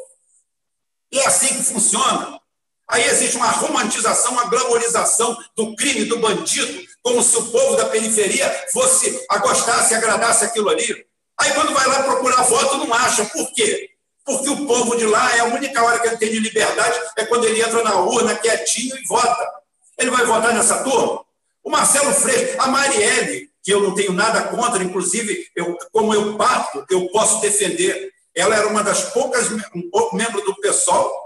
E 1.11 1.19
é 1.19 1.27
assim 1.27 1.47
que 1.49 1.63
funciona. 1.63 2.41
Aí 2.89 3.05
existe 3.05 3.37
uma 3.37 3.49
romantização, 3.49 4.31
uma 4.31 4.45
glamorização 4.45 5.37
do 5.55 5.75
crime, 5.75 6.05
do 6.05 6.19
bandido, 6.19 6.83
como 7.01 7.21
se 7.21 7.37
o 7.37 7.45
povo 7.51 7.75
da 7.75 7.85
periferia 7.85 8.49
fosse 8.71 9.23
a 9.29 9.37
gostasse, 9.37 9.93
agradasse 9.93 10.45
aquilo 10.45 10.69
ali. 10.69 11.05
Aí 11.39 11.53
quando 11.53 11.73
vai 11.73 11.87
lá 11.87 12.03
procurar 12.03 12.43
voto, 12.43 12.77
não 12.77 12.93
acha. 12.93 13.25
Por 13.25 13.53
quê? 13.53 13.91
Porque 14.25 14.49
o 14.49 14.65
povo 14.65 14.95
de 14.95 15.05
lá 15.05 15.35
é 15.35 15.41
a 15.41 15.45
única 15.45 15.83
hora 15.83 15.99
que 15.99 16.07
ele 16.07 16.17
tem 16.17 16.31
de 16.31 16.39
liberdade 16.39 16.99
é 17.17 17.25
quando 17.25 17.45
ele 17.45 17.61
entra 17.61 17.83
na 17.83 17.99
urna 17.99 18.35
quietinho 18.35 18.95
e 18.97 19.05
vota. 19.05 19.51
Ele 19.97 20.09
vai 20.09 20.25
votar 20.25 20.53
nessa 20.53 20.83
turma? 20.83 21.23
O 21.63 21.69
Marcelo 21.69 22.13
Freixo, 22.13 22.59
a 22.59 22.67
Marielle, 22.67 23.49
que 23.63 23.73
eu 23.73 23.81
não 23.81 23.95
tenho 23.95 24.11
nada 24.11 24.43
contra, 24.49 24.83
inclusive, 24.83 25.47
eu, 25.55 25.77
como 25.91 26.13
eu 26.13 26.35
parto, 26.35 26.85
eu 26.89 27.07
posso 27.09 27.39
defender. 27.39 28.11
Ela 28.35 28.55
era 28.55 28.67
uma 28.67 28.83
das 28.83 29.13
poucas 29.13 29.49
um 29.73 29.89
pouco 29.89 30.15
membros 30.15 30.43
do 30.43 30.55
PSOL 30.59 31.23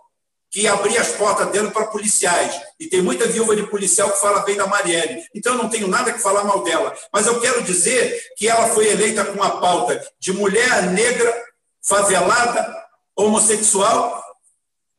que 0.49 0.67
abria 0.67 1.01
as 1.01 1.09
portas 1.09 1.49
dele 1.51 1.71
para 1.71 1.87
policiais. 1.87 2.59
E 2.79 2.87
tem 2.87 3.01
muita 3.01 3.27
viúva 3.27 3.55
de 3.55 3.67
policial 3.67 4.11
que 4.11 4.21
fala 4.21 4.41
bem 4.41 4.55
da 4.55 4.67
Marielle. 4.67 5.23
Então, 5.35 5.53
eu 5.53 5.63
não 5.63 5.69
tenho 5.69 5.87
nada 5.87 6.13
que 6.13 6.21
falar 6.21 6.43
mal 6.43 6.63
dela. 6.63 6.95
Mas 7.11 7.25
eu 7.27 7.39
quero 7.39 7.63
dizer 7.63 8.19
que 8.37 8.47
ela 8.47 8.67
foi 8.69 8.87
eleita 8.87 9.25
com 9.25 9.33
uma 9.33 9.59
pauta 9.59 10.01
de 10.19 10.31
mulher 10.31 10.91
negra, 10.91 11.33
favelada, 11.81 12.75
homossexual, 13.15 14.23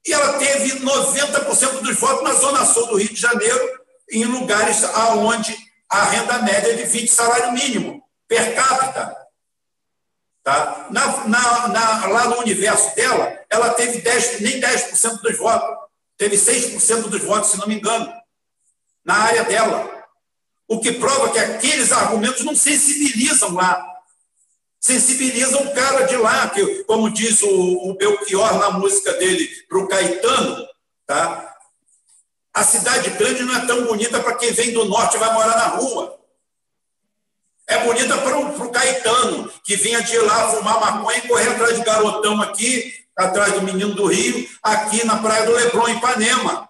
e 0.06 0.12
ela 0.12 0.39
teve 0.39 0.81
90% 0.81 1.81
dos 1.81 1.97
votos 1.98 2.24
na 2.24 2.32
Zona 2.35 2.65
Sul 2.65 2.86
do 2.86 2.97
Rio 2.97 3.12
de 3.12 3.20
Janeiro, 3.20 3.78
em 4.11 4.25
lugares 4.25 4.85
aonde 4.85 5.57
a 5.89 6.05
renda 6.05 6.43
média 6.43 6.73
é 6.73 6.77
de 6.77 6.85
20 6.85 7.09
salário 7.09 7.53
mínimo 7.53 8.03
per 8.27 8.55
capita. 8.55 9.17
Tá? 10.43 10.87
Na, 10.91 11.27
na, 11.27 11.69
na, 11.69 12.07
lá 12.07 12.25
no 12.27 12.39
universo 12.39 12.95
dela, 12.95 13.39
ela 13.51 13.71
teve 13.71 14.01
10, 14.01 14.41
nem 14.41 14.61
10% 14.61 15.21
dos 15.21 15.39
votos, 15.39 15.77
teve 16.17 16.37
6% 16.37 17.09
dos 17.09 17.23
votos, 17.23 17.51
se 17.51 17.59
não 17.59 17.67
me 17.67 17.77
engano, 17.77 18.13
na 19.05 19.15
área 19.15 19.45
dela. 19.45 20.07
O 20.67 20.81
que 20.81 20.93
prova 20.93 21.31
que 21.33 21.39
aqueles 21.39 21.93
argumentos 21.93 22.45
não 22.45 22.55
sensibilizam 22.55 23.55
lá. 23.55 23.85
Sensibilizam 24.81 25.63
o 25.63 25.75
cara 25.75 26.07
de 26.07 26.17
lá, 26.17 26.49
que, 26.51 26.85
como 26.85 27.11
diz 27.11 27.41
o, 27.43 27.91
o 27.91 27.95
Belchior 27.95 28.59
na 28.59 28.71
música 28.73 29.13
dele 29.15 29.49
para 29.69 29.79
o 29.79 29.89
Caetano, 29.89 30.67
tá? 31.07 31.48
A 32.59 32.65
cidade 32.65 33.11
grande 33.11 33.45
não 33.45 33.57
é 33.57 33.67
tão 33.67 33.85
bonita 33.85 34.19
para 34.19 34.35
quem 34.35 34.53
vem 34.53 34.73
do 34.73 34.85
norte 34.87 35.15
e 35.15 35.21
vai 35.21 35.33
morar 35.33 35.57
na 35.57 35.67
rua. 35.77 36.19
É 37.69 37.85
bonita 37.85 38.19
para 38.19 38.37
o 38.37 38.71
Caetano, 38.73 39.49
que 39.63 39.77
vinha 39.77 40.03
de 40.03 40.19
lá 40.19 40.49
fumar 40.49 40.81
maconha 40.81 41.19
e 41.19 41.29
correr 41.29 41.51
atrás 41.51 41.77
de 41.77 41.85
garotão 41.85 42.43
aqui, 42.43 42.93
atrás 43.17 43.53
do 43.53 43.63
menino 43.63 43.95
do 43.95 44.07
Rio, 44.07 44.49
aqui 44.61 45.07
na 45.07 45.19
praia 45.19 45.47
do 45.47 45.53
Leblon, 45.53 45.87
em 45.87 45.99
Ipanema. 45.99 46.69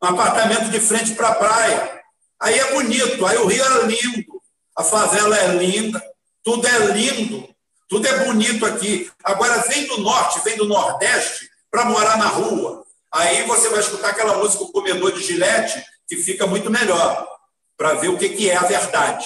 Um 0.00 0.06
apartamento 0.06 0.70
de 0.70 0.78
frente 0.78 1.16
para 1.16 1.30
a 1.30 1.34
praia. 1.34 2.02
Aí 2.38 2.56
é 2.56 2.72
bonito, 2.72 3.26
aí 3.26 3.36
o 3.38 3.48
Rio 3.48 3.64
é 3.64 3.86
lindo, 3.86 4.40
a 4.76 4.84
favela 4.84 5.36
é 5.36 5.48
linda, 5.56 6.00
tudo 6.44 6.64
é 6.64 6.78
lindo, 6.92 7.48
tudo 7.88 8.06
é 8.06 8.24
bonito 8.24 8.64
aqui. 8.64 9.10
Agora 9.24 9.62
vem 9.62 9.84
do 9.88 9.98
norte, 9.98 10.44
vem 10.44 10.56
do 10.56 10.68
nordeste 10.68 11.50
para 11.72 11.86
morar 11.86 12.18
na 12.18 12.28
rua. 12.28 12.83
Aí 13.14 13.44
você 13.44 13.68
vai 13.68 13.78
escutar 13.78 14.10
aquela 14.10 14.36
música 14.38 14.64
O 14.64 14.72
Comedor 14.72 15.12
de 15.12 15.22
Gilete, 15.22 15.80
que 16.08 16.16
fica 16.16 16.48
muito 16.48 16.68
melhor, 16.68 17.28
para 17.76 17.94
ver 17.94 18.08
o 18.08 18.18
que, 18.18 18.50
é 18.50 18.56
a 18.56 18.64
verdade. 18.64 19.24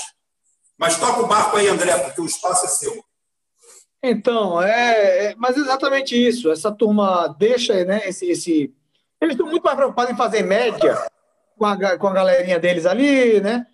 Mas 0.77 0.99
toca 0.99 1.23
o 1.23 1.27
barco 1.27 1.57
aí, 1.57 1.69
André, 1.69 1.97
porque 1.99 2.21
o 2.21 2.27
espaço 2.27 2.67
é 2.67 2.69
seu. 2.69 3.03
Então, 4.03 4.63
é, 4.63 5.31
é 5.31 5.35
mas 5.37 5.57
exatamente 5.57 6.15
isso. 6.15 6.51
Essa 6.51 6.71
turma 6.71 7.35
deixa, 7.39 7.83
né, 7.87 8.07
esse, 8.07 8.27
esse... 8.31 8.75
Eles 9.21 9.35
estão 9.35 9.49
muito 9.49 9.65
mais 9.65 9.77
preocupados 9.77 10.13
em 10.13 10.17
fazer 10.17 10.43
média 10.43 11.09
com 11.57 11.65
a, 11.65 11.97
com 11.97 12.09
a 12.09 12.13
galerinha 12.13 12.59
deles 12.59 12.85
ali, 12.85 13.41
né? 13.41 13.67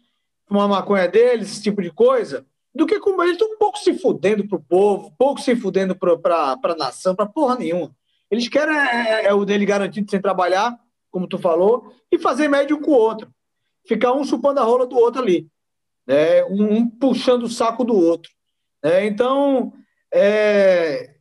Com 0.48 0.60
a 0.60 0.68
maconha 0.68 1.08
deles, 1.08 1.50
esse 1.50 1.62
tipo 1.62 1.82
de 1.82 1.90
coisa, 1.90 2.46
do 2.72 2.86
que 2.86 3.00
com 3.00 3.20
eles 3.20 3.32
estão 3.32 3.52
um 3.52 3.58
pouco 3.58 3.78
se 3.78 3.98
fudendo 3.98 4.46
pro 4.46 4.62
povo, 4.62 5.12
pouco 5.18 5.40
se 5.40 5.56
fudendo 5.56 5.96
para 5.96 6.56
a 6.62 6.76
nação, 6.76 7.16
para 7.16 7.26
porra 7.26 7.56
nenhuma. 7.56 7.94
Eles 8.30 8.48
querem 8.48 8.74
é, 8.74 9.22
é, 9.22 9.26
é, 9.26 9.34
o 9.34 9.44
dele 9.44 9.66
garantido 9.66 10.10
sem 10.10 10.20
trabalhar, 10.20 10.76
como 11.10 11.28
tu 11.28 11.38
falou, 11.38 11.94
e 12.10 12.18
fazer 12.18 12.48
médio 12.48 12.80
com 12.80 12.90
o 12.90 12.94
outro. 12.94 13.32
Ficar 13.86 14.12
um 14.12 14.24
chupando 14.24 14.60
a 14.60 14.64
rola 14.64 14.86
do 14.86 14.96
outro 14.96 15.22
ali. 15.22 15.48
Né? 16.06 16.44
Um, 16.44 16.76
um 16.76 16.88
puxando 16.88 17.44
o 17.44 17.50
saco 17.50 17.84
do 17.84 17.94
outro. 17.94 18.30
Né? 18.82 19.06
Então, 19.06 19.72
é, 20.12 21.14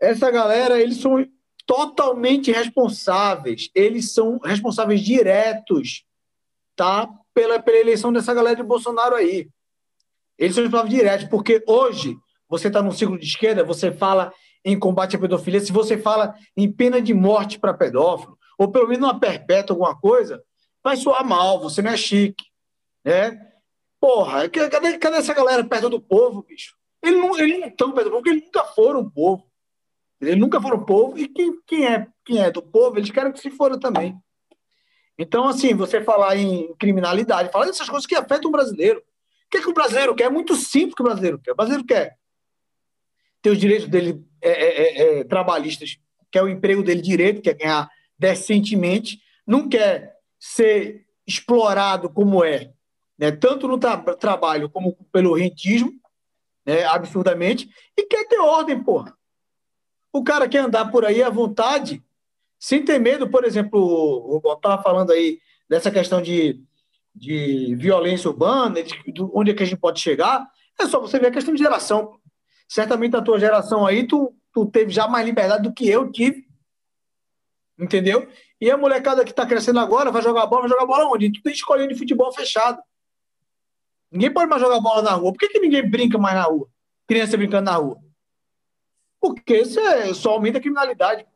essa 0.00 0.30
galera, 0.30 0.80
eles 0.80 0.98
são 0.98 1.26
totalmente 1.66 2.52
responsáveis. 2.52 3.70
Eles 3.74 4.12
são 4.12 4.38
responsáveis 4.38 5.00
diretos 5.00 6.04
tá? 6.76 7.08
pela, 7.34 7.58
pela 7.58 7.78
eleição 7.78 8.12
dessa 8.12 8.32
galera 8.32 8.56
de 8.56 8.62
Bolsonaro 8.62 9.16
aí. 9.16 9.48
Eles 10.38 10.54
são 10.54 10.62
responsáveis 10.62 10.94
diretos, 10.94 11.28
porque 11.28 11.64
hoje 11.66 12.16
você 12.48 12.68
está 12.68 12.80
no 12.82 12.92
ciclo 12.92 13.18
de 13.18 13.26
esquerda, 13.26 13.64
você 13.64 13.90
fala 13.90 14.32
em 14.66 14.76
combate 14.76 15.14
à 15.14 15.18
pedofilia, 15.18 15.60
se 15.60 15.70
você 15.70 15.96
fala 15.96 16.34
em 16.56 16.70
pena 16.70 17.00
de 17.00 17.14
morte 17.14 17.56
para 17.56 17.72
pedófilo, 17.72 18.36
ou 18.58 18.68
pelo 18.68 18.88
menos 18.88 19.04
uma 19.04 19.18
perpétua, 19.18 19.74
alguma 19.74 19.96
coisa, 19.96 20.42
vai 20.82 20.96
soar 20.96 21.24
mal, 21.24 21.60
você 21.60 21.80
não 21.80 21.92
é 21.92 21.96
chique. 21.96 22.44
Né? 23.04 23.40
Porra, 24.00 24.48
cadê, 24.48 24.98
cadê 24.98 25.18
essa 25.18 25.32
galera 25.32 25.62
perto 25.64 25.88
do 25.88 26.00
povo, 26.00 26.42
bicho? 26.42 26.74
Eles 27.00 27.16
não, 27.16 27.38
eles 27.38 27.60
não 27.60 27.68
estão 27.68 27.92
perto 27.92 28.06
do 28.06 28.10
povo, 28.10 28.22
porque 28.24 28.30
eles 28.30 28.44
nunca 28.44 28.64
foram 28.64 29.08
povo. 29.08 29.48
Eles 30.20 30.36
nunca 30.36 30.60
foram 30.60 30.84
povo, 30.84 31.16
e 31.16 31.28
quem, 31.28 31.60
quem, 31.64 31.86
é, 31.86 32.08
quem 32.24 32.42
é 32.42 32.50
do 32.50 32.60
povo, 32.60 32.98
eles 32.98 33.10
querem 33.10 33.30
que 33.30 33.38
se 33.38 33.50
foram 33.52 33.78
também. 33.78 34.18
Então, 35.16 35.46
assim, 35.46 35.74
você 35.74 36.02
falar 36.02 36.36
em 36.36 36.74
criminalidade, 36.74 37.52
falar 37.52 37.66
dessas 37.66 37.88
coisas 37.88 38.06
que 38.06 38.16
afetam 38.16 38.48
o 38.48 38.52
brasileiro. 38.52 38.98
O 38.98 39.48
que, 39.48 39.58
é 39.58 39.60
que 39.60 39.68
o 39.68 39.74
brasileiro 39.74 40.14
quer? 40.14 40.24
É 40.24 40.30
muito 40.30 40.56
simples 40.56 40.94
que 40.94 41.02
o 41.02 41.04
brasileiro 41.04 41.38
quer. 41.38 41.52
O 41.52 41.56
brasileiro 41.56 41.86
quer 41.86 42.16
ter 43.40 43.50
os 43.50 43.58
direitos 43.58 43.86
dele 43.86 44.26
é, 44.46 44.50
é, 44.50 44.80
é, 44.80 45.18
é, 45.20 45.24
trabalhistas, 45.24 45.98
quer 46.30 46.42
o 46.42 46.48
emprego 46.48 46.82
dele 46.82 47.02
direito, 47.02 47.42
quer 47.42 47.54
ganhar 47.54 47.90
decentemente, 48.16 49.20
não 49.44 49.68
quer 49.68 50.14
ser 50.38 51.04
explorado 51.26 52.08
como 52.08 52.44
é, 52.44 52.72
né, 53.18 53.32
tanto 53.32 53.66
no 53.66 53.76
tra 53.76 53.96
trabalho 53.96 54.70
como 54.70 54.96
pelo 55.10 55.34
rentismo, 55.34 55.92
né, 56.64 56.84
absurdamente, 56.84 57.68
e 57.96 58.04
quer 58.04 58.28
ter 58.28 58.38
ordem, 58.38 58.82
porra. 58.82 59.16
O 60.12 60.22
cara 60.22 60.48
quer 60.48 60.58
andar 60.58 60.90
por 60.90 61.04
aí 61.04 61.22
à 61.22 61.28
vontade, 61.28 62.02
sem 62.58 62.84
ter 62.84 63.00
medo, 63.00 63.28
por 63.28 63.44
exemplo, 63.44 64.40
eu 64.44 64.52
estava 64.52 64.80
falando 64.82 65.10
aí 65.10 65.40
dessa 65.68 65.90
questão 65.90 66.22
de, 66.22 66.62
de 67.12 67.74
violência 67.74 68.30
urbana, 68.30 68.82
de, 68.82 69.12
de 69.12 69.22
onde 69.34 69.50
é 69.50 69.54
que 69.54 69.62
a 69.62 69.66
gente 69.66 69.80
pode 69.80 70.00
chegar, 70.00 70.46
é 70.78 70.86
só 70.86 71.00
você 71.00 71.18
ver 71.18 71.28
a 71.28 71.32
questão 71.32 71.52
de 71.52 71.62
geração 71.62 72.16
certamente 72.68 73.16
a 73.16 73.22
tua 73.22 73.38
geração 73.38 73.86
aí, 73.86 74.06
tu, 74.06 74.34
tu 74.52 74.66
teve 74.66 74.90
já 74.90 75.06
mais 75.08 75.24
liberdade 75.24 75.62
do 75.62 75.72
que 75.72 75.88
eu 75.88 76.10
tive. 76.10 76.46
Entendeu? 77.78 78.28
E 78.60 78.70
a 78.70 78.76
molecada 78.76 79.24
que 79.24 79.30
está 79.30 79.46
crescendo 79.46 79.80
agora 79.80 80.10
vai 80.10 80.22
jogar 80.22 80.46
bola, 80.46 80.62
vai 80.62 80.70
jogar 80.70 80.86
bola 80.86 81.04
onde? 81.06 81.32
Tu 81.32 81.42
tem 81.42 81.52
escolhendo 81.52 81.92
de 81.92 81.98
futebol 81.98 82.32
fechado. 82.32 82.80
Ninguém 84.10 84.32
pode 84.32 84.48
mais 84.48 84.62
jogar 84.62 84.80
bola 84.80 85.02
na 85.02 85.12
rua. 85.12 85.32
Por 85.32 85.38
que, 85.38 85.48
que 85.48 85.60
ninguém 85.60 85.88
brinca 85.88 86.16
mais 86.16 86.34
na 86.34 86.44
rua? 86.44 86.68
Criança 87.06 87.36
brincando 87.36 87.70
na 87.70 87.76
rua. 87.76 87.98
Porque 89.20 89.58
isso 89.58 89.78
é, 89.78 90.14
só 90.14 90.32
aumenta 90.32 90.58
a 90.58 90.60
criminalidade. 90.60 91.26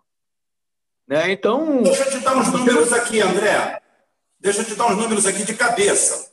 Né? 1.06 1.32
Então. 1.32 1.82
Deixa 1.82 2.04
eu 2.04 2.10
te 2.10 2.18
dar 2.20 2.36
uns 2.36 2.52
números 2.52 2.92
aqui, 2.92 3.20
André. 3.20 3.82
Deixa 4.38 4.62
eu 4.62 4.64
te 4.64 4.74
dar 4.74 4.86
uns 4.86 4.96
números 4.96 5.26
aqui 5.26 5.44
de 5.44 5.54
cabeça. 5.54 6.30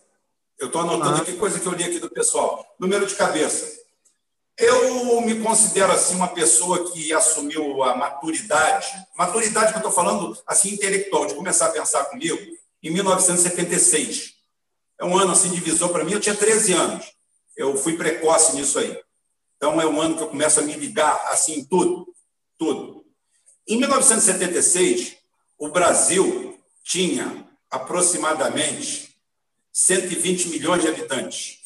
Eu 0.58 0.68
estou 0.68 0.82
anotando 0.82 1.22
aqui 1.22 1.34
coisa 1.34 1.60
que 1.60 1.66
eu 1.66 1.74
li 1.74 1.84
aqui 1.84 2.00
do 2.00 2.10
pessoal. 2.10 2.66
Número 2.80 3.06
de 3.06 3.16
cabeça. 3.16 3.77
Eu 4.58 5.22
me 5.22 5.40
considero 5.40 5.92
assim 5.92 6.16
uma 6.16 6.30
pessoa 6.30 6.92
que 6.92 7.14
assumiu 7.14 7.84
a 7.84 7.96
maturidade, 7.96 8.88
maturidade 9.16 9.68
que 9.68 9.76
eu 9.76 9.82
estou 9.82 9.92
falando 9.92 10.36
assim 10.48 10.74
intelectual, 10.74 11.28
de 11.28 11.36
começar 11.36 11.68
a 11.68 11.72
pensar 11.72 12.06
comigo, 12.06 12.38
em 12.82 12.90
1976. 12.90 14.34
É 15.00 15.06
um 15.06 15.16
ano 15.16 15.34
assim 15.34 15.52
divisor 15.52 15.90
para 15.90 16.04
mim. 16.04 16.14
Eu 16.14 16.20
tinha 16.20 16.34
13 16.34 16.74
anos. 16.74 17.14
Eu 17.56 17.78
fui 17.78 17.96
precoce 17.96 18.56
nisso 18.56 18.80
aí. 18.80 19.00
Então 19.58 19.80
é 19.80 19.86
um 19.86 20.02
ano 20.02 20.18
que 20.18 20.24
eu 20.24 20.30
começo 20.30 20.60
a 20.60 20.64
me 20.64 20.74
ligar 20.74 21.16
assim 21.32 21.60
em 21.60 21.64
tudo, 21.64 22.12
tudo. 22.58 23.06
Em 23.68 23.78
1976, 23.78 25.18
o 25.60 25.70
Brasil 25.70 26.60
tinha 26.84 27.48
aproximadamente 27.70 29.20
120 29.72 30.50
milhões 30.50 30.82
de 30.82 30.88
habitantes. 30.88 31.60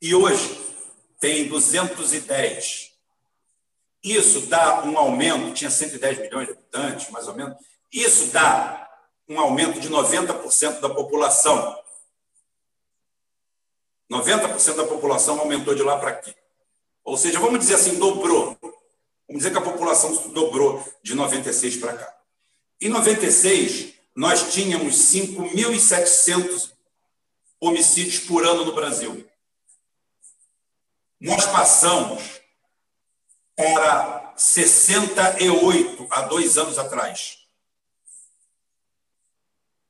E 0.00 0.14
hoje 0.14 0.67
tem 1.20 1.48
210. 1.48 2.92
Isso 4.02 4.42
dá 4.42 4.84
um 4.84 4.96
aumento, 4.96 5.54
tinha 5.54 5.70
110 5.70 6.18
milhões 6.18 6.46
de 6.46 6.52
habitantes, 6.52 7.10
mais 7.10 7.26
ou 7.28 7.34
menos. 7.34 7.56
Isso 7.92 8.26
dá 8.32 8.88
um 9.28 9.38
aumento 9.38 9.80
de 9.80 9.90
90% 9.90 10.80
da 10.80 10.88
população. 10.88 11.78
90% 14.10 14.76
da 14.76 14.84
população 14.84 15.38
aumentou 15.40 15.74
de 15.74 15.82
lá 15.82 15.98
para 15.98 16.10
aqui. 16.10 16.34
Ou 17.04 17.16
seja, 17.16 17.38
vamos 17.38 17.60
dizer 17.60 17.74
assim, 17.74 17.98
dobrou. 17.98 18.56
Vamos 19.26 19.42
dizer 19.42 19.50
que 19.50 19.58
a 19.58 19.62
população 19.62 20.14
dobrou 20.32 20.82
de 21.02 21.14
96 21.14 21.76
para 21.76 21.94
cá. 21.94 22.16
Em 22.80 22.88
96, 22.88 23.94
nós 24.14 24.52
tínhamos 24.52 24.94
5.700 25.12 26.72
homicídios 27.60 28.20
por 28.20 28.46
ano 28.46 28.64
no 28.64 28.72
Brasil. 28.72 29.27
Nós 31.20 31.46
passamos 31.46 32.40
para 33.56 34.32
68 34.36 36.06
há 36.10 36.22
dois 36.22 36.56
anos 36.56 36.78
atrás. 36.78 37.38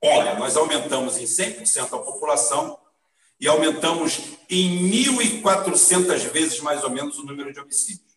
Olha, 0.02 0.34
nós 0.36 0.56
aumentamos 0.56 1.18
em 1.18 1.24
100% 1.24 1.86
a 1.86 1.98
população 1.98 2.78
e 3.38 3.46
aumentamos 3.46 4.20
em 4.48 4.90
1.400 4.90 6.18
vezes, 6.30 6.60
mais 6.60 6.82
ou 6.82 6.90
menos, 6.90 7.18
o 7.18 7.26
número 7.26 7.52
de 7.52 7.60
homicídios. 7.60 8.08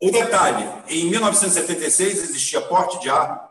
O 0.00 0.10
detalhe, 0.10 0.64
em 0.88 1.06
1976 1.06 2.18
existia 2.18 2.60
porte 2.60 3.00
de 3.00 3.08
arma. 3.08 3.50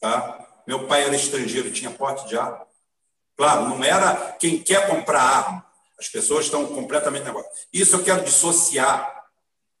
Tá? 0.00 0.62
Meu 0.66 0.88
pai 0.88 1.04
era 1.04 1.14
estrangeiro, 1.14 1.70
tinha 1.70 1.90
porte 1.90 2.26
de 2.26 2.36
arma. 2.36 2.66
Claro, 3.36 3.68
não 3.68 3.84
era 3.84 4.32
quem 4.32 4.60
quer 4.60 4.88
comprar 4.88 5.22
arma. 5.22 5.69
As 6.00 6.08
pessoas 6.08 6.46
estão 6.46 6.66
completamente 6.66 7.24
negócio. 7.24 7.50
Isso 7.70 7.94
eu 7.94 8.02
quero 8.02 8.24
dissociar. 8.24 9.22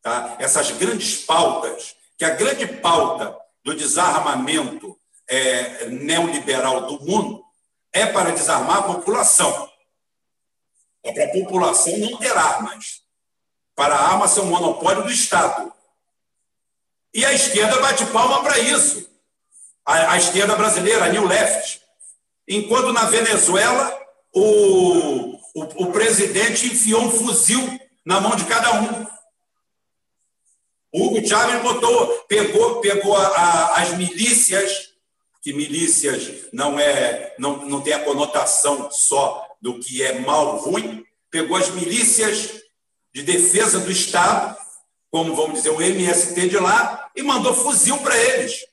Tá? 0.02 0.36
Essas 0.38 0.70
grandes 0.72 1.16
pautas, 1.24 1.96
que 2.18 2.24
a 2.26 2.30
grande 2.30 2.66
pauta 2.66 3.34
do 3.64 3.74
desarmamento 3.74 4.98
é, 5.26 5.86
neoliberal 5.86 6.82
do 6.82 7.02
mundo 7.04 7.42
é 7.90 8.04
para 8.04 8.32
desarmar 8.32 8.78
a 8.78 8.82
população. 8.82 9.70
É 11.02 11.10
para 11.10 11.24
a 11.24 11.32
população 11.32 11.96
não 11.96 12.18
ter 12.18 12.36
armas. 12.36 13.00
Para 13.74 13.94
a 13.94 14.12
arma 14.12 14.28
ser 14.28 14.40
um 14.40 14.46
monopólio 14.46 15.04
do 15.04 15.10
Estado. 15.10 15.72
E 17.14 17.24
a 17.24 17.32
esquerda 17.32 17.80
bate 17.80 18.04
palma 18.06 18.42
para 18.42 18.58
isso. 18.58 19.08
A, 19.86 20.12
a, 20.12 20.16
esquerda 20.18 20.54
brasileira, 20.54 21.06
a 21.06 21.08
New 21.08 21.26
Left. 21.26 21.80
Enquanto 22.46 22.92
na 22.92 23.04
Venezuela, 23.04 23.98
o, 24.34 25.39
o, 25.54 25.84
o 25.84 25.92
presidente 25.92 26.66
enfiou 26.66 27.02
um 27.02 27.10
fuzil 27.10 27.80
na 28.04 28.20
mão 28.20 28.36
de 28.36 28.44
cada 28.44 28.80
um. 28.80 29.06
Hugo 30.92 31.26
Chávez 31.26 31.62
botou, 31.62 32.06
pegou, 32.28 32.80
pegou 32.80 33.16
a, 33.16 33.26
a, 33.26 33.82
as 33.82 33.96
milícias, 33.96 34.90
que 35.40 35.52
milícias 35.52 36.48
não 36.52 36.78
é, 36.78 37.34
não, 37.38 37.64
não 37.66 37.80
tem 37.80 37.92
a 37.92 38.04
conotação 38.04 38.90
só 38.90 39.46
do 39.60 39.78
que 39.78 40.02
é 40.02 40.18
mal, 40.20 40.56
ruim, 40.56 41.04
pegou 41.30 41.56
as 41.56 41.70
milícias 41.70 42.60
de 43.14 43.22
defesa 43.22 43.80
do 43.80 43.90
Estado, 43.90 44.56
como 45.10 45.34
vamos 45.34 45.54
dizer, 45.54 45.70
o 45.70 45.82
MST 45.82 46.48
de 46.48 46.58
lá, 46.58 47.10
e 47.14 47.22
mandou 47.22 47.54
fuzil 47.54 47.98
para 47.98 48.16
eles. 48.16 48.64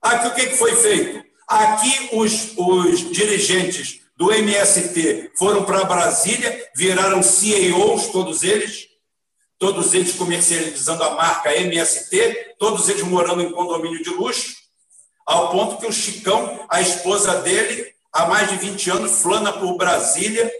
Aqui 0.00 0.28
o 0.28 0.34
que 0.34 0.56
foi 0.56 0.74
feito? 0.76 1.24
Aqui 1.46 2.10
os, 2.12 2.54
os 2.56 3.10
dirigentes 3.10 3.99
do 4.20 4.30
MST 4.30 5.32
foram 5.34 5.64
para 5.64 5.82
Brasília, 5.84 6.70
viraram 6.76 7.22
CEOs, 7.22 8.08
todos 8.08 8.42
eles, 8.42 8.86
todos 9.58 9.94
eles 9.94 10.12
comercializando 10.12 11.02
a 11.02 11.14
marca 11.14 11.56
MST, 11.56 12.56
todos 12.58 12.86
eles 12.90 13.02
morando 13.04 13.40
em 13.40 13.50
condomínio 13.50 14.02
de 14.02 14.10
luxo, 14.10 14.56
ao 15.24 15.50
ponto 15.50 15.78
que 15.78 15.86
o 15.86 15.92
Chicão, 15.92 16.66
a 16.68 16.82
esposa 16.82 17.40
dele, 17.40 17.94
há 18.12 18.26
mais 18.26 18.50
de 18.50 18.56
20 18.56 18.90
anos, 18.90 19.22
flana 19.22 19.54
por 19.54 19.78
Brasília, 19.78 20.52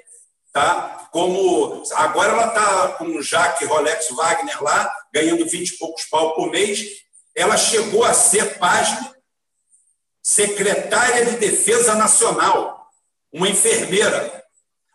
tá? 0.54 1.10
Como 1.12 1.82
agora 1.96 2.32
ela 2.32 2.46
está 2.46 2.88
com 2.96 3.04
o 3.08 3.22
Jaque 3.22 3.66
Rolex 3.66 4.08
Wagner 4.08 4.62
lá, 4.62 4.90
ganhando 5.12 5.46
20 5.46 5.68
e 5.68 5.76
poucos 5.76 6.06
pau 6.06 6.34
por 6.34 6.50
mês. 6.50 6.82
Ela 7.36 7.58
chegou 7.58 8.04
a 8.04 8.14
ser, 8.14 8.58
pasme, 8.58 9.10
secretária 10.22 11.26
de 11.26 11.32
Defesa 11.32 11.94
Nacional, 11.94 12.79
uma 13.32 13.48
enfermeira. 13.48 14.40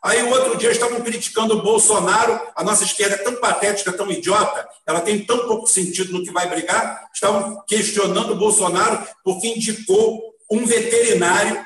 Aí, 0.03 0.21
o 0.21 0.29
outro 0.29 0.55
dia, 0.57 0.71
estavam 0.71 1.01
criticando 1.01 1.57
o 1.57 1.63
Bolsonaro, 1.63 2.39
a 2.55 2.63
nossa 2.63 2.83
esquerda 2.83 3.15
é 3.15 3.19
tão 3.19 3.35
patética, 3.37 3.91
tão 3.91 4.11
idiota, 4.11 4.67
ela 4.85 5.01
tem 5.01 5.25
tão 5.25 5.47
pouco 5.47 5.65
sentido 5.65 6.13
no 6.13 6.23
que 6.23 6.31
vai 6.31 6.47
brigar, 6.47 7.09
estavam 7.13 7.63
questionando 7.67 8.33
o 8.33 8.37
Bolsonaro 8.37 9.03
porque 9.23 9.47
indicou 9.47 10.35
um 10.51 10.65
veterinário 10.65 11.65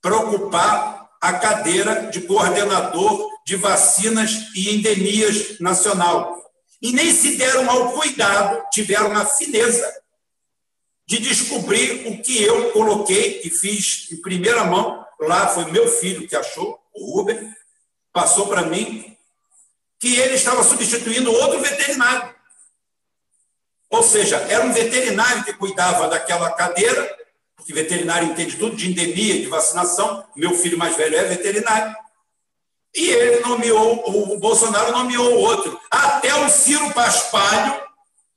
para 0.00 0.16
ocupar 0.16 1.10
a 1.20 1.34
cadeira 1.34 2.10
de 2.10 2.22
coordenador 2.22 3.28
de 3.44 3.56
vacinas 3.56 4.48
e 4.54 4.74
endemias 4.74 5.60
nacional. 5.60 6.40
E 6.80 6.92
nem 6.92 7.12
se 7.12 7.36
deram 7.36 7.68
ao 7.70 7.92
cuidado, 7.92 8.64
tiveram 8.72 9.14
a 9.14 9.26
fineza 9.26 9.86
de 11.06 11.18
descobrir 11.18 12.06
o 12.06 12.22
que 12.22 12.42
eu 12.42 12.70
coloquei 12.70 13.42
e 13.44 13.50
fiz 13.50 14.08
em 14.10 14.16
primeira 14.16 14.64
mão. 14.64 15.04
Lá 15.20 15.48
foi 15.48 15.64
meu 15.66 15.86
filho 15.86 16.26
que 16.26 16.34
achou, 16.34 16.80
o 16.94 17.16
Ruben, 17.16 17.54
passou 18.12 18.46
para 18.46 18.62
mim, 18.62 19.16
que 19.98 20.16
ele 20.16 20.34
estava 20.34 20.62
substituindo 20.64 21.32
outro 21.32 21.60
veterinário. 21.60 22.34
Ou 23.90 24.02
seja, 24.02 24.36
era 24.48 24.64
um 24.64 24.72
veterinário 24.72 25.44
que 25.44 25.52
cuidava 25.52 26.08
daquela 26.08 26.50
cadeira, 26.52 27.18
porque 27.56 27.72
veterinário 27.72 28.28
entende 28.28 28.56
tudo 28.56 28.76
de 28.76 28.90
endemia, 28.90 29.40
de 29.40 29.46
vacinação. 29.46 30.24
Meu 30.34 30.54
filho 30.54 30.78
mais 30.78 30.96
velho 30.96 31.16
é 31.16 31.24
veterinário. 31.24 31.94
E 32.94 33.08
ele 33.08 33.40
nomeou, 33.40 34.32
o 34.32 34.38
Bolsonaro 34.38 34.92
nomeou 34.92 35.38
outro. 35.38 35.78
Até 35.90 36.34
o 36.34 36.48
Ciro 36.48 36.92
Paspalho 36.92 37.90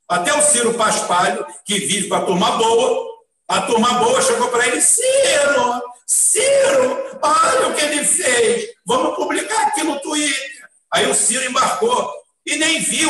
até 0.08 0.34
o 0.34 0.42
Ciro 0.42 0.74
Paspalho, 0.76 1.46
que 1.66 1.80
vive 1.80 2.08
com 2.08 2.16
a 2.16 2.22
turma 2.22 2.52
boa, 2.52 3.14
a 3.48 3.62
turma 3.62 3.94
boa 3.96 4.22
chegou 4.22 4.48
para 4.50 4.68
ele: 4.68 4.82
Ciro, 4.82 5.82
Ciro, 6.06 7.20
olha 7.22 7.68
o 7.68 7.76
que 7.76 7.82
ele 7.82 8.06
fez, 8.06 8.70
vamos 8.86 9.16
publicar 9.16 9.68
aqui 9.68 9.84
no 9.84 10.00
Twitter. 10.00 10.68
Aí 10.92 11.10
o 11.10 11.16
Ciro 11.16 11.46
embarcou 11.46 12.14
e 12.46 12.56
nem 12.58 12.82
viu 12.82 13.10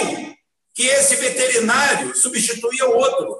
que 0.73 0.83
esse 0.87 1.15
veterinário 1.15 2.15
substituía 2.15 2.87
o 2.87 2.97
outro. 2.97 3.37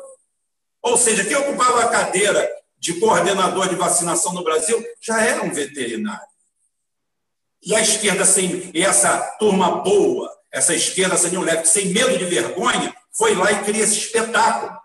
Ou 0.82 0.98
seja, 0.98 1.24
quem 1.24 1.36
ocupava 1.38 1.84
a 1.84 1.90
cadeira 1.90 2.50
de 2.78 3.00
coordenador 3.00 3.70
de 3.70 3.76
vacinação 3.76 4.34
no 4.34 4.44
Brasil 4.44 4.84
já 5.02 5.22
era 5.22 5.42
um 5.44 5.54
veterinário. 5.54 6.28
E 7.66 7.74
a 7.74 7.80
esquerda, 7.80 8.26
sem 8.26 8.72
essa 8.76 9.18
turma 9.40 9.82
boa, 9.82 10.30
essa 10.52 10.76
esquerda 10.76 11.16
sem 11.16 11.38
um 11.38 11.42
leve, 11.42 11.66
sem 11.66 11.88
medo 11.88 12.18
de 12.18 12.26
vergonha, 12.26 12.94
foi 13.12 13.34
lá 13.36 13.52
e 13.52 13.64
cria 13.64 13.84
esse 13.84 13.98
espetáculo. 13.98 14.78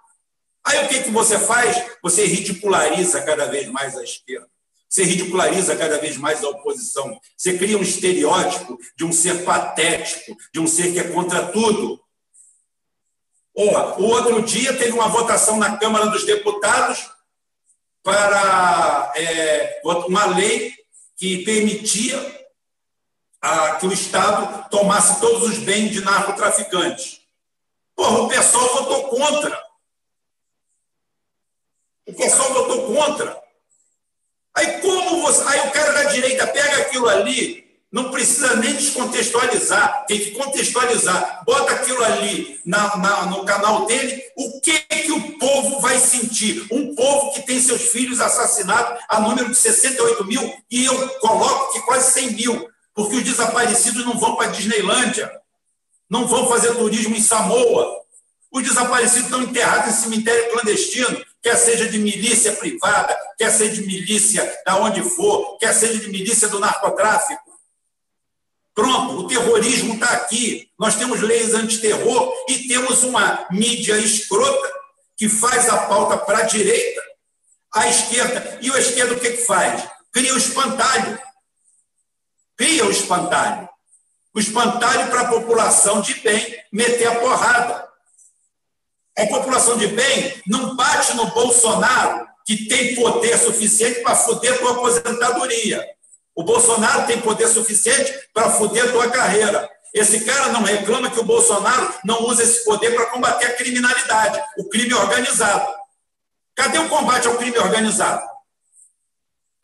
Aí 0.65 0.85
o 0.85 0.89
que, 0.89 1.03
que 1.03 1.11
você 1.11 1.39
faz? 1.39 1.85
Você 2.03 2.25
ridiculariza 2.25 3.23
cada 3.23 3.47
vez 3.47 3.69
mais 3.69 3.97
a 3.97 4.05
esquerda. 4.05 4.49
Você 4.89 5.05
ridiculariza 5.05 5.77
cada 5.77 5.99
vez 5.99 6.17
mais 6.17 6.43
a 6.43 6.49
oposição. 6.49 7.21
Você 7.37 7.59
cria 7.59 7.77
um 7.77 7.83
estereótipo 7.83 8.79
de 8.97 9.05
um 9.05 9.13
ser 9.13 9.45
patético, 9.45 10.37
de 10.53 10.59
um 10.59 10.67
ser 10.67 10.93
que 10.93 10.99
é 10.99 11.13
contra 11.13 11.53
tudo. 11.53 12.01
O 13.55 14.05
outro 14.05 14.41
dia 14.43 14.77
teve 14.77 14.93
uma 14.93 15.09
votação 15.09 15.59
na 15.59 15.77
Câmara 15.77 16.07
dos 16.07 16.25
Deputados 16.25 17.11
para 18.03 19.13
é, 19.17 19.83
uma 19.85 20.27
lei 20.27 20.73
que 21.17 21.45
permitia 21.45 22.49
a, 23.43 23.77
que 23.77 23.87
o 23.87 23.93
Estado 23.93 24.71
tomasse 24.71 25.21
todos 25.21 25.43
os 25.49 25.59
bens 25.59 25.91
de 25.91 26.01
narcotraficantes. 26.01 27.21
Porra, 27.95 28.23
o 28.23 28.29
pessoal 28.29 28.69
votou 28.75 29.09
contra. 29.09 29.65
O 32.07 32.15
pessoal 32.15 32.55
votou 32.55 32.95
contra. 32.95 33.48
Aí 34.59 34.81
como 34.81 35.23
você. 35.23 35.43
Aí 35.47 35.69
o 35.69 35.71
cara 35.71 35.93
da 35.93 36.05
direita 36.05 36.45
pega 36.49 36.79
aquilo 36.79 37.09
ali, 37.09 37.65
não 37.93 38.11
precisa 38.11 38.57
nem 38.57 38.75
descontextualizar, 38.75 40.05
tem 40.07 40.19
que 40.19 40.33
contextualizar. 40.33 41.45
Bota 41.47 41.75
aquilo 41.75 42.03
ali 42.03 42.61
na, 42.67 42.97
na, 42.97 43.27
no 43.27 43.45
canal 43.45 43.87
dele, 43.87 44.21
o 44.37 44.61
que, 44.61 44.81
que 44.81 45.13
o 45.13 45.39
povo 45.39 45.81
vai 45.81 45.97
sentir? 45.99 46.67
Um 46.73 46.93
povo 46.93 47.35
que 47.35 47.43
tem 47.43 47.61
seus 47.61 47.83
filhos 47.83 48.21
assassinados 48.21 49.01
a 49.09 49.21
número 49.21 49.49
de 49.49 49.55
68 49.55 50.25
mil, 50.25 50.53
e 50.69 50.85
eu 50.85 51.09
coloco 51.21 51.73
que 51.73 51.83
quase 51.83 52.13
100 52.15 52.33
mil, 52.33 52.69
porque 52.93 53.15
os 53.15 53.23
desaparecidos 53.23 54.05
não 54.05 54.19
vão 54.19 54.35
para 54.35 54.49
a 54.49 54.51
Disneylândia, 54.51 55.31
não 56.11 56.27
vão 56.27 56.49
fazer 56.49 56.75
turismo 56.75 57.15
em 57.15 57.23
Samoa. 57.23 57.97
Os 58.51 58.65
desaparecidos 58.65 59.27
estão 59.27 59.43
enterrados 59.43 59.95
em 59.95 60.03
cemitério 60.03 60.51
clandestino, 60.51 61.25
quer 61.43 61.57
seja 61.57 61.89
de 61.89 61.99
milícia 61.99 62.53
privada, 62.55 63.17
quer 63.37 63.51
seja 63.51 63.81
de 63.81 63.87
milícia 63.87 64.61
da 64.67 64.77
onde 64.77 65.03
for, 65.03 65.57
quer 65.59 65.73
seja 65.73 65.99
de 65.99 66.09
milícia 66.09 66.49
do 66.49 66.59
narcotráfico. 66.59 67.49
Pronto, 68.75 69.19
o 69.19 69.27
terrorismo 69.27 69.95
está 69.95 70.11
aqui. 70.13 70.71
Nós 70.79 70.95
temos 70.95 71.21
leis 71.21 71.53
antiterror 71.53 72.33
e 72.49 72.69
temos 72.69 73.03
uma 73.03 73.47
mídia 73.51 73.99
escrota 73.99 74.73
que 75.17 75.29
faz 75.29 75.69
a 75.69 75.79
pauta 75.89 76.17
para 76.17 76.39
a 76.39 76.43
direita, 76.43 77.03
a 77.75 77.89
esquerda. 77.89 78.59
E 78.63 78.71
o 78.71 78.79
esquerdo 78.79 79.17
o 79.17 79.19
que, 79.19 79.33
que 79.33 79.45
faz? 79.45 79.83
Cria 80.13 80.33
o 80.33 80.39
espantalho. 80.39 81.19
Cria 82.57 82.87
o 82.87 82.91
espantalho. 82.91 83.69
O 84.33 84.39
espantalho 84.39 85.11
para 85.11 85.23
a 85.23 85.29
população 85.29 86.01
de 86.01 86.15
bem 86.21 86.63
meter 86.73 87.09
a 87.09 87.17
porrada. 87.17 87.88
A 89.19 89.27
população 89.27 89.77
de 89.77 89.89
bem 89.89 90.41
não 90.47 90.77
bate 90.77 91.17
no 91.17 91.27
Bolsonaro, 91.33 92.25
que 92.47 92.69
tem 92.69 92.95
poder 92.95 93.37
suficiente 93.37 94.01
para 94.01 94.15
foder 94.15 94.57
tua 94.61 94.71
aposentadoria. 94.71 95.85
O 96.37 96.45
Bolsonaro 96.45 97.05
tem 97.09 97.21
poder 97.21 97.49
suficiente 97.49 98.15
para 98.33 98.49
foder 98.51 98.93
tua 98.93 99.11
carreira. 99.11 99.69
Esse 99.93 100.21
cara 100.21 100.53
não 100.53 100.63
reclama 100.63 101.11
que 101.11 101.19
o 101.19 101.25
Bolsonaro 101.25 101.93
não 102.05 102.27
usa 102.27 102.45
esse 102.45 102.65
poder 102.65 102.95
para 102.95 103.07
combater 103.07 103.47
a 103.47 103.57
criminalidade, 103.57 104.41
o 104.57 104.69
crime 104.69 104.95
organizado. 104.95 105.67
Cadê 106.55 106.79
o 106.79 106.89
combate 106.89 107.27
ao 107.27 107.37
crime 107.37 107.59
organizado? 107.59 108.25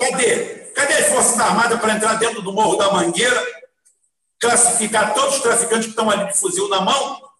Cadê? 0.00 0.64
Cadê 0.74 0.94
as 0.94 1.06
Forças 1.06 1.38
Armadas 1.38 1.78
para 1.78 1.92
entrar 1.92 2.14
dentro 2.14 2.42
do 2.42 2.52
Morro 2.52 2.74
da 2.76 2.90
Mangueira, 2.90 3.40
classificar 4.40 5.14
todos 5.14 5.36
os 5.36 5.42
traficantes 5.42 5.84
que 5.84 5.90
estão 5.90 6.10
ali 6.10 6.26
de 6.26 6.36
fuzil 6.36 6.68
na 6.68 6.80
mão 6.80 7.33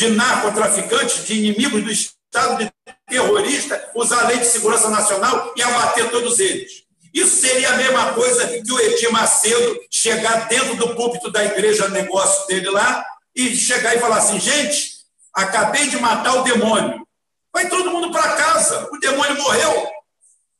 de 0.00 0.08
narcotraficantes, 0.08 1.26
de 1.26 1.34
inimigos 1.34 1.84
do 1.84 1.90
Estado, 1.90 2.64
de 2.64 2.72
terroristas, 3.06 3.82
usar 3.94 4.24
a 4.24 4.28
lei 4.28 4.38
de 4.38 4.46
segurança 4.46 4.88
nacional 4.88 5.52
e 5.54 5.62
abater 5.62 6.10
todos 6.10 6.40
eles. 6.40 6.84
Isso 7.12 7.36
seria 7.36 7.70
a 7.70 7.76
mesma 7.76 8.14
coisa 8.14 8.48
que 8.48 8.72
o 8.72 8.80
Edir 8.80 9.12
Macedo 9.12 9.78
chegar 9.90 10.48
dentro 10.48 10.74
do 10.76 10.94
púlpito 10.94 11.30
da 11.30 11.44
igreja 11.44 11.86
negócio 11.88 12.46
dele 12.46 12.70
lá 12.70 13.04
e 13.36 13.54
chegar 13.54 13.94
e 13.94 14.00
falar 14.00 14.16
assim: 14.16 14.40
gente, 14.40 15.00
acabei 15.34 15.86
de 15.88 15.98
matar 15.98 16.36
o 16.36 16.44
demônio. 16.44 17.06
Vai 17.52 17.68
todo 17.68 17.90
mundo 17.90 18.10
para 18.10 18.36
casa, 18.36 18.88
o 18.90 18.98
demônio 18.98 19.36
morreu, 19.36 19.86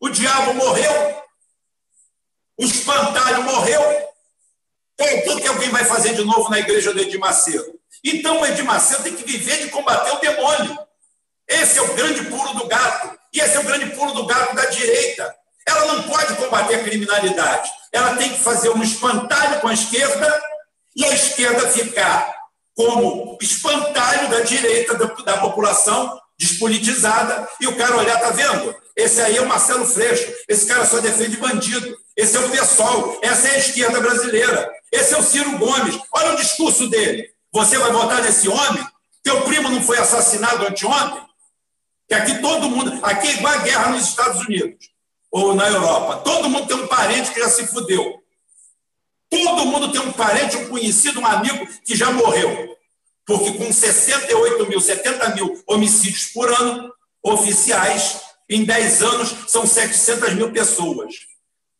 o 0.00 0.08
diabo 0.10 0.52
morreu, 0.52 1.22
o 2.58 2.64
espantalho 2.64 3.44
morreu. 3.44 3.80
Então, 4.98 5.36
o 5.36 5.40
que 5.40 5.48
alguém 5.48 5.70
vai 5.70 5.84
fazer 5.86 6.14
de 6.14 6.24
novo 6.24 6.50
na 6.50 6.58
igreja 6.58 6.92
do 6.92 7.00
Edir 7.00 7.18
Macedo? 7.18 7.79
Então 8.04 8.40
o 8.40 8.46
Edir 8.46 8.64
tem 9.02 9.14
que 9.14 9.24
viver 9.24 9.62
de 9.62 9.70
combater 9.70 10.10
o 10.12 10.20
demônio. 10.20 10.78
Esse 11.48 11.78
é 11.78 11.82
o 11.82 11.94
grande 11.94 12.24
pulo 12.24 12.54
do 12.54 12.66
gato. 12.66 13.18
E 13.32 13.40
esse 13.40 13.56
é 13.56 13.60
o 13.60 13.64
grande 13.64 13.86
pulo 13.90 14.12
do 14.12 14.26
gato 14.26 14.54
da 14.54 14.66
direita. 14.66 15.34
Ela 15.66 15.92
não 15.92 16.02
pode 16.04 16.34
combater 16.36 16.76
a 16.76 16.84
criminalidade. 16.84 17.70
Ela 17.92 18.16
tem 18.16 18.30
que 18.30 18.40
fazer 18.40 18.70
um 18.70 18.82
espantalho 18.82 19.60
com 19.60 19.68
a 19.68 19.74
esquerda 19.74 20.42
e 20.96 21.04
a 21.04 21.14
esquerda 21.14 21.68
ficar 21.68 22.34
como 22.74 23.36
espantalho 23.40 24.30
da 24.30 24.40
direita 24.40 24.94
da, 24.94 25.06
da 25.06 25.38
população 25.38 26.18
despolitizada 26.38 27.46
e 27.60 27.66
o 27.66 27.76
cara 27.76 27.98
olhar, 27.98 28.18
tá 28.18 28.30
vendo? 28.30 28.74
Esse 28.96 29.20
aí 29.20 29.36
é 29.36 29.42
o 29.42 29.48
Marcelo 29.48 29.86
Freixo, 29.86 30.32
esse 30.48 30.66
cara 30.66 30.86
só 30.86 30.98
defende 30.98 31.36
bandido, 31.36 31.96
esse 32.16 32.36
é 32.36 32.40
o 32.40 32.48
PSOL, 32.48 33.18
essa 33.22 33.48
é 33.48 33.54
a 33.56 33.58
esquerda 33.58 34.00
brasileira, 34.00 34.70
esse 34.90 35.14
é 35.14 35.18
o 35.18 35.22
Ciro 35.22 35.58
Gomes, 35.58 35.98
olha 36.12 36.32
o 36.32 36.36
discurso 36.36 36.88
dele. 36.88 37.30
Você 37.52 37.78
vai 37.78 37.90
votar 37.90 38.22
nesse 38.22 38.48
homem? 38.48 38.84
Teu 39.22 39.42
primo 39.42 39.68
não 39.68 39.82
foi 39.82 39.98
assassinado 39.98 40.66
anteontem? 40.66 41.22
Que 42.08 42.14
aqui 42.14 42.40
todo 42.40 42.70
mundo. 42.70 43.04
Aqui 43.04 43.28
é 43.28 43.32
igual 43.34 43.54
a 43.54 43.58
guerra 43.58 43.90
nos 43.90 44.08
Estados 44.08 44.40
Unidos 44.42 44.90
ou 45.30 45.54
na 45.54 45.68
Europa. 45.68 46.22
Todo 46.24 46.48
mundo 46.48 46.66
tem 46.66 46.76
um 46.76 46.86
parente 46.86 47.32
que 47.32 47.40
já 47.40 47.48
se 47.48 47.66
fudeu. 47.66 48.20
Todo 49.28 49.66
mundo 49.66 49.92
tem 49.92 50.00
um 50.00 50.12
parente, 50.12 50.56
um 50.56 50.68
conhecido, 50.68 51.20
um 51.20 51.26
amigo 51.26 51.66
que 51.84 51.94
já 51.94 52.10
morreu. 52.10 52.76
Porque 53.24 53.52
com 53.52 53.72
68 53.72 54.66
mil, 54.66 54.80
70 54.80 55.28
mil 55.36 55.62
homicídios 55.68 56.26
por 56.26 56.52
ano, 56.52 56.92
oficiais, 57.22 58.20
em 58.48 58.64
10 58.64 59.02
anos, 59.02 59.34
são 59.46 59.64
700 59.64 60.34
mil 60.34 60.50
pessoas. 60.50 61.14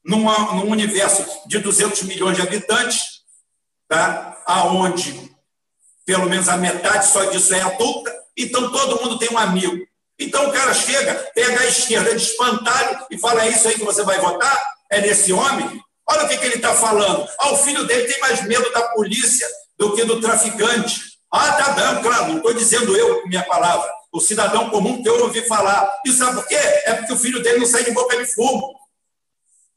Num 0.04 0.70
universo 0.70 1.26
de 1.46 1.58
200 1.58 2.02
milhões 2.02 2.36
de 2.36 2.42
habitantes, 2.42 3.22
tá? 3.88 4.40
aonde 4.46 5.29
pelo 6.10 6.28
menos 6.28 6.48
a 6.48 6.56
metade 6.56 7.06
só 7.06 7.22
disso 7.26 7.54
é 7.54 7.60
adulta, 7.60 8.12
então 8.36 8.72
todo 8.72 9.00
mundo 9.00 9.16
tem 9.16 9.30
um 9.30 9.38
amigo. 9.38 9.86
Então 10.18 10.48
o 10.48 10.52
cara 10.52 10.74
chega, 10.74 11.14
pega 11.32 11.60
a 11.60 11.66
esquerda 11.66 12.12
de 12.16 12.20
espantalho 12.20 12.98
e 13.12 13.16
fala: 13.16 13.44
é 13.44 13.50
isso 13.50 13.68
aí 13.68 13.74
que 13.74 13.84
você 13.84 14.02
vai 14.02 14.18
votar? 14.18 14.60
É 14.90 15.00
nesse 15.00 15.32
homem? 15.32 15.80
Olha 16.08 16.24
o 16.24 16.28
que, 16.28 16.36
que 16.36 16.46
ele 16.46 16.56
está 16.56 16.74
falando. 16.74 17.28
Ah, 17.38 17.52
o 17.52 17.58
filho 17.58 17.86
dele 17.86 18.08
tem 18.08 18.18
mais 18.18 18.44
medo 18.44 18.72
da 18.72 18.88
polícia 18.88 19.46
do 19.78 19.94
que 19.94 20.04
do 20.04 20.20
traficante. 20.20 21.00
Ah, 21.32 21.52
tá 21.52 21.72
dando, 21.74 22.02
claro, 22.02 22.26
não 22.26 22.38
estou 22.38 22.54
dizendo 22.54 22.96
eu 22.96 23.24
minha 23.28 23.44
palavra. 23.44 23.88
O 24.12 24.20
cidadão 24.20 24.68
comum 24.68 25.04
que 25.04 25.08
eu 25.08 25.22
ouvi 25.22 25.46
falar. 25.46 25.88
E 26.04 26.10
sabe 26.10 26.34
por 26.34 26.48
quê? 26.48 26.56
É 26.56 26.94
porque 26.94 27.12
o 27.12 27.18
filho 27.18 27.40
dele 27.40 27.60
não 27.60 27.66
sai 27.66 27.84
de 27.84 27.92
boca 27.92 28.16
de 28.16 28.26
fumo. 28.34 28.74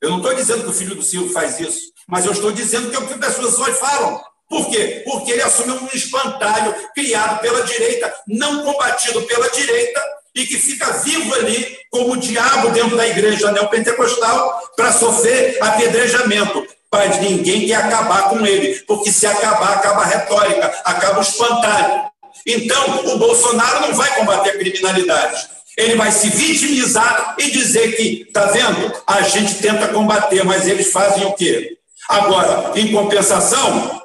Eu 0.02 0.10
não 0.10 0.18
estou 0.18 0.34
dizendo 0.34 0.64
que 0.64 0.70
o 0.72 0.74
filho 0.74 0.96
do 0.96 1.04
Silvio 1.04 1.32
faz 1.32 1.60
isso, 1.60 1.92
mas 2.08 2.26
eu 2.26 2.32
estou 2.32 2.52
dizendo 2.52 2.90
que 2.90 2.96
é 2.96 3.00
o 3.00 3.08
que 3.08 3.24
as 3.24 3.36
pessoas 3.36 3.78
falam. 3.78 4.33
Por 4.54 4.70
quê? 4.70 5.02
Porque 5.04 5.32
ele 5.32 5.42
assumiu 5.42 5.74
um 5.74 5.90
espantalho 5.92 6.76
criado 6.94 7.40
pela 7.40 7.64
direita, 7.64 8.14
não 8.28 8.64
combatido 8.64 9.24
pela 9.24 9.50
direita, 9.50 10.00
e 10.36 10.46
que 10.46 10.60
fica 10.60 10.92
vivo 11.00 11.34
ali 11.34 11.76
como 11.90 12.14
o 12.14 12.18
diabo 12.18 12.70
dentro 12.70 12.96
da 12.96 13.08
igreja 13.08 13.52
neopentecostal 13.52 14.62
para 14.76 14.92
sofrer 14.92 15.58
apedrejamento. 15.60 16.68
Mas 16.92 17.20
ninguém 17.20 17.66
quer 17.66 17.78
acabar 17.78 18.30
com 18.30 18.46
ele, 18.46 18.76
porque 18.86 19.12
se 19.12 19.26
acabar, 19.26 19.74
acaba 19.74 20.04
a 20.04 20.06
retórica, 20.06 20.72
acaba 20.86 21.18
o 21.18 21.24
espantalho. 21.24 22.04
Então, 22.46 23.08
o 23.08 23.18
Bolsonaro 23.18 23.88
não 23.88 23.96
vai 23.96 24.14
combater 24.14 24.52
a 24.52 24.58
criminalidade. 24.60 25.50
Ele 25.76 25.96
vai 25.96 26.12
se 26.12 26.30
vitimizar 26.30 27.36
e 27.40 27.50
dizer 27.50 27.96
que, 27.96 28.26
tá 28.32 28.46
vendo? 28.46 28.94
A 29.08 29.24
gente 29.24 29.56
tenta 29.56 29.88
combater, 29.88 30.44
mas 30.46 30.68
eles 30.68 30.92
fazem 30.92 31.26
o 31.26 31.34
quê? 31.34 31.76
Agora, 32.08 32.72
em 32.76 32.92
compensação, 32.92 34.04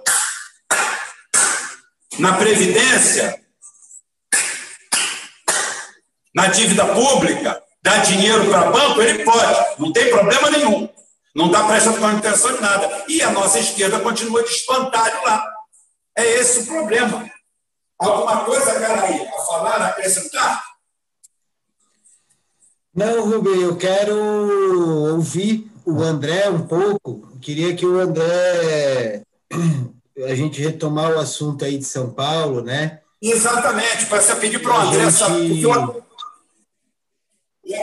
na 2.18 2.36
Previdência, 2.36 3.40
na 6.34 6.48
dívida 6.48 6.86
pública, 6.86 7.62
dar 7.82 7.98
dinheiro 7.98 8.48
para 8.50 8.70
banco, 8.70 9.00
ele 9.00 9.24
pode, 9.24 9.80
não 9.80 9.92
tem 9.92 10.10
problema 10.10 10.50
nenhum. 10.50 10.88
Não 11.34 11.46
está 11.46 11.64
prestando 11.68 12.04
atenção 12.04 12.56
em 12.56 12.60
nada. 12.60 13.04
E 13.08 13.22
a 13.22 13.30
nossa 13.30 13.60
esquerda 13.60 14.00
continua 14.00 14.42
de 14.42 14.50
espantalho 14.50 15.24
lá. 15.24 15.44
É 16.16 16.24
esse 16.40 16.60
o 16.60 16.66
problema. 16.66 17.30
Alguma 17.98 18.44
coisa, 18.44 18.80
cara, 18.80 19.02
aí, 19.02 19.26
a 19.26 19.40
falar, 19.42 19.82
a 19.82 19.86
acrescentar? 19.88 20.64
Não, 22.94 23.28
Rubem, 23.28 23.60
eu 23.60 23.76
quero 23.76 24.16
ouvir 25.14 25.70
o 25.84 26.02
André 26.02 26.48
um 26.50 26.66
pouco. 26.66 27.38
Queria 27.40 27.76
que 27.76 27.86
o 27.86 28.00
André 28.00 29.22
a 30.24 30.34
gente 30.34 30.60
retomar 30.60 31.12
o 31.12 31.18
assunto 31.18 31.64
aí 31.64 31.78
de 31.78 31.84
São 31.84 32.10
Paulo, 32.10 32.62
né? 32.62 33.00
Exatamente, 33.20 34.06
para 34.06 34.36
pedir 34.36 34.60
para 34.60 34.72
o 34.72 34.80
André, 34.80 35.10
gente... 35.10 35.66
o, 35.66 35.72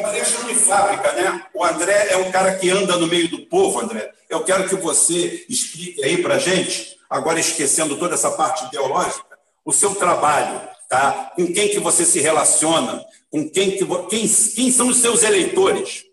André 0.05 0.25
chama 0.25 0.53
de 0.53 0.55
fábrica, 0.55 1.11
né? 1.13 1.45
O 1.53 1.63
André 1.63 2.07
é 2.11 2.17
um 2.17 2.31
cara 2.31 2.55
que 2.55 2.69
anda 2.69 2.97
no 2.97 3.07
meio 3.07 3.29
do 3.29 3.45
povo, 3.45 3.79
André. 3.79 4.11
Eu 4.29 4.43
quero 4.43 4.67
que 4.67 4.75
você 4.75 5.45
explique 5.47 6.03
aí 6.03 6.21
para 6.21 6.35
a 6.35 6.39
gente, 6.39 6.97
agora 7.09 7.39
esquecendo 7.39 7.97
toda 7.97 8.15
essa 8.15 8.31
parte 8.31 8.65
ideológica, 8.65 9.23
o 9.63 9.71
seu 9.71 9.93
trabalho, 9.95 10.61
tá? 10.89 11.31
Com 11.35 11.51
quem 11.53 11.69
que 11.69 11.79
você 11.79 12.05
se 12.05 12.19
relaciona, 12.19 13.03
com 13.29 13.49
quem 13.49 13.71
que 13.71 13.85
quem, 14.09 14.27
quem 14.27 14.71
são 14.71 14.87
os 14.87 14.97
seus 14.97 15.23
eleitores 15.23 16.05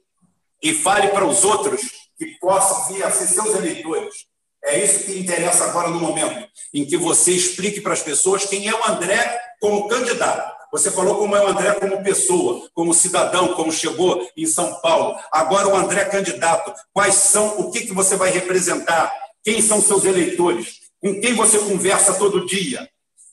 e 0.63 0.75
fale 0.75 1.09
para 1.09 1.27
os 1.27 1.45
outros 1.45 1.81
que 2.19 2.27
possam 2.41 2.89
vir 2.89 3.03
a 3.03 3.11
ser 3.11 3.27
seus 3.27 3.55
eleitores 3.55 4.32
é 4.65 4.85
isso 4.85 5.05
que 5.05 5.19
interessa 5.19 5.65
agora 5.65 5.89
no 5.89 6.01
momento, 6.01 6.49
em 6.73 6.85
que 6.85 6.97
você 6.97 7.33
explique 7.33 7.81
para 7.81 7.93
as 7.93 8.03
pessoas 8.03 8.45
quem 8.45 8.69
é 8.69 8.75
o 8.75 8.85
André 8.85 9.41
como 9.61 9.89
candidato. 9.89 10.53
Você 10.73 10.91
falou 10.91 11.17
como 11.17 11.37
é 11.37 11.45
o 11.45 11.49
André 11.49 11.75
como 11.75 12.03
pessoa, 12.03 12.67
como 12.73 12.95
cidadão, 12.95 13.55
como 13.55 13.71
chegou 13.71 14.27
em 14.35 14.47
São 14.47 14.81
Paulo. 14.81 15.19
Agora 15.31 15.69
o 15.69 15.77
André 15.77 16.07
candidato. 16.07 16.73
Quais 16.95 17.15
são, 17.15 17.61
o 17.61 17.71
que, 17.71 17.83
que 17.83 17.93
você 17.93 18.17
vai 18.17 18.31
representar? 18.31 19.13
Quem 19.45 19.61
são 19.61 19.83
seus 19.83 20.05
eleitores? 20.05 20.81
Com 20.99 21.21
quem 21.21 21.35
você 21.35 21.59
conversa 21.59 22.15
todo 22.15 22.47
dia? 22.47 22.89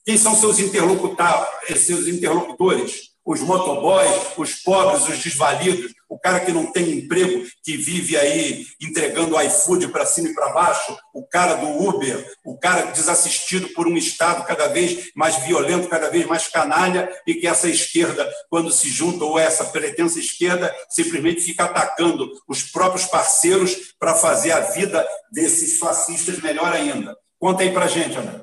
Quem 0.05 0.17
são 0.17 0.35
seus 0.35 0.59
interlocutores? 0.59 3.08
Os 3.29 3.41
motoboys, 3.41 4.09
os 4.37 4.55
pobres, 4.55 5.07
os 5.07 5.19
desvalidos, 5.19 5.93
o 6.09 6.17
cara 6.17 6.39
que 6.39 6.51
não 6.51 6.71
tem 6.71 6.89
emprego, 6.93 7.45
que 7.63 7.77
vive 7.77 8.17
aí 8.17 8.65
entregando 8.81 9.39
iFood 9.39 9.89
para 9.89 10.03
cima 10.03 10.29
e 10.29 10.33
para 10.33 10.51
baixo, 10.51 10.97
o 11.13 11.23
cara 11.27 11.53
do 11.53 11.67
Uber, 11.67 12.27
o 12.43 12.57
cara 12.57 12.87
desassistido 12.87 13.69
por 13.75 13.87
um 13.87 13.95
Estado 13.95 14.43
cada 14.47 14.69
vez 14.69 15.11
mais 15.15 15.35
violento, 15.43 15.87
cada 15.87 16.09
vez 16.09 16.25
mais 16.25 16.47
canalha, 16.47 17.07
e 17.27 17.35
que 17.35 17.45
essa 17.45 17.69
esquerda, 17.69 18.27
quando 18.49 18.71
se 18.71 18.89
junta, 18.89 19.23
ou 19.23 19.37
essa 19.37 19.65
pretensa 19.65 20.17
esquerda, 20.17 20.75
simplesmente 20.89 21.41
fica 21.41 21.65
atacando 21.65 22.31
os 22.47 22.63
próprios 22.63 23.05
parceiros 23.05 23.93
para 23.99 24.15
fazer 24.15 24.53
a 24.53 24.61
vida 24.61 25.07
desses 25.31 25.77
fascistas 25.77 26.41
melhor 26.41 26.73
ainda. 26.73 27.15
Conta 27.37 27.61
aí 27.61 27.71
para 27.71 27.85
gente, 27.85 28.17
André. 28.17 28.41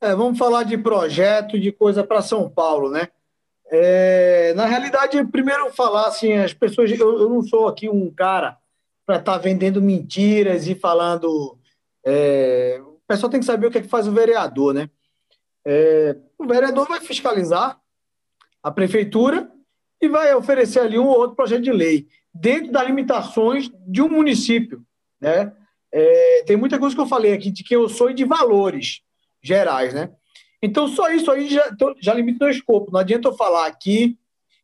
É, 0.00 0.16
vamos 0.16 0.36
falar 0.36 0.64
de 0.64 0.76
projeto, 0.76 1.60
de 1.60 1.70
coisa 1.70 2.02
para 2.02 2.22
São 2.22 2.50
Paulo, 2.50 2.90
né? 2.90 3.06
É, 3.72 4.52
na 4.54 4.66
realidade, 4.66 5.24
primeiro 5.26 5.72
falar 5.72 6.08
assim, 6.08 6.32
as 6.32 6.52
pessoas, 6.52 6.90
eu, 6.90 7.20
eu 7.20 7.28
não 7.28 7.40
sou 7.42 7.68
aqui 7.68 7.88
um 7.88 8.12
cara 8.12 8.58
para 9.06 9.16
estar 9.16 9.32
tá 9.32 9.38
vendendo 9.38 9.80
mentiras 9.80 10.66
e 10.66 10.74
falando. 10.74 11.58
É, 12.04 12.80
o 12.82 13.00
pessoal 13.06 13.30
tem 13.30 13.40
que 13.40 13.46
saber 13.46 13.66
o 13.66 13.70
que, 13.70 13.78
é 13.78 13.82
que 13.82 13.88
faz 13.88 14.08
o 14.08 14.12
vereador, 14.12 14.74
né? 14.74 14.90
É, 15.64 16.16
o 16.38 16.46
vereador 16.46 16.88
vai 16.88 17.00
fiscalizar 17.00 17.78
a 18.62 18.70
prefeitura 18.70 19.50
e 20.00 20.08
vai 20.08 20.34
oferecer 20.34 20.80
ali 20.80 20.98
um 20.98 21.06
ou 21.06 21.18
outro 21.18 21.36
projeto 21.36 21.62
de 21.62 21.72
lei 21.72 22.08
dentro 22.32 22.72
das 22.72 22.86
limitações 22.86 23.70
de 23.86 24.02
um 24.02 24.08
município, 24.08 24.82
né? 25.20 25.52
É, 25.92 26.44
tem 26.44 26.56
muita 26.56 26.78
coisa 26.78 26.94
que 26.94 27.00
eu 27.00 27.06
falei 27.06 27.32
aqui 27.32 27.50
de 27.50 27.64
quem 27.64 27.76
eu 27.76 27.88
sou 27.88 28.10
e 28.10 28.14
de 28.14 28.24
valores 28.24 29.00
gerais, 29.42 29.92
né? 29.92 30.10
Então, 30.62 30.88
só 30.88 31.10
isso 31.10 31.30
aí 31.30 31.48
já, 31.48 31.68
então, 31.68 31.94
já 32.00 32.12
limita 32.12 32.44
o 32.44 32.50
escopo. 32.50 32.92
Não 32.92 33.00
adianta 33.00 33.28
eu 33.28 33.34
falar 33.34 33.66
aqui 33.66 34.18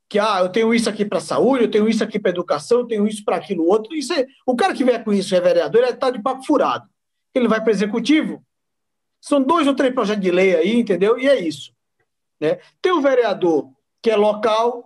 que 0.08 0.18
ah, 0.18 0.38
eu 0.40 0.48
tenho 0.48 0.72
isso 0.72 0.88
aqui 0.88 1.04
para 1.04 1.18
saúde, 1.20 1.64
eu 1.64 1.70
tenho 1.70 1.88
isso 1.88 2.04
aqui 2.04 2.18
para 2.18 2.30
educação, 2.30 2.80
eu 2.80 2.86
tenho 2.86 3.08
isso 3.08 3.24
para 3.24 3.36
aquilo 3.36 3.66
outro. 3.66 3.94
Isso 3.94 4.12
é, 4.12 4.26
o 4.46 4.54
cara 4.54 4.74
que 4.74 4.84
vier 4.84 5.02
com 5.02 5.12
isso 5.12 5.34
é 5.34 5.40
vereador, 5.40 5.82
ele 5.82 5.92
está 5.92 6.10
de 6.10 6.22
papo 6.22 6.44
furado. 6.44 6.88
Ele 7.34 7.48
vai 7.48 7.60
para 7.60 7.68
o 7.68 7.72
executivo. 7.74 8.42
São 9.20 9.42
dois 9.42 9.66
ou 9.66 9.74
três 9.74 9.92
projetos 9.92 10.22
de 10.22 10.30
lei 10.30 10.54
aí, 10.54 10.78
entendeu? 10.78 11.18
E 11.18 11.28
é 11.28 11.38
isso. 11.40 11.72
Né? 12.40 12.58
Tem 12.80 12.92
o 12.92 13.00
vereador 13.00 13.70
que 14.02 14.10
é 14.10 14.16
local, 14.16 14.84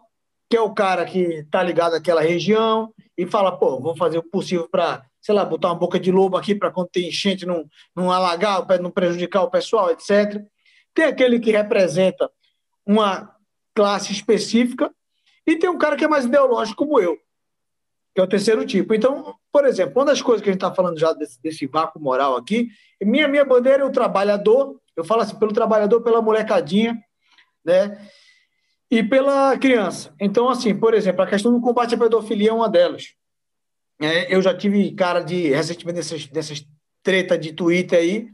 que 0.49 0.57
é 0.57 0.61
o 0.61 0.73
cara 0.73 1.05
que 1.05 1.19
está 1.19 1.63
ligado 1.63 1.95
àquela 1.95 2.23
região 2.23 2.93
e 3.17 3.27
fala, 3.27 3.57
pô, 3.57 3.79
vou 3.79 3.95
fazer 3.95 4.19
o 4.19 4.23
possível 4.23 4.69
para, 4.69 5.05
sei 5.21 5.35
lá, 5.35 5.45
botar 5.45 5.69
uma 5.69 5.75
boca 5.75 6.01
de 6.01 6.11
lobo 6.11 6.37
aqui 6.37 6.55
para 6.55 6.71
quando 6.71 6.89
tem 6.89 7.09
enchente 7.09 7.45
não, 7.45 7.67
não 7.95 8.11
alagar, 8.11 8.65
não 8.81 8.91
prejudicar 8.91 9.43
o 9.43 9.51
pessoal, 9.51 9.91
etc. 9.91 10.43
Tem 10.95 11.07
aquele 11.07 11.39
que 11.39 11.51
representa 11.51 12.31
uma 12.85 13.35
classe 13.75 14.13
específica 14.13 14.93
e 15.47 15.57
tem 15.57 15.71
um 15.71 15.79
cara 15.79 15.97
que 15.97 16.05
é 16.05 16.09
mais 16.09 16.25
ideológico 16.25 16.85
como 16.85 17.01
eu, 17.01 17.17
que 18.15 18.21
é 18.21 18.23
o 18.23 18.29
terceiro 18.29 18.65
tipo. 18.67 18.95
Então, 18.95 19.35
por 19.53 19.65
exemplo, 19.65 19.95
uma 19.97 20.07
das 20.07 20.21
coisas 20.21 20.43
que 20.43 20.49
a 20.49 20.53
gente 20.53 20.63
está 20.63 20.75
falando 20.75 20.99
já 20.99 21.13
desse, 21.13 21.41
desse 21.43 21.67
vácuo 21.67 22.01
moral 22.01 22.37
aqui, 22.37 22.69
minha, 23.03 23.27
minha 23.29 23.45
bandeira 23.45 23.83
é 23.83 23.87
o 23.87 23.93
trabalhador, 23.93 24.81
eu 24.97 25.05
falo 25.05 25.23
assim, 25.23 25.39
pelo 25.39 25.53
trabalhador, 25.53 26.03
pela 26.03 26.21
molecadinha, 26.21 26.99
né? 27.65 28.07
E 28.91 29.03
pela 29.03 29.57
criança. 29.57 30.13
Então, 30.21 30.49
assim, 30.49 30.75
por 30.75 30.95
exemplo, 30.95 31.23
a 31.23 31.27
questão 31.27 31.53
do 31.53 31.61
combate 31.61 31.95
à 31.95 31.99
pedofilia 31.99 32.51
é 32.51 32.53
uma 32.53 32.69
delas. 32.69 33.15
É, 34.01 34.35
eu 34.35 34.43
já 34.43 34.57
tive 34.57 34.91
cara 34.93 35.21
de, 35.21 35.51
recentemente, 35.51 35.97
dessas, 35.97 36.27
dessas 36.27 36.67
treta 37.03 37.39
de 37.39 37.53
Twitter 37.53 37.99
aí, 37.99 38.29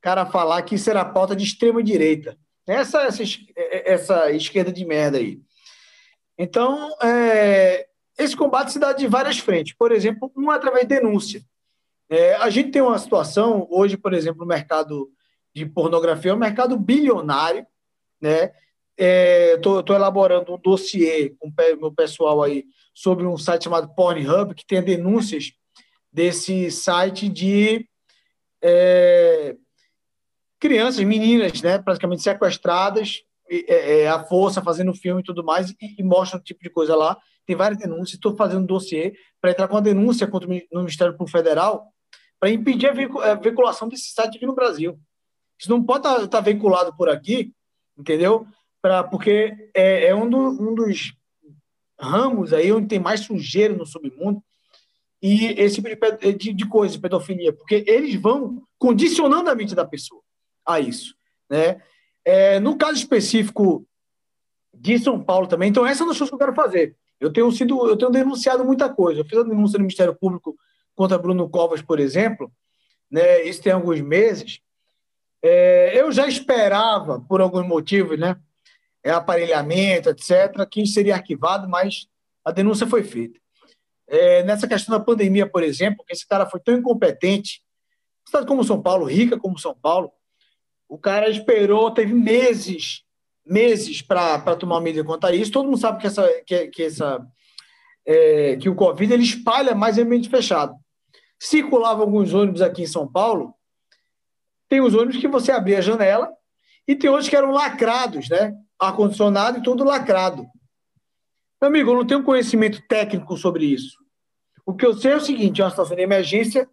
cara 0.00 0.26
falar 0.26 0.62
que 0.62 0.76
era 0.88 1.04
pauta 1.04 1.34
de 1.34 1.44
extrema 1.44 1.82
direita. 1.82 2.38
Essa, 2.66 3.02
essa, 3.02 3.22
essa 3.56 4.30
esquerda 4.32 4.70
de 4.70 4.84
merda 4.84 5.18
aí. 5.18 5.40
Então, 6.36 6.94
é, 7.02 7.88
esse 8.18 8.36
combate 8.36 8.72
se 8.72 8.78
dá 8.78 8.92
de 8.92 9.06
várias 9.06 9.38
frentes. 9.38 9.74
Por 9.74 9.90
exemplo, 9.90 10.30
um 10.36 10.50
através 10.50 10.86
de 10.86 10.94
denúncia. 10.94 11.42
É, 12.10 12.34
a 12.36 12.48
gente 12.50 12.70
tem 12.70 12.82
uma 12.82 12.98
situação, 12.98 13.66
hoje, 13.70 13.96
por 13.96 14.14
exemplo, 14.14 14.40
no 14.40 14.46
mercado 14.46 15.10
de 15.54 15.66
pornografia, 15.66 16.30
é 16.30 16.34
um 16.34 16.38
mercado 16.38 16.78
bilionário. 16.78 17.66
Né? 18.20 18.52
Estou 18.96 19.82
é, 19.88 19.92
elaborando 19.92 20.54
um 20.54 20.58
dossiê 20.58 21.30
com 21.38 21.48
o 21.48 21.80
meu 21.80 21.92
pessoal 21.92 22.42
aí 22.42 22.64
sobre 22.92 23.24
um 23.24 23.38
site 23.38 23.64
chamado 23.64 23.94
Pornhub, 23.94 24.54
que 24.54 24.66
tem 24.66 24.82
denúncias 24.82 25.52
desse 26.12 26.70
site 26.70 27.28
de 27.28 27.88
é, 28.60 29.56
crianças, 30.58 31.02
meninas, 31.04 31.62
né, 31.62 31.78
praticamente 31.78 32.22
sequestradas, 32.22 33.22
é, 33.50 34.02
é, 34.02 34.08
a 34.08 34.22
força 34.24 34.62
fazendo 34.62 34.92
filme 34.94 35.20
e 35.20 35.24
tudo 35.24 35.42
mais, 35.42 35.70
e, 35.70 35.76
e 35.98 36.02
mostra 36.02 36.38
o 36.38 36.42
tipo 36.42 36.62
de 36.62 36.70
coisa 36.70 36.94
lá. 36.94 37.16
Tem 37.46 37.56
várias 37.56 37.78
denúncias. 37.78 38.14
Estou 38.14 38.36
fazendo 38.36 38.62
um 38.62 38.66
dossiê 38.66 39.14
para 39.40 39.50
entrar 39.52 39.68
com 39.68 39.74
uma 39.74 39.82
denúncia 39.82 40.26
contra 40.26 40.48
o 40.48 40.78
Ministério 40.78 41.14
Público 41.14 41.38
Federal 41.38 41.86
para 42.38 42.50
impedir 42.50 42.90
a 42.90 43.34
veiculação 43.34 43.88
desse 43.88 44.12
site 44.12 44.36
aqui 44.36 44.46
no 44.46 44.54
Brasil. 44.54 44.98
Isso 45.58 45.70
não 45.70 45.82
pode 45.82 46.00
estar 46.06 46.20
tá, 46.20 46.28
tá 46.28 46.40
veiculado 46.40 46.94
por 46.94 47.08
aqui, 47.08 47.52
entendeu? 47.96 48.46
Pra, 48.82 49.02
porque 49.02 49.70
é, 49.74 50.08
é 50.08 50.14
um, 50.14 50.28
do, 50.28 50.38
um 50.38 50.74
dos 50.74 51.14
ramos 51.98 52.52
aí 52.52 52.70
onde 52.70 52.86
tem 52.86 53.00
mais 53.00 53.20
sujeira 53.20 53.74
no 53.74 53.86
submundo 53.86 54.42
e 55.20 55.46
esse 55.60 55.82
tipo 55.82 55.88
de, 55.88 56.32
de, 56.34 56.52
de 56.52 56.68
coisa, 56.68 57.00
pedofilia, 57.00 57.52
porque 57.52 57.82
eles 57.88 58.14
vão 58.14 58.62
condicionando 58.78 59.50
a 59.50 59.54
mente 59.54 59.74
da 59.74 59.84
pessoa 59.84 60.22
a 60.68 60.78
isso. 60.78 61.14
Né? 61.50 61.80
É, 62.24 62.60
no 62.60 62.76
caso 62.76 62.98
específico 62.98 63.86
de 64.74 64.98
São 64.98 65.20
Paulo 65.20 65.46
também, 65.46 65.70
então 65.70 65.86
essa 65.86 66.02
é 66.02 66.04
uma 66.04 66.10
das 66.10 66.18
coisas 66.18 66.28
que 66.28 66.34
eu 66.34 66.38
quero 66.38 66.54
fazer. 66.54 66.94
Eu 67.18 67.32
tenho 67.32 67.50
sido, 67.50 67.88
eu 67.88 67.96
tenho 67.96 68.10
denunciado 68.10 68.64
muita 68.64 68.88
coisa. 68.88 69.20
Eu 69.20 69.24
fiz 69.24 69.38
a 69.38 69.42
denúncia 69.42 69.78
no 69.78 69.84
Ministério 69.84 70.14
Público 70.14 70.56
contra 70.94 71.18
Bruno 71.18 71.48
Covas, 71.48 71.82
por 71.82 71.98
exemplo, 71.98 72.52
né? 73.10 73.42
Isso 73.42 73.62
tem 73.62 73.72
alguns 73.72 74.00
meses. 74.00 74.60
É, 75.42 75.98
eu 76.00 76.12
já 76.12 76.28
esperava, 76.28 77.20
por 77.20 77.40
alguns 77.40 77.66
motivos, 77.66 78.18
né? 78.18 78.36
É 79.02 79.10
aparelhamento, 79.10 80.10
etc., 80.10 80.68
que 80.70 80.86
seria 80.86 81.14
arquivado, 81.14 81.68
mas 81.68 82.06
a 82.44 82.52
denúncia 82.52 82.86
foi 82.86 83.02
feita. 83.02 83.40
É, 84.06 84.42
nessa 84.44 84.68
questão 84.68 84.96
da 84.96 85.04
pandemia, 85.04 85.48
por 85.48 85.62
exemplo, 85.62 86.04
que 86.04 86.12
esse 86.12 86.26
cara 86.26 86.46
foi 86.46 86.60
tão 86.60 86.74
incompetente, 86.74 87.62
cidade 88.26 88.46
como 88.46 88.64
São 88.64 88.80
Paulo, 88.80 89.06
rica 89.06 89.38
como 89.38 89.58
São 89.58 89.74
Paulo, 89.74 90.12
o 90.88 90.98
cara 90.98 91.28
esperou, 91.28 91.90
teve 91.90 92.14
meses, 92.14 93.02
meses 93.44 94.00
para 94.00 94.56
tomar 94.56 94.80
medida 94.80 95.04
contra 95.04 95.34
isso. 95.34 95.52
Todo 95.52 95.66
mundo 95.66 95.78
sabe 95.78 96.00
que, 96.00 96.06
essa, 96.06 96.26
que, 96.46 96.68
que, 96.68 96.82
essa, 96.84 97.26
é, 98.06 98.56
que 98.56 98.68
o 98.68 98.74
Covid 98.74 99.12
ele 99.12 99.22
espalha 99.22 99.74
mais 99.74 99.98
em 99.98 100.02
ambiente 100.02 100.30
fechado. 100.30 100.74
Circulavam 101.38 102.02
alguns 102.02 102.32
ônibus 102.32 102.62
aqui 102.62 102.82
em 102.82 102.86
São 102.86 103.06
Paulo. 103.06 103.54
Tem 104.68 104.80
os 104.80 104.94
ônibus 104.94 105.18
que 105.18 105.28
você 105.28 105.52
abria 105.52 105.78
a 105.78 105.82
janela 105.82 106.32
e 106.86 106.96
tem 106.96 107.10
outros 107.10 107.28
que 107.28 107.36
eram 107.36 107.50
lacrados, 107.50 108.28
né? 108.28 108.54
Ar-condicionado 108.78 109.58
e 109.58 109.62
tudo 109.62 109.84
lacrado. 109.84 110.46
Meu 111.60 111.68
amigo, 111.68 111.90
eu 111.90 111.96
não 111.96 112.06
tenho 112.06 112.22
conhecimento 112.22 112.80
técnico 112.88 113.36
sobre 113.36 113.66
isso. 113.66 113.96
O 114.64 114.74
que 114.74 114.86
eu 114.86 114.94
sei 114.94 115.12
é 115.12 115.16
o 115.16 115.20
seguinte: 115.20 115.60
é 115.60 115.64
uma 115.64 115.70
situação 115.70 115.96
de 115.96 116.02
emergência 116.02 116.68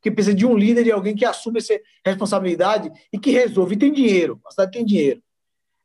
que 0.00 0.10
precisa 0.10 0.34
de 0.34 0.46
um 0.46 0.56
líder, 0.56 0.84
de 0.84 0.92
alguém 0.92 1.14
que 1.14 1.24
assume 1.24 1.58
essa 1.58 1.78
responsabilidade 2.04 2.90
e 3.12 3.18
que 3.18 3.30
resolve. 3.30 3.74
E 3.74 3.78
tem 3.78 3.92
dinheiro, 3.92 4.40
a 4.46 4.50
cidade 4.50 4.72
tem 4.72 4.84
dinheiro. 4.84 5.22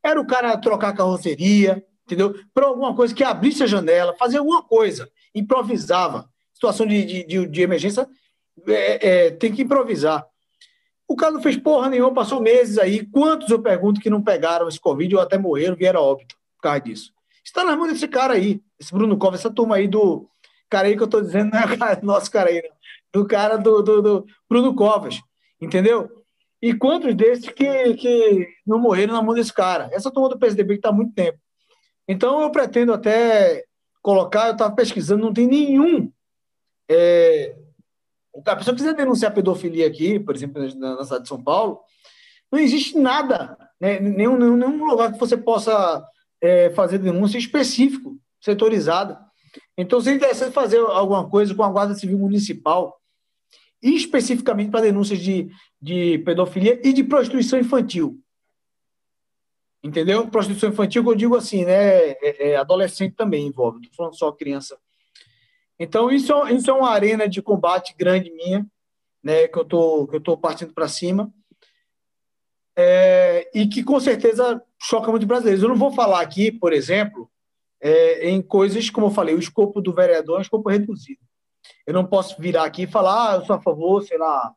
Era 0.03 0.19
o 0.19 0.27
cara 0.27 0.57
trocar 0.57 0.89
a 0.89 0.95
carroceria, 0.95 1.83
entendeu? 2.05 2.35
Para 2.53 2.67
alguma 2.67 2.95
coisa 2.95 3.13
que 3.13 3.23
abrisse 3.23 3.63
a 3.63 3.67
janela, 3.67 4.15
fazer 4.17 4.37
alguma 4.37 4.63
coisa, 4.63 5.09
improvisava. 5.33 6.29
Situação 6.53 6.85
de, 6.85 7.23
de, 7.25 7.47
de, 7.47 7.61
emergência, 7.61 8.07
é, 8.67 9.09
é, 9.25 9.31
tem 9.31 9.51
que 9.51 9.63
improvisar. 9.63 10.25
O 11.07 11.15
cara 11.15 11.33
não 11.33 11.41
fez 11.41 11.57
porra 11.57 11.89
nenhuma, 11.89 12.13
passou 12.13 12.41
meses 12.41 12.77
aí. 12.77 13.05
Quantos 13.05 13.49
eu 13.49 13.61
pergunto 13.61 13.99
que 13.99 14.09
não 14.09 14.21
pegaram 14.21 14.67
esse 14.67 14.79
Covid 14.79 15.15
ou 15.15 15.21
até 15.21 15.37
morreram, 15.37 15.75
vieram 15.75 16.01
óbito 16.01 16.35
por 16.55 16.63
causa 16.63 16.79
disso? 16.79 17.11
Está 17.43 17.63
na 17.63 17.75
mão 17.75 17.87
desse 17.87 18.07
cara 18.07 18.33
aí, 18.33 18.61
esse 18.79 18.91
Bruno 18.91 19.17
Covas, 19.17 19.41
essa 19.41 19.51
turma 19.51 19.75
aí 19.75 19.87
do. 19.87 20.27
Cara 20.67 20.87
aí 20.87 20.95
que 20.95 21.03
eu 21.03 21.05
estou 21.05 21.21
dizendo, 21.21 21.51
não 21.53 21.59
é 21.59 21.99
o 22.01 22.05
nosso 22.05 22.31
cara 22.31 22.49
aí, 22.49 22.61
não 22.61 22.74
do 23.15 23.25
cara 23.25 23.55
do, 23.57 23.81
do, 23.81 24.01
do 24.01 24.25
Bruno 24.49 24.75
Covas, 24.75 25.21
entendeu? 25.61 26.09
E 26.61 26.73
quantos 26.73 27.15
desses 27.15 27.47
que, 27.47 27.93
que 27.93 28.47
não 28.67 28.77
morreram 28.77 29.13
na 29.13 29.21
mão 29.21 29.33
desse 29.33 29.53
cara? 29.53 29.89
Essa 29.93 30.11
turma 30.11 30.27
do 30.27 30.37
PSDB 30.37 30.73
que 30.73 30.79
está 30.79 30.89
há 30.89 30.91
muito 30.91 31.13
tempo. 31.13 31.39
Então, 32.05 32.41
eu 32.41 32.51
pretendo 32.51 32.91
até 32.91 33.63
colocar, 34.01 34.47
eu 34.47 34.51
estava 34.51 34.75
pesquisando, 34.75 35.23
não 35.23 35.33
tem 35.33 35.47
nenhum. 35.47 36.11
É, 36.89 37.55
a 38.45 38.55
pessoa 38.57 38.75
quiser 38.75 38.93
denunciar 38.93 39.33
pedofilia 39.33 39.87
aqui, 39.87 40.19
por 40.19 40.35
exemplo, 40.35 40.61
na, 40.75 40.97
na 40.97 41.03
cidade 41.05 41.23
de 41.23 41.29
São 41.29 41.41
Paulo, 41.41 41.79
não 42.51 42.59
existe 42.59 42.97
nada, 42.97 43.57
né? 43.79 43.97
nenhum, 43.99 44.37
nenhum 44.37 44.85
lugar 44.85 45.13
que 45.13 45.19
você 45.19 45.37
possa 45.37 46.05
é, 46.41 46.69
fazer 46.71 46.97
denúncia 46.97 47.37
específico, 47.37 48.17
setorizada. 48.41 49.19
Então, 49.77 50.01
seria 50.01 50.17
interessante 50.17 50.53
fazer 50.53 50.79
alguma 50.79 51.29
coisa 51.29 51.55
com 51.55 51.63
a 51.63 51.69
Guarda 51.69 51.95
Civil 51.95 52.17
Municipal, 52.17 52.99
especificamente 53.93 54.71
para 54.71 54.81
denúncias 54.81 55.19
de, 55.19 55.49
de 55.79 56.17
pedofilia 56.19 56.79
e 56.83 56.91
de 56.91 57.03
prostituição 57.03 57.59
infantil. 57.59 58.19
Entendeu? 59.83 60.27
Prostituição 60.27 60.69
infantil, 60.69 61.05
eu 61.05 61.15
digo 61.15 61.35
assim, 61.35 61.63
né? 61.63 62.11
É, 62.11 62.49
é, 62.49 62.55
adolescente 62.55 63.15
também 63.15 63.45
envolve, 63.45 63.75
não 63.75 63.83
estou 63.83 63.95
falando 63.95 64.17
só 64.17 64.31
criança. 64.31 64.77
Então, 65.77 66.09
isso, 66.09 66.33
é, 66.33 66.53
isso 66.53 66.71
é 66.71 66.73
uma 66.73 66.89
arena 66.89 67.29
de 67.29 67.41
combate 67.41 67.93
grande 67.95 68.31
minha, 68.31 68.65
né? 69.23 69.47
Que 69.47 69.59
eu 69.59 69.65
tô, 69.65 70.07
que 70.07 70.15
eu 70.15 70.21
tô 70.21 70.35
partindo 70.35 70.73
para 70.73 70.87
cima. 70.87 71.31
É, 72.75 73.49
e 73.53 73.67
que 73.67 73.83
com 73.83 73.99
certeza 73.99 74.61
choca 74.81 75.11
muito 75.11 75.27
brasileiros. 75.27 75.61
Eu 75.61 75.69
não 75.69 75.77
vou 75.77 75.91
falar 75.91 76.19
aqui, 76.19 76.51
por 76.51 76.73
exemplo, 76.73 77.29
é, 77.79 78.27
em 78.29 78.41
coisas, 78.41 78.89
como 78.89 79.07
eu 79.07 79.11
falei, 79.11 79.35
o 79.35 79.39
escopo 79.39 79.79
do 79.81 79.93
vereador 79.93 80.37
é 80.37 80.39
um 80.39 80.41
escopo 80.41 80.69
reduzido. 80.69 81.21
Eu 81.85 81.93
não 81.93 82.05
posso 82.05 82.35
virar 82.39 82.65
aqui 82.65 82.83
e 82.83 82.87
falar, 82.87 83.31
ah, 83.31 83.35
eu 83.35 83.45
sou 83.45 83.55
a 83.55 83.61
favor, 83.61 84.03
sei 84.03 84.17
lá, 84.17 84.53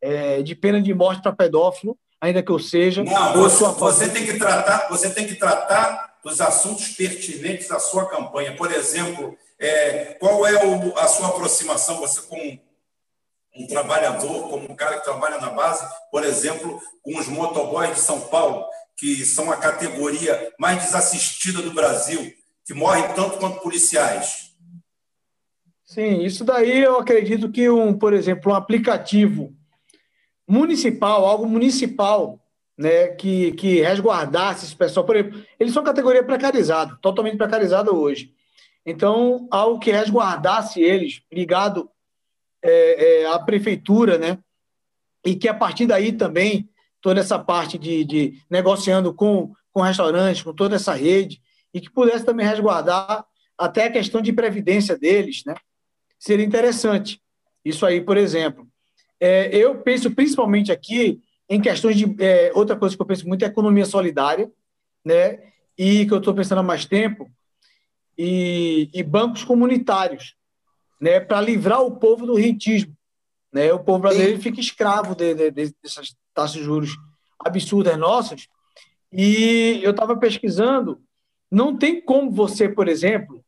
é, 0.00 0.42
de 0.42 0.54
pena 0.54 0.80
de 0.80 0.94
morte 0.94 1.22
para 1.22 1.32
pedófilo, 1.32 1.96
ainda 2.20 2.42
que 2.42 2.50
eu 2.50 2.58
seja. 2.58 3.04
Não, 3.04 3.34
você, 3.34 3.64
você, 3.64 4.08
tem 4.08 4.24
que 4.24 4.38
tratar, 4.38 4.88
você 4.88 5.10
tem 5.10 5.26
que 5.26 5.34
tratar 5.34 6.16
dos 6.24 6.40
assuntos 6.40 6.88
pertinentes 6.88 7.70
à 7.70 7.78
sua 7.78 8.08
campanha. 8.08 8.56
Por 8.56 8.70
exemplo, 8.72 9.36
é, 9.58 10.16
qual 10.18 10.46
é 10.46 10.64
o, 10.64 10.98
a 10.98 11.06
sua 11.06 11.28
aproximação, 11.28 11.98
você 11.98 12.22
como 12.22 12.60
um 13.56 13.66
trabalhador, 13.66 14.48
como 14.48 14.70
um 14.70 14.76
cara 14.76 14.98
que 14.98 15.04
trabalha 15.04 15.38
na 15.38 15.50
base, 15.50 15.84
por 16.10 16.24
exemplo, 16.24 16.80
com 17.02 17.18
os 17.18 17.26
motoboys 17.26 17.94
de 17.94 18.00
São 18.00 18.20
Paulo, 18.20 18.64
que 18.96 19.24
são 19.24 19.50
a 19.50 19.56
categoria 19.56 20.52
mais 20.58 20.84
desassistida 20.84 21.60
do 21.62 21.72
Brasil, 21.72 22.32
que 22.64 22.74
morrem 22.74 23.12
tanto 23.14 23.38
quanto 23.38 23.60
policiais. 23.60 24.49
Sim, 25.90 26.22
isso 26.22 26.44
daí 26.44 26.84
eu 26.84 27.00
acredito 27.00 27.50
que, 27.50 27.68
um, 27.68 27.92
por 27.92 28.12
exemplo, 28.12 28.52
um 28.52 28.54
aplicativo 28.54 29.52
municipal, 30.46 31.26
algo 31.26 31.48
municipal, 31.48 32.38
né, 32.78 33.08
que, 33.08 33.50
que 33.54 33.80
resguardasse 33.80 34.66
esse 34.66 34.76
pessoal. 34.76 35.04
Por 35.04 35.16
exemplo, 35.16 35.42
eles 35.58 35.74
são 35.74 35.82
categoria 35.82 36.22
precarizada, 36.22 36.96
totalmente 37.02 37.36
precarizada 37.36 37.92
hoje. 37.92 38.32
Então, 38.86 39.48
algo 39.50 39.80
que 39.80 39.90
resguardasse 39.90 40.80
eles, 40.80 41.22
ligado 41.32 41.90
é, 42.62 43.22
é, 43.22 43.26
à 43.26 43.40
prefeitura, 43.40 44.16
né, 44.16 44.38
e 45.26 45.34
que 45.34 45.48
a 45.48 45.54
partir 45.54 45.88
daí 45.88 46.12
também, 46.12 46.70
toda 47.00 47.18
essa 47.18 47.36
parte 47.36 47.76
de, 47.76 48.04
de 48.04 48.40
negociando 48.48 49.12
com, 49.12 49.52
com 49.72 49.80
restaurantes, 49.80 50.44
com 50.44 50.54
toda 50.54 50.76
essa 50.76 50.94
rede, 50.94 51.42
e 51.74 51.80
que 51.80 51.90
pudesse 51.90 52.24
também 52.24 52.46
resguardar 52.46 53.26
até 53.58 53.86
a 53.86 53.92
questão 53.92 54.22
de 54.22 54.32
previdência 54.32 54.96
deles, 54.96 55.42
né, 55.44 55.56
seria 56.20 56.44
interessante. 56.44 57.20
Isso 57.64 57.84
aí, 57.84 58.00
por 58.00 58.16
exemplo. 58.16 58.68
É, 59.18 59.54
eu 59.56 59.78
penso 59.82 60.10
principalmente 60.10 60.70
aqui 60.70 61.20
em 61.48 61.60
questões 61.60 61.96
de. 61.96 62.14
É, 62.22 62.52
outra 62.54 62.76
coisa 62.76 62.94
que 62.94 63.02
eu 63.02 63.06
penso 63.06 63.26
muito 63.26 63.44
é 63.44 63.48
economia 63.48 63.84
solidária, 63.84 64.50
né? 65.04 65.40
E 65.76 66.06
que 66.06 66.12
eu 66.12 66.18
estou 66.18 66.34
pensando 66.34 66.58
há 66.58 66.62
mais 66.62 66.84
tempo, 66.84 67.28
e, 68.16 68.90
e 68.92 69.02
bancos 69.02 69.42
comunitários, 69.42 70.36
né? 71.00 71.18
Para 71.18 71.40
livrar 71.40 71.82
o 71.82 71.96
povo 71.96 72.26
do 72.26 72.34
rentismo. 72.34 72.94
Né? 73.52 73.72
O 73.72 73.80
povo 73.80 73.98
brasileiro 74.00 74.40
fica 74.40 74.60
escravo 74.60 75.14
de, 75.14 75.34
de, 75.34 75.50
de, 75.50 75.74
dessas 75.82 76.14
taxas 76.32 76.58
de 76.58 76.62
juros 76.62 76.96
absurdas 77.38 77.98
nossas. 77.98 78.46
E 79.12 79.80
eu 79.82 79.90
estava 79.90 80.16
pesquisando, 80.16 81.02
não 81.50 81.76
tem 81.76 82.00
como 82.00 82.30
você, 82.30 82.68
por 82.68 82.86
exemplo, 82.86 83.44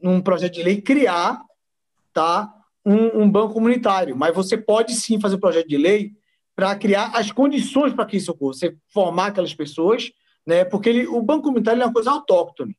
num 0.00 0.22
projeto 0.22 0.54
de 0.54 0.62
lei, 0.62 0.80
criar 0.80 1.42
tá, 2.12 2.52
um, 2.84 3.22
um 3.22 3.30
banco 3.30 3.54
comunitário, 3.54 4.16
mas 4.16 4.34
você 4.34 4.56
pode 4.56 4.94
sim 4.94 5.20
fazer 5.20 5.36
um 5.36 5.40
projeto 5.40 5.68
de 5.68 5.76
lei 5.76 6.12
para 6.54 6.74
criar 6.76 7.12
as 7.14 7.30
condições 7.30 7.92
para 7.94 8.04
que 8.04 8.16
isso 8.16 8.32
ocorra. 8.32 8.54
Você 8.54 8.76
formar 8.92 9.26
aquelas 9.26 9.54
pessoas, 9.54 10.10
né? 10.46 10.64
Porque 10.64 10.88
ele, 10.88 11.06
o 11.06 11.22
banco 11.22 11.44
comunitário 11.44 11.80
é 11.80 11.86
uma 11.86 11.92
coisa 11.92 12.10
autóctone. 12.10 12.76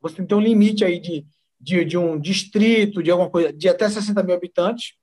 Você 0.00 0.24
tem 0.24 0.36
um 0.36 0.40
limite 0.40 0.84
aí 0.84 1.00
de, 1.00 1.26
de, 1.60 1.84
de, 1.84 1.98
um 1.98 2.18
distrito, 2.18 3.02
de 3.02 3.10
alguma 3.10 3.30
coisa, 3.30 3.52
de 3.52 3.68
até 3.68 3.88
60 3.88 4.22
mil 4.22 4.34
habitantes. 4.34 4.94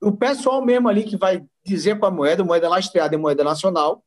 O 0.00 0.12
pessoal 0.12 0.64
mesmo 0.64 0.88
ali 0.88 1.04
que 1.04 1.16
vai 1.16 1.44
dizer 1.64 1.98
com 1.98 2.06
a 2.06 2.10
moeda, 2.10 2.42
moeda 2.42 2.68
lastreada 2.68 3.14
é 3.14 3.18
moeda 3.18 3.44
nacional, 3.44 4.02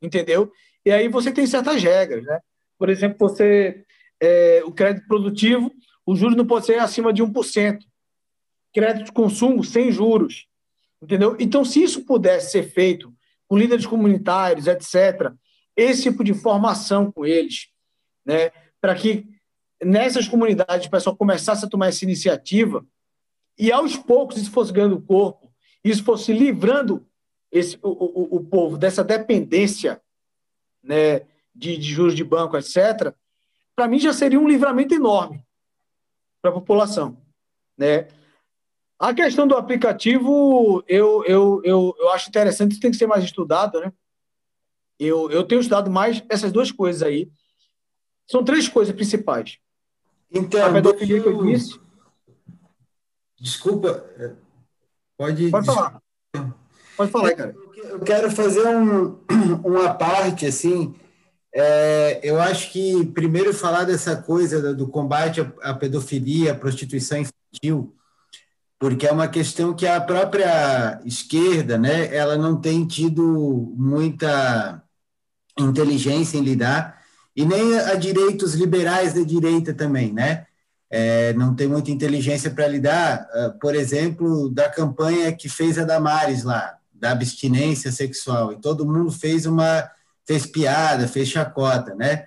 entendeu? 0.00 0.50
E 0.84 0.90
aí 0.90 1.08
você 1.08 1.32
tem 1.32 1.46
certas 1.46 1.82
regras, 1.82 2.24
né? 2.24 2.38
Por 2.78 2.88
exemplo, 2.88 3.16
você 3.18 3.84
é, 4.20 4.62
o 4.64 4.72
crédito 4.72 5.06
produtivo, 5.06 5.70
o 6.06 6.14
juros 6.14 6.36
não 6.36 6.46
pode 6.46 6.66
ser 6.66 6.78
acima 6.78 7.12
de 7.12 7.22
1% 7.22 7.78
crédito 8.72 9.06
de 9.06 9.12
consumo 9.12 9.62
sem 9.62 9.90
juros. 9.90 10.46
Entendeu? 11.00 11.36
Então, 11.38 11.64
se 11.64 11.82
isso 11.82 12.04
pudesse 12.04 12.52
ser 12.52 12.62
feito 12.62 13.12
com 13.48 13.58
líderes 13.58 13.86
comunitários, 13.86 14.66
etc., 14.66 15.32
esse 15.76 16.04
tipo 16.04 16.22
de 16.22 16.32
formação 16.32 17.10
com 17.10 17.26
eles, 17.26 17.68
né, 18.24 18.50
para 18.80 18.94
que 18.94 19.26
nessas 19.82 20.28
comunidades 20.28 20.86
o 20.86 20.90
pessoal 20.90 21.16
começasse 21.16 21.64
a 21.64 21.68
tomar 21.68 21.88
essa 21.88 22.04
iniciativa 22.04 22.86
e 23.58 23.72
aos 23.72 23.96
poucos 23.96 24.36
isso 24.36 24.50
fosse 24.50 24.72
ganhando 24.72 25.00
corpo, 25.00 25.52
isso 25.82 26.04
fosse 26.04 26.32
livrando 26.32 27.06
esse, 27.50 27.78
o, 27.82 27.88
o, 27.88 28.36
o 28.36 28.44
povo 28.44 28.78
dessa 28.78 29.02
dependência 29.02 30.00
né, 30.82 31.20
de, 31.54 31.76
de 31.76 31.92
juros 31.92 32.14
de 32.14 32.24
banco, 32.24 32.56
etc., 32.56 33.14
para 33.74 33.88
mim 33.88 33.98
já 33.98 34.12
seria 34.12 34.38
um 34.38 34.48
livramento 34.48 34.94
enorme 34.94 35.44
para 36.40 36.50
a 36.50 36.54
população. 36.54 37.16
Né? 37.76 38.08
A 39.02 39.12
questão 39.12 39.48
do 39.48 39.56
aplicativo, 39.56 40.84
eu, 40.86 41.24
eu, 41.24 41.60
eu, 41.64 41.92
eu 41.98 42.10
acho 42.10 42.28
interessante, 42.28 42.78
tem 42.78 42.88
que 42.88 42.96
ser 42.96 43.08
mais 43.08 43.24
estudado, 43.24 43.80
né? 43.80 43.92
Eu, 44.96 45.28
eu 45.28 45.42
tenho 45.42 45.60
estudado 45.60 45.90
mais 45.90 46.22
essas 46.28 46.52
duas 46.52 46.70
coisas 46.70 47.02
aí. 47.02 47.28
São 48.30 48.44
três 48.44 48.68
coisas 48.68 48.94
principais. 48.94 49.58
Então, 50.30 50.64
a 50.64 50.72
pedofilia 50.72 51.16
eu... 51.16 51.22
que 51.24 51.28
eu 51.30 51.46
disse. 51.46 51.80
Desculpa, 53.40 54.06
pode. 55.18 55.50
Pode 55.50 55.66
falar. 55.66 56.00
Pode 56.96 57.10
falar, 57.10 57.34
cara. 57.34 57.56
Eu 57.82 57.98
quero 57.98 58.30
fazer 58.30 58.64
um, 58.68 59.18
uma 59.66 59.92
parte, 59.94 60.46
assim. 60.46 60.94
É, 61.52 62.20
eu 62.22 62.40
acho 62.40 62.70
que 62.70 63.04
primeiro 63.06 63.52
falar 63.52 63.82
dessa 63.82 64.14
coisa 64.22 64.72
do 64.72 64.86
combate 64.86 65.40
à 65.60 65.74
pedofilia, 65.74 66.52
à 66.52 66.54
prostituição 66.54 67.18
infantil 67.18 67.92
porque 68.82 69.06
é 69.06 69.12
uma 69.12 69.28
questão 69.28 69.72
que 69.72 69.86
a 69.86 70.00
própria 70.00 71.00
esquerda, 71.04 71.78
né, 71.78 72.12
ela 72.12 72.36
não 72.36 72.60
tem 72.60 72.84
tido 72.84 73.72
muita 73.76 74.82
inteligência 75.56 76.36
em 76.36 76.40
lidar, 76.42 77.00
e 77.36 77.44
nem 77.44 77.78
a 77.78 77.94
direitos 77.94 78.54
liberais 78.54 79.14
da 79.14 79.22
direita 79.22 79.72
também, 79.72 80.12
né? 80.12 80.46
É, 80.90 81.32
não 81.34 81.54
tem 81.54 81.68
muita 81.68 81.92
inteligência 81.92 82.50
para 82.50 82.66
lidar, 82.66 83.24
uh, 83.32 83.56
por 83.60 83.76
exemplo, 83.76 84.50
da 84.50 84.68
campanha 84.68 85.32
que 85.32 85.48
fez 85.48 85.78
a 85.78 85.84
Damares 85.84 86.42
lá, 86.42 86.76
da 86.92 87.12
abstinência 87.12 87.92
sexual, 87.92 88.52
e 88.52 88.60
todo 88.60 88.84
mundo 88.84 89.12
fez 89.12 89.46
uma 89.46 89.88
fez 90.26 90.44
piada, 90.44 91.06
fez 91.06 91.28
chacota, 91.28 91.94
né? 91.94 92.24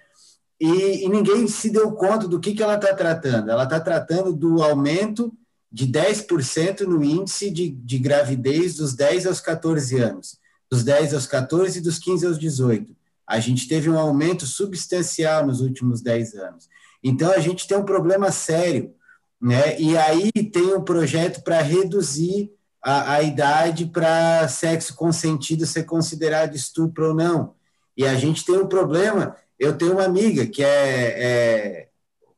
E, 0.57 1.03
e 1.03 1.09
ninguém 1.09 1.49
se 1.49 1.69
deu 1.69 1.91
conta 1.91 2.29
do 2.29 2.39
que, 2.39 2.53
que 2.53 2.63
ela 2.63 2.75
está 2.75 2.95
tratando. 2.95 3.51
Ela 3.51 3.65
está 3.65 3.77
tratando 3.81 4.31
do 4.31 4.63
aumento 4.63 5.33
de 5.75 5.87
10% 5.87 6.87
no 6.87 7.03
índice 7.03 7.51
de, 7.51 7.67
de 7.69 7.99
gravidez 7.99 8.75
dos 8.77 8.93
10 8.93 9.27
aos 9.27 9.41
14 9.41 9.99
anos, 9.99 10.37
dos 10.71 10.85
10 10.85 11.13
aos 11.13 11.27
14 11.27 11.79
e 11.79 11.81
dos 11.81 11.99
15 11.99 12.27
aos 12.27 12.39
18. 12.39 12.95
A 13.27 13.41
gente 13.41 13.67
teve 13.67 13.89
um 13.89 13.99
aumento 13.99 14.45
substancial 14.45 15.45
nos 15.45 15.59
últimos 15.59 16.01
10 16.01 16.35
anos. 16.35 16.69
Então, 17.03 17.29
a 17.29 17.39
gente 17.39 17.67
tem 17.67 17.77
um 17.77 17.83
problema 17.83 18.31
sério. 18.31 18.93
Né? 19.41 19.77
E 19.77 19.97
aí 19.97 20.31
tem 20.31 20.73
um 20.73 20.81
projeto 20.81 21.43
para 21.43 21.61
reduzir 21.61 22.53
a, 22.81 23.15
a 23.15 23.21
idade 23.21 23.87
para 23.87 24.47
sexo 24.47 24.95
consentido 24.95 25.65
ser 25.65 25.83
considerado 25.83 26.55
estupro 26.55 27.09
ou 27.09 27.13
não. 27.13 27.53
E 27.97 28.05
a 28.05 28.15
gente 28.15 28.45
tem 28.45 28.57
um 28.57 28.67
problema. 28.67 29.35
Eu 29.59 29.77
tenho 29.77 29.91
uma 29.91 30.05
amiga 30.05 30.47
que 30.47 30.63
é, 30.63 30.69
é 30.69 31.87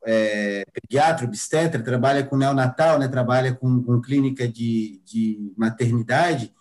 é, 0.08 0.64
pediatra, 0.74 1.26
obstetra, 1.26 1.84
trabalha 1.84 2.24
com 2.24 2.38
neonatal, 2.38 2.98
né, 2.98 3.10
trabalha 3.10 3.54
com, 3.54 3.84
com 3.84 4.00
clínica 4.00 4.48
de, 4.48 5.02
de 5.04 5.54
maternidade 5.58 6.54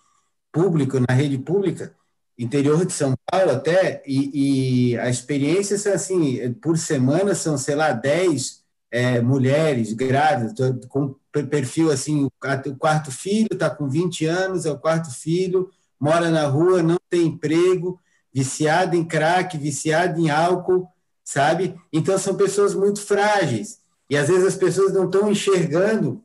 pública, 0.51 0.99
na 0.99 1.15
rede 1.15 1.37
pública, 1.37 1.95
interior 2.37 2.85
de 2.85 2.91
São 2.91 3.15
Paulo 3.25 3.51
até, 3.51 4.03
e, 4.05 4.91
e 4.91 4.97
a 4.99 5.09
experiência 5.09 5.75
é 5.89 5.93
assim, 5.93 6.53
por 6.61 6.77
semana 6.77 7.33
são, 7.33 7.57
sei 7.57 7.75
lá, 7.75 7.93
10 7.93 8.63
é, 8.91 9.21
mulheres 9.21 9.93
grávidas, 9.93 10.53
com 10.89 11.15
perfil 11.49 11.89
assim, 11.89 12.25
o 12.25 12.31
quarto 12.77 13.11
filho 13.11 13.49
está 13.53 13.69
com 13.69 13.87
20 13.87 14.25
anos, 14.25 14.65
é 14.65 14.71
o 14.71 14.77
quarto 14.77 15.09
filho, 15.09 15.69
mora 15.97 16.29
na 16.29 16.47
rua, 16.47 16.83
não 16.83 16.97
tem 17.09 17.27
emprego, 17.27 17.97
viciado 18.33 18.95
em 18.95 19.05
crack, 19.05 19.57
viciado 19.57 20.19
em 20.19 20.29
álcool, 20.29 20.87
sabe? 21.27 21.75
Então 21.91 22.17
são 22.17 22.37
pessoas 22.37 22.73
muito 22.73 23.01
frágeis. 23.01 23.81
E 24.09 24.15
às 24.15 24.29
vezes 24.29 24.45
as 24.45 24.55
pessoas 24.55 24.93
não 24.93 25.07
estão 25.07 25.29
enxergando 25.29 26.23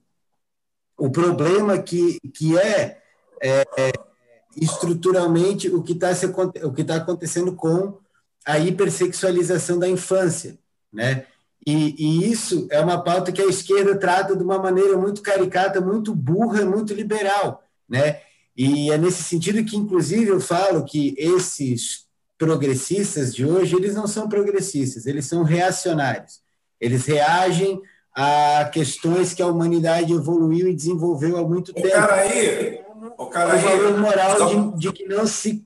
o 0.97 1.11
problema 1.11 1.77
que, 1.83 2.21
que 2.33 2.57
é, 2.57 3.03
é, 3.43 3.65
é 3.77 3.93
estruturalmente 4.57 5.69
o 5.69 5.83
que 5.83 5.95
está 5.95 6.11
tá 6.15 6.97
acontecendo 6.97 7.53
com 7.57 7.99
a 8.47 8.61
hipersexualização 8.61 9.77
da 9.77 9.89
infância, 9.89 10.57
né? 10.93 11.27
E, 11.67 11.95
e, 11.99 12.31
isso 12.31 12.69
é 12.71 12.81
uma 12.81 13.03
pauta 13.03 13.33
que 13.33 13.43
a 13.43 13.47
esquerda 13.47 13.99
trata 13.99 14.37
de 14.37 14.43
uma 14.43 14.59
maneira 14.59 14.97
muito 14.97 15.21
caricata, 15.23 15.81
muito 15.81 16.15
burra, 16.15 16.65
muito 16.65 16.95
liberal, 16.95 17.65
né? 17.89 18.21
E 18.57 18.91
é 18.91 18.99
nesse 18.99 19.25
sentido 19.25 19.65
que, 19.65 19.77
inclusive, 19.77 20.29
eu 20.29 20.41
falo 20.41 20.85
que 20.85 21.15
esses 21.19 22.07
progressistas 22.43 23.33
de 23.33 23.47
hoje, 23.47 23.77
eles 23.77 23.95
não 23.95 24.09
são 24.09 24.29
progressistas, 24.29 25.07
eles 25.07 25.27
são 25.27 25.45
reacionários. 25.45 26.41
Eles 26.81 27.07
reagem 27.07 27.81
a 28.13 28.69
questões 28.73 29.33
que 29.33 29.41
a 29.41 29.47
humanidade 29.47 30.13
evoluiu 30.13 30.69
e 30.69 30.75
desenvolveu 30.75 31.37
há 31.37 31.49
muito 31.49 31.73
tempo. 31.73 31.87
O 31.87 31.91
cara 31.93 32.15
aí, 32.15 32.81
o 33.17 33.27
cara 33.27 33.53
aí, 33.53 33.61
o 33.61 33.63
valor 33.63 33.99
moral 33.99 34.39
só... 34.39 34.47
de, 34.49 34.79
de, 34.81 34.93
que 34.93 35.07
não 35.07 35.25
se 35.25 35.65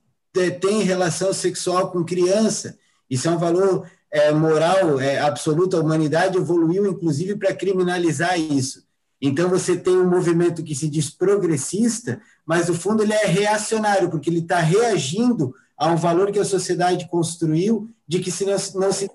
tem 0.61 0.83
relação 0.83 1.33
sexual 1.33 1.89
com 1.89 2.05
criança. 2.05 2.77
Isso 3.09 3.27
é 3.27 3.31
um 3.31 3.39
valor 3.39 3.89
é, 4.11 4.31
moral 4.31 4.99
é, 4.99 5.19
absoluto. 5.19 5.75
A 5.75 5.81
humanidade 5.81 6.37
evoluiu, 6.37 6.85
inclusive, 6.85 7.35
para 7.37 7.55
criminalizar 7.55 8.39
isso. 8.39 8.85
Então, 9.19 9.49
você 9.49 9.75
tem 9.75 9.97
um 9.97 10.07
movimento 10.07 10.63
que 10.63 10.75
se 10.75 10.87
diz 10.87 11.09
progressista, 11.09 12.21
mas, 12.45 12.67
no 12.67 12.75
fundo, 12.75 13.01
ele 13.01 13.13
é 13.13 13.25
reacionário, 13.25 14.11
porque 14.11 14.29
ele 14.29 14.41
está 14.41 14.59
reagindo 14.59 15.55
a 15.77 15.91
um 15.91 15.95
valor 15.95 16.31
que 16.31 16.39
a 16.39 16.45
sociedade 16.45 17.07
construiu 17.07 17.89
de 18.07 18.19
que 18.19 18.31
se 18.31 18.45
não, 18.45 18.55
não 18.75 18.91
se 18.91 19.09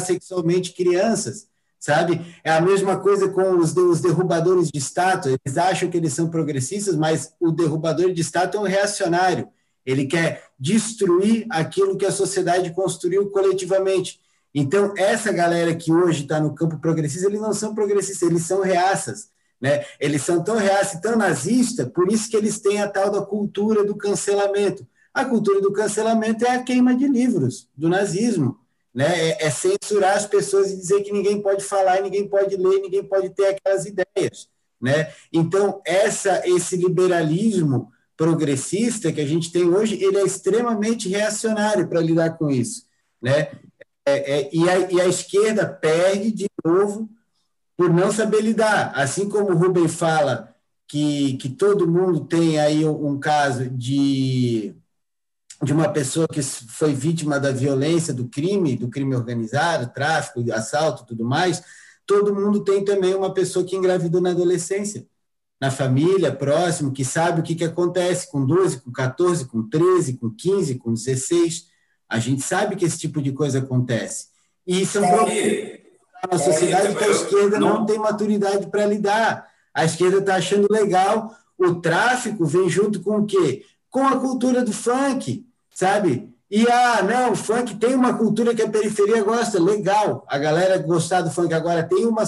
sexualmente 0.00 0.72
crianças, 0.72 1.48
sabe? 1.78 2.20
É 2.42 2.50
a 2.50 2.60
mesma 2.60 2.98
coisa 2.98 3.28
com 3.28 3.58
os, 3.58 3.76
os 3.76 4.00
derrubadores 4.00 4.70
de 4.70 4.78
estátua. 4.78 5.32
Eles 5.44 5.58
acham 5.58 5.90
que 5.90 5.96
eles 5.96 6.12
são 6.12 6.28
progressistas, 6.28 6.96
mas 6.96 7.34
o 7.40 7.50
derrubador 7.50 8.12
de 8.12 8.20
estátua 8.20 8.60
é 8.60 8.62
um 8.62 8.66
reacionário. 8.66 9.48
Ele 9.84 10.06
quer 10.06 10.44
destruir 10.58 11.46
aquilo 11.50 11.96
que 11.96 12.06
a 12.06 12.12
sociedade 12.12 12.72
construiu 12.72 13.30
coletivamente. 13.30 14.18
Então, 14.54 14.94
essa 14.96 15.32
galera 15.32 15.74
que 15.74 15.92
hoje 15.92 16.22
está 16.22 16.40
no 16.40 16.54
campo 16.54 16.78
progressista, 16.78 17.28
eles 17.28 17.40
não 17.40 17.52
são 17.52 17.74
progressistas, 17.74 18.30
eles 18.30 18.42
são 18.44 18.62
reaças. 18.62 19.28
Né? 19.60 19.84
Eles 20.00 20.22
são 20.22 20.42
tão 20.42 20.56
reaças, 20.56 21.00
tão 21.00 21.16
nazistas, 21.16 21.88
por 21.88 22.10
isso 22.10 22.30
que 22.30 22.36
eles 22.36 22.60
têm 22.60 22.80
a 22.80 22.88
tal 22.88 23.10
da 23.10 23.20
cultura 23.22 23.84
do 23.84 23.96
cancelamento. 23.96 24.86
A 25.14 25.24
cultura 25.24 25.60
do 25.60 25.72
cancelamento 25.72 26.44
é 26.44 26.50
a 26.50 26.62
queima 26.62 26.94
de 26.94 27.06
livros 27.06 27.68
do 27.76 27.88
nazismo. 27.88 28.58
Né? 28.92 29.30
É, 29.30 29.46
é 29.46 29.50
censurar 29.50 30.16
as 30.16 30.26
pessoas 30.26 30.70
e 30.70 30.76
dizer 30.76 31.02
que 31.02 31.12
ninguém 31.12 31.40
pode 31.40 31.64
falar, 31.64 32.02
ninguém 32.02 32.28
pode 32.28 32.56
ler, 32.56 32.80
ninguém 32.80 33.02
pode 33.02 33.30
ter 33.30 33.46
aquelas 33.46 33.86
ideias. 33.86 34.48
Né? 34.80 35.12
Então, 35.32 35.80
essa, 35.84 36.42
esse 36.46 36.76
liberalismo 36.76 37.92
progressista 38.16 39.12
que 39.12 39.20
a 39.20 39.26
gente 39.26 39.50
tem 39.50 39.64
hoje, 39.64 40.02
ele 40.02 40.18
é 40.18 40.24
extremamente 40.24 41.08
reacionário 41.08 41.88
para 41.88 42.00
lidar 42.00 42.36
com 42.36 42.50
isso. 42.50 42.86
Né? 43.20 43.50
É, 44.06 44.40
é, 44.40 44.50
e, 44.52 44.68
a, 44.68 44.78
e, 44.92 45.00
a, 45.00 45.08
esquerda 45.08 45.66
perde 45.66 46.30
de 46.30 46.46
novo 46.64 47.08
por 47.76 47.92
não 47.92 48.12
saber 48.12 48.42
lidar. 48.42 48.92
Assim 48.94 49.28
como 49.28 49.50
o 49.50 49.56
Rubem 49.56 49.88
fala 49.88 50.54
que, 50.86 51.36
que 51.38 51.48
todo 51.48 51.90
mundo 51.90 52.26
tem 52.26 52.60
aí 52.60 52.84
um, 52.84 53.12
um 53.12 53.18
caso 53.18 53.68
de, 53.70 54.74
de 55.64 55.72
uma 55.72 55.88
pessoa 55.88 56.28
que 56.28 56.42
foi 56.42 56.94
vítima 56.94 57.40
da 57.40 57.50
violência, 57.50 58.14
do 58.14 58.28
crime, 58.28 58.76
do 58.76 58.88
crime 58.88 59.16
organizado, 59.16 59.92
tráfico, 59.92 60.44
assalto 60.52 61.06
tudo 61.06 61.24
mais, 61.24 61.62
todo 62.06 62.34
mundo 62.34 62.62
tem 62.62 62.84
também 62.84 63.14
uma 63.14 63.32
pessoa 63.32 63.64
que 63.64 63.74
engravidou 63.74 64.20
na 64.20 64.30
adolescência 64.30 65.06
na 65.64 65.70
família, 65.70 66.30
próximo, 66.30 66.92
que 66.92 67.04
sabe 67.04 67.40
o 67.40 67.42
que, 67.42 67.54
que 67.54 67.64
acontece 67.64 68.30
com 68.30 68.44
12, 68.44 68.82
com 68.82 68.92
14, 68.92 69.46
com 69.46 69.66
13, 69.66 70.18
com 70.18 70.30
15, 70.30 70.74
com 70.74 70.92
16. 70.92 71.66
A 72.06 72.18
gente 72.18 72.42
sabe 72.42 72.76
que 72.76 72.84
esse 72.84 72.98
tipo 72.98 73.22
de 73.22 73.32
coisa 73.32 73.60
acontece. 73.60 74.26
E 74.66 74.84
são 74.84 75.06
problemas 75.06 75.80
na 76.30 76.38
sociedade 76.38 76.94
que 76.94 77.04
a 77.04 77.08
esquerda 77.08 77.58
não 77.58 77.86
tem 77.86 77.98
maturidade 77.98 78.66
para 78.66 78.84
lidar. 78.84 79.48
A 79.72 79.84
esquerda 79.86 80.18
está 80.18 80.36
achando 80.36 80.68
legal. 80.70 81.34
O 81.56 81.76
tráfico 81.76 82.44
vem 82.44 82.68
junto 82.68 83.00
com 83.00 83.18
o 83.18 83.26
quê? 83.26 83.64
Com 83.88 84.06
a 84.06 84.18
cultura 84.18 84.62
do 84.62 84.72
funk, 84.72 85.46
sabe? 85.74 86.32
E, 86.50 86.64
ah, 86.70 87.02
não, 87.02 87.34
funk 87.34 87.74
tem 87.74 87.94
uma 87.94 88.16
cultura 88.16 88.54
que 88.54 88.62
a 88.62 88.68
periferia 88.68 89.22
gosta, 89.24 89.60
legal. 89.60 90.24
A 90.28 90.38
galera 90.38 90.78
gostar 90.78 91.20
do 91.22 91.30
funk 91.30 91.52
agora 91.52 91.82
tem 91.82 92.06
uma 92.06 92.22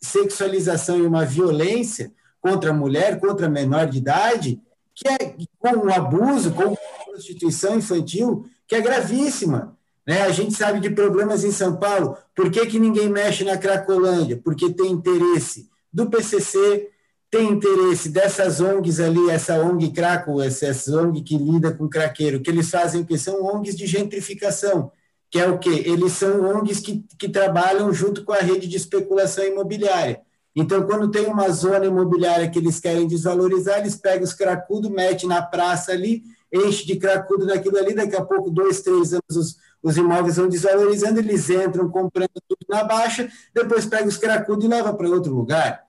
sexualização 0.00 0.96
e 0.98 1.06
uma 1.06 1.24
violência 1.24 2.12
contra 2.40 2.70
a 2.70 2.74
mulher, 2.74 3.18
contra 3.18 3.46
a 3.46 3.50
menor 3.50 3.86
de 3.86 3.98
idade, 3.98 4.60
que 4.94 5.08
é 5.08 5.34
com 5.58 5.86
o 5.86 5.92
abuso, 5.92 6.52
com 6.52 6.76
prostituição 7.10 7.76
infantil, 7.76 8.46
que 8.68 8.76
é 8.76 8.80
gravíssima. 8.80 9.76
Né? 10.06 10.22
A 10.22 10.30
gente 10.30 10.54
sabe 10.54 10.78
de 10.78 10.90
problemas 10.90 11.42
em 11.42 11.50
São 11.50 11.76
Paulo. 11.76 12.16
Por 12.34 12.50
que, 12.50 12.66
que 12.66 12.78
ninguém 12.78 13.08
mexe 13.08 13.42
na 13.42 13.56
Cracolândia? 13.56 14.40
Porque 14.44 14.70
tem 14.72 14.92
interesse 14.92 15.68
do 15.92 16.08
PCC, 16.08 16.90
tem 17.34 17.50
interesse 17.50 18.10
dessas 18.10 18.60
ONGs 18.60 19.00
ali, 19.00 19.28
essa 19.28 19.58
ONG 19.58 19.90
Craco, 19.90 20.40
essa, 20.40 20.66
essa 20.66 20.96
ONG 20.96 21.20
que 21.20 21.36
lida 21.36 21.72
com 21.72 21.88
craqueiro, 21.88 22.40
que 22.40 22.48
eles 22.48 22.70
fazem 22.70 23.00
o 23.00 23.04
que? 23.04 23.18
São 23.18 23.44
ONGs 23.44 23.74
de 23.74 23.88
gentrificação, 23.88 24.92
que 25.28 25.40
é 25.40 25.48
o 25.48 25.58
quê? 25.58 25.82
Eles 25.84 26.12
são 26.12 26.42
ONGs 26.42 26.78
que, 26.78 27.04
que 27.18 27.28
trabalham 27.28 27.92
junto 27.92 28.24
com 28.24 28.32
a 28.32 28.38
rede 28.38 28.68
de 28.68 28.76
especulação 28.76 29.44
imobiliária. 29.44 30.20
Então, 30.54 30.84
quando 30.84 31.10
tem 31.10 31.26
uma 31.26 31.48
zona 31.50 31.84
imobiliária 31.86 32.48
que 32.48 32.60
eles 32.60 32.78
querem 32.78 33.08
desvalorizar, 33.08 33.80
eles 33.80 33.96
pegam 33.96 34.22
os 34.22 34.32
cracudos, 34.32 34.88
metem 34.88 35.28
na 35.28 35.42
praça 35.42 35.90
ali, 35.90 36.22
enche 36.52 36.86
de 36.86 36.94
cracudo 36.94 37.44
naquilo 37.44 37.76
ali, 37.76 37.96
daqui 37.96 38.14
a 38.14 38.24
pouco, 38.24 38.48
dois, 38.48 38.80
três 38.80 39.12
anos, 39.12 39.36
os, 39.36 39.56
os 39.82 39.96
imóveis 39.96 40.36
vão 40.36 40.48
desvalorizando, 40.48 41.18
eles 41.18 41.50
entram 41.50 41.90
comprando 41.90 42.30
tudo 42.48 42.64
na 42.68 42.84
baixa, 42.84 43.28
depois 43.52 43.84
pega 43.84 44.06
os 44.06 44.16
cracudos 44.16 44.64
e 44.64 44.68
leva 44.68 44.94
para 44.94 45.08
outro 45.08 45.34
lugar. 45.34 45.83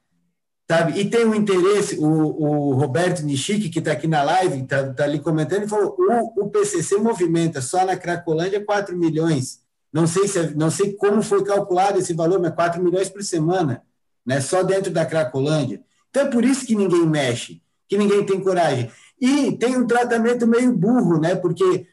Sabe? 0.70 1.00
E 1.00 1.08
tem 1.08 1.26
um 1.26 1.36
interesse, 1.36 1.98
o, 2.00 2.06
o 2.06 2.74
Roberto 2.74 3.22
Nishiki, 3.24 3.70
que 3.70 3.80
está 3.80 3.92
aqui 3.92 4.08
na 4.08 4.24
live, 4.24 4.64
está 4.64 4.92
tá 4.94 5.04
ali 5.04 5.20
comentando, 5.20 5.60
ele 5.60 5.68
falou, 5.68 5.96
o, 5.98 6.44
o 6.44 6.50
PCC 6.50 6.98
movimenta 6.98 7.62
só 7.62 7.86
na 7.86 7.96
Cracolândia 7.96 8.64
4 8.64 8.98
milhões. 8.98 9.60
Não 9.94 10.08
sei, 10.08 10.28
se, 10.28 10.40
é, 10.40 10.50
não 10.56 10.72
sei 10.72 10.94
como 10.94 11.22
foi 11.22 11.44
calculado 11.44 12.00
esse 12.00 12.14
valor, 12.14 12.40
mas 12.40 12.56
4 12.56 12.84
milhões 12.84 13.10
por 13.10 13.24
semana 13.24 13.84
né? 14.26 14.42
só 14.42 14.64
dentro 14.64 14.92
da 14.92 15.06
Cracolândia. 15.06 15.82
Então 16.10 16.24
é 16.24 16.32
por 16.32 16.44
isso 16.44 16.66
que 16.66 16.76
ninguém 16.76 17.06
mexe, 17.06 17.62
que 17.88 17.98
ninguém 17.98 18.26
tem 18.26 18.42
coragem. 18.42 18.90
E 19.22 19.52
tem 19.54 19.78
um 19.78 19.86
tratamento 19.86 20.48
meio 20.48 20.74
burro, 20.74 21.20
né? 21.20 21.36
porque 21.36 21.86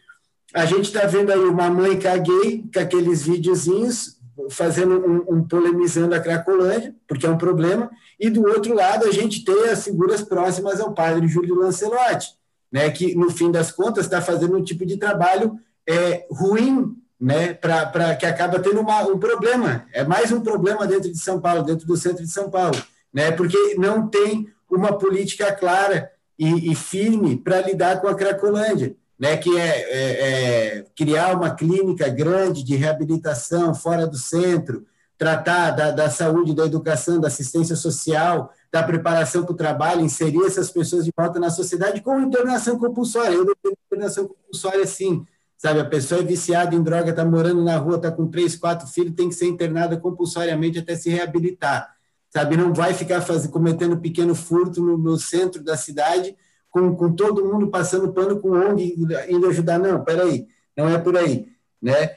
a 0.54 0.64
gente 0.64 0.86
está 0.86 1.06
vendo 1.06 1.30
aí 1.30 1.40
uma 1.40 1.68
mãe 1.68 1.98
caguei 1.98 2.64
com 2.72 2.80
aqueles 2.80 3.22
videozinhos 3.22 4.18
fazendo 4.50 4.98
um, 4.98 5.36
um, 5.36 5.44
polemizando 5.44 6.14
a 6.14 6.20
Cracolândia, 6.20 6.94
porque 7.06 7.26
é 7.26 7.30
um 7.30 7.38
problema, 7.38 7.90
e 8.18 8.30
do 8.30 8.46
outro 8.46 8.74
lado 8.74 9.06
a 9.06 9.12
gente 9.12 9.44
tem 9.44 9.68
as 9.68 9.84
figuras 9.84 10.22
próximas 10.22 10.80
ao 10.80 10.92
padre 10.92 11.28
Júlio 11.28 11.54
Lancelotti, 11.54 12.34
né, 12.70 12.90
que 12.90 13.14
no 13.14 13.30
fim 13.30 13.50
das 13.50 13.70
contas 13.70 14.04
está 14.04 14.20
fazendo 14.20 14.56
um 14.56 14.64
tipo 14.64 14.86
de 14.86 14.96
trabalho 14.96 15.58
é, 15.86 16.26
ruim 16.30 16.96
né, 17.20 17.52
para 17.54 18.16
que 18.16 18.26
acaba 18.26 18.58
tendo 18.58 18.80
uma, 18.80 19.02
um 19.02 19.18
problema. 19.18 19.86
É 19.92 20.04
mais 20.04 20.32
um 20.32 20.40
problema 20.40 20.86
dentro 20.86 21.10
de 21.10 21.18
São 21.18 21.40
Paulo, 21.40 21.62
dentro 21.62 21.86
do 21.86 21.96
centro 21.96 22.24
de 22.24 22.30
São 22.30 22.50
Paulo, 22.50 22.76
né, 23.12 23.30
porque 23.30 23.76
não 23.76 24.08
tem 24.08 24.48
uma 24.70 24.98
política 24.98 25.52
clara 25.52 26.10
e, 26.38 26.72
e 26.72 26.74
firme 26.74 27.36
para 27.36 27.60
lidar 27.60 28.00
com 28.00 28.08
a 28.08 28.14
Cracolândia, 28.14 28.96
né, 29.22 29.36
que 29.36 29.56
é, 29.56 29.68
é, 29.68 30.78
é, 30.78 30.84
criar 30.96 31.36
uma 31.36 31.54
clínica 31.54 32.08
grande 32.08 32.64
de 32.64 32.74
reabilitação 32.74 33.72
fora 33.72 34.04
do 34.04 34.16
centro, 34.16 34.84
tratar 35.16 35.70
da, 35.70 35.92
da 35.92 36.10
saúde, 36.10 36.52
da 36.52 36.66
educação, 36.66 37.20
da 37.20 37.28
assistência 37.28 37.76
social, 37.76 38.52
da 38.72 38.82
preparação 38.82 39.44
para 39.44 39.52
o 39.52 39.56
trabalho, 39.56 40.00
inserir 40.00 40.44
essas 40.44 40.72
pessoas 40.72 41.04
de 41.04 41.12
volta 41.16 41.38
na 41.38 41.50
sociedade 41.50 42.00
com 42.00 42.20
internação 42.20 42.76
compulsória. 42.76 43.36
Eu 43.36 43.46
internação 43.86 44.26
compulsória, 44.26 44.84
sim, 44.88 45.24
Sabe, 45.56 45.78
a 45.78 45.84
pessoa 45.84 46.20
é 46.20 46.24
viciada 46.24 46.74
em 46.74 46.82
droga, 46.82 47.10
está 47.10 47.24
morando 47.24 47.62
na 47.62 47.76
rua, 47.76 47.94
está 47.94 48.10
com 48.10 48.26
três, 48.26 48.56
quatro 48.56 48.88
filhos, 48.88 49.14
tem 49.14 49.28
que 49.28 49.36
ser 49.36 49.46
internada 49.46 49.96
compulsoriamente 49.96 50.80
até 50.80 50.96
se 50.96 51.08
reabilitar. 51.08 51.88
Sabe, 52.28 52.56
não 52.56 52.74
vai 52.74 52.92
ficar 52.94 53.20
faz, 53.20 53.46
cometendo 53.46 53.96
pequeno 54.00 54.34
furto 54.34 54.82
no, 54.82 54.98
no 54.98 55.16
centro 55.16 55.62
da 55.62 55.76
cidade, 55.76 56.34
com, 56.72 56.96
com 56.96 57.14
todo 57.14 57.44
mundo 57.44 57.68
passando 57.68 58.12
pano 58.12 58.40
com 58.40 58.50
ONG, 58.50 58.96
indo 59.28 59.46
ajudar. 59.46 59.78
Não, 59.78 60.02
peraí, 60.02 60.48
não 60.76 60.88
é 60.88 60.98
por 60.98 61.16
aí. 61.16 61.46
Né? 61.80 62.16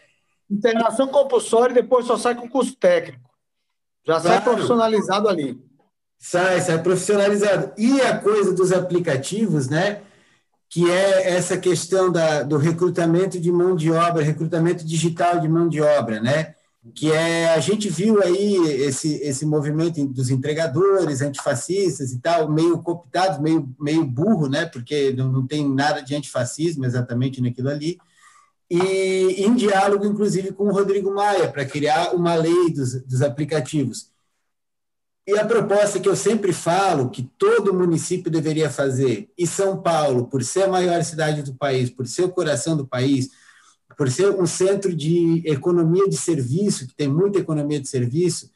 Internação 0.49 1.07
compulsória 1.07 1.73
e 1.73 1.82
depois 1.82 2.07
só 2.07 2.18
sai 2.18 2.34
com 2.34 2.49
curso 2.49 2.76
técnico. 2.76 3.30
Já 4.03 4.19
claro. 4.19 4.27
sai 4.27 4.41
profissionalizado 4.41 5.30
ali. 5.30 5.61
Sai, 6.18 6.61
sai 6.61 6.82
profissionalizado. 6.82 7.73
E 7.77 8.02
a 8.02 8.18
coisa 8.18 8.53
dos 8.53 8.72
aplicativos, 8.72 9.68
né? 9.68 10.02
que 10.69 10.90
é 10.90 11.32
essa 11.32 11.57
questão 11.57 12.11
da, 12.11 12.44
do 12.44 12.57
recrutamento 12.57 13.40
de 13.40 13.52
mão 13.52 13.76
de 13.76 13.91
obra, 13.91 14.23
recrutamento 14.23 14.86
digital 14.86 15.40
de 15.40 15.48
mão 15.48 15.69
de 15.69 15.82
obra, 15.82 16.19
né? 16.19 16.55
Que 16.94 17.12
é 17.12 17.49
a 17.49 17.60
gente 17.60 17.90
viu 17.90 18.22
aí 18.22 18.57
esse, 18.84 19.16
esse 19.16 19.45
movimento 19.45 20.06
dos 20.06 20.30
entregadores 20.30 21.22
antifascistas 21.22 22.12
e 22.12 22.20
tal, 22.20 22.49
meio 22.49 22.78
cooptado, 22.84 23.41
meio, 23.41 23.68
meio 23.80 24.06
burro, 24.06 24.48
né? 24.48 24.66
Porque 24.66 25.12
não, 25.12 25.32
não 25.32 25.48
tem 25.48 25.68
nada 25.68 26.02
de 26.02 26.16
antifascismo 26.16 26.86
exatamente 26.86 27.41
naquilo 27.41 27.70
ali. 27.70 27.98
E 28.70 29.44
em 29.45 29.56
diálogo, 29.56 30.06
inclusive, 30.06 30.52
com 30.52 30.66
o 30.66 30.72
Rodrigo 30.72 31.14
Maia, 31.14 31.52
para 31.52 31.66
criar 31.66 32.14
uma 32.14 32.36
lei 32.36 32.72
dos, 32.72 33.02
dos 33.03 33.22
aplicativos. 33.22 34.12
E 35.28 35.38
a 35.40 35.45
proposta 35.45 35.99
que 35.99 36.07
eu 36.07 36.16
sempre 36.16 36.53
falo, 36.53 37.10
que 37.10 37.24
todo 37.38 37.74
município 37.74 38.30
deveria 38.30 38.70
fazer, 38.70 39.32
e 39.36 39.48
São 39.48 39.82
Paulo, 39.82 40.28
por 40.28 40.44
ser 40.44 40.64
a 40.64 40.68
maior 40.68 41.03
cidade 41.03 41.41
do 41.41 41.56
país, 41.56 41.90
por 41.90 42.07
ser 42.07 42.26
o 42.26 42.32
coração 42.32 42.78
do 42.78 42.86
país, 42.86 43.32
por 43.97 44.09
ser 44.09 44.30
um 44.30 44.45
centro 44.45 44.95
de 44.95 45.43
economia 45.45 46.07
de 46.07 46.17
serviço, 46.17 46.88
que 46.88 46.95
tem 46.95 47.07
muita 47.07 47.39
economia 47.39 47.80
de 47.80 47.88
serviço, 47.88 48.49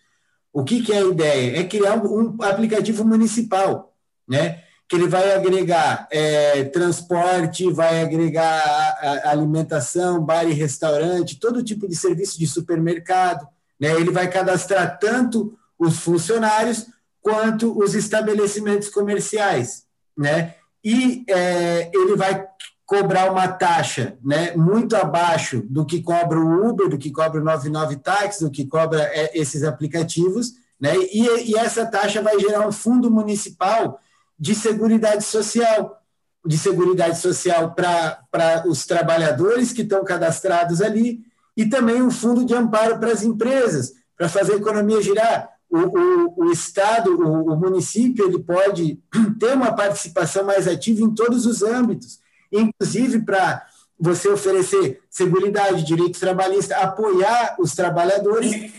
o 0.51 0.63
que, 0.63 0.81
que 0.81 0.91
é 0.91 0.97
a 0.97 1.07
ideia? 1.07 1.59
É 1.59 1.63
criar 1.63 1.95
um, 1.95 2.35
um 2.35 2.43
aplicativo 2.43 3.05
municipal, 3.05 3.93
né? 4.27 4.63
que 4.89 4.95
ele 4.95 5.07
vai 5.07 5.33
agregar 5.33 6.07
é, 6.11 6.63
transporte, 6.63 7.71
vai 7.71 8.01
agregar 8.01 9.21
alimentação, 9.23 10.19
bar 10.19 10.45
e 10.45 10.51
restaurante, 10.51 11.39
todo 11.39 11.63
tipo 11.63 11.87
de 11.87 11.95
serviço 11.95 12.39
de 12.39 12.47
supermercado. 12.47 13.47
Né? 13.79 13.91
Ele 13.91 14.09
vai 14.09 14.27
cadastrar 14.27 14.97
tanto 14.97 15.55
os 15.77 15.99
funcionários 15.99 16.87
quanto 17.21 17.77
os 17.77 17.93
estabelecimentos 17.93 18.89
comerciais. 18.89 19.83
Né? 20.17 20.55
E 20.83 21.23
é, 21.29 21.91
ele 21.93 22.15
vai 22.15 22.47
cobrar 22.89 23.31
uma 23.31 23.47
taxa 23.47 24.17
né, 24.25 24.55
muito 24.55 24.95
abaixo 24.95 25.61
do 25.69 25.85
que 25.85 26.01
cobra 26.01 26.39
o 26.39 26.67
Uber, 26.67 26.89
do 26.89 26.97
que 26.97 27.11
cobra 27.11 27.39
o 27.39 27.43
99 27.43 27.97
Táxi, 27.97 28.43
do 28.43 28.49
que 28.49 28.65
cobra 28.65 29.03
é, 29.13 29.29
esses 29.39 29.63
aplicativos, 29.63 30.53
né, 30.81 30.95
e, 30.97 31.51
e, 31.51 31.55
essa 31.55 31.85
taxa 31.85 32.19
vai 32.19 32.39
gerar 32.39 32.67
um 32.67 32.71
fundo 32.71 33.11
municipal 33.11 33.99
de 34.39 34.55
seguridade 34.55 35.23
social, 35.23 36.01
de 36.43 36.57
seguridade 36.57 37.19
social 37.19 37.75
para 37.75 38.63
os 38.65 38.87
trabalhadores 38.87 39.71
que 39.71 39.83
estão 39.83 40.03
cadastrados 40.03 40.81
ali, 40.81 41.19
e 41.55 41.67
também 41.67 42.01
um 42.01 42.09
fundo 42.09 42.43
de 42.43 42.55
amparo 42.55 42.97
para 42.97 43.11
as 43.11 43.21
empresas, 43.21 43.93
para 44.17 44.27
fazer 44.27 44.53
a 44.53 44.57
economia 44.57 44.99
girar. 44.99 45.47
O, 45.69 45.77
o, 45.77 46.45
o 46.45 46.51
Estado, 46.51 47.11
o, 47.11 47.53
o 47.53 47.55
município, 47.55 48.25
ele 48.25 48.39
pode 48.39 48.99
ter 49.39 49.53
uma 49.53 49.75
participação 49.75 50.43
mais 50.43 50.67
ativa 50.67 51.03
em 51.03 51.13
todos 51.13 51.45
os 51.45 51.61
âmbitos 51.61 52.18
inclusive 52.51 53.19
para 53.19 53.65
você 53.99 54.29
oferecer 54.29 55.01
segurança, 55.09 55.73
direitos 55.73 56.19
trabalhistas, 56.19 56.77
apoiar 56.77 57.55
os 57.59 57.75
trabalhadores. 57.75 58.71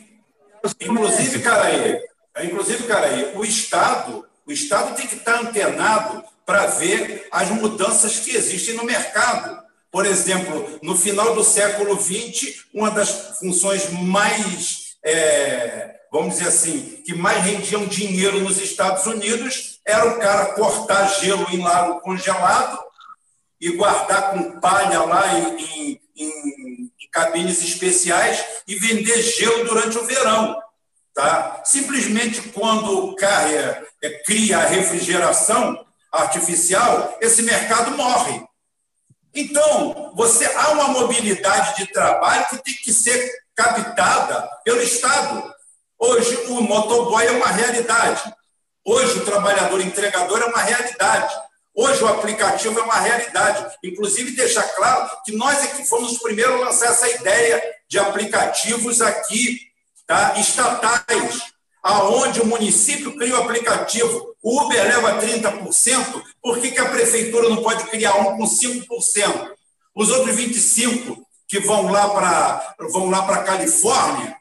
Inclusive, 0.81 1.41
cara 1.41 1.65
aí, 1.65 2.01
inclusive, 2.45 2.85
cara 2.85 3.07
aí, 3.07 3.33
o 3.37 3.45
Estado, 3.45 4.27
o 4.47 4.53
Estado 4.53 4.95
tem 4.97 5.07
que 5.07 5.17
estar 5.17 5.41
antenado 5.41 6.25
para 6.47 6.67
ver 6.67 7.29
as 7.31 7.51
mudanças 7.51 8.19
que 8.19 8.35
existem 8.35 8.75
no 8.75 8.85
mercado. 8.85 9.61
Por 9.91 10.07
exemplo, 10.07 10.79
no 10.83 10.97
final 10.97 11.35
do 11.35 11.45
século 11.45 12.01
XX, 12.01 12.65
uma 12.73 12.91
das 12.91 13.39
funções 13.39 13.91
mais, 13.91 14.97
é, 15.05 15.97
vamos 16.13 16.37
dizer 16.37 16.49
assim, 16.49 17.03
que 17.05 17.15
mais 17.15 17.43
rendiam 17.45 17.85
dinheiro 17.87 18.41
nos 18.41 18.59
Estados 18.59 19.05
Unidos 19.07 19.81
era 19.85 20.09
o 20.09 20.19
cara 20.19 20.55
cortar 20.55 21.07
gelo 21.21 21.47
em 21.51 21.63
lago 21.63 22.01
congelado 22.01 22.90
e 23.61 23.71
guardar 23.73 24.31
com 24.31 24.59
palha 24.59 25.03
lá 25.03 25.39
em, 25.39 25.57
em, 25.59 26.01
em, 26.17 26.93
cabines 27.13 27.63
especiais 27.63 28.45
e 28.67 28.77
vender 28.77 29.21
gelo 29.21 29.65
durante 29.65 29.99
o 29.99 30.07
verão. 30.07 30.61
Tá? 31.13 31.61
Simplesmente 31.65 32.41
quando 32.51 33.07
o 33.07 33.17
Carrier 33.17 33.87
é, 34.03 34.11
cria 34.25 34.59
a 34.59 34.67
refrigeração 34.67 35.85
artificial, 36.13 37.19
esse 37.21 37.43
mercado 37.43 37.97
morre. 37.97 38.43
Então, 39.35 40.13
você 40.15 40.47
há 40.47 40.71
uma 40.71 40.89
mobilidade 40.89 41.77
de 41.77 41.93
trabalho 41.93 42.47
que 42.49 42.59
tem 42.59 42.75
que 42.75 42.93
ser 42.93 43.31
captada 43.55 44.49
pelo 44.65 44.81
Estado. 44.81 45.53
Hoje, 45.99 46.35
o 46.49 46.63
motoboy 46.63 47.27
é 47.27 47.31
uma 47.33 47.49
realidade. 47.49 48.23
Hoje, 48.85 49.19
o 49.19 49.25
trabalhador 49.25 49.81
entregador 49.81 50.41
é 50.41 50.47
uma 50.47 50.63
realidade. 50.63 51.35
Hoje 51.75 52.03
o 52.03 52.09
aplicativo 52.09 52.79
é 52.79 52.83
uma 52.83 52.99
realidade. 52.99 53.77
Inclusive, 53.83 54.37
deixar 54.37 54.65
claro 54.75 55.11
que 55.25 55.37
nós 55.37 55.63
é 55.65 55.69
que 55.69 55.89
fomos 55.89 56.13
os 56.13 56.19
primeiros 56.19 56.55
a 56.55 56.65
lançar 56.67 56.91
essa 56.91 57.09
ideia 57.09 57.63
de 57.89 57.99
aplicativos 57.99 59.01
aqui, 59.01 59.61
tá? 60.07 60.35
estatais, 60.39 61.41
aonde 61.83 62.41
o 62.41 62.47
município 62.47 63.17
cria 63.17 63.35
o 63.35 63.43
aplicativo. 63.43 64.35
O 64.43 64.63
Uber 64.63 64.83
leva 64.83 65.21
30%, 65.21 66.23
por 66.43 66.59
que, 66.59 66.73
que 66.73 66.81
a 66.81 66.89
prefeitura 66.89 67.49
não 67.49 67.63
pode 67.63 67.85
criar 67.85 68.15
um 68.17 68.37
com 68.37 68.45
5%? 68.45 69.51
Os 69.95 70.11
outros 70.11 70.37
25% 70.37 71.17
que 71.49 71.61
vão 71.61 71.91
lá 71.91 72.09
para 72.11 72.77
vão 72.93 73.11
lá 73.11 73.23
para 73.23 73.43
Califórnia, 73.43 74.37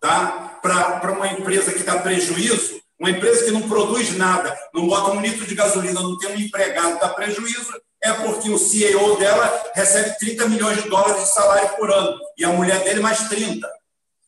tá? 0.00 0.58
para 0.62 1.12
uma 1.12 1.28
empresa 1.28 1.72
que 1.72 1.82
dá 1.82 1.98
prejuízo, 1.98 2.80
uma 2.98 3.10
empresa 3.10 3.44
que 3.44 3.50
não 3.50 3.68
produz 3.68 4.16
nada, 4.16 4.56
não 4.72 4.88
bota 4.88 5.10
um 5.10 5.20
litro 5.20 5.46
de 5.46 5.54
gasolina, 5.54 6.00
não 6.00 6.16
tem 6.18 6.30
um 6.30 6.40
empregado, 6.40 6.98
dá 6.98 7.10
prejuízo, 7.10 7.72
é 8.02 8.12
porque 8.12 8.50
o 8.50 8.58
CEO 8.58 9.16
dela 9.18 9.70
recebe 9.74 10.18
30 10.18 10.48
milhões 10.48 10.82
de 10.82 10.88
dólares 10.88 11.22
de 11.22 11.32
salário 11.32 11.68
por 11.76 11.90
ano, 11.90 12.18
e 12.38 12.44
a 12.44 12.48
mulher 12.48 12.82
dele 12.84 13.00
mais 13.00 13.28
30, 13.28 13.68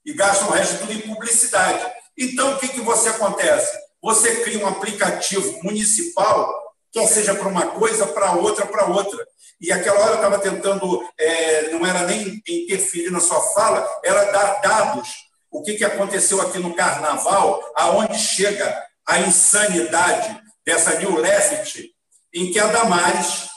e 0.05 0.13
gasta 0.13 0.45
o 0.45 0.51
resto 0.51 0.81
tudo 0.81 0.93
em 0.93 1.01
publicidade. 1.01 1.85
Então, 2.17 2.55
o 2.55 2.59
que, 2.59 2.69
que 2.69 2.81
você 2.81 3.09
acontece? 3.09 3.77
Você 4.03 4.43
cria 4.43 4.65
um 4.65 4.69
aplicativo 4.69 5.61
municipal, 5.63 6.53
quer 6.93 7.07
seja 7.07 7.35
para 7.35 7.49
uma 7.49 7.69
coisa, 7.69 8.07
para 8.07 8.33
outra, 8.33 8.67
para 8.67 8.87
outra. 8.87 9.27
E 9.61 9.73
aquela 9.73 10.01
hora 10.01 10.11
eu 10.11 10.17
estava 10.17 10.39
tentando, 10.39 11.03
é, 11.19 11.71
não 11.71 11.87
era 11.87 12.03
nem 12.03 12.43
interferir 12.49 13.11
na 13.11 13.21
sua 13.21 13.41
fala, 13.53 13.87
era 14.05 14.31
dar 14.31 14.61
dados 14.61 15.28
o 15.51 15.63
que, 15.63 15.75
que 15.75 15.85
aconteceu 15.85 16.41
aqui 16.41 16.59
no 16.59 16.75
Carnaval, 16.75 17.63
aonde 17.75 18.19
chega 18.19 18.87
a 19.07 19.21
insanidade 19.21 20.41
dessa 20.65 20.99
New 20.99 21.17
Left, 21.17 21.91
em 22.35 22.53
que 22.53 22.59
a 22.59 22.67
Damares 22.67 23.49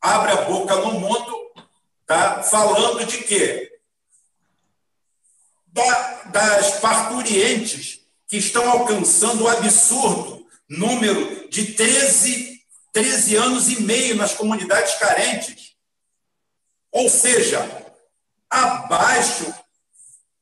abre 0.00 0.32
a 0.32 0.42
boca 0.42 0.76
no 0.76 1.00
mundo, 1.00 1.52
tá? 2.06 2.42
falando 2.42 3.04
de 3.06 3.18
quê? 3.24 3.70
Da, 5.66 6.22
das 6.24 6.80
parturientes 6.80 8.00
que 8.28 8.36
estão 8.36 8.68
alcançando 8.70 9.44
o 9.44 9.48
absurdo 9.48 10.46
número 10.68 11.48
de 11.48 11.72
13, 11.74 12.60
13 12.92 13.36
anos 13.36 13.68
e 13.68 13.82
meio 13.82 14.16
nas 14.16 14.34
comunidades 14.34 14.94
carentes. 14.94 15.74
Ou 16.90 17.08
seja, 17.08 17.60
abaixo 18.50 19.54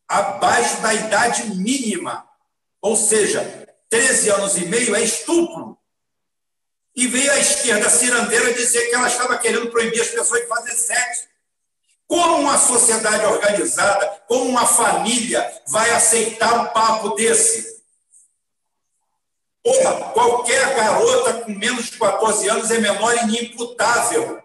abaixo 0.08 0.80
da 0.80 0.94
idade 0.94 1.54
mínima, 1.56 2.28
ou 2.80 2.96
seja, 2.96 3.66
13 3.88 4.30
anos 4.30 4.56
e 4.56 4.66
meio 4.66 4.94
é 4.94 5.02
estupro. 5.02 5.78
E 6.94 7.08
veio 7.08 7.30
a 7.32 7.38
esquerda 7.38 7.90
cirandeira 7.90 8.54
dizer 8.54 8.88
que 8.88 8.94
ela 8.94 9.08
estava 9.08 9.38
querendo 9.38 9.70
proibir 9.70 10.00
as 10.00 10.08
pessoas 10.08 10.42
de 10.42 10.46
fazer 10.46 10.72
sexo. 10.72 11.24
Como 12.06 12.40
uma 12.40 12.58
sociedade 12.58 13.24
organizada, 13.24 14.22
como 14.28 14.44
uma 14.44 14.66
família 14.66 15.62
vai 15.68 15.90
aceitar 15.90 16.60
um 16.60 16.66
papo 16.66 17.10
desse? 17.10 17.82
Porra, 19.62 20.10
qualquer 20.12 20.76
garota 20.76 21.42
com 21.42 21.52
menos 21.52 21.86
de 21.86 21.98
14 21.98 22.48
anos 22.48 22.70
é 22.70 22.78
menor 22.78 23.16
inimputável 23.24 24.43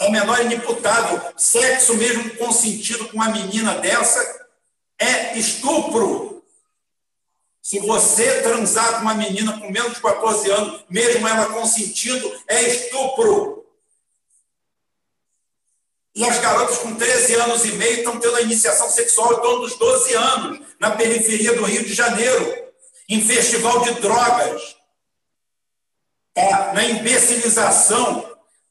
é 0.00 0.10
menor 0.10 0.40
inimputável. 0.40 1.20
Sexo 1.36 1.94
mesmo 1.94 2.36
consentido 2.36 3.08
com 3.08 3.16
uma 3.16 3.30
menina 3.30 3.74
dessa 3.76 4.46
é 4.98 5.36
estupro. 5.38 6.44
Se 7.60 7.80
você 7.80 8.40
transar 8.42 8.94
com 8.94 9.02
uma 9.02 9.14
menina 9.14 9.60
com 9.60 9.70
menos 9.70 9.94
de 9.94 10.00
14 10.00 10.50
anos, 10.50 10.84
mesmo 10.88 11.28
ela 11.28 11.52
consentindo, 11.52 12.32
é 12.48 12.62
estupro. 12.62 13.66
E 16.14 16.24
as 16.24 16.38
garotas 16.40 16.78
com 16.78 16.94
13 16.94 17.34
anos 17.34 17.64
e 17.64 17.72
meio 17.72 17.98
estão 17.98 18.18
tendo 18.18 18.36
a 18.36 18.40
iniciação 18.40 18.90
sexual 18.90 19.34
em 19.34 19.40
torno 19.40 19.60
dos 19.60 19.76
12 19.76 20.14
anos, 20.14 20.66
na 20.80 20.92
periferia 20.92 21.54
do 21.54 21.64
Rio 21.64 21.84
de 21.84 21.94
Janeiro, 21.94 22.56
em 23.08 23.20
festival 23.20 23.82
de 23.82 24.00
drogas, 24.00 24.76
é, 26.34 26.72
na 26.72 26.84
imbecilização 26.84 28.27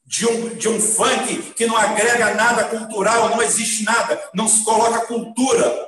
de 0.08 0.26
um, 0.26 0.54
de 0.54 0.66
um 0.70 0.80
funk 0.80 1.52
que 1.52 1.66
não 1.66 1.76
agrega 1.76 2.32
nada 2.32 2.64
cultural, 2.64 3.28
não 3.28 3.42
existe 3.42 3.84
nada, 3.84 4.18
não 4.32 4.48
se 4.48 4.64
coloca 4.64 5.04
cultura, 5.04 5.86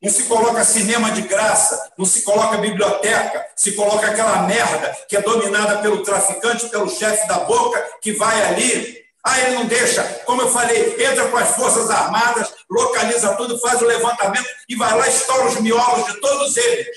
não 0.00 0.08
se 0.08 0.22
coloca 0.22 0.64
cinema 0.64 1.10
de 1.10 1.22
graça, 1.22 1.90
não 1.98 2.06
se 2.06 2.22
coloca 2.22 2.56
biblioteca, 2.58 3.44
se 3.56 3.72
coloca 3.72 4.06
aquela 4.06 4.42
merda 4.42 4.96
que 5.08 5.16
é 5.16 5.20
dominada 5.20 5.78
pelo 5.78 6.04
traficante, 6.04 6.68
pelo 6.68 6.88
chefe 6.88 7.26
da 7.26 7.40
boca, 7.40 7.84
que 8.00 8.12
vai 8.12 8.40
ali 8.46 8.96
Ah, 9.24 9.40
ele 9.40 9.56
não 9.56 9.66
deixa, 9.66 10.04
como 10.24 10.42
eu 10.42 10.48
falei, 10.48 11.04
entra 11.04 11.26
com 11.28 11.36
as 11.36 11.56
Forças 11.56 11.90
Armadas, 11.90 12.54
localiza 12.70 13.34
tudo, 13.34 13.58
faz 13.58 13.82
o 13.82 13.86
levantamento 13.86 14.46
e 14.68 14.76
vai 14.76 14.96
lá 14.96 15.04
e 15.04 15.10
estoura 15.10 15.48
os 15.48 15.60
miolos 15.60 16.06
de 16.06 16.20
todos 16.20 16.56
eles. 16.56 16.96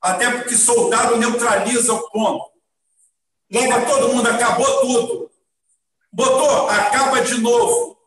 Até 0.00 0.30
porque 0.30 0.56
soldado 0.56 1.18
neutraliza 1.18 1.92
o 1.92 2.10
ponto. 2.10 2.53
Leva 3.50 3.86
todo 3.86 4.14
mundo, 4.14 4.28
acabou 4.28 4.80
tudo. 4.80 5.30
Botou, 6.12 6.68
acaba 6.68 7.20
de 7.20 7.40
novo. 7.40 7.98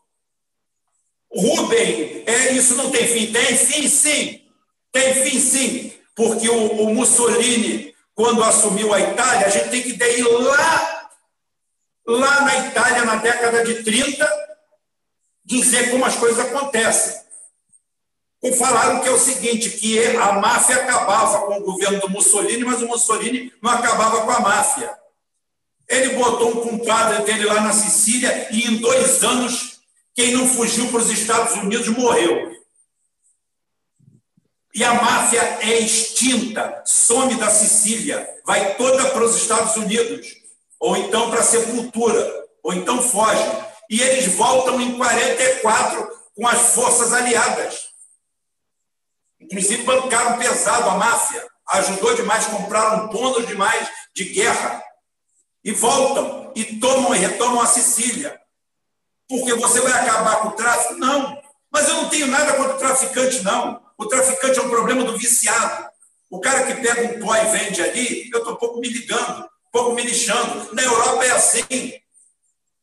Rubem, 1.30 2.24
é, 2.26 2.52
isso 2.52 2.74
não 2.74 2.90
tem 2.90 3.06
fim. 3.06 3.32
Tem 3.32 3.56
fim, 3.56 3.88
sim. 3.88 4.42
Tem 4.90 5.14
fim, 5.14 5.40
sim. 5.40 5.92
Porque 6.14 6.48
o, 6.48 6.82
o 6.82 6.94
Mussolini, 6.94 7.94
quando 8.14 8.42
assumiu 8.42 8.92
a 8.92 9.00
Itália, 9.00 9.46
a 9.46 9.50
gente 9.50 9.68
tem 9.68 9.82
que 9.82 9.90
ir 9.90 10.22
lá, 10.24 11.10
lá 12.06 12.40
na 12.40 12.66
Itália, 12.66 13.04
na 13.04 13.16
década 13.16 13.64
de 13.64 13.82
30, 13.84 14.28
dizer 15.44 15.90
como 15.90 16.04
as 16.04 16.16
coisas 16.16 16.38
acontecem. 16.38 17.28
E 18.42 18.52
falaram 18.52 19.00
que 19.00 19.08
é 19.08 19.10
o 19.10 19.18
seguinte, 19.18 19.70
que 19.70 20.16
a 20.16 20.32
máfia 20.32 20.76
acabava 20.76 21.46
com 21.46 21.58
o 21.58 21.64
governo 21.64 22.00
do 22.00 22.08
Mussolini, 22.08 22.64
mas 22.64 22.80
o 22.80 22.86
Mussolini 22.86 23.52
não 23.60 23.72
acabava 23.72 24.22
com 24.22 24.30
a 24.30 24.40
máfia. 24.40 24.96
Ele 25.88 26.16
botou 26.16 26.50
um 26.50 26.68
compadre 26.68 27.24
dele 27.24 27.46
lá 27.46 27.62
na 27.62 27.72
Sicília 27.72 28.48
e 28.50 28.66
em 28.66 28.76
dois 28.76 29.24
anos, 29.24 29.80
quem 30.14 30.32
não 30.32 30.46
fugiu 30.46 30.88
para 30.88 31.00
os 31.00 31.10
Estados 31.10 31.54
Unidos 31.54 31.88
morreu. 31.88 32.52
E 34.74 34.84
a 34.84 34.92
máfia 34.94 35.40
é 35.62 35.78
extinta, 35.78 36.82
some 36.84 37.34
da 37.36 37.50
Sicília, 37.50 38.28
vai 38.44 38.74
toda 38.74 39.10
para 39.10 39.24
os 39.24 39.34
Estados 39.36 39.76
Unidos, 39.76 40.26
ou 40.78 40.96
então 40.96 41.30
para 41.30 41.40
a 41.40 41.44
sepultura, 41.44 42.46
ou 42.62 42.74
então 42.74 43.00
foge. 43.02 43.42
E 43.88 44.00
eles 44.02 44.34
voltam 44.34 44.78
em 44.80 44.98
44 44.98 46.06
com 46.36 46.46
as 46.46 46.74
forças 46.74 47.14
aliadas. 47.14 47.88
Inclusive 49.40 49.84
bancaram 49.84 50.38
pesado 50.38 50.90
a 50.90 50.96
máfia, 50.96 51.44
ajudou 51.70 52.14
demais, 52.14 52.46
compraram 52.46 53.08
bônus 53.08 53.46
demais 53.46 53.88
de 54.14 54.24
guerra 54.24 54.84
e 55.64 55.72
voltam 55.72 56.52
e 56.54 56.64
tomam 56.78 57.14
e 57.14 57.18
retomam 57.18 57.60
a 57.60 57.66
Sicília. 57.66 58.38
Porque 59.28 59.54
você 59.54 59.80
vai 59.80 59.92
acabar 59.92 60.36
com 60.36 60.48
o 60.48 60.52
tráfico? 60.52 60.94
Não. 60.94 61.38
Mas 61.70 61.88
eu 61.88 61.96
não 61.96 62.08
tenho 62.08 62.26
nada 62.28 62.54
contra 62.54 62.74
o 62.74 62.78
traficante, 62.78 63.42
não. 63.42 63.80
O 63.98 64.06
traficante 64.06 64.58
é 64.58 64.62
um 64.62 64.70
problema 64.70 65.04
do 65.04 65.18
viciado. 65.18 65.86
O 66.30 66.40
cara 66.40 66.64
que 66.64 66.80
pega 66.80 67.02
um 67.02 67.20
pó 67.20 67.34
e 67.36 67.44
vende 67.46 67.82
ali, 67.82 68.30
eu 68.32 68.38
estou 68.38 68.56
pouco 68.56 68.80
me 68.80 68.88
ligando, 68.88 69.48
pouco 69.72 69.92
me 69.92 70.02
lixando. 70.02 70.74
Na 70.74 70.82
Europa 70.82 71.24
é 71.24 71.30
assim. 71.30 71.92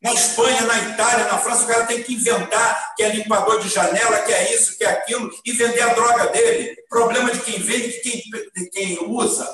Na 0.02 0.14
Espanha, 0.14 0.61
na 0.61 0.77
Itália, 0.89 1.26
na 1.26 1.39
França, 1.39 1.64
o 1.64 1.68
cara 1.68 1.85
tem 1.85 2.03
que 2.03 2.14
inventar 2.14 2.93
que 2.95 3.03
é 3.03 3.10
limpador 3.10 3.60
de 3.60 3.69
janela, 3.69 4.22
que 4.22 4.31
é 4.31 4.53
isso, 4.53 4.77
que 4.77 4.84
é 4.84 4.89
aquilo, 4.89 5.31
e 5.43 5.52
vender 5.52 5.81
a 5.81 5.93
droga 5.93 6.27
dele. 6.27 6.76
Problema 6.88 7.31
de 7.31 7.39
quem 7.39 7.60
vende, 7.60 7.88
de 7.88 7.99
quem, 8.02 8.22
de 8.56 8.69
quem 8.69 8.99
usa. 9.07 9.52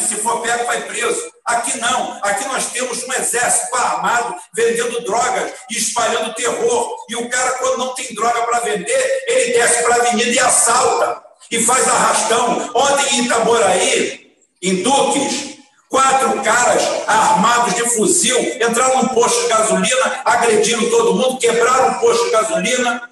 Se 0.00 0.16
for 0.16 0.40
pego, 0.40 0.66
vai 0.66 0.82
preso. 0.82 1.20
Aqui 1.44 1.78
não. 1.78 2.18
Aqui 2.22 2.46
nós 2.46 2.66
temos 2.66 3.02
um 3.02 3.12
exército 3.12 3.74
armado 3.74 4.36
vendendo 4.54 5.04
drogas 5.04 5.52
e 5.70 5.76
espalhando 5.76 6.34
terror. 6.34 6.96
E 7.08 7.16
o 7.16 7.28
cara, 7.28 7.52
quando 7.58 7.78
não 7.78 7.94
tem 7.94 8.14
droga 8.14 8.42
para 8.42 8.60
vender, 8.60 9.24
ele 9.26 9.52
desce 9.52 9.82
para 9.82 9.96
a 9.96 9.98
avenida 9.98 10.30
e 10.30 10.38
assalta. 10.38 11.22
E 11.50 11.62
faz 11.62 11.88
arrastão. 11.88 12.70
Ontem 12.74 13.16
em 13.16 13.24
Itaboraí, 13.24 14.32
em 14.62 14.82
Duques, 14.82 15.58
quatro 15.88 16.40
caras 16.42 16.82
armados 17.06 17.74
de 17.74 17.88
fuzil 17.90 18.38
entraram 18.60 19.02
num 19.02 19.08
posto 19.08 19.42
de 19.42 19.48
gasolina, 19.48 20.22
agrediram 20.24 20.88
todo 20.90 21.14
mundo, 21.14 21.38
quebraram 21.38 21.90
um 21.90 21.94
posto 21.94 22.24
de 22.24 22.30
gasolina 22.30 23.10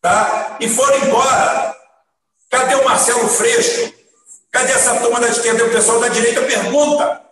tá? 0.00 0.56
e 0.60 0.68
foram 0.68 0.98
embora. 0.98 1.76
Cadê 2.48 2.74
o 2.76 2.84
Marcelo 2.84 3.28
Freixo? 3.28 3.99
Cadê 4.50 4.72
essa 4.72 4.96
turma 4.96 5.20
da 5.20 5.28
esquerda? 5.28 5.62
E 5.62 5.66
o 5.68 5.72
pessoal 5.72 6.00
da 6.00 6.08
direita 6.08 6.42
pergunta, 6.42 7.22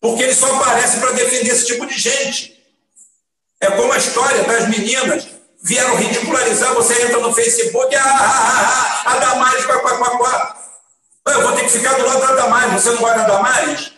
porque 0.00 0.22
ele 0.22 0.34
só 0.34 0.54
aparece 0.54 0.98
para 0.98 1.12
defender 1.12 1.50
esse 1.50 1.66
tipo 1.66 1.84
de 1.86 1.98
gente. 1.98 2.54
É 3.60 3.70
como 3.70 3.92
a 3.92 3.98
história 3.98 4.42
das 4.44 4.68
meninas 4.68 5.26
vieram 5.62 5.96
ridicularizar, 5.96 6.74
você 6.74 7.02
entra 7.02 7.18
no 7.18 7.32
Facebook, 7.32 7.94
ah, 7.96 8.02
ah, 8.04 9.02
ah, 9.06 9.12
a 9.12 9.18
Damares, 9.18 9.64
quá, 9.64 9.78
quá, 9.80 9.96
quá, 9.96 10.18
quá. 10.18 10.56
Eu 11.26 11.42
vou 11.42 11.52
ter 11.52 11.64
que 11.64 11.70
ficar 11.70 11.94
do 11.94 12.04
lado 12.04 12.20
da 12.20 12.34
Damares, 12.34 12.82
você 12.82 12.90
não 12.90 12.98
gosta 12.98 13.18
da 13.20 13.26
Damares? 13.26 13.92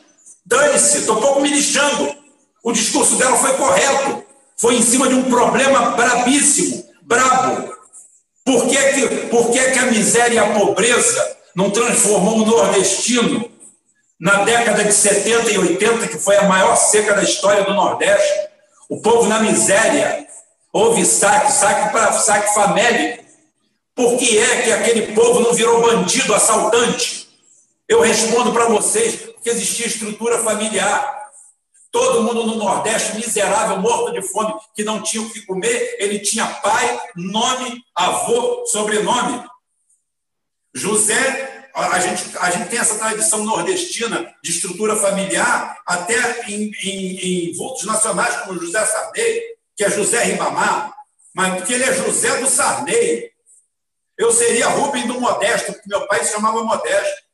Dane-se, 0.47 0.99
estou 0.99 1.21
pouco 1.21 1.41
me 1.41 1.51
lixando. 1.51 2.15
O 2.63 2.73
discurso 2.73 3.17
dela 3.17 3.37
foi 3.37 3.53
correto, 3.55 4.25
foi 4.57 4.77
em 4.77 4.83
cima 4.83 5.09
de 5.09 5.15
um 5.15 5.25
problema 5.25 5.91
brabíssimo, 5.91 6.89
brabo. 7.03 7.75
Por 8.45 8.69
que, 8.69 8.77
que, 8.77 9.09
por 9.27 9.51
que, 9.51 9.71
que 9.73 9.79
a 9.79 9.87
miséria 9.87 10.35
e 10.37 10.39
a 10.39 10.55
pobreza 10.55 11.36
não 11.57 11.71
transformou 11.71 12.43
o 12.43 12.47
nordestino 12.47 13.51
na 14.21 14.45
década 14.45 14.85
de 14.85 14.93
70 14.93 15.51
e 15.53 15.59
80, 15.59 16.09
que 16.09 16.19
foi 16.19 16.37
a 16.37 16.45
maior 16.45 16.77
seca 16.77 17.15
da 17.15 17.23
história 17.23 17.65
do 17.65 17.73
Nordeste, 17.73 18.49
o 18.91 19.01
povo 19.01 19.27
na 19.27 19.41
miséria, 19.41 20.27
houve 20.71 21.05
saque, 21.07 21.51
saque 21.51 21.91
para 21.93 22.13
saque 22.13 22.55
famélico. 22.55 23.25
Por 23.95 24.19
que 24.19 24.39
é 24.39 24.63
que 24.63 24.73
aquele 24.73 25.15
povo 25.15 25.41
não 25.41 25.55
virou 25.55 25.81
bandido, 25.81 26.35
assaltante? 26.35 27.27
Eu 27.89 28.01
respondo 28.03 28.53
para 28.53 28.67
vocês, 28.67 29.17
porque 29.17 29.49
existia 29.49 29.87
estrutura 29.87 30.39
familiar. 30.41 31.17
Todo 31.91 32.23
mundo 32.23 32.47
no 32.47 32.57
Nordeste, 32.57 33.17
miserável, 33.17 33.79
morto 33.81 34.13
de 34.13 34.21
fome, 34.21 34.55
que 34.75 34.85
não 34.85 35.03
tinha 35.03 35.23
o 35.23 35.31
que 35.31 35.47
comer, 35.47 35.97
ele 35.99 36.19
tinha 36.19 36.47
pai, 36.47 37.01
nome, 37.17 37.83
avô, 37.95 38.67
sobrenome. 38.67 39.43
José, 40.77 41.69
a 41.75 41.99
gente, 42.01 42.37
a 42.39 42.51
gente 42.51 42.69
tem 42.69 42.79
essa 42.79 42.99
tradição 42.99 43.45
nordestina 43.45 44.31
de 44.43 44.51
estrutura 44.51 44.95
familiar, 44.95 45.79
até 45.87 46.45
em, 46.51 46.71
em, 46.85 47.49
em 47.49 47.57
vultos 47.57 47.85
nacionais, 47.85 48.37
como 48.43 48.61
José 48.61 48.85
Sarney, 48.85 49.43
que 49.75 49.85
é 49.85 49.91
José 49.91 50.23
Ribamar, 50.25 50.95
mas 51.35 51.55
porque 51.55 51.73
ele 51.73 51.85
é 51.85 51.95
José 51.95 52.37
do 52.41 52.47
Sarney. 52.47 53.31
Eu 54.19 54.31
seria 54.31 54.69
Rubem 54.69 55.07
do 55.07 55.19
Modesto, 55.19 55.73
porque 55.73 55.89
meu 55.89 56.07
pai 56.07 56.25
se 56.25 56.33
chamava 56.33 56.63
Modesto. 56.63 57.27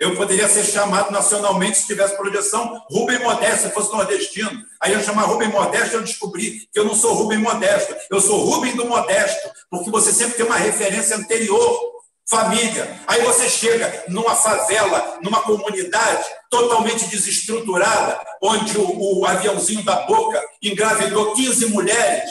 Eu 0.00 0.16
poderia 0.16 0.48
ser 0.48 0.64
chamado 0.64 1.10
nacionalmente 1.10 1.78
se 1.78 1.86
tivesse 1.86 2.16
projeção 2.16 2.82
Rubem 2.90 3.18
Modesto, 3.20 3.68
se 3.68 3.74
fosse 3.74 3.92
nordestino. 3.92 4.64
Aí 4.80 4.92
eu 4.92 5.02
chamar 5.02 5.22
Rubem 5.24 5.48
Modesto, 5.48 5.96
eu 5.96 6.02
descobri 6.02 6.66
que 6.72 6.78
eu 6.78 6.84
não 6.84 6.94
sou 6.94 7.12
Rubem 7.14 7.38
Modesto, 7.38 7.94
eu 8.10 8.20
sou 8.20 8.44
Rubem 8.44 8.74
do 8.74 8.86
Modesto, 8.86 9.50
porque 9.70 9.90
você 9.90 10.12
sempre 10.12 10.34
tem 10.34 10.46
uma 10.46 10.56
referência 10.56 11.16
anterior 11.16 11.93
família. 12.26 13.00
Aí 13.06 13.22
você 13.22 13.48
chega 13.48 14.04
numa 14.08 14.34
favela, 14.34 15.18
numa 15.22 15.42
comunidade 15.42 16.24
totalmente 16.50 17.06
desestruturada, 17.06 18.20
onde 18.42 18.78
o, 18.78 19.20
o 19.20 19.26
aviãozinho 19.26 19.82
da 19.82 19.96
boca 20.02 20.42
engravidou 20.62 21.34
15 21.34 21.66
mulheres, 21.66 22.30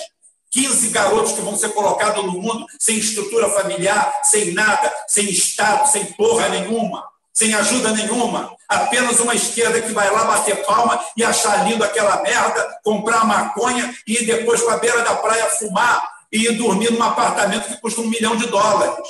15 0.52 0.90
garotos 0.90 1.34
que 1.34 1.42
vão 1.42 1.58
ser 1.58 1.70
colocados 1.70 2.24
no 2.24 2.34
mundo 2.34 2.66
sem 2.80 2.98
estrutura 2.98 3.50
familiar, 3.50 4.22
sem 4.24 4.52
nada, 4.54 4.92
sem 5.08 5.26
Estado, 5.26 5.92
sem 5.92 6.06
porra 6.14 6.50
nenhuma, 6.50 7.04
sem 7.32 7.54
ajuda 7.54 7.92
nenhuma. 7.92 8.56
Apenas 8.68 9.20
uma 9.20 9.36
esquerda 9.36 9.82
que 9.82 9.92
vai 9.92 10.10
lá 10.12 10.24
bater 10.26 10.64
palma 10.66 11.04
e 11.16 11.24
achar 11.24 11.68
lindo 11.68 11.84
aquela 11.84 12.22
merda, 12.22 12.80
comprar 12.84 13.26
maconha 13.26 13.94
e 14.08 14.14
ir 14.14 14.26
depois 14.26 14.62
para 14.62 14.76
a 14.76 14.78
beira 14.78 15.04
da 15.04 15.16
praia 15.16 15.50
fumar 15.52 16.08
e 16.32 16.46
ir 16.46 16.54
dormir 16.54 16.92
num 16.92 17.04
apartamento 17.04 17.68
que 17.68 17.82
custa 17.82 18.02
um 18.02 18.08
milhão 18.08 18.36
de 18.36 18.48
dólares 18.48 19.08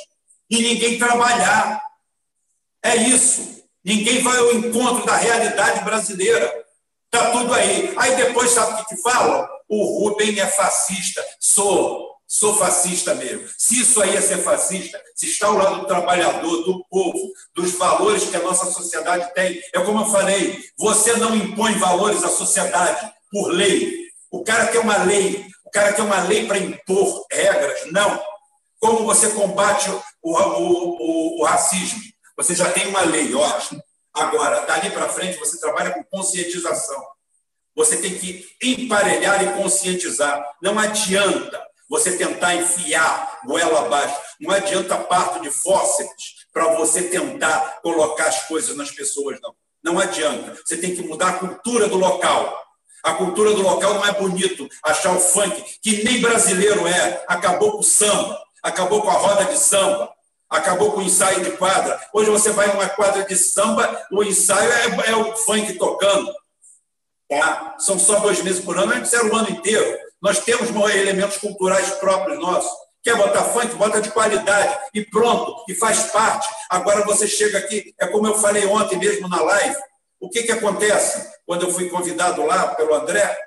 e 0.53 0.61
ninguém 0.61 0.99
trabalhar. 0.99 1.81
É 2.83 2.95
isso. 2.95 3.63
Ninguém 3.83 4.21
vai 4.21 4.37
ao 4.37 4.53
encontro 4.53 5.03
da 5.03 5.15
realidade 5.15 5.83
brasileira. 5.83 6.63
Está 7.05 7.31
tudo 7.31 7.51
aí. 7.53 7.91
Aí 7.97 8.15
depois, 8.15 8.51
sabe 8.51 8.73
o 8.73 8.77
que, 8.77 8.95
que 8.95 9.01
falam? 9.01 9.47
O 9.67 9.99
Rubem 9.99 10.39
é 10.39 10.45
fascista. 10.45 11.25
Sou. 11.39 12.13
Sou 12.27 12.55
fascista 12.55 13.15
mesmo. 13.15 13.47
Se 13.57 13.81
isso 13.81 14.01
aí 14.01 14.15
é 14.15 14.21
ser 14.21 14.37
fascista, 14.37 15.01
se 15.15 15.27
está 15.27 15.47
ao 15.47 15.57
lado 15.57 15.81
do 15.81 15.87
trabalhador, 15.87 16.63
do 16.63 16.83
povo, 16.89 17.31
dos 17.55 17.71
valores 17.73 18.23
que 18.25 18.35
a 18.35 18.41
nossa 18.41 18.71
sociedade 18.71 19.33
tem, 19.33 19.61
é 19.73 19.79
como 19.81 20.01
eu 20.01 20.05
falei, 20.05 20.63
você 20.77 21.15
não 21.17 21.35
impõe 21.35 21.73
valores 21.73 22.23
à 22.23 22.29
sociedade 22.29 23.11
por 23.31 23.49
lei. 23.49 24.07
O 24.31 24.43
cara 24.43 24.67
quer 24.67 24.79
uma 24.79 25.03
lei, 25.03 25.45
o 25.65 25.69
cara 25.69 25.93
quer 25.93 26.01
uma 26.01 26.21
lei 26.23 26.47
para 26.47 26.57
impor 26.57 27.25
regras. 27.31 27.91
Não. 27.91 28.19
Como 28.79 29.05
você 29.05 29.29
combate 29.29 29.91
o, 30.23 30.31
o, 30.31 31.41
o, 31.41 31.43
racismo? 31.43 31.99
Você 32.37 32.55
já 32.55 32.71
tem 32.71 32.87
uma 32.87 33.01
lei, 33.01 33.33
ótimo. 33.35 33.83
Agora, 34.13 34.65
dali 34.65 34.89
para 34.91 35.09
frente, 35.09 35.37
você 35.37 35.59
trabalha 35.59 35.91
com 35.91 36.03
conscientização. 36.03 37.03
Você 37.75 37.97
tem 37.97 38.17
que 38.17 38.47
emparelhar 38.61 39.43
e 39.43 39.61
conscientizar. 39.61 40.43
Não 40.61 40.77
adianta 40.79 41.61
você 41.89 42.17
tentar 42.17 42.55
enfiar 42.55 43.41
goela 43.45 43.85
abaixo. 43.85 44.19
Não 44.39 44.51
adianta 44.51 44.97
parto 44.97 45.41
de 45.41 45.51
fósseis 45.51 46.09
para 46.53 46.75
você 46.75 47.09
tentar 47.09 47.81
colocar 47.81 48.27
as 48.27 48.47
coisas 48.47 48.75
nas 48.77 48.91
pessoas, 48.91 49.39
não. 49.41 49.55
Não 49.83 49.99
adianta. 49.99 50.57
Você 50.63 50.77
tem 50.77 50.95
que 50.95 51.01
mudar 51.01 51.29
a 51.29 51.39
cultura 51.39 51.87
do 51.87 51.97
local. 51.97 52.63
A 53.03 53.13
cultura 53.15 53.53
do 53.53 53.61
local 53.61 53.95
não 53.95 54.05
é 54.05 54.13
bonito 54.13 54.69
achar 54.81 55.13
o 55.13 55.19
funk, 55.19 55.61
que 55.81 56.03
nem 56.05 56.21
brasileiro 56.21 56.87
é. 56.87 57.25
Acabou 57.27 57.73
com 57.73 57.79
o 57.79 57.83
samba, 57.83 58.39
acabou 58.61 59.01
com 59.01 59.09
a 59.09 59.13
roda 59.13 59.43
de 59.45 59.57
samba, 59.57 60.12
acabou 60.53 60.91
com 60.91 60.99
o 60.99 61.03
ensaio 61.03 61.43
de 61.43 61.51
quadra. 61.51 61.99
Hoje 62.13 62.29
você 62.29 62.51
vai 62.51 62.67
numa 62.67 62.87
quadra 62.89 63.25
de 63.25 63.35
samba, 63.35 64.05
o 64.11 64.23
ensaio 64.23 64.71
é, 64.71 65.09
é 65.09 65.15
o 65.15 65.35
funk 65.37 65.73
tocando. 65.73 66.31
Tá? 67.27 67.75
São 67.79 67.97
só 67.97 68.19
dois 68.19 68.41
meses 68.43 68.63
por 68.63 68.77
ano, 68.77 68.93
antes 68.93 69.11
era 69.11 69.25
o 69.25 69.35
ano 69.35 69.49
inteiro. 69.49 69.97
Nós 70.21 70.39
temos 70.39 70.69
elementos 70.69 71.37
culturais 71.37 71.89
próprios 71.93 72.39
nossos. 72.39 72.71
Quer 73.01 73.17
botar 73.17 73.43
funk? 73.43 73.75
Bota 73.75 73.99
de 73.99 74.11
qualidade. 74.11 74.77
E 74.93 75.03
pronto, 75.03 75.65
e 75.67 75.75
faz 75.75 76.03
parte. 76.11 76.47
Agora 76.69 77.03
você 77.03 77.27
chega 77.27 77.57
aqui, 77.57 77.93
é 77.99 78.07
como 78.07 78.27
eu 78.27 78.35
falei 78.35 78.65
ontem 78.67 78.97
mesmo 78.97 79.27
na 79.27 79.41
live. 79.41 79.75
O 80.19 80.29
que, 80.29 80.43
que 80.43 80.51
acontece 80.53 81.29
quando 81.45 81.63
eu 81.63 81.73
fui 81.73 81.89
convidado 81.89 82.45
lá 82.45 82.67
pelo 82.75 82.93
André? 82.93 83.37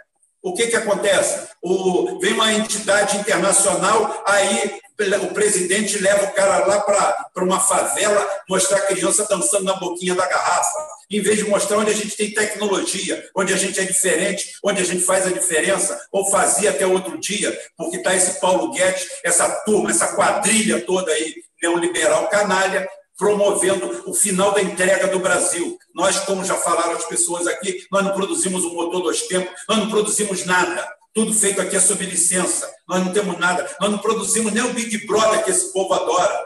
O 0.46 0.54
que, 0.54 0.68
que 0.68 0.76
acontece? 0.76 1.48
O, 1.60 2.20
vem 2.20 2.32
uma 2.34 2.52
entidade 2.52 3.16
internacional, 3.16 4.22
aí 4.24 4.78
o 5.24 5.34
presidente 5.34 5.98
leva 5.98 6.26
o 6.26 6.32
cara 6.34 6.64
lá 6.64 6.80
para 6.82 7.44
uma 7.44 7.58
favela 7.58 8.24
mostrar 8.48 8.78
a 8.78 8.82
criança 8.82 9.26
dançando 9.28 9.64
na 9.64 9.74
boquinha 9.74 10.14
da 10.14 10.24
garrafa, 10.24 10.86
em 11.10 11.20
vez 11.20 11.38
de 11.38 11.48
mostrar 11.48 11.78
onde 11.78 11.90
a 11.90 11.94
gente 11.94 12.16
tem 12.16 12.30
tecnologia, 12.30 13.28
onde 13.34 13.52
a 13.52 13.56
gente 13.56 13.80
é 13.80 13.84
diferente, 13.84 14.52
onde 14.62 14.80
a 14.80 14.84
gente 14.84 15.02
faz 15.02 15.26
a 15.26 15.32
diferença, 15.32 16.00
ou 16.12 16.30
fazia 16.30 16.70
até 16.70 16.86
outro 16.86 17.18
dia, 17.18 17.50
porque 17.76 17.96
está 17.96 18.14
esse 18.14 18.38
Paulo 18.38 18.70
Guedes, 18.70 19.04
essa 19.24 19.48
turma, 19.64 19.90
essa 19.90 20.14
quadrilha 20.14 20.80
toda 20.80 21.10
aí, 21.10 21.42
neoliberal 21.60 22.28
canalha, 22.28 22.88
promovendo 23.16 24.04
o 24.06 24.14
final 24.14 24.52
da 24.52 24.62
entrega 24.62 25.08
do 25.08 25.18
Brasil. 25.18 25.78
Nós, 25.94 26.20
como 26.20 26.44
já 26.44 26.54
falaram 26.56 26.92
as 26.92 27.04
pessoas 27.04 27.46
aqui, 27.46 27.86
nós 27.90 28.04
não 28.04 28.12
produzimos 28.12 28.64
um 28.64 28.74
motor 28.74 29.02
dois 29.02 29.22
tempos, 29.22 29.52
nós 29.68 29.78
não 29.78 29.88
produzimos 29.88 30.44
nada. 30.44 30.86
Tudo 31.14 31.32
feito 31.32 31.60
aqui 31.60 31.74
é 31.74 31.80
sob 31.80 32.04
licença. 32.04 32.70
Nós 32.86 33.02
não 33.02 33.12
temos 33.12 33.38
nada. 33.38 33.74
Nós 33.80 33.90
não 33.90 33.98
produzimos 33.98 34.52
nem 34.52 34.62
o 34.62 34.74
Big 34.74 35.06
Brother 35.06 35.42
que 35.44 35.50
esse 35.50 35.72
povo 35.72 35.94
adora. 35.94 36.44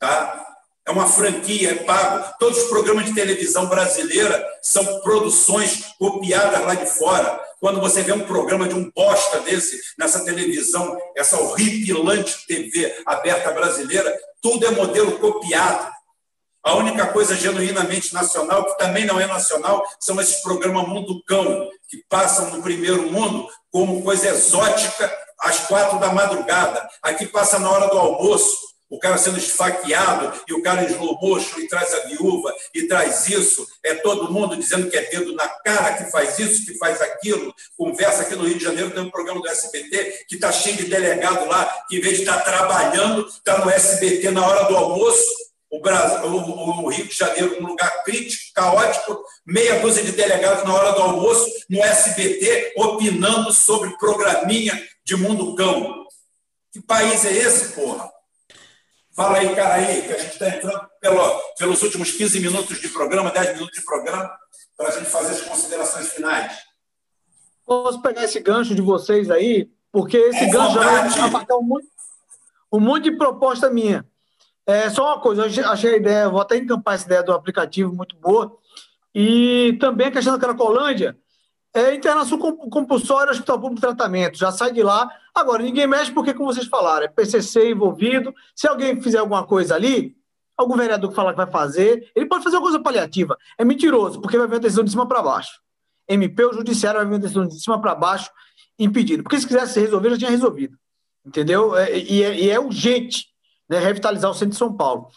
Tá? 0.00 0.46
É 0.86 0.90
uma 0.90 1.06
franquia, 1.06 1.70
é 1.70 1.74
pago. 1.76 2.34
Todos 2.40 2.64
os 2.64 2.68
programas 2.68 3.04
de 3.04 3.14
televisão 3.14 3.66
brasileira 3.66 4.44
são 4.60 5.00
produções 5.02 5.94
copiadas 5.96 6.60
lá 6.62 6.74
de 6.74 6.86
fora. 6.86 7.40
Quando 7.60 7.80
você 7.80 8.02
vê 8.02 8.12
um 8.12 8.26
programa 8.26 8.66
de 8.66 8.74
um 8.74 8.90
bosta 8.90 9.38
desse 9.40 9.80
nessa 9.96 10.24
televisão, 10.24 10.98
essa 11.16 11.38
horripilante 11.40 12.46
TV 12.48 13.02
aberta 13.06 13.52
brasileira, 13.52 14.12
tudo 14.42 14.66
é 14.66 14.70
modelo 14.70 15.18
copiado. 15.20 15.92
A 16.62 16.74
única 16.74 17.06
coisa 17.06 17.34
genuinamente 17.34 18.12
nacional, 18.12 18.64
que 18.64 18.78
também 18.78 19.06
não 19.06 19.18
é 19.18 19.26
nacional, 19.26 19.82
são 19.98 20.20
esses 20.20 20.42
programas 20.42 20.86
Mundo 20.86 21.22
Cão, 21.24 21.68
que 21.88 22.04
passam 22.08 22.50
no 22.50 22.62
primeiro 22.62 23.10
mundo 23.10 23.48
como 23.70 24.02
coisa 24.02 24.28
exótica 24.28 25.10
às 25.40 25.60
quatro 25.60 25.98
da 25.98 26.12
madrugada. 26.12 26.86
Aqui 27.02 27.24
passa 27.26 27.58
na 27.58 27.70
hora 27.70 27.88
do 27.88 27.98
almoço, 27.98 28.70
o 28.90 28.98
cara 28.98 29.16
sendo 29.16 29.38
esfaqueado 29.38 30.38
e 30.48 30.52
o 30.52 30.62
cara 30.62 30.86
motion 31.22 31.60
e 31.60 31.68
traz 31.68 31.94
a 31.94 32.00
viúva 32.00 32.52
e 32.74 32.86
traz 32.88 33.28
isso. 33.28 33.66
É 33.82 33.94
todo 33.94 34.30
mundo 34.30 34.56
dizendo 34.56 34.90
que 34.90 34.96
é 34.98 35.08
dedo 35.08 35.34
na 35.34 35.48
cara 35.48 35.94
que 35.94 36.10
faz 36.10 36.38
isso, 36.38 36.66
que 36.66 36.76
faz 36.76 37.00
aquilo. 37.00 37.54
Conversa 37.78 38.22
aqui 38.22 38.34
no 38.34 38.44
Rio 38.44 38.58
de 38.58 38.64
Janeiro, 38.64 38.90
tem 38.90 39.02
um 39.02 39.10
programa 39.10 39.40
do 39.40 39.48
SBT 39.48 40.26
que 40.28 40.34
está 40.34 40.52
cheio 40.52 40.76
de 40.76 40.84
delegado 40.86 41.46
lá, 41.46 41.84
que 41.88 41.96
em 41.96 42.00
vez 42.00 42.16
de 42.16 42.22
estar 42.24 42.38
tá 42.38 42.42
trabalhando, 42.42 43.26
está 43.26 43.64
no 43.64 43.70
SBT 43.70 44.30
na 44.32 44.46
hora 44.46 44.64
do 44.64 44.76
almoço 44.76 45.49
o, 45.70 45.80
Brasil, 45.80 46.26
o, 46.26 46.84
o, 46.84 46.88
Rio 46.88 47.06
de 47.06 47.14
Janeiro 47.14 47.62
num 47.62 47.68
lugar 47.68 48.02
crítico, 48.02 48.52
caótico, 48.54 49.24
meia 49.46 49.78
dúzia 49.78 50.02
de 50.02 50.12
delegados 50.12 50.64
na 50.64 50.74
hora 50.74 50.92
do 50.92 51.02
almoço 51.02 51.46
no 51.70 51.82
SBT 51.82 52.74
opinando 52.76 53.52
sobre 53.52 53.96
programinha 53.96 54.74
de 55.04 55.16
mundo 55.16 55.54
cão. 55.54 56.06
Que 56.72 56.82
país 56.82 57.24
é 57.24 57.32
esse, 57.32 57.72
porra? 57.74 58.10
Fala 59.14 59.38
aí, 59.38 59.54
cara 59.54 59.74
aí, 59.74 60.02
que 60.02 60.12
a 60.12 60.18
gente 60.18 60.32
está 60.32 60.48
entrando 60.48 60.88
pelo, 61.00 61.40
pelos 61.58 61.82
últimos 61.82 62.12
15 62.12 62.40
minutos 62.40 62.80
de 62.80 62.88
programa, 62.88 63.30
10 63.30 63.54
minutos 63.54 63.78
de 63.78 63.84
programa, 63.84 64.30
para 64.76 64.88
a 64.88 64.90
gente 64.90 65.10
fazer 65.10 65.32
as 65.32 65.42
considerações 65.42 66.12
finais. 66.12 66.52
Posso 67.64 68.02
pegar 68.02 68.24
esse 68.24 68.40
gancho 68.40 68.74
de 68.74 68.82
vocês 68.82 69.30
aí, 69.30 69.70
porque 69.92 70.16
esse 70.16 70.44
é 70.44 70.50
gancho 70.50 70.74
vontade. 70.74 71.14
já 71.14 71.20
vai 71.20 71.28
apagar 71.28 71.58
um 71.58 71.62
monte, 71.62 71.86
um 72.72 72.80
monte 72.80 73.04
de 73.04 73.16
proposta 73.16 73.70
minha. 73.70 74.04
É, 74.70 74.88
só 74.88 75.04
uma 75.04 75.20
coisa, 75.20 75.42
eu 75.42 75.68
achei 75.68 75.94
a 75.94 75.96
ideia, 75.96 76.28
vou 76.28 76.40
até 76.40 76.56
encampar 76.56 76.94
essa 76.94 77.04
ideia 77.04 77.24
do 77.24 77.32
aplicativo 77.32 77.92
muito 77.92 78.14
boa. 78.16 78.56
E 79.12 79.76
também 79.80 80.06
a 80.06 80.10
questão 80.12 80.32
da 80.32 80.38
Cracolândia, 80.38 81.18
é 81.74 81.92
internação 81.92 82.38
compulsória 82.38 83.32
Hospital 83.32 83.60
Público 83.60 83.80
Tratamento, 83.80 84.38
já 84.38 84.52
sai 84.52 84.72
de 84.72 84.80
lá. 84.80 85.10
Agora, 85.34 85.60
ninguém 85.60 85.88
mexe 85.88 86.12
porque, 86.12 86.32
como 86.32 86.52
vocês 86.52 86.68
falaram, 86.68 87.04
é 87.04 87.08
PCC 87.08 87.70
envolvido. 87.70 88.32
Se 88.54 88.68
alguém 88.68 89.00
fizer 89.02 89.18
alguma 89.18 89.44
coisa 89.44 89.74
ali, 89.74 90.14
algum 90.56 90.76
vereador 90.76 91.10
que 91.10 91.16
falar 91.16 91.32
que 91.32 91.38
vai 91.38 91.50
fazer, 91.50 92.08
ele 92.14 92.26
pode 92.26 92.44
fazer 92.44 92.56
uma 92.56 92.62
coisa 92.62 92.78
paliativa. 92.78 93.36
É 93.58 93.64
mentiroso, 93.64 94.20
porque 94.20 94.38
vai 94.38 94.46
vir 94.46 94.54
uma 94.54 94.60
decisão 94.60 94.84
de 94.84 94.92
cima 94.92 95.06
para 95.06 95.20
baixo. 95.20 95.60
MP, 96.08 96.44
o 96.44 96.52
judiciário 96.52 96.98
vai 97.00 97.06
vir 97.08 97.14
uma 97.14 97.18
decisão 97.18 97.44
de 97.44 97.60
cima 97.60 97.80
para 97.80 97.96
baixo 97.96 98.30
impedindo. 98.78 99.24
Porque 99.24 99.40
se 99.40 99.46
quisesse 99.48 99.80
resolver, 99.80 100.10
já 100.10 100.18
tinha 100.18 100.30
resolvido. 100.30 100.76
Entendeu? 101.26 101.76
É, 101.76 101.98
e, 101.98 102.22
é, 102.22 102.38
e 102.38 102.50
é 102.50 102.60
urgente 102.60 103.29
né, 103.70 103.78
revitalizar 103.78 104.28
o 104.28 104.34
centro 104.34 104.50
de 104.50 104.56
São 104.56 104.76
Paulo. 104.76 105.08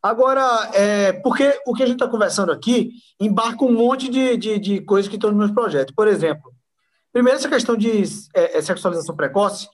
Agora, 0.00 0.70
é, 0.72 1.12
porque 1.14 1.60
o 1.66 1.74
que 1.74 1.82
a 1.82 1.86
gente 1.86 1.96
está 1.96 2.08
conversando 2.08 2.52
aqui 2.52 2.92
embarca 3.20 3.64
um 3.64 3.72
monte 3.72 4.08
de, 4.08 4.36
de, 4.36 4.58
de 4.58 4.80
coisas 4.82 5.08
que 5.08 5.16
estão 5.16 5.30
nos 5.30 5.38
meus 5.38 5.50
projetos. 5.50 5.92
Por 5.92 6.06
exemplo, 6.06 6.54
primeiro, 7.12 7.36
essa 7.36 7.48
questão 7.48 7.76
de 7.76 8.04
é, 8.32 8.58
é, 8.58 8.62
sexualização 8.62 9.16
precoce, 9.16 9.68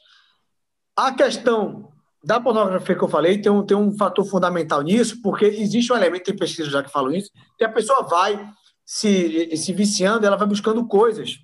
a 0.96 1.12
questão 1.12 1.92
da 2.24 2.40
pornografia 2.40 2.96
que 2.96 3.02
eu 3.02 3.09
falei 3.09 3.42
tem 3.42 3.52
um, 3.52 3.66
tem 3.66 3.76
um 3.76 3.94
fator 3.94 4.24
fundamental 4.24 4.80
nisso, 4.80 5.20
porque 5.20 5.44
existe 5.44 5.92
um 5.92 5.96
elemento, 5.96 6.24
tem 6.24 6.36
pesquisa 6.36 6.70
já 6.70 6.82
que 6.82 6.90
falam 6.90 7.12
isso, 7.12 7.30
que 7.59 7.64
a 7.64 7.68
pessoa 7.68 8.04
vai 8.04 8.48
se, 8.86 9.54
se 9.56 9.72
viciando, 9.74 10.24
ela 10.24 10.36
vai 10.36 10.46
buscando 10.46 10.86
coisas 10.86 11.38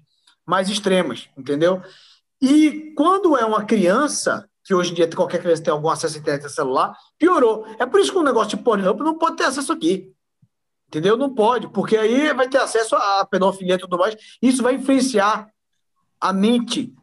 mais 0.46 0.70
extremas, 0.70 1.28
entendeu? 1.36 1.82
E 2.40 2.94
quando 2.96 3.36
é 3.36 3.44
uma 3.44 3.64
criança, 3.64 4.48
que 4.68 4.74
hoje 4.74 4.92
em 4.92 4.94
dia 4.94 5.08
qualquer 5.08 5.40
criança 5.40 5.62
tem 5.62 5.72
algum 5.72 5.88
acesso 5.88 6.18
à 6.18 6.20
internet 6.20 6.52
celular, 6.52 6.94
piorou. 7.18 7.64
É 7.78 7.86
por 7.86 8.00
isso 8.00 8.12
que 8.12 8.18
um 8.18 8.22
negócio 8.22 8.54
de 8.54 8.62
Pornhub 8.62 9.02
não 9.02 9.16
pode 9.16 9.38
ter 9.38 9.44
acesso 9.44 9.72
aqui. 9.72 10.12
Entendeu? 10.86 11.16
Não 11.16 11.34
pode, 11.34 11.68
porque 11.68 11.96
aí 11.96 12.34
vai 12.34 12.50
ter 12.50 12.58
acesso 12.58 12.94
à 12.94 13.24
pedofilia 13.24 13.76
e 13.76 13.78
tudo 13.78 13.96
mais. 13.96 14.14
Isso 14.42 14.62
vai 14.62 14.74
influenciar 14.74 15.50
a 16.20 16.34
mente 16.34 16.94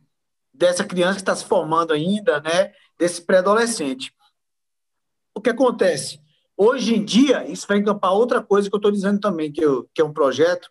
dessa 0.53 0.83
criança 0.83 1.15
que 1.15 1.21
está 1.23 1.35
se 1.35 1.43
formando 1.43 1.91
ainda, 1.91 2.39
né? 2.39 2.71
Desse 2.99 3.19
pré-adolescente. 3.23 4.13
O 5.33 5.41
que 5.41 5.49
acontece? 5.49 6.21
Hoje 6.55 6.93
em 6.93 7.03
dia, 7.03 7.49
isso 7.49 7.65
vai 7.67 7.79
encampar 7.79 8.13
outra 8.13 8.43
coisa 8.43 8.69
que 8.69 8.75
eu 8.75 8.77
estou 8.77 8.91
dizendo 8.91 9.19
também, 9.19 9.51
que, 9.51 9.65
eu, 9.65 9.89
que 9.91 10.01
é 10.03 10.05
um 10.05 10.13
projeto 10.13 10.69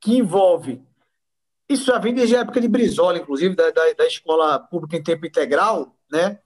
que 0.00 0.16
envolve. 0.16 0.82
Isso 1.68 1.84
já 1.84 1.98
vem 1.98 2.12
desde 2.12 2.34
a 2.34 2.40
época 2.40 2.60
de 2.60 2.66
Brizola, 2.66 3.16
inclusive, 3.16 3.54
da, 3.54 3.70
da, 3.70 3.92
da 3.92 4.06
escola 4.08 4.58
pública 4.58 4.96
em 4.96 5.02
tempo 5.04 5.24
integral, 5.24 5.95
né? 6.10 6.38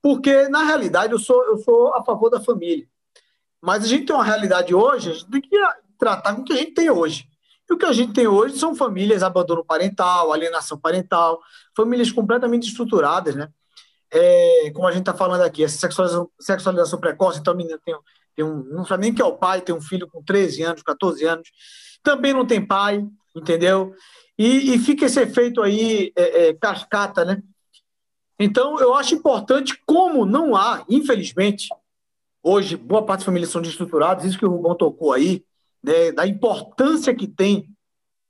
Porque, 0.00 0.48
na 0.48 0.64
realidade, 0.64 1.12
eu 1.12 1.18
sou, 1.18 1.42
eu 1.44 1.58
sou 1.58 1.94
a 1.94 2.04
favor 2.04 2.30
da 2.30 2.40
família. 2.40 2.86
Mas 3.60 3.84
a 3.84 3.86
gente 3.86 4.06
tem 4.06 4.14
uma 4.14 4.24
realidade 4.24 4.74
hoje, 4.74 5.10
a 5.10 5.14
gente 5.14 5.30
tem 5.30 5.40
que 5.40 5.58
tratar 5.98 6.34
com 6.34 6.42
o 6.42 6.44
que 6.44 6.52
a 6.52 6.56
gente 6.56 6.72
tem 6.72 6.90
hoje. 6.90 7.26
E 7.68 7.72
o 7.72 7.76
que 7.76 7.84
a 7.84 7.92
gente 7.92 8.12
tem 8.12 8.26
hoje 8.26 8.58
são 8.58 8.76
famílias 8.76 9.22
abandono 9.22 9.64
parental, 9.64 10.32
alienação 10.32 10.78
parental, 10.78 11.40
famílias 11.76 12.12
completamente 12.12 12.68
estruturadas, 12.68 13.34
né? 13.34 13.48
É, 14.08 14.70
como 14.72 14.86
a 14.86 14.92
gente 14.92 15.00
está 15.00 15.14
falando 15.14 15.42
aqui, 15.42 15.64
essa 15.64 15.76
sexualização, 15.76 16.30
sexualização 16.38 17.00
precoce, 17.00 17.40
então 17.40 17.52
a 17.52 17.56
menina 17.56 17.78
tem, 17.84 17.94
tem 18.36 18.44
um, 18.44 18.62
não 18.62 18.84
sabe 18.84 19.02
nem 19.02 19.14
que 19.14 19.20
é 19.20 19.24
o 19.24 19.36
pai, 19.36 19.60
tem 19.60 19.74
um 19.74 19.80
filho 19.80 20.06
com 20.06 20.22
13 20.22 20.62
anos, 20.62 20.82
14 20.82 21.24
anos, 21.24 21.48
também 22.04 22.32
não 22.32 22.46
tem 22.46 22.64
pai, 22.64 23.04
entendeu? 23.34 23.92
E, 24.38 24.74
e 24.74 24.78
fica 24.78 25.06
esse 25.06 25.20
efeito 25.20 25.60
aí, 25.60 26.12
é, 26.14 26.48
é, 26.48 26.54
cascata, 26.54 27.24
né? 27.24 27.42
Então, 28.38 28.78
eu 28.78 28.94
acho 28.94 29.14
importante, 29.14 29.80
como 29.86 30.26
não 30.26 30.54
há, 30.54 30.84
infelizmente, 30.88 31.68
hoje, 32.42 32.76
boa 32.76 33.04
parte 33.04 33.20
das 33.20 33.26
famílias 33.26 33.50
são 33.50 33.62
desestruturadas, 33.62 34.24
isso 34.24 34.38
que 34.38 34.44
o 34.44 34.50
Rubão 34.50 34.74
tocou 34.74 35.12
aí, 35.12 35.44
né, 35.82 36.12
da 36.12 36.26
importância 36.26 37.14
que 37.14 37.26
tem 37.26 37.68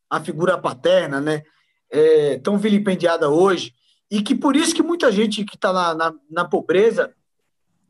a 0.09 0.21
figura 0.21 0.57
paterna, 0.57 1.21
né, 1.21 1.43
é, 1.91 2.39
tão 2.39 2.57
vilipendiada 2.57 3.29
hoje, 3.29 3.75
e 4.11 4.23
que 4.23 4.35
por 4.35 4.55
isso 4.55 4.75
que 4.75 4.83
muita 4.83 5.11
gente 5.11 5.45
que 5.45 5.57
está 5.57 5.73
na, 5.73 5.95
na, 5.95 6.15
na, 6.31 6.45
pobreza 6.45 7.13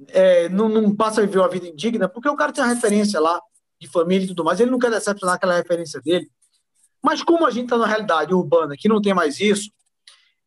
é, 0.09 0.49
não, 0.49 0.69
não, 0.69 0.95
passa 0.95 1.21
a 1.21 1.27
viver 1.27 1.39
uma 1.39 1.49
vida 1.49 1.67
indigna, 1.67 2.09
porque 2.09 2.29
o 2.29 2.37
cara 2.37 2.53
tem 2.53 2.65
uma 2.65 2.73
referência 2.73 3.21
lá 3.21 3.39
de 3.79 3.87
família 3.87 4.25
e 4.25 4.29
tudo 4.29 4.43
mais, 4.43 4.59
ele 4.59 4.71
não 4.71 4.79
quer 4.79 4.91
decepcionar 4.91 5.37
aquela 5.37 5.57
referência 5.57 6.01
dele. 6.01 6.31
Mas 7.03 7.23
como 7.23 7.47
a 7.47 7.51
gente 7.51 7.65
está 7.65 7.77
na 7.77 7.87
realidade 7.87 8.33
urbana 8.33 8.75
que 8.77 8.89
não 8.89 9.03
tem 9.03 9.13
mais 9.13 9.39
isso, 9.39 9.71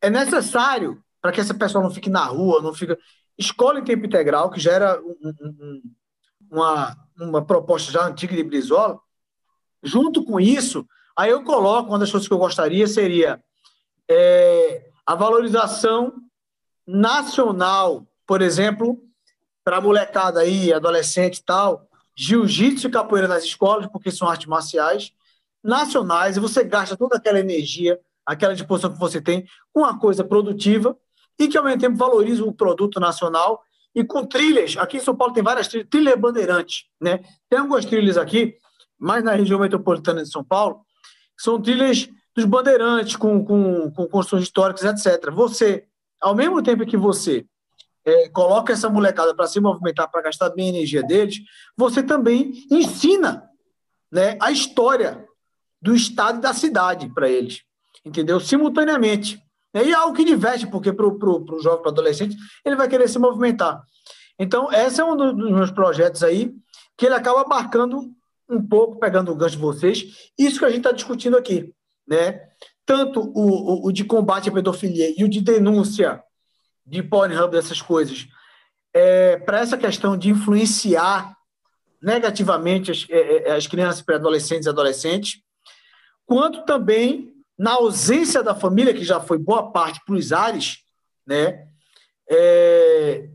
é 0.01 0.09
necessário 0.09 1.01
para 1.21 1.31
que 1.31 1.41
essa 1.41 1.53
pessoa 1.53 1.83
não 1.83 1.91
fique 1.91 2.09
na 2.09 2.25
rua, 2.25 2.61
não 2.61 2.73
fica. 2.73 2.97
Escola 3.37 3.79
em 3.79 3.83
tempo 3.83 4.05
integral, 4.05 4.49
que 4.49 4.59
já 4.59 4.71
era 4.71 5.01
um, 5.01 5.33
um, 5.41 5.81
uma, 6.51 6.97
uma 7.19 7.45
proposta 7.45 7.91
já 7.91 8.05
antiga 8.05 8.35
de 8.35 8.43
Brizola. 8.43 8.99
Junto 9.81 10.25
com 10.25 10.39
isso, 10.39 10.85
Aí 11.19 11.31
eu 11.31 11.43
coloco, 11.43 11.89
uma 11.89 11.99
das 11.99 12.09
coisas 12.09 12.29
que 12.29 12.33
eu 12.33 12.37
gostaria 12.37 12.87
seria 12.87 13.43
é, 14.09 14.89
a 15.05 15.15
valorização 15.15 16.13
nacional, 16.87 18.07
por 18.25 18.41
exemplo, 18.41 18.97
para 19.61 19.79
a 19.79 19.81
molecada 19.81 20.39
aí, 20.39 20.71
adolescente 20.71 21.39
e 21.39 21.43
tal, 21.43 21.89
jiu-jitsu 22.15 22.87
e 22.87 22.89
capoeira 22.89 23.27
nas 23.27 23.43
escolas, 23.43 23.85
porque 23.87 24.09
são 24.11 24.29
artes 24.29 24.47
marciais 24.47 25.11
nacionais, 25.61 26.37
e 26.37 26.39
você 26.39 26.63
gasta 26.63 26.95
toda 26.95 27.17
aquela 27.17 27.37
energia, 27.37 27.99
aquela 28.25 28.55
disposição 28.55 28.93
que 28.93 28.97
você 28.97 29.19
tem, 29.19 29.45
com 29.73 29.81
uma 29.81 29.99
coisa 29.99 30.23
produtiva 30.23 30.97
e 31.39 31.47
que, 31.47 31.57
ao 31.57 31.63
mesmo 31.63 31.79
tempo, 31.79 31.97
valoriza 31.97 32.43
o 32.43 32.53
produto 32.53 32.99
nacional 32.99 33.63
e 33.95 34.03
com 34.03 34.25
trilhas. 34.25 34.75
Aqui 34.77 34.97
em 34.97 35.01
São 35.01 35.15
Paulo 35.15 35.33
tem 35.33 35.43
várias 35.43 35.67
trilhas, 35.67 35.87
trilha 35.89 36.15
bandeirante, 36.15 36.85
né? 36.99 37.19
Tem 37.49 37.59
algumas 37.59 37.85
trilhas 37.85 38.17
aqui, 38.17 38.55
mais 38.99 39.23
na 39.23 39.33
região 39.33 39.59
metropolitana 39.59 40.21
de 40.21 40.29
São 40.29 40.43
Paulo, 40.43 40.81
são 41.37 41.61
trilhas 41.61 42.09
dos 42.35 42.45
bandeirantes, 42.45 43.15
com, 43.15 43.43
com, 43.43 43.91
com 43.91 44.07
construções 44.07 44.43
históricas, 44.43 44.83
etc. 44.83 45.31
Você, 45.31 45.85
ao 46.19 46.35
mesmo 46.35 46.61
tempo 46.61 46.85
que 46.85 46.97
você 46.97 47.45
é, 48.05 48.29
coloca 48.29 48.73
essa 48.73 48.89
molecada 48.89 49.33
para 49.33 49.47
se 49.47 49.59
movimentar, 49.59 50.09
para 50.09 50.21
gastar 50.21 50.49
bem 50.49 50.67
a 50.67 50.69
energia 50.69 51.03
deles, 51.03 51.39
você 51.75 52.03
também 52.03 52.53
ensina 52.69 53.49
né, 54.11 54.37
a 54.41 54.51
história 54.51 55.25
do 55.81 55.95
estado 55.95 56.39
e 56.39 56.41
da 56.41 56.53
cidade 56.53 57.09
para 57.13 57.29
eles, 57.29 57.61
entendeu? 58.05 58.39
Simultaneamente. 58.39 59.41
E 59.73 59.91
é 59.91 59.93
algo 59.93 60.15
que 60.15 60.23
diverte, 60.23 60.67
porque 60.67 60.91
para 60.91 61.05
o 61.05 61.59
jovem, 61.61 61.81
para 61.81 61.89
o 61.89 61.91
adolescente, 61.91 62.35
ele 62.65 62.75
vai 62.75 62.87
querer 62.87 63.07
se 63.07 63.19
movimentar. 63.19 63.81
Então, 64.37 64.71
esse 64.71 65.01
é 65.01 65.05
um 65.05 65.15
dos 65.15 65.51
meus 65.51 65.71
projetos 65.71 66.23
aí, 66.23 66.53
que 66.97 67.05
ele 67.05 67.15
acaba 67.15 67.47
marcando 67.47 68.11
um 68.49 68.65
pouco, 68.65 68.99
pegando 68.99 69.31
o 69.31 69.35
gancho 69.35 69.55
de 69.55 69.61
vocês, 69.61 70.31
isso 70.37 70.59
que 70.59 70.65
a 70.65 70.69
gente 70.69 70.79
está 70.79 70.91
discutindo 70.91 71.37
aqui, 71.37 71.73
né? 72.07 72.41
Tanto 72.85 73.21
o, 73.21 73.85
o, 73.85 73.87
o, 73.87 73.91
de 73.91 74.03
combate 74.03 74.49
à 74.49 74.51
pedofilia 74.51 75.13
e 75.15 75.23
o 75.23 75.29
de 75.29 75.41
denúncia 75.41 76.23
de 76.83 77.03
Pornhub, 77.03 77.51
dessas 77.51 77.81
coisas, 77.81 78.27
é, 78.91 79.37
para 79.37 79.59
essa 79.59 79.77
questão 79.77 80.17
de 80.17 80.29
influenciar 80.29 81.37
negativamente 82.01 82.89
as, 82.89 83.05
é, 83.09 83.49
é 83.49 83.55
as 83.55 83.67
crianças, 83.67 84.01
pré-adolescentes 84.01 84.65
e 84.65 84.69
adolescentes, 84.69 85.41
quanto 86.25 86.65
também 86.65 87.31
na 87.59 87.73
ausência 87.73 88.41
da 88.41 88.55
família, 88.55 88.93
que 88.93 89.03
já 89.03 89.19
foi 89.19 89.37
boa 89.37 89.69
parte 89.69 89.99
para 90.05 90.15
os 90.15 90.31
ares, 90.31 90.77
né? 91.27 91.67
É, 92.31 93.27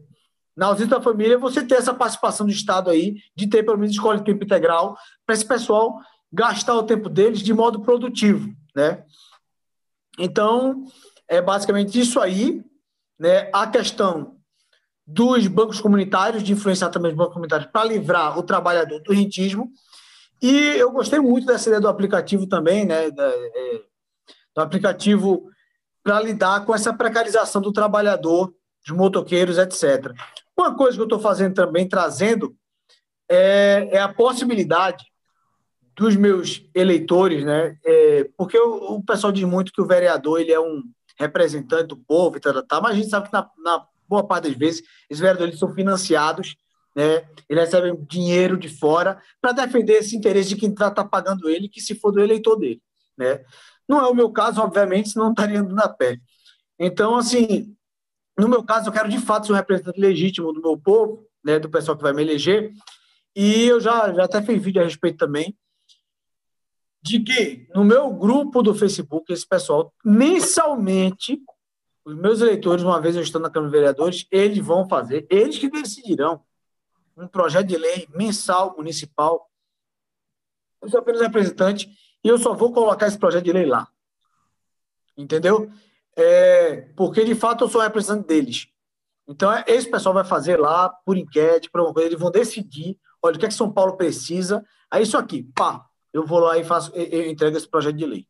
na 0.57 0.67
ausência 0.67 0.97
da 0.97 1.03
família, 1.03 1.37
você 1.37 1.63
ter 1.63 1.75
essa 1.75 1.93
participação 1.93 2.47
do 2.47 2.53
Estado 2.53 2.89
aí, 2.89 3.17
de 3.37 3.47
ter 3.47 3.63
pelo 3.63 3.77
menos 3.77 3.95
escola 3.95 4.17
de 4.17 4.25
tempo 4.25 4.43
integral, 4.43 4.97
para 5.27 5.35
esse 5.35 5.45
pessoal 5.45 5.99
gastar 6.33 6.75
o 6.75 6.85
tempo 6.85 7.11
deles 7.11 7.41
de 7.41 7.53
modo 7.53 7.83
produtivo, 7.83 8.51
né? 8.75 9.05
Então, 10.19 10.87
é 11.29 11.43
basicamente 11.43 12.01
isso 12.01 12.19
aí, 12.19 12.65
né? 13.19 13.51
A 13.53 13.67
questão 13.67 14.39
dos 15.07 15.47
bancos 15.49 15.83
comunitários, 15.83 16.43
de 16.43 16.55
influenciar 16.55 16.89
também 16.89 17.11
os 17.11 17.17
bancos 17.17 17.35
comunitários 17.35 17.71
para 17.71 17.85
livrar 17.85 18.39
o 18.39 18.43
trabalhador 18.43 19.03
do 19.03 19.13
rentismo. 19.13 19.71
E 20.41 20.77
eu 20.79 20.91
gostei 20.93 21.19
muito 21.19 21.47
dessa 21.47 21.69
ideia 21.69 21.81
do 21.81 21.89
aplicativo 21.89 22.47
também, 22.47 22.87
né? 22.87 23.11
Da, 23.11 23.29
é, 23.29 23.83
do 24.55 24.61
aplicativo 24.61 25.49
para 26.03 26.21
lidar 26.21 26.65
com 26.65 26.75
essa 26.75 26.93
precarização 26.93 27.63
do 27.63 27.73
trabalhador, 27.73 28.55
dos 28.87 28.97
motoqueiros, 28.97 29.59
etc. 29.59 30.13
Uma 30.57 30.77
coisa 30.77 30.97
que 30.97 31.01
eu 31.01 31.07
estou 31.07 31.19
fazendo 31.19 31.55
também, 31.55 31.89
trazendo, 31.89 32.55
é, 33.29 33.89
é, 33.93 34.01
a 34.01 34.13
possibilidade 34.13 35.05
dos 35.97 36.15
meus 36.17 36.69
eleitores, 36.75 37.45
né? 37.45 37.77
É, 37.85 38.29
porque 38.37 38.59
o, 38.59 38.97
o, 38.97 39.03
pessoal 39.03 39.33
diz 39.33 39.45
muito 39.45 39.73
que 39.73 39.81
o 39.81 39.87
vereador 39.87 40.41
ele 40.41 40.53
é 40.53 40.61
um 40.61 40.83
representante 41.19 41.89
do 41.89 41.97
povo 41.97 42.37
e 42.37 42.41
tal, 42.41 42.83
mas 42.83 42.93
a 42.93 42.95
gente 42.95 43.09
sabe 43.09 43.29
que 43.29 43.33
na, 43.33 43.49
na 43.59 43.87
boa 44.09 44.27
parte 44.27 44.49
das 44.49 44.57
vezes 44.57 44.83
esses 45.09 45.21
vereadores 45.21 45.59
são 45.59 45.73
financiados, 45.73 46.57
né? 46.95 47.25
Eles 47.49 47.65
recebem 47.65 47.97
dinheiro 48.09 48.57
de 48.57 48.69
fora 48.69 49.21
para 49.41 49.53
defender 49.53 49.95
esse 49.95 50.17
interesse 50.17 50.51
de 50.51 50.57
quem 50.57 50.71
está 50.71 50.91
tá 50.91 51.05
pagando 51.05 51.49
ele, 51.49 51.69
que 51.69 51.81
se 51.81 51.95
for 51.95 52.13
do 52.13 52.21
eleitor 52.21 52.57
dele, 52.57 52.83
né? 53.17 53.41
Não 53.89 54.01
é 54.01 54.09
o 54.09 54.15
meu 54.15 54.31
caso, 54.31 54.61
obviamente, 54.61 55.11
senão 55.11 55.27
não 55.27 55.33
estaria 55.33 55.61
andando 55.61 55.75
na 55.75 55.89
pele. 55.89 56.21
Então, 56.79 57.17
assim, 57.17 57.77
no 58.39 58.49
meu 58.49 58.65
caso, 58.65 58.89
eu 58.89 58.93
quero 58.93 59.09
de 59.09 59.19
fato 59.19 59.47
ser 59.47 59.53
um 59.53 59.57
representante 59.57 60.01
legítimo 60.01 60.53
do 60.53 60.61
meu 60.61 60.77
povo, 60.77 61.27
né, 61.45 61.59
do 61.59 61.71
pessoal 61.71 61.97
que 61.97 62.03
vai 62.03 62.13
me 62.13 62.23
eleger, 62.23 62.73
e 63.37 63.65
eu 63.67 63.81
já, 63.81 64.13
já 64.13 64.25
até 64.25 64.41
fiz 64.43 64.63
vídeo 64.63 64.81
a 64.81 64.85
respeito 64.85 65.19
também, 65.19 65.57
de 67.03 67.21
que 67.21 67.69
no 67.75 67.85
meu 67.85 68.11
grupo 68.11 68.63
do 68.63 68.75
Facebook, 68.75 69.31
esse 69.33 69.47
pessoal, 69.47 69.93
mensalmente, 70.05 71.39
os 72.05 72.15
meus 72.17 72.41
eleitores, 72.41 72.83
uma 72.83 73.01
vez 73.01 73.15
eu 73.15 73.23
estou 73.23 73.41
na 73.41 73.51
Câmara 73.51 73.71
de 73.71 73.77
Vereadores, 73.77 74.27
eles 74.31 74.59
vão 74.59 74.89
fazer, 74.89 75.27
eles 75.31 75.59
que 75.59 75.71
decidirão, 75.71 76.43
um 77.17 77.29
projeto 77.29 77.67
de 77.67 77.77
lei 77.77 78.09
mensal 78.15 78.75
municipal. 78.77 79.49
Eu 80.83 80.89
sou 80.89 81.01
apenas 81.01 81.21
representante 81.21 81.89
e 82.25 82.29
eu 82.29 82.39
só 82.39 82.55
vou 82.55 82.73
colocar 82.73 83.07
esse 83.07 83.19
projeto 83.19 83.45
de 83.45 83.53
lei 83.53 83.67
lá. 83.67 83.87
Entendeu? 85.17 85.71
É, 86.17 86.89
porque, 86.97 87.23
de 87.23 87.35
fato, 87.35 87.65
eu 87.65 87.69
sou 87.69 87.83
representante 87.83 88.27
deles. 88.27 88.67
Então, 89.29 89.53
é, 89.53 89.63
esse 89.69 89.91
pessoal 89.91 90.15
vai 90.15 90.25
fazer 90.25 90.59
lá, 90.59 90.89
por 90.89 91.19
enquete, 91.19 91.71
por 91.71 91.81
alguma 91.81 91.95
coisa, 91.95 92.09
eles 92.09 92.19
vão 92.19 92.31
decidir, 92.31 92.99
olha, 93.23 93.37
o 93.37 93.39
que 93.39 93.45
é 93.45 93.49
que 93.49 93.55
São 93.55 93.71
Paulo 93.71 93.97
precisa, 93.97 94.65
é 94.93 95.03
isso 95.03 95.17
aqui, 95.17 95.43
pá, 95.55 95.85
eu 96.13 96.25
vou 96.27 96.39
lá 96.39 96.57
e 96.57 96.65
faço, 96.65 96.93
eu 96.95 97.31
entrego 97.31 97.57
esse 97.57 97.69
projeto 97.69 97.97
de 97.97 98.07
lei. 98.07 98.27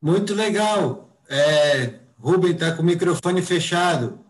Muito 0.00 0.34
legal. 0.34 1.16
É, 1.28 2.00
Rubem 2.18 2.52
está 2.52 2.74
com 2.74 2.82
o 2.82 2.84
microfone 2.84 3.40
fechado. 3.40 4.24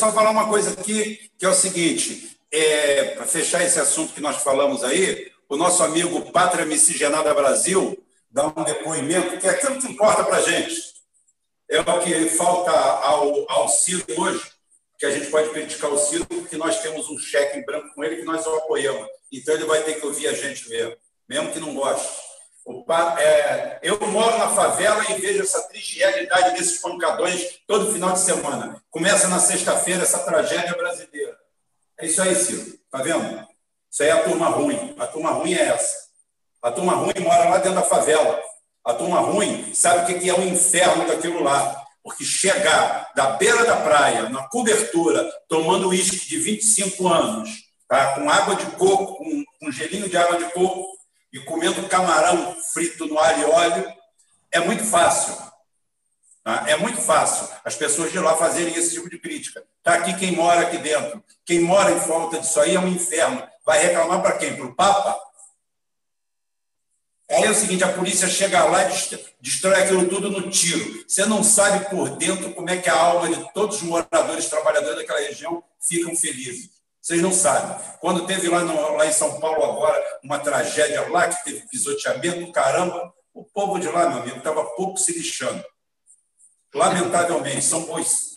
Só 0.00 0.12
falar 0.12 0.30
uma 0.30 0.48
coisa 0.48 0.72
aqui, 0.72 1.30
que 1.36 1.44
é 1.44 1.48
o 1.48 1.54
seguinte: 1.54 2.37
é, 2.50 3.14
para 3.16 3.26
fechar 3.26 3.62
esse 3.62 3.78
assunto 3.78 4.12
que 4.12 4.20
nós 4.20 4.36
falamos 4.42 4.82
aí, 4.82 5.30
o 5.48 5.56
nosso 5.56 5.82
amigo 5.82 6.30
Pátria 6.32 6.64
Miscigenada 6.64 7.32
Brasil 7.34 7.96
dá 8.30 8.46
um 8.46 8.64
depoimento 8.64 9.38
que 9.38 9.46
é 9.46 9.50
aquilo 9.50 9.78
que 9.78 9.86
importa 9.88 10.24
para 10.24 10.36
a 10.38 10.42
gente. 10.42 10.74
É 11.70 11.80
o 11.80 12.00
que 12.00 12.30
falta 12.30 12.70
ao, 12.70 13.50
ao 13.50 13.68
Ciro 13.68 14.04
hoje, 14.16 14.42
que 14.98 15.06
a 15.06 15.10
gente 15.10 15.30
pode 15.30 15.50
criticar 15.50 15.90
o 15.90 15.98
Ciro, 15.98 16.26
porque 16.26 16.56
nós 16.56 16.80
temos 16.80 17.08
um 17.10 17.18
cheque 17.18 17.58
em 17.58 17.64
branco 17.64 17.94
com 17.94 18.02
ele 18.02 18.16
que 18.16 18.24
nós 18.24 18.46
o 18.46 18.56
apoiamos. 18.56 19.06
Então 19.30 19.54
ele 19.54 19.64
vai 19.64 19.82
ter 19.82 20.00
que 20.00 20.06
ouvir 20.06 20.28
a 20.28 20.32
gente 20.32 20.68
mesmo, 20.68 20.96
mesmo 21.28 21.52
que 21.52 21.60
não 21.60 21.74
goste. 21.74 22.08
O, 22.64 22.84
é, 23.18 23.78
eu 23.82 23.98
moro 24.08 24.36
na 24.36 24.50
favela 24.50 25.02
e 25.10 25.20
vejo 25.20 25.42
essa 25.42 25.62
triste 25.68 25.98
realidade 25.98 26.58
desses 26.58 26.80
pancadões 26.80 27.60
todo 27.66 27.92
final 27.92 28.12
de 28.12 28.20
semana. 28.20 28.82
Começa 28.90 29.28
na 29.28 29.38
sexta-feira 29.38 30.02
essa 30.02 30.18
tragédia 30.18 30.74
brasileira. 30.74 31.38
É 31.98 32.06
isso 32.06 32.22
aí, 32.22 32.34
Ciro. 32.34 32.78
Tá 32.90 33.02
vendo? 33.02 33.46
Isso 33.90 34.02
aí 34.02 34.08
é 34.08 34.12
a 34.12 34.22
turma 34.22 34.48
ruim. 34.48 34.94
A 34.98 35.06
turma 35.06 35.30
ruim 35.30 35.54
é 35.54 35.68
essa. 35.68 36.08
A 36.62 36.70
turma 36.70 36.94
ruim 36.94 37.14
mora 37.20 37.48
lá 37.48 37.58
dentro 37.58 37.74
da 37.74 37.82
favela. 37.82 38.40
A 38.84 38.94
turma 38.94 39.20
ruim 39.20 39.72
sabe 39.74 40.12
o 40.12 40.18
que 40.18 40.28
é 40.28 40.34
o 40.34 40.42
inferno 40.42 41.06
daquilo 41.06 41.42
lá. 41.42 41.84
Porque 42.02 42.24
chegar 42.24 43.10
da 43.14 43.32
beira 43.32 43.64
da 43.64 43.76
praia, 43.76 44.28
na 44.28 44.48
cobertura, 44.48 45.28
tomando 45.48 45.88
uísque 45.88 46.28
de 46.28 46.38
25 46.38 47.06
anos, 47.08 47.50
tá? 47.86 48.14
com 48.14 48.30
água 48.30 48.54
de 48.54 48.66
coco, 48.76 49.22
com 49.60 49.70
gelinho 49.70 50.08
de 50.08 50.16
água 50.16 50.38
de 50.38 50.50
coco, 50.52 50.96
e 51.32 51.40
comendo 51.40 51.86
camarão 51.88 52.56
frito 52.72 53.06
no 53.06 53.18
alho 53.18 53.42
e 53.42 53.50
óleo, 53.50 53.92
é 54.50 54.60
muito 54.60 54.84
fácil. 54.84 55.36
Tá? 56.42 56.64
É 56.66 56.76
muito 56.76 57.00
fácil 57.00 57.48
as 57.64 57.74
pessoas 57.74 58.10
de 58.10 58.18
lá 58.18 58.36
fazerem 58.36 58.74
esse 58.74 58.94
tipo 58.94 59.10
de 59.10 59.18
crítica. 59.18 59.62
Está 59.78 59.94
aqui 59.94 60.14
quem 60.18 60.32
mora 60.32 60.62
aqui 60.62 60.78
dentro. 60.78 61.22
Quem 61.44 61.60
mora 61.60 61.90
em 61.90 61.98
volta 61.98 62.40
disso 62.40 62.60
aí 62.60 62.74
é 62.74 62.80
um 62.80 62.88
inferno. 62.88 63.42
Vai 63.64 63.82
reclamar 63.82 64.20
para 64.20 64.36
quem? 64.36 64.54
Para 64.54 64.66
o 64.66 64.74
Papa? 64.74 65.18
Aí 67.30 67.44
é 67.44 67.50
o 67.50 67.54
seguinte: 67.54 67.84
a 67.84 67.92
polícia 67.92 68.26
chega 68.26 68.64
lá 68.64 68.84
e 68.84 69.18
destrói 69.40 69.82
aquilo 69.82 70.08
tudo 70.08 70.30
no 70.30 70.50
tiro. 70.50 71.04
Você 71.06 71.26
não 71.26 71.42
sabe 71.42 71.88
por 71.90 72.10
dentro 72.16 72.52
como 72.54 72.70
é 72.70 72.78
que 72.78 72.88
a 72.88 72.98
alma 72.98 73.28
de 73.28 73.52
todos 73.52 73.76
os 73.76 73.82
moradores, 73.82 74.48
trabalhadores 74.48 74.96
daquela 74.96 75.20
região 75.20 75.62
ficam 75.80 76.16
felizes. 76.16 76.70
Vocês 77.00 77.22
não 77.22 77.32
sabem. 77.32 77.76
Quando 78.00 78.26
teve 78.26 78.48
lá, 78.48 78.60
no, 78.60 78.96
lá 78.96 79.06
em 79.06 79.12
São 79.12 79.38
Paulo 79.40 79.62
agora 79.64 80.18
uma 80.22 80.38
tragédia 80.38 81.08
lá, 81.08 81.28
que 81.28 81.44
teve 81.44 81.66
pisoteamento, 81.68 82.52
caramba, 82.52 83.12
o 83.32 83.44
povo 83.44 83.78
de 83.78 83.88
lá, 83.88 84.08
meu 84.08 84.18
amigo, 84.18 84.38
estava 84.38 84.64
pouco 84.74 84.98
se 84.98 85.12
lixando. 85.12 85.64
Lamentavelmente, 86.74 87.62
são 87.62 87.86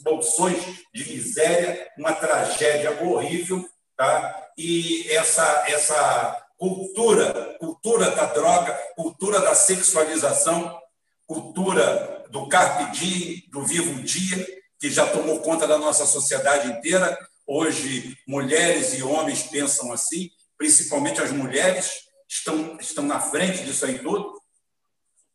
bolsões 0.01 0.63
de 0.93 1.13
miséria, 1.13 1.87
uma 1.97 2.13
tragédia 2.13 3.03
horrível, 3.03 3.67
tá? 3.97 4.49
e 4.57 5.09
essa, 5.11 5.65
essa 5.67 6.45
cultura, 6.57 7.57
cultura 7.59 8.11
da 8.11 8.25
droga, 8.25 8.73
cultura 8.95 9.41
da 9.41 9.55
sexualização, 9.55 10.79
cultura 11.25 12.25
do 12.29 12.47
carpe 12.47 12.91
diem, 12.91 13.43
do 13.49 13.65
vivo 13.65 14.01
dia, 14.03 14.45
que 14.79 14.89
já 14.89 15.07
tomou 15.07 15.41
conta 15.41 15.67
da 15.67 15.77
nossa 15.77 16.05
sociedade 16.05 16.71
inteira. 16.71 17.17
Hoje, 17.45 18.17
mulheres 18.27 18.93
e 18.93 19.03
homens 19.03 19.43
pensam 19.43 19.91
assim, 19.91 20.29
principalmente 20.57 21.21
as 21.21 21.31
mulheres, 21.31 21.91
estão, 22.27 22.77
estão 22.79 23.03
na 23.03 23.19
frente 23.19 23.63
disso 23.63 23.85
aí 23.85 23.99
tudo. 23.99 24.39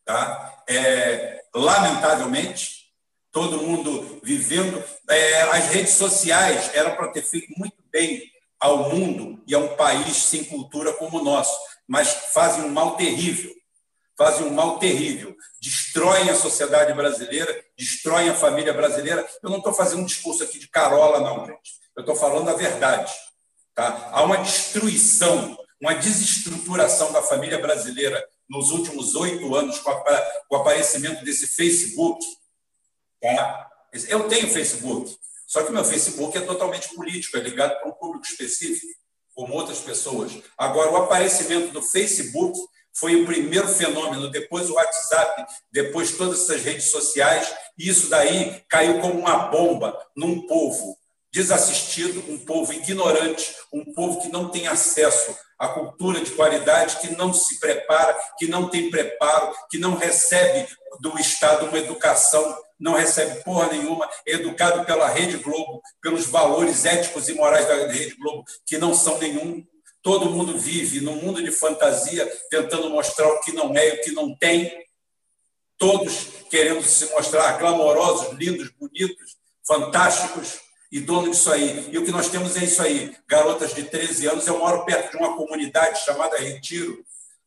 Tá? 0.05 0.63
É, 0.69 1.43
lamentavelmente, 1.55 2.76
todo 3.37 3.61
mundo 3.61 4.19
vivendo. 4.23 4.83
É, 5.11 5.43
as 5.43 5.67
redes 5.67 5.93
sociais 5.93 6.71
eram 6.73 6.97
para 6.97 7.09
ter 7.09 7.21
feito 7.21 7.53
muito 7.59 7.77
bem 7.93 8.23
ao 8.59 8.89
mundo 8.89 9.43
e 9.47 9.55
a 9.55 9.59
um 9.59 9.77
país 9.77 10.17
sem 10.17 10.43
cultura 10.43 10.95
como 10.95 11.19
o 11.19 11.23
nosso, 11.23 11.55
mas 11.87 12.09
fazem 12.33 12.65
um 12.65 12.71
mal 12.71 12.97
terrível 12.97 13.55
fazem 14.19 14.47
um 14.47 14.55
mal 14.55 14.79
terrível, 14.79 15.37
destroem 15.61 16.31
a 16.31 16.35
sociedade 16.35 16.91
brasileira, 16.95 17.63
destroem 17.77 18.31
a 18.31 18.35
família 18.35 18.73
brasileira. 18.73 19.29
Eu 19.43 19.51
não 19.51 19.59
estou 19.59 19.75
fazendo 19.75 20.01
um 20.01 20.07
discurso 20.07 20.43
aqui 20.43 20.59
de 20.59 20.69
carola, 20.69 21.21
não, 21.21 21.45
gente. 21.45 21.73
Eu 21.95 22.01
estou 22.01 22.17
falando 22.17 22.49
a 22.49 22.55
verdade. 22.55 23.13
Tá? 23.75 24.09
Há 24.11 24.23
uma 24.23 24.39
destruição, 24.39 25.55
uma 25.79 25.95
desestruturação 25.95 27.13
da 27.13 27.21
família 27.21 27.59
brasileira 27.59 28.27
nos 28.49 28.71
últimos 28.71 29.15
oito 29.17 29.55
anos 29.55 29.81
com, 29.81 29.91
a, 29.91 30.21
com, 30.49 30.57
o 30.57 30.61
aparecimento 30.61 31.23
desse 31.23 31.49
Facebook. 31.49 32.25
Tá? 33.21 33.71
Eu 34.09 34.29
tenho 34.29 34.49
Facebook, 34.49 35.17
só 35.47 35.63
que 35.63 35.73
meu 35.73 35.85
Facebook 35.85 36.37
é 36.37 36.41
totalmente 36.41 36.95
político, 36.95 37.37
é 37.37 37.41
ligado 37.41 37.79
para 37.79 37.89
um 37.89 37.93
público 37.93 38.27
específico, 38.27 38.93
como 39.35 39.55
outras 39.55 39.81
pessoas. 39.81 40.33
Agora, 40.59 40.91
o 40.91 40.97
aparecimento 40.97 41.73
do 41.73 41.83
Facebook 41.83 42.59
foi 42.93 43.23
o 43.23 43.27
primeiro 43.27 43.69
fenômeno, 43.69 44.31
depois 44.31 44.71
o 44.71 44.75
WhatsApp, 44.75 45.47
depois 45.71 46.13
todas 46.13 46.43
essas 46.43 46.63
redes 46.63 46.91
sociais, 46.91 47.55
e 47.79 47.89
isso 47.89 48.09
daí 48.09 48.63
caiu 48.69 49.01
como 49.01 49.21
uma 49.21 49.49
bomba 49.49 49.99
num 50.17 50.47
povo 50.47 50.97
desassistido, 51.37 52.25
um 52.33 52.39
povo 52.39 52.73
ignorante, 52.73 53.55
um 53.71 53.85
povo 53.93 54.23
que 54.23 54.29
não 54.31 54.49
tem 54.49 54.67
acesso 54.69 55.37
à 55.59 55.69
cultura 55.69 56.19
de 56.19 56.31
qualidade, 56.31 56.97
que 56.97 57.15
não 57.15 57.31
se 57.35 57.61
prepara, 57.61 58.19
que 58.39 58.49
não 58.49 58.71
tem 58.71 58.89
preparo, 58.91 59.55
que 59.71 59.77
não 59.77 59.97
recebe 59.97 60.67
do 60.99 61.19
Estado 61.19 61.67
uma 61.67 61.79
educação, 61.79 62.59
não 62.81 62.95
recebe 62.95 63.43
porra 63.45 63.67
nenhuma, 63.67 64.09
é 64.27 64.33
educado 64.33 64.87
pela 64.87 65.09
Rede 65.09 65.37
Globo, 65.37 65.83
pelos 66.01 66.25
valores 66.25 66.87
éticos 66.87 67.29
e 67.29 67.35
morais 67.35 67.69
da 67.69 67.87
Rede 67.87 68.15
Globo, 68.15 68.43
que 68.65 68.79
não 68.79 68.95
são 68.95 69.19
nenhum. 69.19 69.63
Todo 70.01 70.31
mundo 70.31 70.59
vive 70.59 71.03
num 71.03 71.17
mundo 71.17 71.43
de 71.43 71.53
fantasia, 71.53 72.27
tentando 72.49 72.89
mostrar 72.89 73.29
o 73.29 73.41
que 73.41 73.53
não 73.53 73.77
é 73.77 73.89
e 73.89 73.93
o 73.93 74.01
que 74.01 74.13
não 74.13 74.35
tem. 74.35 74.73
Todos 75.77 76.29
querendo 76.49 76.83
se 76.83 77.11
mostrar 77.11 77.59
glamourosos, 77.59 78.33
lindos, 78.39 78.71
bonitos, 78.71 79.37
fantásticos 79.67 80.65
e 80.91 81.01
dono 81.01 81.31
disso 81.31 81.51
aí. 81.51 81.89
E 81.91 81.99
o 81.99 82.05
que 82.05 82.11
nós 82.11 82.29
temos 82.29 82.57
é 82.57 82.65
isso 82.65 82.81
aí. 82.83 83.17
Garotas 83.29 83.75
de 83.75 83.85
13 83.85 84.29
anos, 84.29 84.47
eu 84.47 84.59
moro 84.59 84.85
perto 84.85 85.11
de 85.11 85.17
uma 85.17 85.37
comunidade 85.37 86.05
chamada 86.05 86.39
Retiro, 86.39 87.05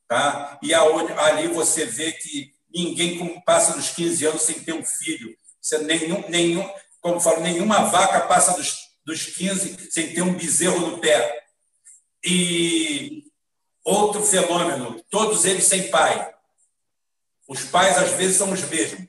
tá? 0.08 0.58
e 0.62 0.74
aonde, 0.74 1.14
ali 1.14 1.48
você 1.48 1.86
vê 1.86 2.12
que 2.12 2.54
ninguém 2.74 3.42
passa 3.42 3.74
dos 3.74 3.90
15 3.90 4.26
anos 4.26 4.42
sem 4.42 4.60
ter 4.60 4.74
um 4.74 4.86
filho. 4.86 5.36
Você, 5.62 5.78
nenhum, 5.80 6.24
nenhum, 6.30 6.70
como 7.02 7.20
falo, 7.20 7.42
nenhuma 7.42 7.86
vaca 7.86 8.22
passa 8.22 8.54
dos, 8.54 8.78
dos 9.06 9.26
15 9.26 9.92
sem 9.92 10.14
ter 10.14 10.22
um 10.22 10.34
bezerro 10.34 10.80
no 10.80 11.00
pé. 11.00 11.44
E 12.24 13.24
outro 13.84 14.22
fenômeno, 14.24 15.02
todos 15.10 15.46
eles 15.46 15.66
sem 15.66 15.90
pai. 15.90 16.34
Os 17.48 17.64
pais, 17.64 17.98
às 17.98 18.12
vezes, 18.12 18.38
são 18.38 18.52
os 18.52 18.62
mesmos. 18.70 19.08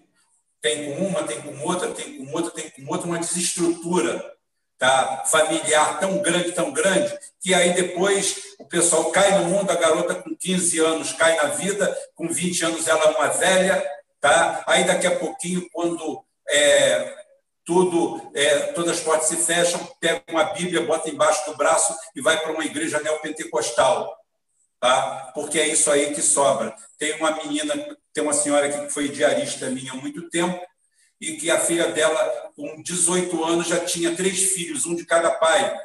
Tem 0.60 0.84
com 0.84 1.06
uma, 1.06 1.22
tem 1.22 1.40
com 1.40 1.58
outra, 1.62 1.90
tem 1.90 2.18
com 2.18 2.32
outra, 2.32 2.50
tem 2.50 2.70
com 2.70 2.92
outra, 2.92 3.06
uma 3.06 3.18
desestrutura 3.18 4.38
tá? 4.80 5.24
familiar 5.26 6.00
tão 6.00 6.18
grande, 6.22 6.52
tão 6.52 6.72
grande, 6.72 7.16
que 7.38 7.52
aí 7.52 7.74
depois 7.74 8.56
o 8.58 8.64
pessoal 8.64 9.10
cai 9.12 9.38
no 9.38 9.44
mundo, 9.44 9.70
a 9.70 9.76
garota 9.76 10.14
com 10.14 10.34
15 10.34 10.78
anos 10.80 11.12
cai 11.12 11.36
na 11.36 11.48
vida, 11.48 11.96
com 12.14 12.26
20 12.26 12.64
anos 12.64 12.88
ela 12.88 13.04
é 13.04 13.08
uma 13.10 13.28
velha, 13.28 13.86
tá? 14.18 14.64
aí 14.66 14.84
daqui 14.84 15.06
a 15.06 15.18
pouquinho, 15.18 15.68
quando 15.70 16.24
é, 16.48 17.14
tudo, 17.64 18.30
é, 18.34 18.58
todas 18.72 18.98
as 18.98 19.00
portas 19.00 19.28
se 19.28 19.36
fecham, 19.36 19.78
pega 20.00 20.22
uma 20.30 20.44
Bíblia, 20.44 20.86
bota 20.86 21.10
embaixo 21.10 21.48
do 21.50 21.56
braço 21.56 21.94
e 22.16 22.22
vai 22.22 22.38
para 22.40 22.52
uma 22.52 22.64
igreja 22.64 23.00
neopentecostal. 23.00 24.16
Tá? 24.80 25.30
Porque 25.34 25.60
é 25.60 25.68
isso 25.68 25.90
aí 25.90 26.14
que 26.14 26.22
sobra. 26.22 26.74
Tem 26.98 27.14
uma 27.16 27.32
menina, 27.32 27.74
tem 28.12 28.24
uma 28.24 28.32
senhora 28.32 28.66
aqui 28.66 28.86
que 28.86 28.92
foi 28.92 29.08
diarista 29.08 29.70
minha 29.70 29.92
há 29.92 29.96
muito 29.96 30.28
tempo, 30.30 30.58
e 31.20 31.36
que 31.36 31.50
a 31.50 31.60
filha 31.60 31.92
dela, 31.92 32.50
com 32.56 32.82
18 32.82 33.44
anos, 33.44 33.68
já 33.68 33.84
tinha 33.84 34.16
três 34.16 34.52
filhos, 34.52 34.86
um 34.86 34.94
de 34.94 35.04
cada 35.04 35.30
pai. 35.32 35.78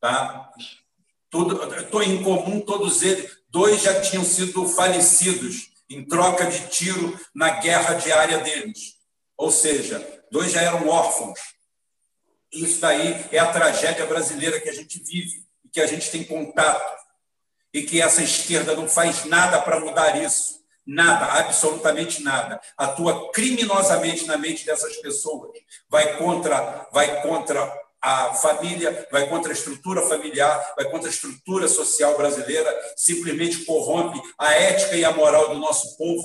Tá? 0.00 0.52
Tudo, 1.28 2.02
em 2.02 2.22
comum, 2.22 2.60
todos 2.60 3.02
eles, 3.02 3.38
dois 3.50 3.82
já 3.82 4.00
tinham 4.00 4.24
sido 4.24 4.68
falecidos 4.68 5.72
em 5.90 6.04
troca 6.04 6.46
de 6.46 6.68
tiro 6.68 7.18
na 7.34 7.50
guerra 7.60 7.94
diária 7.94 8.38
deles. 8.38 8.96
Ou 9.36 9.50
seja, 9.50 10.24
dois 10.30 10.52
já 10.52 10.62
eram 10.62 10.88
órfãos. 10.88 11.40
Isso 12.52 12.80
daí 12.80 13.26
é 13.32 13.38
a 13.38 13.52
tragédia 13.52 14.06
brasileira 14.06 14.60
que 14.60 14.68
a 14.68 14.72
gente 14.72 15.02
vive 15.02 15.44
e 15.64 15.68
que 15.68 15.80
a 15.80 15.86
gente 15.86 16.10
tem 16.10 16.22
contato. 16.22 17.05
E 17.76 17.82
que 17.82 18.00
essa 18.00 18.22
esquerda 18.22 18.74
não 18.74 18.88
faz 18.88 19.26
nada 19.26 19.60
para 19.60 19.78
mudar 19.78 20.16
isso. 20.22 20.62
Nada, 20.86 21.26
absolutamente 21.40 22.22
nada. 22.22 22.58
Atua 22.74 23.30
criminosamente 23.32 24.24
na 24.24 24.38
mente 24.38 24.64
dessas 24.64 24.96
pessoas. 24.96 25.50
Vai 25.86 26.16
contra, 26.16 26.88
vai 26.90 27.20
contra 27.20 27.70
a 28.00 28.32
família, 28.32 29.06
vai 29.12 29.28
contra 29.28 29.52
a 29.52 29.54
estrutura 29.54 30.00
familiar, 30.08 30.72
vai 30.74 30.88
contra 30.88 31.10
a 31.10 31.12
estrutura 31.12 31.68
social 31.68 32.16
brasileira, 32.16 32.74
simplesmente 32.96 33.66
corrompe 33.66 34.22
a 34.38 34.54
ética 34.54 34.96
e 34.96 35.04
a 35.04 35.12
moral 35.12 35.50
do 35.50 35.60
nosso 35.60 35.98
povo, 35.98 36.24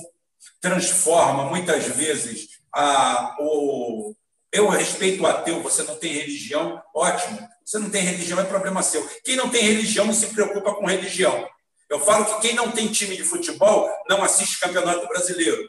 transforma 0.58 1.44
muitas 1.50 1.84
vezes 1.84 2.48
a, 2.72 3.36
o, 3.40 4.14
eu 4.50 4.70
respeito 4.70 5.22
o 5.22 5.26
ateu, 5.26 5.60
você 5.60 5.82
não 5.82 5.96
tem 5.96 6.14
religião, 6.14 6.82
ótimo. 6.94 7.46
Você 7.72 7.78
não 7.78 7.88
tem 7.88 8.02
religião, 8.02 8.38
é 8.38 8.44
problema 8.44 8.82
seu. 8.82 9.02
Quem 9.24 9.34
não 9.34 9.48
tem 9.48 9.62
religião 9.62 10.04
não 10.04 10.12
se 10.12 10.26
preocupa 10.26 10.74
com 10.74 10.84
religião. 10.84 11.48
Eu 11.88 11.98
falo 12.00 12.26
que 12.26 12.40
quem 12.42 12.54
não 12.54 12.70
tem 12.70 12.88
time 12.88 13.16
de 13.16 13.24
futebol 13.24 13.88
não 14.10 14.22
assiste 14.22 14.60
campeonato 14.60 15.08
brasileiro. 15.08 15.66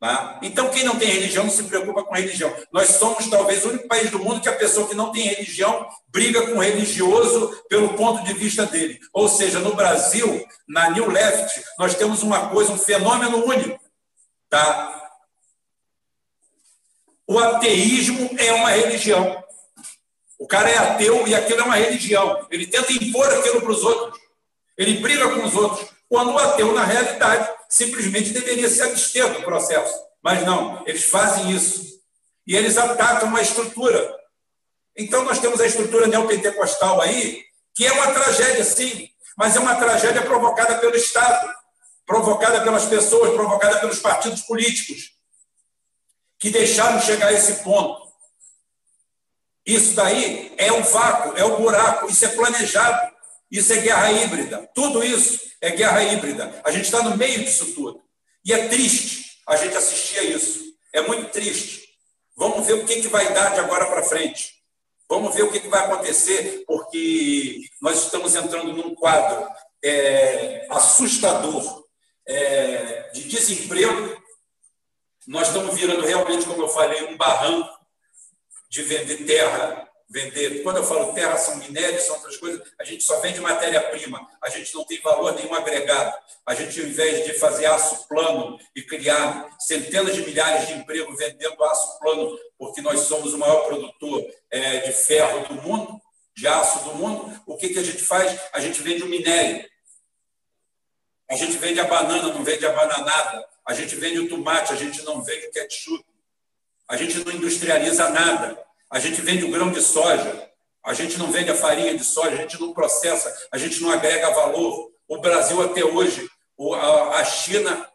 Tá? 0.00 0.40
Então, 0.42 0.68
quem 0.70 0.82
não 0.82 0.98
tem 0.98 1.08
religião 1.08 1.44
não 1.44 1.52
se 1.52 1.62
preocupa 1.62 2.02
com 2.02 2.16
religião. 2.16 2.52
Nós 2.72 2.88
somos 2.88 3.28
talvez 3.28 3.64
o 3.64 3.68
único 3.68 3.86
país 3.86 4.10
do 4.10 4.18
mundo 4.18 4.40
que 4.40 4.48
a 4.48 4.56
pessoa 4.56 4.88
que 4.88 4.94
não 4.96 5.12
tem 5.12 5.22
religião 5.22 5.88
briga 6.08 6.44
com 6.48 6.58
o 6.58 6.62
religioso 6.62 7.62
pelo 7.68 7.94
ponto 7.94 8.24
de 8.24 8.32
vista 8.32 8.66
dele. 8.66 8.98
Ou 9.12 9.28
seja, 9.28 9.60
no 9.60 9.76
Brasil, 9.76 10.44
na 10.66 10.90
New 10.90 11.08
Left, 11.08 11.62
nós 11.78 11.94
temos 11.94 12.24
uma 12.24 12.48
coisa, 12.48 12.72
um 12.72 12.78
fenômeno 12.78 13.46
único. 13.46 13.78
Tá? 14.50 15.10
O 17.24 17.38
ateísmo 17.38 18.30
é 18.36 18.52
uma 18.52 18.70
religião. 18.70 19.44
O 20.38 20.46
cara 20.46 20.70
é 20.70 20.78
ateu 20.78 21.26
e 21.26 21.34
aquilo 21.34 21.60
é 21.60 21.64
uma 21.64 21.76
religião. 21.76 22.46
Ele 22.50 22.66
tenta 22.66 22.92
impor 22.92 23.26
aquilo 23.26 23.60
para 23.60 23.72
os 23.72 23.82
outros. 23.82 24.20
Ele 24.76 24.98
briga 24.98 25.28
com 25.30 25.44
os 25.44 25.54
outros. 25.54 25.88
Quando 26.08 26.32
o 26.32 26.38
ateu, 26.38 26.72
na 26.72 26.84
realidade, 26.84 27.50
simplesmente 27.68 28.30
deveria 28.30 28.68
se 28.68 28.80
abster 28.80 29.32
do 29.32 29.42
processo. 29.42 29.92
Mas 30.22 30.44
não, 30.44 30.82
eles 30.86 31.04
fazem 31.04 31.50
isso. 31.50 31.98
E 32.46 32.56
eles 32.56 32.78
atacam 32.78 33.34
a 33.34 33.42
estrutura. 33.42 34.16
Então, 34.96 35.24
nós 35.24 35.38
temos 35.38 35.60
a 35.60 35.66
estrutura 35.66 36.06
neopentecostal 36.06 37.00
aí, 37.00 37.44
que 37.74 37.86
é 37.86 37.92
uma 37.92 38.12
tragédia, 38.12 38.64
sim, 38.64 39.08
mas 39.36 39.54
é 39.54 39.60
uma 39.60 39.76
tragédia 39.76 40.22
provocada 40.22 40.78
pelo 40.78 40.96
Estado, 40.96 41.48
provocada 42.04 42.62
pelas 42.62 42.86
pessoas, 42.86 43.32
provocada 43.32 43.78
pelos 43.78 44.00
partidos 44.00 44.42
políticos 44.42 45.12
que 46.38 46.50
deixaram 46.50 47.00
chegar 47.00 47.28
a 47.28 47.32
esse 47.32 47.62
ponto. 47.62 48.07
Isso 49.68 49.94
daí 49.94 50.50
é 50.56 50.72
um 50.72 50.82
vácuo, 50.82 51.36
é 51.36 51.44
um 51.44 51.56
buraco, 51.56 52.10
isso 52.10 52.24
é 52.24 52.28
planejado, 52.28 53.14
isso 53.50 53.70
é 53.70 53.76
guerra 53.76 54.10
híbrida. 54.10 54.66
Tudo 54.74 55.04
isso 55.04 55.40
é 55.60 55.68
guerra 55.68 56.02
híbrida. 56.02 56.58
A 56.64 56.70
gente 56.70 56.86
está 56.86 57.02
no 57.02 57.18
meio 57.18 57.44
disso 57.44 57.74
tudo. 57.74 58.02
E 58.42 58.50
é 58.50 58.66
triste 58.68 59.42
a 59.46 59.56
gente 59.56 59.76
assistir 59.76 60.20
a 60.20 60.22
isso. 60.22 60.72
É 60.90 61.02
muito 61.02 61.30
triste. 61.32 61.86
Vamos 62.34 62.66
ver 62.66 62.76
o 62.76 62.86
que, 62.86 63.02
que 63.02 63.08
vai 63.08 63.30
dar 63.34 63.52
de 63.52 63.60
agora 63.60 63.84
para 63.84 64.02
frente. 64.02 64.54
Vamos 65.06 65.34
ver 65.34 65.42
o 65.42 65.52
que, 65.52 65.60
que 65.60 65.68
vai 65.68 65.84
acontecer, 65.84 66.64
porque 66.66 67.60
nós 67.82 68.04
estamos 68.04 68.34
entrando 68.34 68.72
num 68.72 68.94
quadro 68.94 69.48
é, 69.84 70.66
assustador 70.70 71.84
é, 72.26 73.10
de 73.12 73.24
desemprego, 73.24 74.18
nós 75.26 75.48
estamos 75.48 75.74
virando 75.74 76.06
realmente, 76.06 76.46
como 76.46 76.62
eu 76.62 76.68
falei, 76.68 77.04
um 77.04 77.18
barranco 77.18 77.77
de 78.68 78.82
vender 78.82 79.24
terra, 79.24 79.88
vender. 80.08 80.62
Quando 80.62 80.78
eu 80.78 80.84
falo 80.84 81.12
terra, 81.12 81.36
são 81.36 81.56
minérios, 81.56 82.02
são 82.02 82.16
outras 82.16 82.36
coisas. 82.36 82.66
A 82.80 82.84
gente 82.84 83.02
só 83.02 83.20
vende 83.20 83.40
matéria-prima, 83.40 84.26
a 84.42 84.48
gente 84.48 84.74
não 84.74 84.84
tem 84.84 85.00
valor 85.00 85.34
nenhum 85.34 85.54
agregado. 85.54 86.16
A 86.46 86.54
gente, 86.54 86.80
ao 86.80 86.86
invés 86.86 87.24
de 87.26 87.34
fazer 87.34 87.66
aço 87.66 88.08
plano 88.08 88.58
e 88.74 88.82
criar 88.82 89.48
centenas 89.58 90.14
de 90.14 90.22
milhares 90.22 90.66
de 90.66 90.74
empregos 90.74 91.16
vendendo 91.18 91.62
aço 91.64 91.98
plano, 91.98 92.38
porque 92.56 92.80
nós 92.80 93.00
somos 93.00 93.34
o 93.34 93.38
maior 93.38 93.66
produtor 93.66 94.24
é, 94.50 94.78
de 94.78 94.92
ferro 94.92 95.46
do 95.48 95.62
mundo, 95.62 96.00
de 96.34 96.46
aço 96.46 96.84
do 96.84 96.94
mundo, 96.94 97.42
o 97.46 97.56
que, 97.56 97.70
que 97.70 97.78
a 97.78 97.82
gente 97.82 98.02
faz? 98.02 98.38
A 98.52 98.60
gente 98.60 98.80
vende 98.80 99.02
o 99.02 99.08
minério. 99.08 99.68
A 101.30 101.36
gente 101.36 101.58
vende 101.58 101.78
a 101.78 101.84
banana, 101.84 102.32
não 102.32 102.42
vende 102.42 102.64
a 102.64 102.72
bananada. 102.72 103.46
A 103.66 103.74
gente 103.74 103.94
vende 103.96 104.20
o 104.20 104.28
tomate, 104.30 104.72
a 104.72 104.76
gente 104.76 105.02
não 105.02 105.22
vende 105.22 105.46
o 105.46 105.50
ketchup. 105.50 106.02
A 106.88 106.96
gente 106.96 107.22
não 107.24 107.32
industrializa 107.32 108.08
nada. 108.10 108.58
A 108.90 108.98
gente 108.98 109.20
vende 109.20 109.44
o 109.44 109.50
grão 109.50 109.70
de 109.70 109.82
soja. 109.82 110.48
A 110.84 110.94
gente 110.94 111.18
não 111.18 111.30
vende 111.30 111.50
a 111.50 111.54
farinha 111.54 111.96
de 111.96 112.02
soja, 112.02 112.30
a 112.30 112.36
gente 112.36 112.58
não 112.58 112.72
processa, 112.72 113.34
a 113.52 113.58
gente 113.58 113.80
não 113.82 113.90
agrega 113.90 114.30
valor. 114.30 114.90
O 115.06 115.20
Brasil, 115.20 115.60
até 115.62 115.84
hoje, 115.84 116.26
a 117.12 117.24
China 117.24 117.86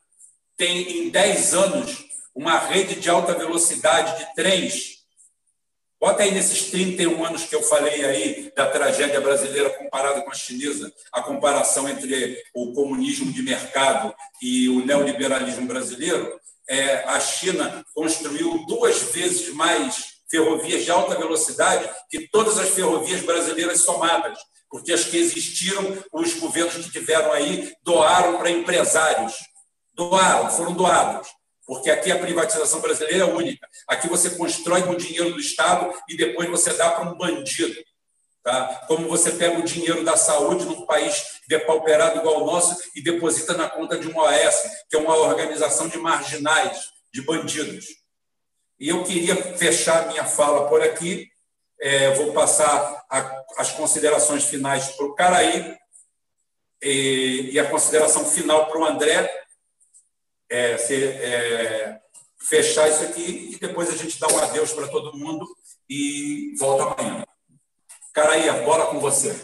tem 0.56 1.06
em 1.06 1.10
10 1.10 1.54
anos 1.56 2.06
uma 2.36 2.60
rede 2.60 2.96
de 2.96 3.10
alta 3.10 3.34
velocidade 3.34 4.18
de 4.20 4.36
trens. 4.36 5.04
Bota 6.00 6.22
aí 6.24 6.32
nesses 6.32 6.70
31 6.70 7.26
anos 7.26 7.46
que 7.46 7.56
eu 7.56 7.64
falei 7.64 8.04
aí 8.04 8.52
da 8.56 8.70
tragédia 8.70 9.22
brasileira 9.22 9.70
comparada 9.70 10.22
com 10.22 10.30
a 10.30 10.36
chinesa, 10.36 10.92
a 11.12 11.22
comparação 11.22 11.88
entre 11.88 12.44
o 12.54 12.74
comunismo 12.74 13.32
de 13.32 13.42
mercado 13.42 14.14
e 14.42 14.68
o 14.70 14.86
neoliberalismo 14.86 15.66
brasileiro. 15.66 16.40
É, 16.70 17.04
a 17.10 17.20
China 17.20 17.86
construiu 17.94 18.66
duas 18.66 19.02
vezes 19.12 19.54
mais 19.54 20.14
ferrovias 20.30 20.84
de 20.84 20.92
alta 20.92 21.16
velocidade 21.16 21.90
que 22.10 22.28
todas 22.30 22.58
as 22.58 22.70
ferrovias 22.70 23.22
brasileiras 23.22 23.82
somadas, 23.82 24.40
porque 24.70 24.92
as 24.92 25.04
que 25.04 25.18
existiram, 25.18 26.04
os 26.12 26.34
governos 26.36 26.74
que 26.74 26.92
tiveram 26.92 27.32
aí 27.32 27.72
doaram 27.84 28.38
para 28.38 28.50
empresários. 28.50 29.34
Doaram, 29.94 30.50
foram 30.50 30.74
doados. 30.74 31.28
Porque 31.66 31.90
aqui 31.90 32.12
a 32.12 32.20
privatização 32.20 32.82
brasileira 32.82 33.24
é 33.24 33.28
única. 33.28 33.68
Aqui 33.88 34.10
você 34.10 34.32
constrói 34.32 34.82
com 34.82 34.92
o 34.92 34.98
dinheiro 34.98 35.32
do 35.32 35.40
Estado 35.40 35.94
e 36.10 36.18
depois 36.18 36.50
você 36.50 36.74
dá 36.74 36.92
para 36.92 37.10
um 37.10 37.18
bandido. 37.18 37.76
Tá? 38.44 38.84
Como 38.88 39.08
você 39.08 39.32
pega 39.32 39.58
o 39.58 39.64
dinheiro 39.64 40.04
da 40.04 40.18
saúde 40.18 40.66
num 40.66 40.86
país 40.86 41.40
depauperado 41.48 42.20
igual 42.20 42.44
o 42.44 42.46
nosso 42.46 42.78
e 42.94 43.02
deposita 43.02 43.54
na 43.54 43.70
conta 43.70 43.98
de 43.98 44.08
uma 44.08 44.24
OS, 44.24 44.56
que 44.90 44.98
é 44.98 45.00
uma 45.00 45.16
organização 45.16 45.88
de 45.88 45.98
marginais, 45.98 46.92
de 47.14 47.22
bandidos. 47.22 47.86
E 48.78 48.90
eu 48.90 49.02
queria 49.06 49.36
fechar 49.56 50.08
minha 50.08 50.26
fala 50.26 50.68
por 50.68 50.82
aqui. 50.82 51.32
É, 51.80 52.12
vou 52.16 52.34
passar 52.34 53.06
a, 53.10 53.44
as 53.58 53.72
considerações 53.72 54.44
finais 54.44 54.90
para 54.90 55.06
o 55.06 55.16
Caraí 55.16 55.78
e, 56.82 57.52
e, 57.54 57.60
a 57.60 57.70
consideração 57.70 58.26
final 58.26 58.68
para 58.68 58.80
o 58.80 58.86
André. 58.86 59.42
É, 60.50 60.78
se, 60.78 61.02
é, 61.02 62.00
fechar 62.40 62.90
isso 62.90 63.04
aqui 63.04 63.52
e 63.54 63.58
depois 63.58 63.90
a 63.90 63.96
gente 63.96 64.20
dá 64.20 64.28
um 64.28 64.38
adeus 64.38 64.74
para 64.74 64.88
todo 64.90 65.18
mundo 65.18 65.48
e 65.90 66.54
volta 66.60 67.02
amanhã. 67.02 67.24
Caraí, 68.14 68.48
a 68.48 68.64
bola 68.64 68.86
com 68.88 69.00
você. 69.00 69.36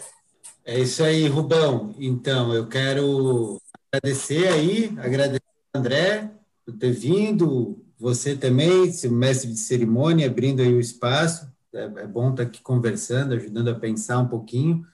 É 0.64 0.78
isso 0.78 1.02
aí, 1.02 1.26
Rubão. 1.26 1.92
Então, 1.98 2.54
eu 2.54 2.68
quero 2.68 3.60
agradecer 3.92 4.46
aí, 4.46 4.94
agradecer 4.98 5.42
ao 5.74 5.80
André 5.80 6.30
por 6.64 6.76
ter 6.78 6.92
vindo, 6.92 7.84
você 7.98 8.36
também, 8.36 8.92
seu 8.92 9.10
mestre 9.10 9.50
de 9.50 9.58
cerimônia, 9.58 10.28
abrindo 10.28 10.62
aí 10.62 10.72
o 10.72 10.80
espaço. 10.80 11.50
É, 11.72 11.82
é 11.82 12.06
bom 12.06 12.30
estar 12.30 12.44
aqui 12.44 12.62
conversando, 12.62 13.34
ajudando 13.34 13.68
a 13.68 13.74
pensar 13.74 14.18
um 14.18 14.28
pouquinho, 14.28 14.86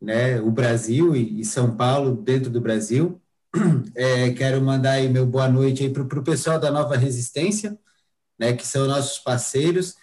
né? 0.00 0.40
O 0.40 0.50
Brasil 0.50 1.16
e 1.16 1.44
São 1.44 1.76
Paulo 1.76 2.16
dentro 2.16 2.50
do 2.50 2.60
Brasil. 2.60 3.20
É, 3.96 4.30
quero 4.32 4.62
mandar 4.62 4.92
aí 4.92 5.08
meu 5.08 5.26
boa 5.26 5.48
noite 5.48 5.82
aí 5.82 5.90
para 5.92 6.02
o 6.02 6.24
pessoal 6.24 6.58
da 6.60 6.70
Nova 6.70 6.96
Resistência, 6.96 7.76
né? 8.38 8.52
Que 8.52 8.66
são 8.66 8.86
nossos 8.86 9.18
parceiros. 9.18 9.96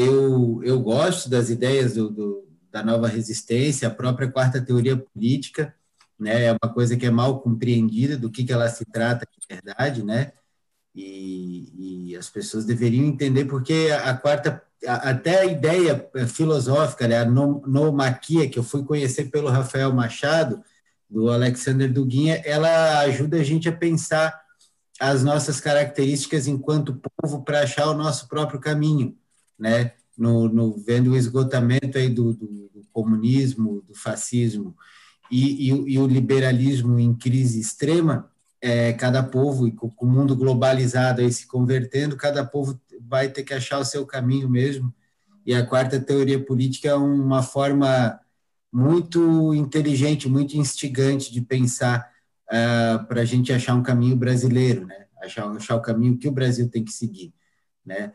Eu, 0.00 0.60
eu 0.64 0.80
gosto 0.80 1.28
das 1.28 1.50
ideias 1.50 1.94
do, 1.94 2.10
do 2.10 2.50
da 2.70 2.84
Nova 2.84 3.08
Resistência, 3.08 3.88
a 3.88 3.90
própria 3.90 4.30
quarta 4.30 4.60
teoria 4.60 4.96
política, 4.96 5.74
né? 6.18 6.44
É 6.44 6.52
uma 6.52 6.72
coisa 6.72 6.96
que 6.96 7.06
é 7.06 7.10
mal 7.10 7.40
compreendida 7.40 8.16
do 8.16 8.30
que, 8.30 8.44
que 8.44 8.52
ela 8.52 8.68
se 8.68 8.84
trata 8.84 9.26
de 9.26 9.46
verdade, 9.54 10.04
né? 10.04 10.32
E, 10.94 12.10
e, 12.10 12.16
as 12.16 12.28
pessoas 12.28 12.64
deveriam 12.64 13.06
entender 13.06 13.44
porque 13.44 13.88
a, 13.92 14.10
a 14.10 14.16
quarta, 14.16 14.62
a, 14.86 15.10
até 15.10 15.40
a 15.40 15.44
ideia 15.44 16.08
filosófica, 16.28 17.06
né, 17.06 17.18
a 17.18 17.24
nomaquia, 17.24 18.48
que 18.48 18.58
eu 18.58 18.62
fui 18.64 18.84
conhecer 18.84 19.30
pelo 19.30 19.48
Rafael 19.48 19.92
Machado, 19.92 20.62
do 21.08 21.30
Alexander 21.30 21.92
Duguinha, 21.92 22.40
ela 22.44 23.00
ajuda 23.00 23.38
a 23.38 23.42
gente 23.42 23.68
a 23.68 23.72
pensar 23.72 24.40
as 25.00 25.24
nossas 25.24 25.60
características 25.60 26.46
enquanto 26.46 27.00
povo 27.20 27.42
para 27.42 27.62
achar 27.62 27.88
o 27.88 27.94
nosso 27.94 28.28
próprio 28.28 28.60
caminho, 28.60 29.16
né? 29.60 29.92
No, 30.18 30.48
no 30.48 30.72
vendo 30.72 31.12
o 31.12 31.16
esgotamento 31.16 31.96
aí 31.96 32.08
do, 32.08 32.34
do, 32.34 32.70
do 32.74 32.82
comunismo, 32.92 33.82
do 33.82 33.94
fascismo 33.94 34.74
e, 35.30 35.70
e, 35.70 35.94
e 35.94 35.98
o 35.98 36.06
liberalismo 36.06 36.98
em 36.98 37.14
crise 37.14 37.60
extrema, 37.60 38.30
é, 38.60 38.92
cada 38.92 39.22
povo, 39.22 39.66
e 39.66 39.72
com 39.72 39.90
o 40.00 40.06
mundo 40.06 40.36
globalizado 40.36 41.20
aí 41.22 41.32
se 41.32 41.46
convertendo, 41.46 42.16
cada 42.16 42.44
povo 42.44 42.78
vai 43.00 43.28
ter 43.28 43.42
que 43.42 43.54
achar 43.54 43.78
o 43.78 43.84
seu 43.84 44.04
caminho 44.04 44.48
mesmo. 44.50 44.92
E 45.46 45.54
a 45.54 45.64
quarta 45.64 45.98
teoria 45.98 46.38
política 46.38 46.88
é 46.88 46.94
uma 46.94 47.42
forma 47.42 48.20
muito 48.72 49.54
inteligente, 49.54 50.28
muito 50.28 50.56
instigante 50.56 51.32
de 51.32 51.40
pensar 51.40 52.10
uh, 52.50 52.54
ah, 52.54 53.06
para 53.08 53.22
a 53.22 53.24
gente 53.24 53.52
achar 53.52 53.74
um 53.74 53.82
caminho 53.82 54.16
brasileiro, 54.16 54.86
né? 54.86 55.06
Achar, 55.22 55.48
achar 55.50 55.76
o 55.76 55.82
caminho 55.82 56.16
que 56.16 56.28
o 56.28 56.32
Brasil 56.32 56.68
tem 56.68 56.84
que 56.84 56.92
seguir, 56.92 57.32
né? 57.84 58.12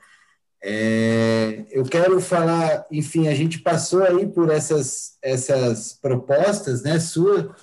É, 0.67 1.63
eu 1.69 1.83
quero 1.83 2.19
falar, 2.19 2.87
enfim, 2.91 3.27
a 3.27 3.35
gente 3.35 3.59
passou 3.59 4.01
aí 4.01 4.25
por 4.25 4.49
essas, 4.49 5.15
essas 5.21 5.93
propostas, 5.93 6.81
né, 6.81 6.99
sua, 6.99 7.55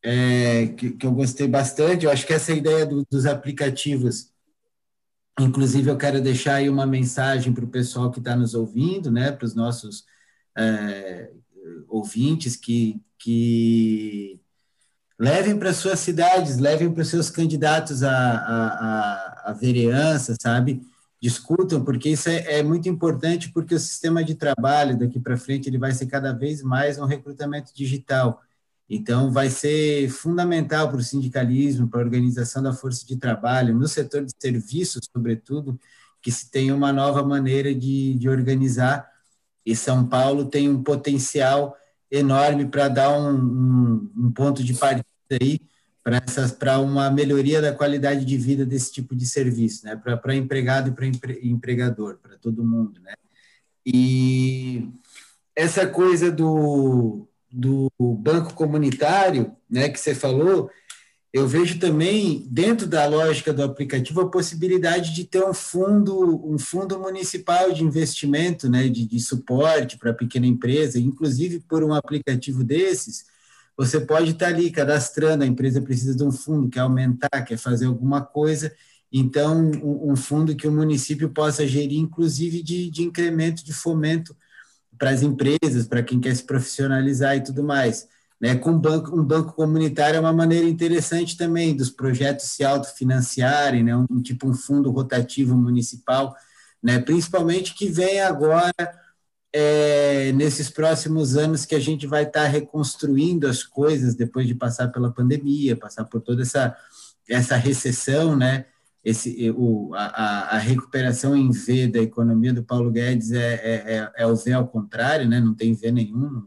é, 0.00 0.68
que, 0.68 0.92
que, 0.92 1.04
eu 1.04 1.10
gostei 1.10 1.48
bastante. 1.48 2.04
Eu 2.06 2.12
acho 2.12 2.24
que 2.24 2.32
essa 2.32 2.52
ideia 2.52 2.86
do, 2.86 3.04
dos 3.10 3.26
aplicativos, 3.26 4.30
inclusive, 5.40 5.90
eu 5.90 5.98
quero 5.98 6.20
deixar 6.20 6.54
aí 6.56 6.70
uma 6.70 6.86
mensagem 6.86 7.52
para 7.52 7.64
o 7.64 7.68
pessoal 7.68 8.12
que 8.12 8.20
está 8.20 8.36
nos 8.36 8.54
ouvindo, 8.54 9.10
né, 9.10 9.32
para 9.32 9.44
os 9.44 9.56
nossos 9.56 10.04
é, 10.56 11.32
ouvintes 11.88 12.54
que, 12.54 13.02
que 13.18 14.40
levem 15.18 15.58
para 15.58 15.74
suas 15.74 15.98
cidades, 15.98 16.58
levem 16.58 16.92
para 16.92 17.02
os 17.02 17.08
seus 17.08 17.28
candidatos 17.28 18.04
a, 18.04 18.12
a, 18.12 18.66
a, 18.68 19.50
a 19.50 19.52
vereança, 19.52 20.36
sabe? 20.40 20.80
Discutam, 21.20 21.82
porque 21.82 22.10
isso 22.10 22.28
é, 22.28 22.58
é, 22.58 22.62
muito 22.62 22.88
importante, 22.88 23.50
porque 23.50 23.74
o 23.74 23.80
sistema 23.80 24.22
de 24.22 24.34
trabalho 24.34 24.98
daqui 24.98 25.18
para 25.18 25.36
frente 25.36 25.68
ele 25.68 25.78
vai 25.78 25.92
ser 25.92 26.06
cada 26.06 26.32
vez 26.32 26.62
mais 26.62 26.98
um 26.98 27.06
recrutamento 27.06 27.72
digital. 27.74 28.42
Então, 28.88 29.32
vai 29.32 29.50
ser 29.50 30.08
fundamental 30.10 30.88
para 30.88 30.98
o 30.98 31.02
sindicalismo, 31.02 31.88
para 31.88 32.00
a 32.00 32.04
organização 32.04 32.62
da 32.62 32.72
força 32.72 33.04
de 33.06 33.16
trabalho, 33.16 33.74
no 33.74 33.88
setor 33.88 34.24
de 34.24 34.32
serviços, 34.38 35.08
sobretudo, 35.12 35.78
que 36.22 36.30
se 36.30 36.50
tenha 36.50 36.74
uma 36.74 36.92
nova 36.92 37.22
maneira 37.22 37.74
de, 37.74 38.14
de 38.14 38.28
organizar. 38.28 39.10
E 39.64 39.74
São 39.74 40.06
Paulo 40.06 40.44
tem 40.46 40.68
um 40.68 40.82
potencial 40.82 41.76
enorme 42.10 42.66
para 42.66 42.88
dar 42.88 43.10
um, 43.18 43.34
um, 43.34 44.12
um, 44.16 44.30
ponto 44.32 44.62
de 44.62 44.74
partida 44.74 45.06
aí 45.40 45.60
para 46.58 46.78
uma 46.78 47.10
melhoria 47.10 47.60
da 47.60 47.72
qualidade 47.72 48.24
de 48.24 48.36
vida 48.36 48.64
desse 48.64 48.92
tipo 48.92 49.14
de 49.14 49.26
serviço, 49.26 49.84
né? 49.84 49.96
para 49.96 50.36
empregado 50.36 50.90
e 50.90 50.92
para 50.92 51.06
empre, 51.06 51.40
empregador, 51.42 52.18
para 52.22 52.36
todo 52.36 52.64
mundo. 52.64 53.00
Né? 53.02 53.14
E 53.84 54.88
essa 55.54 55.84
coisa 55.86 56.30
do, 56.30 57.26
do 57.50 57.90
banco 57.98 58.54
comunitário, 58.54 59.56
né, 59.68 59.88
que 59.88 59.98
você 59.98 60.14
falou, 60.14 60.70
eu 61.32 61.46
vejo 61.46 61.80
também 61.80 62.46
dentro 62.50 62.86
da 62.86 63.04
lógica 63.06 63.52
do 63.52 63.62
aplicativo 63.62 64.20
a 64.20 64.30
possibilidade 64.30 65.12
de 65.12 65.24
ter 65.24 65.44
um 65.44 65.52
fundo, 65.52 66.48
um 66.48 66.58
fundo 66.58 67.00
municipal 67.00 67.72
de 67.72 67.82
investimento, 67.82 68.70
né, 68.70 68.88
de, 68.88 69.04
de 69.04 69.18
suporte 69.18 69.98
para 69.98 70.14
pequena 70.14 70.46
empresa, 70.46 71.00
inclusive 71.00 71.60
por 71.60 71.82
um 71.82 71.92
aplicativo 71.92 72.62
desses, 72.62 73.26
você 73.76 74.00
pode 74.00 74.30
estar 74.30 74.48
ali 74.48 74.70
cadastrando, 74.70 75.44
a 75.44 75.46
empresa 75.46 75.82
precisa 75.82 76.16
de 76.16 76.24
um 76.24 76.32
fundo, 76.32 76.68
quer 76.68 76.80
aumentar, 76.80 77.42
quer 77.44 77.58
fazer 77.58 77.86
alguma 77.86 78.22
coisa, 78.22 78.72
então 79.12 79.70
um, 79.82 80.12
um 80.12 80.16
fundo 80.16 80.56
que 80.56 80.66
o 80.66 80.72
município 80.72 81.28
possa 81.30 81.66
gerir, 81.66 81.98
inclusive 81.98 82.62
de, 82.62 82.90
de 82.90 83.02
incremento 83.02 83.64
de 83.64 83.72
fomento 83.72 84.34
para 84.98 85.10
as 85.10 85.22
empresas, 85.22 85.86
para 85.86 86.02
quem 86.02 86.18
quer 86.18 86.34
se 86.34 86.44
profissionalizar 86.44 87.36
e 87.36 87.42
tudo 87.42 87.62
mais. 87.62 88.08
Né, 88.38 88.54
com 88.54 88.78
banco, 88.78 89.18
um 89.18 89.24
banco 89.24 89.54
comunitário 89.54 90.18
é 90.18 90.20
uma 90.20 90.32
maneira 90.32 90.68
interessante 90.68 91.38
também 91.38 91.74
dos 91.74 91.88
projetos 91.88 92.44
se 92.44 92.62
autofinanciarem, 92.62 93.82
né, 93.82 93.96
um, 93.96 94.04
um 94.10 94.20
tipo 94.20 94.46
um 94.46 94.52
fundo 94.52 94.90
rotativo 94.90 95.56
municipal, 95.56 96.36
né, 96.82 96.98
principalmente 96.98 97.74
que 97.74 97.88
vem 97.88 98.20
agora 98.20 98.72
é, 99.58 100.32
nesses 100.32 100.68
próximos 100.68 101.34
anos 101.34 101.64
que 101.64 101.74
a 101.74 101.80
gente 101.80 102.06
vai 102.06 102.24
estar 102.24 102.42
tá 102.42 102.46
reconstruindo 102.46 103.48
as 103.48 103.62
coisas 103.62 104.14
depois 104.14 104.46
de 104.46 104.54
passar 104.54 104.88
pela 104.88 105.10
pandemia, 105.10 105.74
passar 105.74 106.04
por 106.04 106.20
toda 106.20 106.42
essa, 106.42 106.76
essa 107.26 107.56
recessão, 107.56 108.36
né, 108.36 108.66
esse, 109.02 109.50
o, 109.56 109.94
a, 109.94 110.56
a, 110.56 110.58
recuperação 110.58 111.34
em 111.34 111.50
V 111.50 111.86
da 111.86 112.00
economia 112.00 112.52
do 112.52 112.62
Paulo 112.62 112.90
Guedes 112.90 113.32
é, 113.32 113.54
é, 113.54 113.96
é, 113.96 114.12
é 114.24 114.26
o 114.26 114.36
V 114.36 114.52
ao 114.52 114.68
contrário, 114.68 115.26
né? 115.26 115.40
não 115.40 115.54
tem 115.54 115.72
V 115.72 115.90
nenhum, 115.90 116.46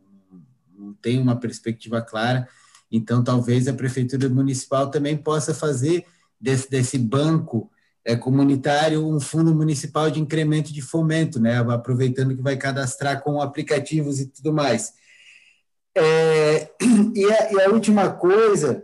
não 0.78 0.94
tem 0.94 1.20
uma 1.20 1.36
perspectiva 1.36 2.04
clara. 2.04 2.48
Então, 2.92 3.24
talvez 3.24 3.68
a 3.68 3.74
Prefeitura 3.74 4.30
Municipal 4.30 4.92
também 4.92 5.18
possa 5.18 5.52
fazer 5.52 6.06
desse, 6.40 6.70
desse 6.70 7.00
banco 7.00 7.72
comunitário 8.16 9.06
um 9.06 9.20
fundo 9.20 9.54
municipal 9.54 10.10
de 10.10 10.20
incremento 10.20 10.74
de 10.74 10.82
fomento, 10.82 11.40
né? 11.40 11.58
aproveitando 11.60 12.36
que 12.36 12.42
vai 12.42 12.58
cadastrar 12.58 13.22
com 13.22 13.42
aplicativos 13.42 14.20
e 14.20 14.28
tudo 14.28 14.54
mais. 14.54 14.94
É, 15.96 16.70
e, 17.16 17.26
a, 17.26 17.52
e 17.54 17.62
a 17.62 17.70
última 17.70 18.10
coisa 18.12 18.84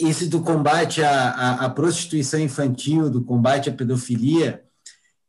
isso 0.00 0.28
do 0.28 0.42
combate 0.42 1.02
à, 1.02 1.30
à, 1.30 1.64
à, 1.66 1.70
prostituição 1.70 2.40
infantil, 2.40 3.08
do 3.08 3.22
combate 3.22 3.70
à 3.70 3.72
pedofilia, 3.72 4.62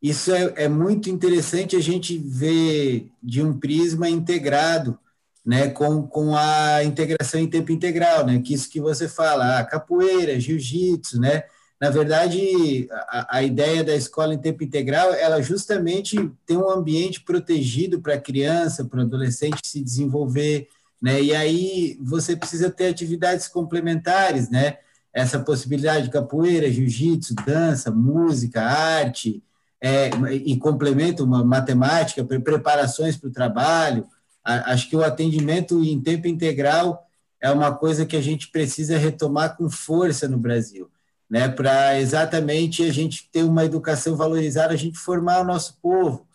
isso 0.01 0.33
é, 0.33 0.53
é, 0.63 0.67
muito 0.67 1.09
interessante 1.09 1.75
a 1.75 1.79
gente 1.79 2.17
ver 2.17 3.09
de 3.21 3.41
um 3.41 3.57
prisma 3.57 4.09
integrado, 4.09 4.97
né, 5.45 5.69
com, 5.69 6.07
com 6.07 6.35
a 6.35 6.83
integração 6.83 7.39
em 7.39 7.47
tempo 7.47 7.71
integral, 7.71 8.25
né, 8.25 8.41
que 8.41 8.53
isso 8.53 8.69
que 8.69 8.81
você 8.81 9.07
fala, 9.07 9.59
a 9.59 9.65
capoeira, 9.65 10.39
jiu-jitsu, 10.39 11.19
né, 11.19 11.43
na 11.83 11.89
verdade, 11.89 12.87
a, 13.09 13.39
a 13.39 13.43
ideia 13.43 13.83
da 13.83 13.93
escola 13.93 14.33
em 14.33 14.37
tempo 14.37 14.63
integral, 14.63 15.13
ela 15.15 15.41
justamente 15.41 16.31
tem 16.45 16.55
um 16.55 16.69
ambiente 16.69 17.19
protegido 17.19 17.99
para 17.99 18.13
a 18.13 18.21
criança, 18.21 18.85
para 18.85 18.99
o 18.99 19.01
adolescente 19.01 19.59
se 19.65 19.83
desenvolver, 19.83 20.69
né? 21.01 21.21
E 21.21 21.35
aí 21.35 21.99
você 22.01 22.37
precisa 22.37 22.71
ter 22.71 22.87
atividades 22.87 23.49
complementares, 23.49 24.49
né? 24.49 24.77
Essa 25.11 25.41
possibilidade 25.41 26.05
de 26.05 26.11
capoeira, 26.11 26.71
jiu-jitsu, 26.71 27.35
dança, 27.45 27.91
música, 27.91 28.61
arte, 28.61 29.43
é, 29.81 30.09
e 30.31 30.55
complemento 30.55 31.25
uma 31.25 31.43
matemática, 31.43 32.23
preparações 32.23 33.17
para 33.17 33.27
o 33.27 33.33
trabalho. 33.33 34.07
Acho 34.41 34.89
que 34.89 34.95
o 34.95 35.03
atendimento 35.03 35.83
em 35.83 35.99
tempo 35.99 36.29
integral 36.29 37.05
é 37.41 37.51
uma 37.51 37.75
coisa 37.75 38.05
que 38.05 38.15
a 38.15 38.21
gente 38.21 38.47
precisa 38.47 38.97
retomar 38.97 39.57
com 39.57 39.69
força 39.69 40.29
no 40.29 40.37
Brasil, 40.37 40.89
né? 41.33 41.49
Para 41.49 41.99
exatamente 41.99 42.83
a 42.83 42.93
gente 42.93 43.27
ter 43.31 43.41
uma 43.41 43.65
educação 43.65 44.15
valorizada, 44.15 44.71
a 44.71 44.77
gente 44.77 44.99
formar 44.99 45.41
o 45.41 45.43
nosso 45.43 45.79
povo, 45.81 46.27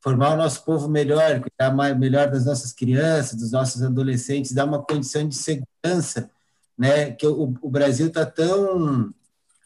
formar 0.00 0.32
o 0.32 0.36
nosso 0.38 0.64
povo 0.64 0.88
melhor, 0.88 1.42
cuidar 1.42 1.74
mais, 1.74 1.94
melhor 1.94 2.30
das 2.30 2.46
nossas 2.46 2.72
crianças, 2.72 3.38
dos 3.38 3.52
nossos 3.52 3.82
adolescentes, 3.82 4.52
dar 4.52 4.64
uma 4.64 4.82
condição 4.82 5.28
de 5.28 5.34
segurança, 5.34 6.30
né? 6.78 7.10
Que 7.10 7.26
o, 7.26 7.54
o 7.60 7.68
Brasil 7.68 8.06
está 8.06 8.24
tão 8.24 9.12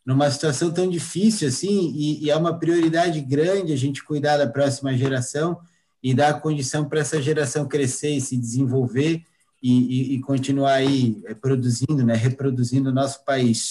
numa 0.05 0.28
situação 0.28 0.73
tão 0.73 0.91
difícil 0.91 1.47
assim 1.47 1.93
e, 1.94 2.25
e 2.25 2.31
é 2.31 2.36
uma 2.36 2.59
prioridade 2.59 3.20
grande 3.20 3.73
a 3.73 3.77
gente 3.77 4.02
cuidar 4.02 4.39
da 4.39 4.49
próxima 4.49 4.97
geração 4.97 5.60
e 6.02 6.12
dar 6.12 6.41
condição 6.41 6.85
para 6.85 6.99
essa 6.99 7.23
geração 7.23 7.69
crescer 7.69 8.17
e 8.17 8.20
se 8.20 8.36
desenvolver 8.36 9.23
e, 9.62 9.73
e, 9.73 10.15
e 10.17 10.20
continuar 10.20 10.73
aí 10.73 11.23
eh, 11.27 11.35
produzindo, 11.35 12.05
né? 12.05 12.15
Reproduzindo 12.15 12.91
o 12.91 12.93
nosso 12.93 13.25
país. 13.25 13.70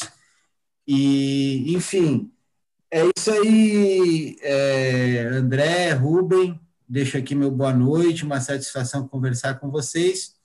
E, 0.92 1.72
enfim, 1.76 2.34
é 2.90 3.02
isso 3.16 3.30
aí, 3.30 4.36
é, 4.42 5.20
André, 5.34 5.92
Rubem. 5.92 6.60
Deixo 6.88 7.16
aqui 7.16 7.36
meu 7.36 7.52
boa 7.52 7.72
noite, 7.72 8.26
uma 8.26 8.42
satisfação 8.42 9.08
conversar 9.08 9.60
com 9.60 9.70
vocês, 9.70 10.36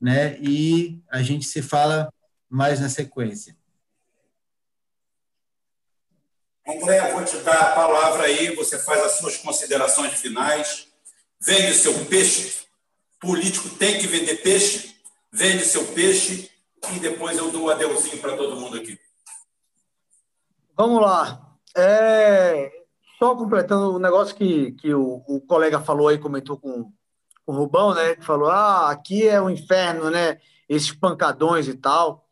né? 0.00 0.36
E 0.40 1.00
a 1.08 1.22
gente 1.22 1.46
se 1.46 1.62
fala 1.62 2.12
mais 2.50 2.80
na 2.80 2.88
sequência. 2.88 3.56
André, 6.66 7.12
vou 7.12 7.24
te 7.24 7.36
dar 7.36 7.60
a 7.60 7.72
palavra 7.72 8.24
aí, 8.24 8.56
você 8.56 8.80
faz 8.80 9.04
as 9.04 9.12
suas 9.12 9.36
considerações 9.36 10.14
finais. 10.14 10.88
Vende 11.40 11.74
seu 11.74 12.04
peixe. 12.06 12.66
Político 13.20 13.70
tem 13.76 14.00
que 14.00 14.08
vender 14.08 14.42
peixe. 14.42 14.96
Vende 15.30 15.64
seu 15.64 15.86
peixe 15.92 16.50
e 16.92 16.98
depois 16.98 17.38
eu 17.38 17.52
dou 17.52 17.66
um 17.66 17.68
adeuzinho 17.68 18.18
para 18.18 18.36
todo 18.36 18.58
mundo 18.58 18.78
aqui. 18.78 18.98
Vamos 20.76 21.00
lá. 21.02 21.56
É, 21.76 22.70
só 23.18 23.36
completando 23.36 23.94
o 23.94 23.98
negócio 23.98 24.34
que, 24.34 24.72
que 24.72 24.92
o, 24.94 25.22
o 25.26 25.40
colega 25.40 25.80
falou 25.80 26.08
aí, 26.08 26.18
comentou 26.18 26.56
com, 26.56 26.92
com 27.44 27.52
o 27.52 27.56
Rubão, 27.56 27.94
né? 27.94 28.16
Que 28.16 28.24
falou: 28.24 28.48
ah, 28.48 28.90
aqui 28.90 29.28
é 29.28 29.40
o 29.40 29.44
um 29.44 29.50
inferno, 29.50 30.10
né? 30.10 30.38
Esses 30.68 30.92
pancadões 30.92 31.68
e 31.68 31.74
tal. 31.74 32.26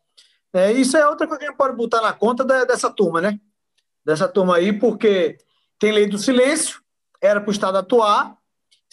É, 0.53 0.71
isso 0.71 0.97
é 0.97 1.07
outra 1.07 1.27
coisa 1.27 1.39
que 1.39 1.45
a 1.45 1.49
gente 1.49 1.57
pode 1.57 1.75
botar 1.75 2.01
na 2.01 2.13
conta 2.13 2.43
da, 2.43 2.65
dessa 2.65 2.89
turma, 2.89 3.21
né? 3.21 3.39
Dessa 4.03 4.27
turma 4.27 4.57
aí, 4.57 4.73
porque 4.73 5.37
tem 5.79 5.91
lei 5.91 6.07
do 6.07 6.17
silêncio, 6.17 6.81
era 7.21 7.39
para 7.39 7.49
o 7.49 7.53
Estado 7.53 7.77
atuar. 7.77 8.37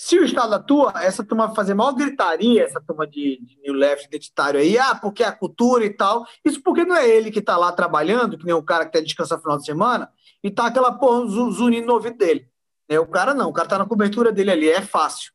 Se 0.00 0.16
o 0.16 0.24
Estado 0.24 0.54
atua, 0.54 0.92
essa 1.02 1.24
turma 1.24 1.52
fazer 1.52 1.74
maior 1.74 1.92
gritaria, 1.92 2.62
essa 2.62 2.80
turma 2.80 3.04
de, 3.04 3.40
de 3.42 3.58
New 3.64 3.74
Left 3.74 4.06
identitário 4.06 4.60
aí, 4.60 4.78
ah, 4.78 4.94
porque 4.94 5.24
é 5.24 5.26
a 5.26 5.32
cultura 5.32 5.84
e 5.84 5.90
tal. 5.90 6.24
Isso 6.44 6.62
porque 6.62 6.84
não 6.84 6.94
é 6.94 7.08
ele 7.08 7.32
que 7.32 7.40
está 7.40 7.56
lá 7.56 7.72
trabalhando, 7.72 8.38
que 8.38 8.44
nem 8.44 8.54
o 8.54 8.62
cara 8.62 8.84
que 8.84 8.90
até 8.90 9.00
descansa 9.00 9.34
no 9.34 9.42
final 9.42 9.58
de 9.58 9.64
semana, 9.64 10.08
e 10.40 10.52
tá 10.52 10.66
aquela 10.66 10.92
porra 10.92 11.26
zunindo 11.26 11.88
no 11.88 11.94
ouvido 11.94 12.16
dele. 12.16 12.48
Né? 12.88 13.00
O 13.00 13.08
cara 13.08 13.34
não, 13.34 13.50
o 13.50 13.52
cara 13.52 13.66
tá 13.66 13.76
na 13.76 13.86
cobertura 13.86 14.30
dele 14.30 14.52
ali, 14.52 14.68
é 14.68 14.80
fácil. 14.80 15.32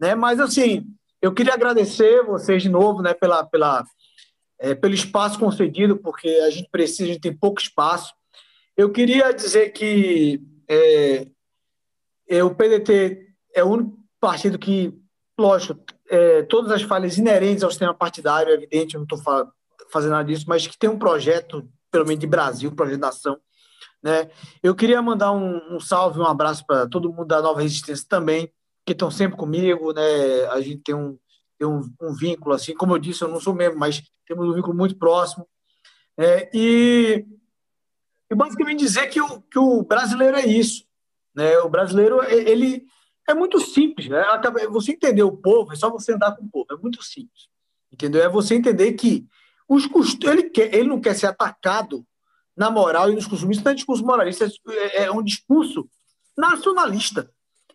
Né? 0.00 0.14
Mas 0.14 0.40
assim, 0.40 0.86
eu 1.20 1.34
queria 1.34 1.52
agradecer 1.52 2.24
vocês 2.24 2.62
de 2.62 2.70
novo, 2.70 3.02
né, 3.02 3.12
pela, 3.12 3.44
pela, 3.44 3.84
é, 4.58 4.74
pelo 4.74 4.94
espaço 4.94 5.38
concedido, 5.38 5.98
porque 5.98 6.28
a 6.46 6.50
gente 6.50 6.70
precisa, 6.70 7.04
a 7.04 7.06
gente 7.08 7.20
tem 7.20 7.36
pouco 7.36 7.60
espaço. 7.60 8.14
Eu 8.74 8.90
queria 8.90 9.32
dizer 9.32 9.68
que 9.72 10.40
é, 10.66 11.26
é, 12.26 12.42
o 12.42 12.54
PDT 12.54 13.26
é 13.54 13.62
o 13.62 13.68
único 13.68 13.97
partido 14.20 14.58
que, 14.58 14.92
lógico, 15.38 15.80
é, 16.08 16.42
todas 16.42 16.70
as 16.72 16.82
falhas 16.82 17.18
inerentes 17.18 17.62
ao 17.62 17.70
sistema 17.70 17.94
partidário, 17.94 18.50
é 18.50 18.54
evidente, 18.54 18.94
eu 18.94 19.00
não 19.00 19.04
estou 19.04 19.18
fa 19.18 19.50
fazendo 19.90 20.10
nada 20.10 20.24
disso, 20.24 20.44
mas 20.46 20.66
que 20.66 20.76
tem 20.76 20.90
um 20.90 20.98
projeto, 20.98 21.66
pelo 21.90 22.04
menos 22.04 22.20
de 22.20 22.26
Brasil, 22.26 22.74
projeto 22.74 23.00
da 23.00 23.08
ação, 23.08 23.38
né? 24.02 24.30
Eu 24.62 24.74
queria 24.74 25.00
mandar 25.00 25.32
um, 25.32 25.76
um 25.76 25.80
salve, 25.80 26.20
um 26.20 26.26
abraço 26.26 26.66
para 26.66 26.86
todo 26.86 27.12
mundo 27.12 27.26
da 27.26 27.40
Nova 27.40 27.62
Resistência 27.62 28.04
também, 28.06 28.52
que 28.84 28.92
estão 28.92 29.10
sempre 29.10 29.38
comigo, 29.38 29.92
né? 29.92 30.44
A 30.50 30.60
gente 30.60 30.82
tem 30.82 30.94
um, 30.94 31.18
tem 31.58 31.66
um, 31.66 31.80
um, 32.02 32.14
vínculo, 32.14 32.54
assim, 32.54 32.74
como 32.74 32.94
eu 32.94 32.98
disse, 32.98 33.22
eu 33.22 33.28
não 33.28 33.40
sou 33.40 33.54
membro, 33.54 33.78
mas 33.78 34.02
temos 34.26 34.46
um 34.46 34.52
vínculo 34.52 34.76
muito 34.76 34.96
próximo. 34.96 35.48
É, 36.16 36.50
e, 36.52 37.24
e 38.30 38.34
basicamente 38.34 38.80
dizer 38.80 39.06
que 39.08 39.20
o, 39.20 39.40
que 39.42 39.58
o 39.58 39.82
brasileiro 39.82 40.36
é 40.36 40.46
isso. 40.46 40.84
Né? 41.34 41.58
O 41.60 41.68
brasileiro, 41.68 42.22
ele 42.24 42.84
é 43.28 43.34
muito 43.34 43.60
simples. 43.60 44.08
Né? 44.08 44.24
Você 44.70 44.92
entender 44.92 45.22
o 45.22 45.36
povo, 45.36 45.72
é 45.72 45.76
só 45.76 45.90
você 45.90 46.14
andar 46.14 46.34
com 46.34 46.44
o 46.44 46.48
povo, 46.48 46.66
é 46.70 46.76
muito 46.76 47.02
simples. 47.02 47.48
Entendeu? 47.92 48.22
É 48.22 48.28
você 48.28 48.54
entender 48.54 48.92
que 48.94 49.26
os 49.68 49.86
cust... 49.86 50.24
ele, 50.26 50.44
quer, 50.44 50.74
ele 50.74 50.88
não 50.88 51.00
quer 51.00 51.14
ser 51.14 51.26
atacado 51.26 52.04
na 52.56 52.70
moral 52.70 53.10
e 53.10 53.14
nos 53.14 53.26
costumes. 53.26 53.58
Isso 53.58 53.64
não 53.64 53.72
é 53.72 53.74
discurso 53.74 54.04
moralista, 54.04 54.48
é, 54.68 55.04
é 55.04 55.12
um 55.12 55.22
discurso 55.22 55.88
nacionalista. 56.36 57.30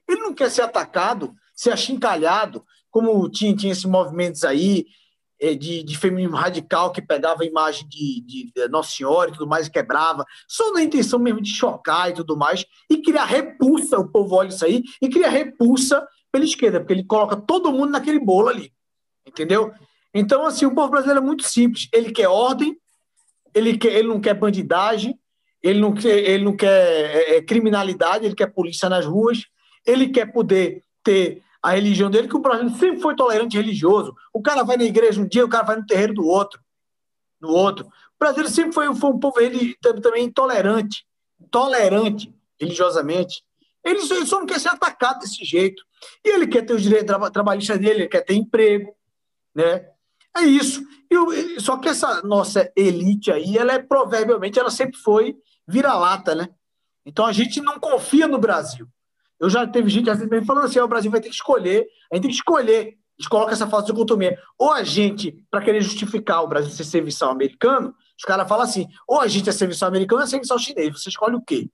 Ele 0.08 0.22
não 0.22 0.34
quer 0.34 0.50
ser 0.50 0.64
atacado, 0.64 1.34
ser 1.56 1.72
achincalhado, 1.72 2.66
como 2.90 3.30
tinha, 3.30 3.56
tinha 3.56 3.72
esses 3.72 3.86
movimentos 3.86 4.44
aí 4.44 4.86
é, 4.86 4.88
de, 5.56 5.84
de 5.84 5.98
feminismo 5.98 6.36
radical 6.36 6.92
que 6.92 7.02
pegava 7.02 7.44
a 7.44 7.46
imagem 7.46 7.88
de, 7.88 8.22
de, 8.22 8.68
Nossa 8.70 8.92
Senhora 8.92 9.30
e 9.30 9.34
tudo 9.34 9.48
mais 9.48 9.68
quebrava, 9.68 10.26
só 10.48 10.72
na 10.72 10.82
intenção 10.82 11.20
mesmo 11.20 11.42
de 11.42 11.50
chocar 11.50 12.10
e 12.10 12.14
tudo 12.14 12.38
mais, 12.38 12.66
e 12.90 13.02
criar 13.02 13.26
repulsa, 13.26 14.00
o 14.00 14.08
povo 14.08 14.36
olha 14.36 14.50
isso 14.50 14.64
aí, 14.64 14.84
e 15.02 15.10
cria 15.10 15.30
repulsa 15.30 16.06
pela 16.32 16.46
esquerda, 16.46 16.80
porque 16.80 16.94
ele 16.94 17.04
coloca 17.04 17.36
todo 17.36 17.72
mundo 17.72 17.92
naquele 17.92 18.20
bolo 18.20 18.50
ali, 18.50 18.72
entendeu? 19.28 19.72
Então, 20.14 20.46
assim, 20.46 20.66
o 20.66 20.74
povo 20.74 20.90
brasileiro 20.90 21.22
é 21.22 21.26
muito 21.26 21.44
simples, 21.44 21.88
ele 21.92 22.12
quer 22.12 22.28
ordem, 22.28 22.78
ele, 23.54 23.78
quer, 23.78 23.94
ele 23.94 24.08
não 24.08 24.22
quer 24.22 24.34
bandidagem, 24.34 25.20
ele 25.62 25.80
não 25.80 25.94
quer, 25.94 26.18
ele 26.18 26.44
não 26.44 26.56
quer 26.56 26.68
é, 26.68 27.38
é, 27.38 27.42
criminalidade, 27.42 28.26
ele 28.26 28.36
quer 28.36 28.48
polícia 28.48 28.90
nas 28.90 29.06
ruas, 29.06 29.46
ele 29.86 30.10
quer 30.10 30.32
poder 30.32 30.84
ter 31.04 31.42
a 31.64 31.72
religião 31.72 32.12
dele, 32.12 32.28
que 32.28 32.36
o 32.36 32.42
Brasil 32.42 32.70
sempre 32.72 33.00
foi 33.00 33.16
tolerante 33.16 33.56
religioso. 33.56 34.14
O 34.34 34.42
cara 34.42 34.64
vai 34.64 34.76
na 34.76 34.84
igreja 34.84 35.22
um 35.22 35.28
dia, 35.28 35.46
o 35.46 35.50
cara 35.50 35.64
vai 35.64 35.78
no 35.78 35.86
terreiro 35.86 36.14
do 36.14 36.28
outro, 36.28 36.60
no 37.40 37.50
outro. 37.50 37.86
O 37.86 38.20
Brasil 38.20 38.46
sempre 38.50 38.74
foi, 38.74 38.94
foi 38.94 39.10
um 39.10 39.18
povo 39.18 39.40
ele, 39.40 39.74
também 40.02 40.26
intolerante, 40.26 41.06
tolerante 41.50 42.34
religiosamente. 42.60 43.44
Ele 43.82 44.02
só, 44.02 44.16
ele 44.16 44.26
só 44.26 44.40
não 44.40 44.46
quer 44.46 44.60
ser 44.60 44.70
atacado 44.70 45.20
desse 45.20 45.46
jeito. 45.46 45.82
E 46.24 46.30
ele 46.30 46.48
quer 46.48 46.66
ter 46.66 46.74
os 46.74 46.84
direitos 46.84 47.16
trabalhistas 47.32 47.80
dele, 47.80 48.02
ele 48.02 48.10
quer 48.10 48.22
ter 48.22 48.34
emprego, 48.34 48.94
né? 49.56 49.88
É 50.36 50.42
isso. 50.42 50.86
Eu, 51.10 51.28
só 51.62 51.78
que 51.78 51.88
essa 51.88 52.22
nossa 52.24 52.70
elite 52.76 53.32
aí, 53.32 53.58
ela 53.58 53.74
é 53.74 53.80
provavelmente, 53.80 54.60
ela 54.60 54.72
sempre 54.72 54.98
foi 54.98 55.38
vira-lata, 55.66 56.36
né? 56.36 56.50
Então 57.06 57.26
a 57.26 57.32
gente 57.32 57.62
não 57.62 57.80
confia 57.80 58.28
no 58.28 58.38
Brasil. 58.38 58.88
Eu 59.44 59.50
já 59.50 59.68
teve 59.68 59.90
gente 59.90 60.10
assim, 60.10 60.26
falando 60.46 60.66
assim: 60.66 60.80
oh, 60.80 60.86
o 60.86 60.88
Brasil 60.88 61.12
vai 61.12 61.20
ter 61.20 61.28
que 61.28 61.36
escolher, 61.36 61.86
a 62.10 62.16
gente 62.16 62.24
tem 62.24 62.32
que 62.32 62.38
escolher. 62.38 62.98
A 63.20 63.22
gente 63.22 63.30
coloca 63.30 63.52
essa 63.52 63.68
falsa 63.68 63.88
dicotomia. 63.88 64.40
Ou 64.58 64.72
a 64.72 64.84
gente, 64.84 65.46
para 65.52 65.62
querer 65.62 65.82
justificar 65.82 66.42
o 66.44 66.48
Brasil 66.48 66.72
ser 66.72 66.86
serviçal 66.86 67.30
americano, 67.30 67.94
Os 68.18 68.24
caras 68.24 68.48
falam 68.48 68.64
assim: 68.64 68.88
ou 69.06 69.20
a 69.20 69.28
gente 69.28 69.50
é 69.50 69.52
serviço 69.52 69.86
americano 69.86 70.22
ou 70.22 70.26
é 70.26 70.30
serviço 70.30 70.58
chinês. 70.60 70.94
Você 70.94 71.10
escolhe 71.10 71.36
o 71.36 71.42
quê? 71.42 71.70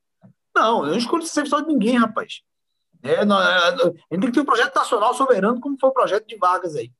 Não, 0.56 0.83
eu 0.83 0.91
não 0.91 0.98
escolho 0.98 1.22
serviço 1.22 1.61
de 1.61 1.67
ninguém, 1.67 1.95
rapaz. 1.95 2.41
É, 3.03 3.23
não, 3.23 3.39
é, 3.39 3.57
a 3.67 3.72
gente 3.72 3.93
tem 4.09 4.19
que 4.22 4.31
ter 4.31 4.41
um 4.41 4.45
projeto 4.45 4.75
nacional 4.75 5.14
soberano, 5.14 5.61
como 5.61 5.77
foi 5.80 5.89
o 5.89 5.93
projeto 5.93 6.27
de 6.27 6.38
vagas 6.38 6.75
aí. 6.75 6.91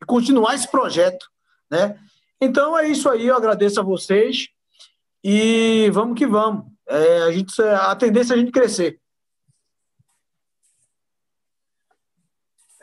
E 0.00 0.06
continuar 0.06 0.54
esse 0.54 0.70
projeto, 0.70 1.26
né? 1.68 1.98
Então 2.40 2.78
é 2.78 2.86
isso 2.88 3.10
aí, 3.10 3.26
eu 3.26 3.36
agradeço 3.36 3.80
a 3.80 3.82
vocês 3.82 4.46
e 5.22 5.90
vamos 5.92 6.16
que 6.16 6.26
vamos. 6.26 6.66
É, 6.88 7.22
a, 7.22 7.32
gente, 7.32 7.60
a 7.60 7.96
tendência 7.96 8.32
é 8.32 8.36
a 8.36 8.38
gente 8.38 8.52
crescer. 8.52 9.00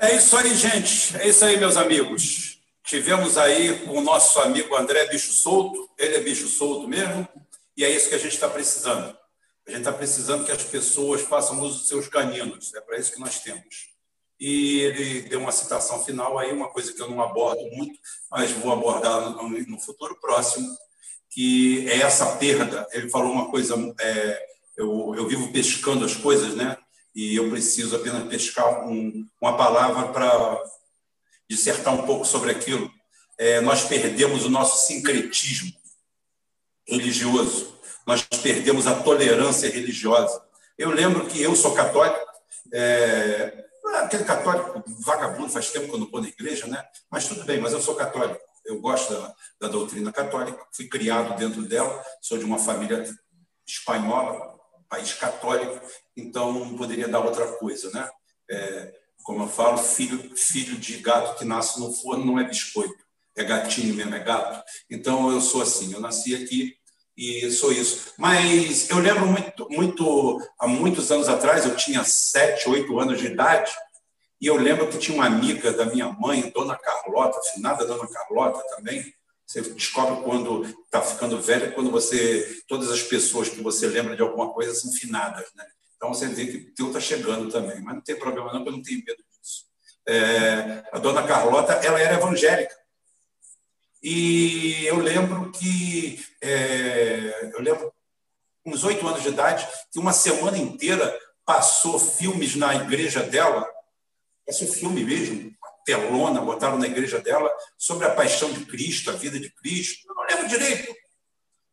É 0.02 0.16
isso 0.16 0.36
aí, 0.36 0.56
gente. 0.56 1.16
É 1.18 1.28
isso 1.28 1.46
aí, 1.46 1.58
meus 1.58 1.78
amigos. 1.78 2.60
Tivemos 2.84 3.38
aí 3.38 3.84
o 3.88 4.02
nosso 4.02 4.40
amigo 4.40 4.76
André 4.76 5.06
Bicho 5.06 5.32
Solto. 5.32 5.88
Ele 5.96 6.16
é 6.16 6.20
bicho 6.22 6.48
solto 6.48 6.88
mesmo. 6.88 7.30
E 7.78 7.86
é 7.86 7.90
isso 7.92 8.10
que 8.10 8.16
a 8.16 8.18
gente 8.18 8.34
está 8.34 8.50
precisando. 8.50 9.16
A 9.68 9.70
gente 9.70 9.82
está 9.82 9.94
precisando 9.94 10.44
que 10.44 10.52
as 10.52 10.64
pessoas 10.64 11.22
façam 11.22 11.62
uso 11.62 11.78
dos 11.78 11.88
seus 11.88 12.08
caninos. 12.08 12.74
É 12.74 12.82
para 12.82 12.98
isso 12.98 13.12
que 13.12 13.20
nós 13.20 13.42
temos. 13.42 13.92
E 14.40 14.80
ele 14.80 15.22
deu 15.30 15.40
uma 15.40 15.52
citação 15.52 16.04
final 16.04 16.40
aí, 16.40 16.52
uma 16.52 16.70
coisa 16.70 16.92
que 16.92 17.00
eu 17.00 17.08
não 17.08 17.22
abordo 17.22 17.62
muito, 17.76 18.00
mas 18.32 18.50
vou 18.54 18.74
abordar 18.74 19.30
no, 19.30 19.80
futuro 19.80 20.20
próximo, 20.20 20.68
que 21.30 21.88
é 21.88 21.98
essa 21.98 22.38
perda. 22.38 22.88
Ele 22.92 23.08
falou 23.08 23.32
uma 23.32 23.52
coisa, 23.52 23.76
é, 24.00 24.46
eu, 24.76 25.14
eu 25.16 25.28
vivo 25.28 25.52
pescando 25.52 26.04
as 26.04 26.16
coisas, 26.16 26.56
né? 26.56 26.76
E 27.14 27.36
eu 27.36 27.50
preciso 27.50 27.96
apenas 27.96 28.28
pescar 28.28 28.88
um, 28.88 29.28
uma 29.42 29.58
palavra 29.58 30.10
para 30.10 30.64
dissertar 31.50 31.94
um 31.94 32.06
pouco 32.06 32.26
sobre 32.26 32.52
aquilo. 32.52 32.90
É, 33.38 33.60
nós 33.62 33.84
perdemos 33.84 34.46
o 34.46 34.50
nosso 34.50 34.88
sincretismo 34.88 35.72
religioso, 36.88 37.74
nós 38.06 38.24
perdemos 38.24 38.88
a 38.88 38.96
tolerância 38.96 39.70
religiosa. 39.70 40.42
Eu 40.78 40.90
lembro 40.92 41.28
que 41.28 41.42
eu 41.42 41.56
sou 41.56 41.74
católico, 41.74 42.20
é, 42.74 43.66
aquele 43.96 44.24
católico 44.24 44.84
vagabundo, 45.00 45.50
faz 45.50 45.70
tempo 45.70 45.88
que 45.88 45.94
eu 45.94 46.00
não 46.00 46.06
estou 46.06 46.22
na 46.22 46.28
igreja, 46.28 46.68
né? 46.68 46.84
mas 47.10 47.28
tudo 47.28 47.44
bem, 47.44 47.60
mas 47.60 47.74
eu 47.74 47.82
sou 47.82 47.96
católico 47.96 48.40
eu 48.66 48.80
gosto 48.80 49.14
da, 49.14 49.36
da, 49.62 49.68
doutrina 49.68 50.12
católica, 50.12 50.66
fui 50.72 50.88
criado 50.88 51.38
dentro 51.38 51.64
dela, 51.64 52.04
sou 52.22 52.38
de 52.38 52.46
uma 52.46 52.60
família 52.60 53.04
espanhola, 53.68 54.51
país 54.92 55.14
católico, 55.14 55.80
então 56.18 56.52
não 56.52 56.76
poderia 56.76 57.08
dar 57.08 57.22
outra 57.22 57.48
coisa, 57.54 57.90
né? 57.92 58.10
É, 58.50 58.94
como 59.24 59.44
eu 59.44 59.48
falo, 59.48 59.78
filho, 59.78 60.36
filho 60.36 60.76
de 60.78 60.98
gato 60.98 61.38
que 61.38 61.46
nasce 61.46 61.80
no 61.80 61.94
forno 61.94 62.26
não 62.26 62.38
é 62.38 62.44
biscoito, 62.44 63.02
é 63.38 63.44
gatinho 63.46 63.96
mesmo, 63.96 64.14
é 64.14 64.20
gato. 64.20 64.62
Então 64.90 65.32
eu 65.32 65.40
sou 65.40 65.62
assim, 65.62 65.94
eu 65.94 66.02
nasci 66.02 66.36
aqui 66.36 66.76
e 67.16 67.50
sou 67.52 67.72
isso. 67.72 68.14
Mas 68.18 68.90
eu 68.90 69.00
lembro 69.00 69.26
muito, 69.26 69.68
muito 69.70 70.40
há 70.60 70.68
muitos 70.68 71.10
anos 71.10 71.30
atrás, 71.30 71.66
eu 71.66 71.78
tinha 71.78 72.04
sete, 72.04 72.68
oito 72.68 73.00
anos 73.00 73.18
de 73.18 73.28
idade, 73.28 73.72
e 74.42 74.48
eu 74.48 74.58
lembro 74.58 74.90
que 74.90 74.98
tinha 74.98 75.16
uma 75.16 75.28
amiga 75.28 75.72
da 75.72 75.86
minha 75.86 76.10
mãe, 76.12 76.52
Dona 76.54 76.76
Carlota, 76.76 77.40
afinada 77.40 77.86
Dona 77.86 78.08
Carlota 78.08 78.62
também. 78.76 79.14
Você 79.52 79.62
descobre 79.74 80.24
quando 80.24 80.64
está 80.64 81.02
ficando 81.02 81.42
velho, 81.42 81.74
quando 81.74 81.92
você 81.92 82.64
todas 82.70 82.90
as 82.90 83.04
pessoas 83.04 83.50
que 83.50 83.60
você 83.62 83.86
lembra 83.86 84.16
de 84.16 84.22
alguma 84.22 84.54
coisa 84.54 84.74
são 84.74 84.90
finadas, 84.94 85.46
né? 85.56 85.66
Então 85.98 86.14
você 86.14 86.30
vê 86.30 86.48
que 86.48 86.58
o 86.58 86.74
teu 86.74 86.88
está 86.88 87.02
chegando 87.02 87.52
também, 87.52 87.82
mas 87.82 87.96
não 87.96 88.02
tem 88.02 88.18
problema 88.18 88.54
não, 88.54 88.60
porque 88.60 88.70
eu 88.70 88.78
não 88.78 88.82
tenho 88.82 89.04
medo 89.06 89.22
disso. 89.30 89.66
É, 90.08 90.84
a 90.94 91.00
Dona 91.00 91.28
Carlota, 91.28 91.74
ela 91.74 92.00
era 92.00 92.16
evangélica. 92.16 92.74
E 94.02 94.86
eu 94.86 95.00
lembro 95.00 95.52
que 95.52 96.26
é, 96.42 97.52
eu 97.54 97.62
lembro 97.62 97.94
uns 98.66 98.86
oito 98.86 99.06
anos 99.06 99.22
de 99.22 99.28
idade 99.28 99.68
que 99.92 100.00
uma 100.00 100.14
semana 100.14 100.58
inteira 100.58 101.20
passou 101.44 102.00
filmes 102.00 102.56
na 102.56 102.74
igreja 102.74 103.22
dela 103.22 103.68
esse 104.48 104.66
filme 104.66 105.04
mesmo, 105.04 105.54
telona, 105.86 106.42
botaram 106.42 106.78
na 106.78 106.88
igreja 106.88 107.20
dela, 107.20 107.52
sobre 107.78 108.06
a 108.06 108.12
paixão 108.12 108.52
de 108.52 108.66
Cristo, 108.66 109.10
a 109.10 109.14
vida 109.14 109.40
de 109.40 109.50
Cristo. 109.50 110.08
Eu 110.08 110.16
não 110.16 110.24
lembro 110.24 110.48
direito. 110.48 110.96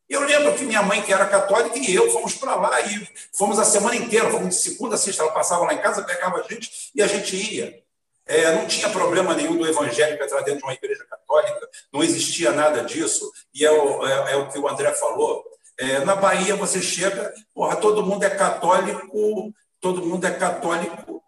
Eu 0.08 0.22
lembro 0.22 0.54
que 0.54 0.64
minha 0.64 0.82
mãe, 0.82 1.02
que 1.02 1.12
era 1.12 1.26
católica, 1.26 1.78
e 1.78 1.94
eu 1.94 2.10
fomos 2.10 2.34
para 2.34 2.54
lá 2.54 2.80
e 2.80 3.06
fomos 3.32 3.58
a 3.58 3.64
semana 3.64 3.94
inteira, 3.94 4.30
fomos 4.30 4.56
de 4.56 4.62
segunda 4.62 4.94
a 4.94 4.98
sexta, 4.98 5.22
ela 5.22 5.32
passava 5.32 5.64
lá 5.64 5.74
em 5.74 5.82
casa, 5.82 6.02
pegava 6.02 6.38
a 6.38 6.42
gente 6.42 6.90
e 6.94 7.02
a 7.02 7.06
gente 7.06 7.36
ia. 7.36 7.82
É, 8.24 8.54
não 8.54 8.66
tinha 8.66 8.88
problema 8.90 9.34
nenhum 9.34 9.56
do 9.56 9.66
evangélico 9.66 10.22
entrar 10.22 10.40
dentro 10.40 10.60
de 10.60 10.64
uma 10.64 10.74
igreja 10.74 11.04
católica, 11.04 11.68
não 11.92 12.02
existia 12.02 12.52
nada 12.52 12.82
disso, 12.84 13.30
e 13.54 13.64
é 13.64 13.70
o, 13.70 14.06
é, 14.06 14.32
é 14.32 14.36
o 14.36 14.48
que 14.48 14.58
o 14.58 14.68
André 14.68 14.92
falou. 14.92 15.44
É, 15.78 16.00
na 16.00 16.14
Bahia 16.14 16.56
você 16.56 16.80
chega, 16.80 17.32
porra, 17.54 17.76
todo 17.76 18.04
mundo 18.04 18.24
é 18.24 18.30
católico, 18.30 19.54
todo 19.80 20.04
mundo 20.04 20.26
é 20.26 20.30
católico 20.30 21.22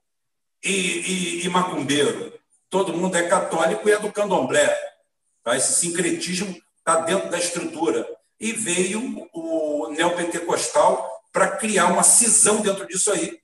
e, 0.63 0.71
e, 0.71 1.47
e 1.47 1.49
macumbeiro. 1.49 2.40
Todo 2.71 2.97
mundo 2.97 3.17
é 3.17 3.29
católico 3.29 3.89
e 3.89 3.93
é 3.93 3.99
do 3.99 4.13
candomblé. 4.13 4.75
Tá? 5.43 5.57
Esse 5.57 5.73
sincretismo 5.73 6.57
está 6.79 7.01
dentro 7.01 7.29
da 7.29 7.39
estrutura. 7.39 8.09
E 8.39 8.53
veio 8.53 9.29
o 9.35 9.89
neopentecostal 9.91 11.23
para 11.33 11.57
criar 11.57 11.87
uma 11.87 12.03
cisão 12.03 12.63
dentro 12.63 12.87
disso 12.87 13.13
aí. 13.13 13.43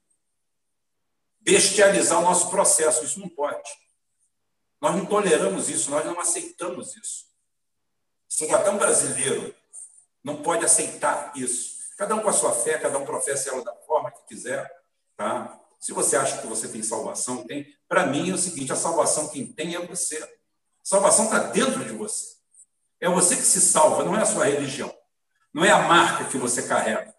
Bestializar 1.40 2.18
o 2.20 2.22
nosso 2.22 2.48
processo. 2.48 3.04
Isso 3.04 3.20
não 3.20 3.28
pode. 3.28 3.68
Nós 4.80 4.94
não 4.94 5.06
toleramos 5.06 5.68
isso, 5.68 5.90
nós 5.90 6.04
não 6.04 6.20
aceitamos 6.20 6.96
isso. 6.96 7.26
Cidadão 8.28 8.76
brasileiro 8.76 9.54
não 10.22 10.42
pode 10.42 10.64
aceitar 10.64 11.32
isso. 11.34 11.76
Cada 11.96 12.14
um 12.14 12.20
com 12.20 12.28
a 12.28 12.32
sua 12.32 12.52
fé, 12.52 12.78
cada 12.78 12.98
um 12.98 13.06
professa 13.06 13.50
ela 13.50 13.64
da 13.64 13.74
forma 13.74 14.10
que 14.10 14.22
quiser. 14.26 14.70
Tá? 15.16 15.58
Se 15.86 15.92
você 15.92 16.16
acha 16.16 16.38
que 16.38 16.48
você 16.48 16.66
tem 16.66 16.82
salvação, 16.82 17.46
tem. 17.46 17.64
Para 17.88 18.06
mim 18.06 18.28
é 18.28 18.34
o 18.34 18.38
seguinte: 18.38 18.72
a 18.72 18.76
salvação 18.76 19.28
quem 19.28 19.46
tem 19.46 19.76
é 19.76 19.86
você. 19.86 20.16
A 20.16 20.28
salvação 20.82 21.26
está 21.26 21.38
dentro 21.38 21.84
de 21.84 21.92
você. 21.92 22.34
É 23.00 23.08
você 23.08 23.36
que 23.36 23.42
se 23.42 23.60
salva, 23.60 24.02
não 24.02 24.16
é 24.16 24.22
a 24.22 24.26
sua 24.26 24.46
religião. 24.46 24.92
Não 25.54 25.64
é 25.64 25.70
a 25.70 25.82
marca 25.82 26.24
que 26.24 26.36
você 26.38 26.64
carrega. 26.64 27.14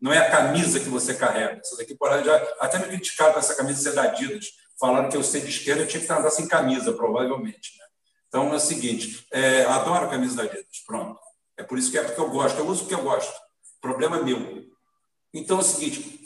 Não 0.00 0.12
é 0.12 0.18
a 0.18 0.30
camisa 0.30 0.78
que 0.78 0.88
você 0.88 1.14
carrega. 1.14 1.58
Essas 1.58 1.80
aqui 1.80 1.96
podem 1.96 2.24
já 2.24 2.36
até 2.60 2.78
me 2.78 2.84
criticaram 2.84 3.32
com 3.32 3.40
essa 3.40 3.56
camisa 3.56 3.82
ser 3.82 3.92
da 3.92 4.04
Adidas. 4.04 4.52
Falaram 4.78 5.08
que 5.08 5.16
eu 5.16 5.24
ser 5.24 5.40
de 5.40 5.48
esquerda 5.48 5.82
eu 5.82 5.88
tinha 5.88 6.06
que 6.06 6.12
andar 6.12 6.30
sem 6.30 6.46
camisa, 6.46 6.92
provavelmente. 6.92 7.76
Né? 7.76 7.84
Então 8.28 8.52
é 8.52 8.54
o 8.54 8.60
seguinte: 8.60 9.26
é, 9.32 9.64
adoro 9.64 10.06
a 10.06 10.08
camisa 10.08 10.36
da 10.36 10.42
Adidas. 10.44 10.84
Pronto. 10.86 11.18
É 11.56 11.64
por 11.64 11.76
isso 11.76 11.90
que 11.90 11.98
é 11.98 12.04
porque 12.04 12.20
eu 12.20 12.30
gosto. 12.30 12.56
Eu 12.56 12.68
uso 12.68 12.82
porque 12.82 12.94
eu 12.94 13.02
gosto. 13.02 13.34
Problema 13.80 14.22
meu. 14.22 14.64
Então 15.34 15.58
é 15.58 15.60
o 15.60 15.64
seguinte: 15.64 16.21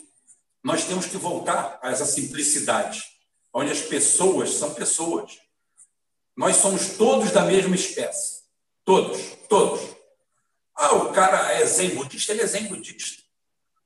nós 0.67 0.83
temos 0.83 1.05
que 1.05 1.15
voltar 1.15 1.79
a 1.81 1.91
essa 1.91 2.05
simplicidade, 2.05 3.01
onde 3.53 3.71
as 3.71 3.79
pessoas 3.79 4.49
são 4.49 4.73
pessoas. 4.73 5.39
Nós 6.35 6.57
somos 6.57 6.89
todos 6.97 7.31
da 7.31 7.45
mesma 7.45 7.73
espécie. 7.73 8.41
Todos, 8.83 9.17
todos. 9.47 9.79
Ah, 10.75 10.93
o 10.95 11.13
cara 11.13 11.53
é 11.53 11.65
zen 11.65 11.91
budista, 11.91 12.33
ele 12.33 12.41
é 12.41 12.45
zen 12.45 12.67
budista. 12.67 13.23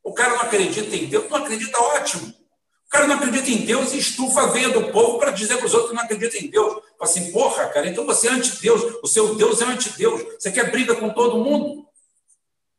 O 0.04 0.12
cara 0.12 0.32
não 0.32 0.42
acredita 0.42 0.96
em 0.96 1.06
Deus, 1.06 1.30
não 1.30 1.38
acredita, 1.38 1.80
ótimo. 1.80 2.30
O 2.30 2.90
cara 2.90 3.06
não 3.06 3.16
acredita 3.16 3.52
em 3.52 3.64
Deus 3.64 3.94
e 3.94 4.00
estufa 4.00 4.42
a 4.42 4.48
veia 4.48 4.72
do 4.72 4.92
povo 4.92 5.20
para 5.20 5.30
dizer 5.30 5.58
para 5.58 5.68
os 5.68 5.76
outros 5.76 5.92
que 5.92 5.96
não 5.96 6.04
acreditam 6.04 6.42
em 6.42 6.50
Deus. 6.50 6.74
Fala 6.98 7.12
assim, 7.12 7.32
porra, 7.32 7.68
cara, 7.68 7.88
então 7.88 8.08
você 8.08 8.28
é 8.28 8.32
anti-Deus, 8.32 8.98
o 9.04 9.08
seu 9.08 9.36
Deus 9.36 9.62
é 9.62 9.66
anti-Deus. 9.66 10.24
Você 10.34 10.52
quer 10.52 10.72
briga 10.72 10.96
com 10.96 11.12
todo 11.12 11.44
mundo? 11.44 11.88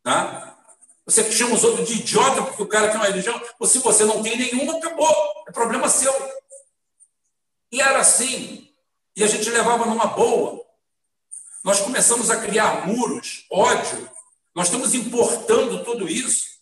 Tá? 0.03 0.42
Você 1.05 1.29
chama 1.31 1.55
os 1.55 1.63
outros 1.63 1.87
de 1.87 1.95
idiota 1.95 2.41
porque 2.43 2.63
o 2.63 2.67
cara 2.67 2.87
tem 2.87 2.95
uma 2.95 3.05
religião, 3.05 3.41
ou 3.59 3.67
se 3.67 3.79
você 3.79 4.05
não 4.05 4.23
tem 4.23 4.37
nenhuma, 4.37 4.77
acabou. 4.77 5.13
É 5.47 5.51
problema 5.51 5.89
seu. 5.89 6.13
E 7.71 7.81
era 7.81 7.99
assim. 7.99 8.69
E 9.15 9.23
a 9.23 9.27
gente 9.27 9.49
levava 9.49 9.85
numa 9.85 10.07
boa. 10.07 10.63
Nós 11.63 11.79
começamos 11.79 12.29
a 12.29 12.37
criar 12.37 12.87
muros, 12.87 13.45
ódio. 13.51 14.09
Nós 14.55 14.67
estamos 14.67 14.93
importando 14.93 15.83
tudo 15.83 16.07
isso. 16.07 16.53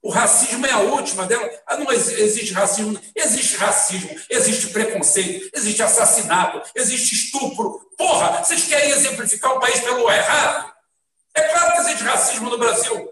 O 0.00 0.10
racismo 0.10 0.64
é 0.64 0.70
a 0.70 0.78
última 0.78 1.26
dela. 1.26 1.48
Ah, 1.66 1.76
não 1.76 1.90
existe 1.92 2.52
racismo. 2.52 2.98
Existe 3.14 3.56
racismo, 3.56 4.10
existe 4.30 4.68
preconceito, 4.68 5.50
existe 5.54 5.82
assassinato, 5.82 6.62
existe 6.74 7.14
estupro. 7.14 7.90
Porra, 7.96 8.44
vocês 8.44 8.64
querem 8.64 8.90
exemplificar 8.90 9.52
o 9.52 9.60
país 9.60 9.80
pelo 9.80 10.10
errado? 10.10 10.72
É 11.34 11.42
claro 11.42 11.72
que 11.72 11.78
existe 11.80 12.04
racismo 12.04 12.48
no 12.48 12.58
Brasil. 12.58 13.10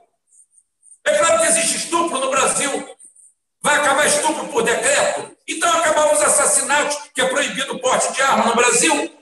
É 1.07 1.19
claro 1.19 1.41
que 1.41 1.47
existe 1.47 1.77
estupro 1.77 2.19
no 2.19 2.31
Brasil. 2.31 2.97
Vai 3.63 3.77
acabar 3.77 4.07
estupro 4.07 4.49
por 4.49 4.63
decreto? 4.63 5.31
Então 5.49 5.73
acabar 5.73 6.13
os 6.13 6.21
assassinatos, 6.21 6.99
que 7.15 7.21
é 7.21 7.29
proibido 7.29 7.75
o 7.75 7.79
porte 7.79 8.13
de 8.13 8.21
arma 8.21 8.47
no 8.47 8.57
Brasil. 8.57 9.13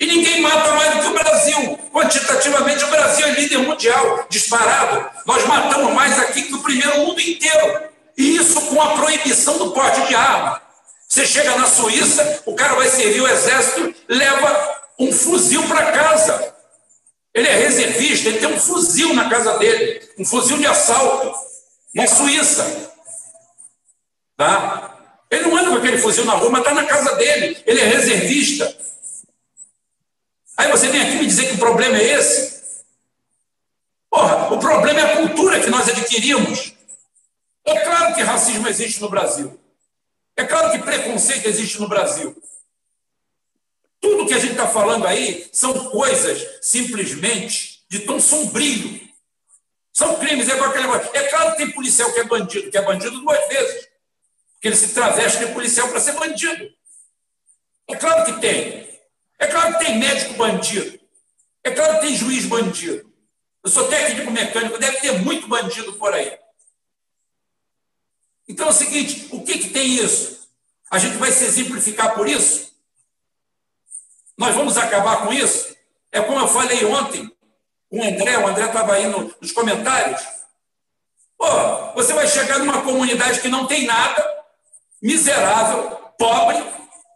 E 0.00 0.06
ninguém 0.06 0.40
mata 0.40 0.72
mais 0.72 0.94
do 0.94 1.00
que 1.00 1.06
o 1.06 1.12
Brasil. 1.12 1.78
Quantitativamente, 1.92 2.84
o 2.84 2.90
Brasil 2.90 3.26
é 3.26 3.30
líder 3.30 3.58
mundial, 3.58 4.26
disparado. 4.28 5.08
Nós 5.24 5.46
matamos 5.46 5.92
mais 5.92 6.18
aqui 6.18 6.42
que 6.42 6.54
o 6.54 6.62
primeiro 6.62 6.98
mundo 6.98 7.20
inteiro. 7.20 7.84
E 8.18 8.36
isso 8.36 8.60
com 8.62 8.82
a 8.82 8.96
proibição 8.96 9.56
do 9.56 9.70
porte 9.70 10.04
de 10.08 10.14
arma. 10.16 10.60
Você 11.08 11.24
chega 11.26 11.56
na 11.56 11.66
Suíça, 11.66 12.42
o 12.44 12.54
cara 12.56 12.74
vai 12.74 12.88
servir 12.88 13.20
o 13.20 13.28
exército, 13.28 13.94
leva 14.08 14.80
um 14.98 15.12
fuzil 15.12 15.62
para 15.68 15.92
casa. 15.92 16.53
Ele 17.34 17.48
é 17.48 17.56
reservista, 17.56 18.28
ele 18.28 18.38
tem 18.38 18.48
um 18.48 18.60
fuzil 18.60 19.12
na 19.12 19.28
casa 19.28 19.58
dele, 19.58 20.08
um 20.16 20.24
fuzil 20.24 20.56
de 20.56 20.66
assalto, 20.66 21.36
na 21.92 22.06
Suíça. 22.06 22.92
Tá? 24.36 25.24
Ele 25.30 25.42
não 25.48 25.56
anda 25.56 25.70
com 25.70 25.76
aquele 25.76 25.98
fuzil 25.98 26.24
na 26.24 26.34
rua, 26.34 26.50
mas 26.50 26.60
está 26.60 26.72
na 26.74 26.84
casa 26.84 27.16
dele. 27.16 27.60
Ele 27.66 27.80
é 27.80 27.84
reservista. 27.86 28.76
Aí 30.56 30.70
você 30.70 30.88
vem 30.88 31.02
aqui 31.02 31.16
me 31.16 31.26
dizer 31.26 31.48
que 31.48 31.54
o 31.54 31.58
problema 31.58 31.96
é 31.96 32.12
esse? 32.14 32.54
Porra, 34.08 34.54
o 34.54 34.58
problema 34.60 35.00
é 35.00 35.02
a 35.02 35.16
cultura 35.16 35.58
que 35.58 35.70
nós 35.70 35.88
adquirimos. 35.88 36.72
É 37.64 37.80
claro 37.80 38.14
que 38.14 38.22
racismo 38.22 38.68
existe 38.68 39.00
no 39.00 39.08
Brasil. 39.08 39.58
É 40.36 40.44
claro 40.44 40.70
que 40.70 40.78
preconceito 40.78 41.46
existe 41.48 41.80
no 41.80 41.88
Brasil. 41.88 42.36
Tudo 44.04 44.26
que 44.26 44.34
a 44.34 44.38
gente 44.38 44.50
está 44.50 44.68
falando 44.68 45.06
aí 45.06 45.48
são 45.50 45.72
coisas 45.88 46.46
simplesmente 46.60 47.86
de 47.88 48.00
tom 48.00 48.20
sombrio. 48.20 49.00
São 49.94 50.16
crimes, 50.16 50.46
é, 50.46 50.52
aquele... 50.52 50.86
é 51.14 51.28
claro 51.30 51.52
que 51.52 51.56
tem 51.56 51.70
policial 51.70 52.12
que 52.12 52.20
é 52.20 52.24
bandido, 52.24 52.70
que 52.70 52.76
é 52.76 52.82
bandido 52.82 53.18
duas 53.18 53.48
vezes. 53.48 53.88
Que 54.60 54.68
ele 54.68 54.76
se 54.76 54.92
traveste 54.92 55.38
de 55.38 55.54
policial 55.54 55.88
para 55.88 56.00
ser 56.00 56.12
bandido. 56.12 56.68
É 57.88 57.96
claro 57.96 58.26
que 58.26 58.42
tem. 58.42 58.86
É 59.38 59.46
claro 59.46 59.78
que 59.78 59.86
tem 59.86 59.98
médico 59.98 60.34
bandido. 60.34 61.00
É 61.64 61.70
claro 61.70 61.94
que 61.94 62.06
tem 62.06 62.14
juiz 62.14 62.44
bandido. 62.44 63.10
Eu 63.64 63.70
sou 63.70 63.88
técnico 63.88 64.30
mecânico, 64.30 64.76
deve 64.76 64.98
ter 64.98 65.12
muito 65.22 65.48
bandido 65.48 65.94
por 65.94 66.12
aí. 66.12 66.38
Então 68.46 68.66
é 68.66 68.70
o 68.70 68.74
seguinte: 68.74 69.28
o 69.30 69.42
que, 69.42 69.60
que 69.60 69.70
tem 69.70 69.94
isso? 69.94 70.46
A 70.90 70.98
gente 70.98 71.16
vai 71.16 71.32
se 71.32 71.44
exemplificar 71.44 72.14
por 72.14 72.28
isso? 72.28 72.73
Nós 74.36 74.54
vamos 74.54 74.76
acabar 74.76 75.26
com 75.26 75.32
isso? 75.32 75.74
É 76.10 76.20
como 76.20 76.38
eu 76.38 76.48
falei 76.48 76.84
ontem 76.84 77.30
com 77.90 77.98
o 77.98 78.02
André, 78.02 78.38
o 78.38 78.46
André 78.46 78.66
estava 78.66 78.94
aí 78.94 79.06
no, 79.06 79.32
nos 79.40 79.52
comentários. 79.52 80.20
Pô, 81.38 81.46
você 81.94 82.12
vai 82.12 82.26
chegar 82.26 82.58
numa 82.58 82.82
comunidade 82.82 83.40
que 83.40 83.48
não 83.48 83.66
tem 83.66 83.86
nada, 83.86 84.24
miserável, 85.02 85.90
pobre, 86.18 86.64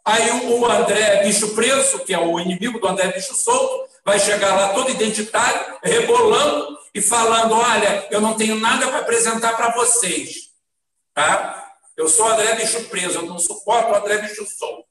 aí 0.05 0.31
o 0.31 0.67
André 0.67 1.23
Bicho 1.25 1.55
Preso, 1.55 2.01
que 2.01 2.15
é 2.15 2.19
o 2.19 2.39
inimigo 2.41 2.79
do 2.79 2.89
André 2.89 3.13
Bicho 3.13 3.35
Solto, 3.35 3.89
vai 4.05 4.19
chegar 4.19 4.55
lá 4.55 4.75
todo 4.75 4.91
identitário, 4.91 5.79
rebolando 5.83 6.79
e 6.95 7.01
falando: 7.01 7.55
Olha, 7.55 8.07
eu 8.11 8.21
não 8.21 8.35
tenho 8.35 8.57
nada 8.57 8.89
para 8.89 8.99
apresentar 8.99 9.57
para 9.57 9.75
vocês. 9.75 10.49
Tá? 11.15 11.73
Eu 11.97 12.09
sou 12.09 12.29
André 12.29 12.55
Bicho 12.57 12.85
Preso, 12.85 13.19
eu 13.19 13.27
não 13.27 13.39
suporto 13.39 13.93
o 13.93 13.95
André 13.95 14.19
Bicho 14.19 14.47
Solto. 14.47 14.88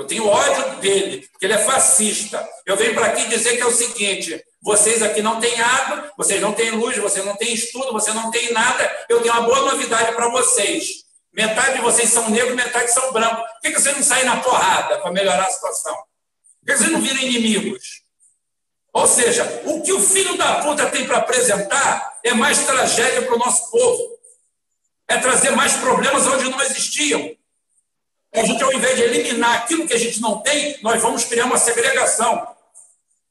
Eu 0.00 0.06
tenho 0.06 0.26
ódio 0.26 0.76
dele, 0.76 1.28
porque 1.30 1.44
ele 1.44 1.52
é 1.52 1.58
fascista. 1.58 2.48
Eu 2.64 2.74
venho 2.74 2.94
para 2.94 3.08
aqui 3.08 3.28
dizer 3.28 3.56
que 3.56 3.62
é 3.62 3.66
o 3.66 3.70
seguinte: 3.70 4.42
vocês 4.62 5.02
aqui 5.02 5.20
não 5.20 5.38
têm 5.38 5.60
água, 5.60 6.10
vocês 6.16 6.40
não 6.40 6.54
têm 6.54 6.70
luz, 6.70 6.96
vocês 6.96 7.22
não 7.22 7.36
têm 7.36 7.52
estudo, 7.52 7.92
vocês 7.92 8.16
não 8.16 8.30
têm 8.30 8.50
nada. 8.50 8.90
Eu 9.10 9.20
tenho 9.20 9.34
uma 9.34 9.42
boa 9.42 9.60
novidade 9.72 10.14
para 10.14 10.30
vocês. 10.30 10.86
Metade 11.34 11.74
de 11.74 11.82
vocês 11.82 12.08
são 12.08 12.30
negros, 12.30 12.56
metade 12.56 12.90
são 12.90 13.12
brancos. 13.12 13.44
Por 13.44 13.60
que 13.60 13.78
vocês 13.78 13.94
não 13.94 14.02
saem 14.02 14.24
na 14.24 14.38
porrada 14.38 15.00
para 15.00 15.12
melhorar 15.12 15.44
a 15.44 15.50
situação? 15.50 15.94
Por 15.94 16.66
que 16.66 16.78
vocês 16.78 16.90
não 16.90 17.00
viram 17.02 17.20
inimigos? 17.20 18.02
Ou 18.94 19.06
seja, 19.06 19.44
o 19.66 19.82
que 19.82 19.92
o 19.92 20.00
filho 20.00 20.34
da 20.38 20.62
puta 20.62 20.86
tem 20.86 21.06
para 21.06 21.18
apresentar 21.18 22.20
é 22.24 22.32
mais 22.32 22.64
tragédia 22.64 23.20
para 23.22 23.34
o 23.34 23.38
nosso 23.38 23.70
povo. 23.70 24.18
É 25.06 25.18
trazer 25.18 25.50
mais 25.50 25.74
problemas 25.74 26.26
onde 26.26 26.48
não 26.48 26.60
existiam. 26.62 27.36
A 28.32 28.44
gente, 28.44 28.62
ao 28.62 28.72
invés 28.72 28.96
de 28.96 29.02
eliminar 29.02 29.56
aquilo 29.56 29.86
que 29.86 29.94
a 29.94 29.98
gente 29.98 30.20
não 30.20 30.40
tem, 30.40 30.78
nós 30.82 31.02
vamos 31.02 31.24
criar 31.24 31.46
uma 31.46 31.58
segregação. 31.58 32.46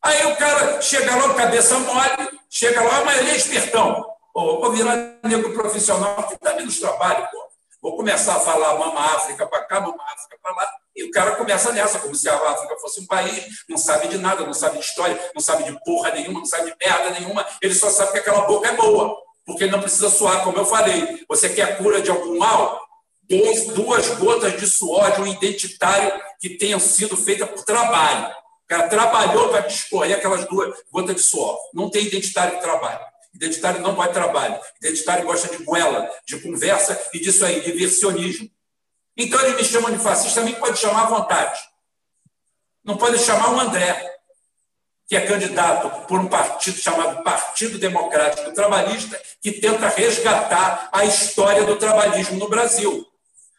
Aí 0.02 0.26
o 0.28 0.36
cara 0.36 0.82
chega 0.82 1.16
lá, 1.16 1.34
cabeça 1.34 1.80
mole, 1.80 2.40
chega 2.50 2.82
lá, 2.82 3.04
mas 3.06 3.20
ele 3.20 3.32
é 3.32 3.36
espertão. 3.36 4.06
Pô, 4.34 4.60
vou 4.60 4.72
virar 4.72 4.96
negro 5.24 5.54
profissional, 5.54 6.24
que 6.24 6.38
dá 6.42 6.54
menos 6.54 6.80
trabalho, 6.80 7.28
pô. 7.32 7.50
Vou 7.82 7.96
começar 7.96 8.36
a 8.36 8.40
falar 8.42 8.78
mama 8.78 9.00
África 9.16 9.48
para 9.48 9.64
cá, 9.64 9.80
mama 9.80 10.04
África 10.14 10.38
para 10.42 10.54
lá. 10.54 10.70
E 10.94 11.04
o 11.06 11.12
cara 11.12 11.38
começa 11.38 11.72
nessa, 11.72 12.00
como 12.00 12.14
se 12.14 12.28
a 12.28 12.36
África 12.36 12.76
fosse 12.78 13.00
um 13.00 13.08
país, 13.08 13.46
não 13.70 13.78
sabe 13.78 14.10
de 14.10 14.18
nada, 14.18 14.46
não 14.46 14.54
sabe 14.54 14.80
de 14.80 14.84
história, 14.84 15.18
não 15.34 15.42
sabe 15.42 15.64
de 15.64 15.80
porra 15.86 16.12
nenhuma, 16.12 16.40
não 16.40 16.46
sabe 16.46 16.72
de 16.72 16.76
merda 16.86 17.12
nenhuma. 17.12 17.46
Ele 17.62 17.74
só 17.74 17.90
sabe 17.90 18.12
que 18.12 18.18
aquela 18.20 18.42
boca 18.42 18.68
é 18.68 18.74
boa, 18.74 19.18
porque 19.46 19.64
ele 19.64 19.72
não 19.72 19.82
precisa 19.82 20.10
suar, 20.10 20.44
como 20.44 20.58
eu 20.58 20.66
falei. 20.66 21.24
Você 21.30 21.50
quer 21.50 21.78
cura 21.78 22.02
de 22.02 22.12
algum 22.12 22.38
mal? 22.38 22.82
Dois, 23.30 23.66
duas 23.68 24.08
gotas 24.18 24.60
de 24.60 24.68
suor 24.68 25.12
de 25.12 25.22
um 25.22 25.28
identitário 25.28 26.20
que 26.40 26.50
tenham 26.50 26.80
sido 26.80 27.16
feitas 27.16 27.48
por 27.50 27.64
trabalho. 27.64 28.34
O 28.64 28.68
cara 28.68 28.88
trabalhou 28.88 29.50
para 29.50 29.68
escorrer 29.68 30.18
aquelas 30.18 30.46
duas 30.46 30.76
gotas 30.92 31.16
de 31.16 31.22
suor. 31.22 31.58
Não 31.74 31.90
tem 31.90 32.06
identitário 32.06 32.56
que 32.56 32.62
trabalha. 32.62 33.00
Identitário 33.34 33.82
não 33.82 33.96
vai 33.96 34.12
trabalho. 34.12 34.60
Identitário 34.82 35.26
gosta 35.26 35.56
de 35.56 35.64
goela, 35.64 36.10
de 36.26 36.40
conversa 36.40 37.00
e 37.14 37.20
disso 37.20 37.46
aí, 37.46 37.62
diversionismo. 37.62 38.50
Então 39.16 39.40
ele 39.42 39.58
me 39.58 39.64
chama 39.64 39.92
de 39.92 40.00
fascista, 40.00 40.42
também 40.42 40.56
pode 40.56 40.80
chamar 40.80 41.04
à 41.04 41.08
vontade. 41.08 41.60
Não 42.84 42.98
pode 42.98 43.20
chamar 43.20 43.54
o 43.54 43.60
André, 43.60 44.18
que 45.08 45.16
é 45.16 45.22
candidato 45.22 46.08
por 46.08 46.20
um 46.20 46.28
partido 46.28 46.78
chamado 46.78 47.22
Partido 47.24 47.78
Democrático 47.78 48.54
Trabalhista, 48.54 49.22
que 49.42 49.52
tenta 49.52 49.90
resgatar 49.90 50.90
a 50.92 51.06
história 51.06 51.66
do 51.66 51.76
trabalhismo 51.76 52.38
no 52.38 52.48
Brasil 52.48 53.06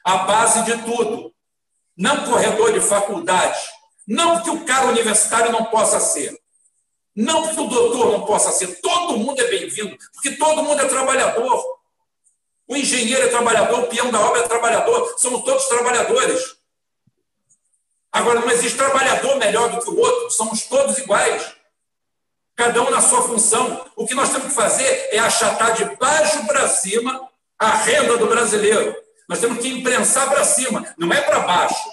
a 0.04 0.18
base 0.18 0.62
de 0.64 0.76
tudo. 0.82 1.32
Não 1.96 2.24
corredor 2.24 2.72
de 2.72 2.80
faculdade. 2.80 3.60
Não 4.06 4.42
que 4.42 4.50
o 4.50 4.64
cara 4.64 4.86
universitário 4.86 5.52
não 5.52 5.66
possa 5.66 6.00
ser. 6.00 6.38
Não 7.14 7.48
que 7.48 7.60
o 7.60 7.66
doutor 7.66 8.12
não 8.12 8.24
possa 8.24 8.50
ser. 8.52 8.80
Todo 8.80 9.18
mundo 9.18 9.40
é 9.40 9.48
bem-vindo, 9.48 9.96
porque 10.14 10.32
todo 10.32 10.62
mundo 10.62 10.80
é 10.80 10.88
trabalhador. 10.88 11.80
O 12.66 12.76
engenheiro 12.76 13.22
é 13.22 13.28
trabalhador, 13.28 13.80
o 13.80 13.86
peão 13.88 14.10
da 14.10 14.20
obra 14.20 14.40
é 14.40 14.48
trabalhador, 14.48 15.16
somos 15.18 15.44
todos 15.44 15.66
trabalhadores. 15.66 16.56
Agora, 18.12 18.40
não 18.40 18.50
existe 18.50 18.78
trabalhador 18.78 19.36
melhor 19.36 19.70
do 19.70 19.80
que 19.80 19.90
o 19.90 19.98
outro, 19.98 20.30
somos 20.30 20.62
todos 20.66 20.98
iguais. 20.98 21.54
Cada 22.54 22.82
um 22.82 22.90
na 22.90 23.00
sua 23.00 23.22
função. 23.22 23.86
O 23.96 24.06
que 24.06 24.14
nós 24.14 24.30
temos 24.30 24.48
que 24.48 24.54
fazer 24.54 25.08
é 25.12 25.18
achatar 25.18 25.72
de 25.72 25.84
baixo 25.96 26.46
para 26.46 26.68
cima 26.68 27.28
a 27.58 27.70
renda 27.76 28.16
do 28.16 28.26
brasileiro. 28.26 28.94
Nós 29.30 29.38
temos 29.38 29.58
que 29.62 29.68
imprensar 29.68 30.28
para 30.28 30.42
cima, 30.42 30.92
não 30.98 31.12
é 31.12 31.20
para 31.20 31.38
baixo. 31.38 31.88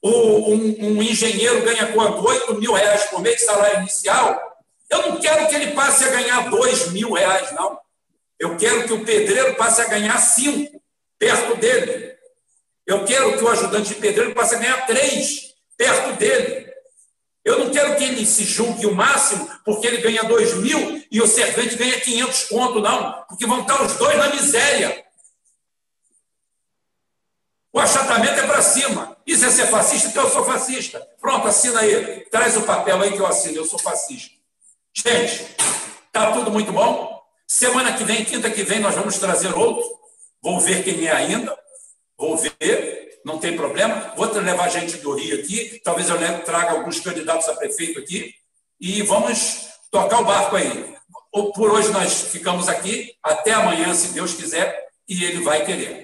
O, 0.00 0.52
um, 0.52 0.76
um, 0.78 1.02
engenheiro 1.02 1.62
ganha 1.62 1.92
quanto? 1.92 2.24
8 2.24 2.54
mil 2.54 2.72
reais 2.72 3.06
por 3.06 3.20
mês 3.20 3.38
de 3.38 3.44
salário 3.44 3.80
inicial. 3.80 4.40
Eu 4.88 5.08
não 5.08 5.16
quero 5.20 5.48
que 5.48 5.56
ele 5.56 5.72
passe 5.72 6.04
a 6.04 6.10
ganhar 6.10 6.48
2 6.48 6.92
mil 6.92 7.14
reais, 7.14 7.50
não. 7.50 7.76
Eu 8.38 8.56
quero 8.56 8.84
que 8.84 8.92
o 8.92 9.04
pedreiro 9.04 9.56
passe 9.56 9.80
a 9.80 9.88
ganhar 9.88 10.16
5 10.16 10.80
perto 11.18 11.56
dele. 11.56 12.14
Eu 12.86 13.04
quero 13.04 13.36
que 13.36 13.42
o 13.42 13.48
ajudante 13.48 13.88
de 13.88 13.96
pedreiro 13.96 14.32
passe 14.34 14.54
a 14.54 14.58
ganhar 14.58 14.86
3 14.86 15.52
perto 15.76 16.12
dele. 16.16 16.72
Eu 17.44 17.58
não 17.58 17.72
quero 17.72 17.96
que 17.96 18.04
ele 18.04 18.24
se 18.24 18.44
julgue 18.44 18.86
o 18.86 18.94
máximo 18.94 19.50
porque 19.64 19.88
ele 19.88 19.96
ganha 19.96 20.22
2 20.22 20.58
mil 20.58 21.04
e 21.10 21.20
o 21.20 21.26
servente 21.26 21.74
ganha 21.74 21.98
500 21.98 22.44
conto, 22.44 22.80
não. 22.80 23.24
Porque 23.28 23.46
vão 23.46 23.62
estar 23.62 23.82
os 23.82 23.94
dois 23.96 24.16
na 24.16 24.28
miséria. 24.28 25.03
O 27.74 27.80
achatamento 27.80 28.38
é 28.38 28.46
para 28.46 28.62
cima. 28.62 29.16
Isso 29.26 29.44
é 29.44 29.50
ser 29.50 29.66
fascista? 29.66 30.06
Então 30.06 30.22
eu 30.22 30.30
sou 30.30 30.44
fascista. 30.44 31.04
Pronto, 31.20 31.48
assina 31.48 31.80
aí. 31.80 32.24
Traz 32.30 32.56
o 32.56 32.62
papel 32.62 33.02
aí 33.02 33.10
que 33.10 33.18
eu 33.18 33.26
assino. 33.26 33.56
Eu 33.56 33.64
sou 33.64 33.80
fascista. 33.80 34.32
Gente, 34.94 35.44
tá 36.12 36.30
tudo 36.30 36.52
muito 36.52 36.70
bom. 36.70 37.20
Semana 37.48 37.92
que 37.92 38.04
vem, 38.04 38.24
quinta 38.24 38.48
que 38.48 38.62
vem, 38.62 38.78
nós 38.78 38.94
vamos 38.94 39.18
trazer 39.18 39.52
outro. 39.58 39.84
Vou 40.40 40.60
ver 40.60 40.84
quem 40.84 41.04
é 41.08 41.10
ainda. 41.10 41.52
Vou 42.16 42.36
ver. 42.36 43.20
Não 43.24 43.38
tem 43.38 43.56
problema. 43.56 44.12
Vou 44.16 44.32
levar 44.32 44.68
gente 44.68 44.98
do 44.98 45.12
Rio 45.16 45.40
aqui. 45.40 45.80
Talvez 45.82 46.08
eu 46.08 46.44
traga 46.44 46.72
alguns 46.78 47.00
candidatos 47.00 47.48
a 47.48 47.56
prefeito 47.56 47.98
aqui. 47.98 48.32
E 48.78 49.02
vamos 49.02 49.66
tocar 49.90 50.20
o 50.20 50.24
barco 50.24 50.54
aí. 50.54 50.94
Por 51.32 51.72
hoje 51.72 51.90
nós 51.90 52.22
ficamos 52.22 52.68
aqui. 52.68 53.16
Até 53.20 53.50
amanhã, 53.50 53.92
se 53.94 54.12
Deus 54.12 54.32
quiser. 54.32 54.86
E 55.08 55.24
ele 55.24 55.42
vai 55.42 55.64
querer. 55.64 56.03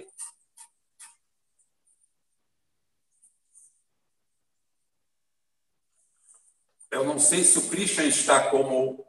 Eu 6.90 7.04
não 7.04 7.18
sei 7.18 7.44
se 7.44 7.58
o 7.58 7.68
Christian 7.68 8.06
está 8.06 8.40
como 8.50 9.04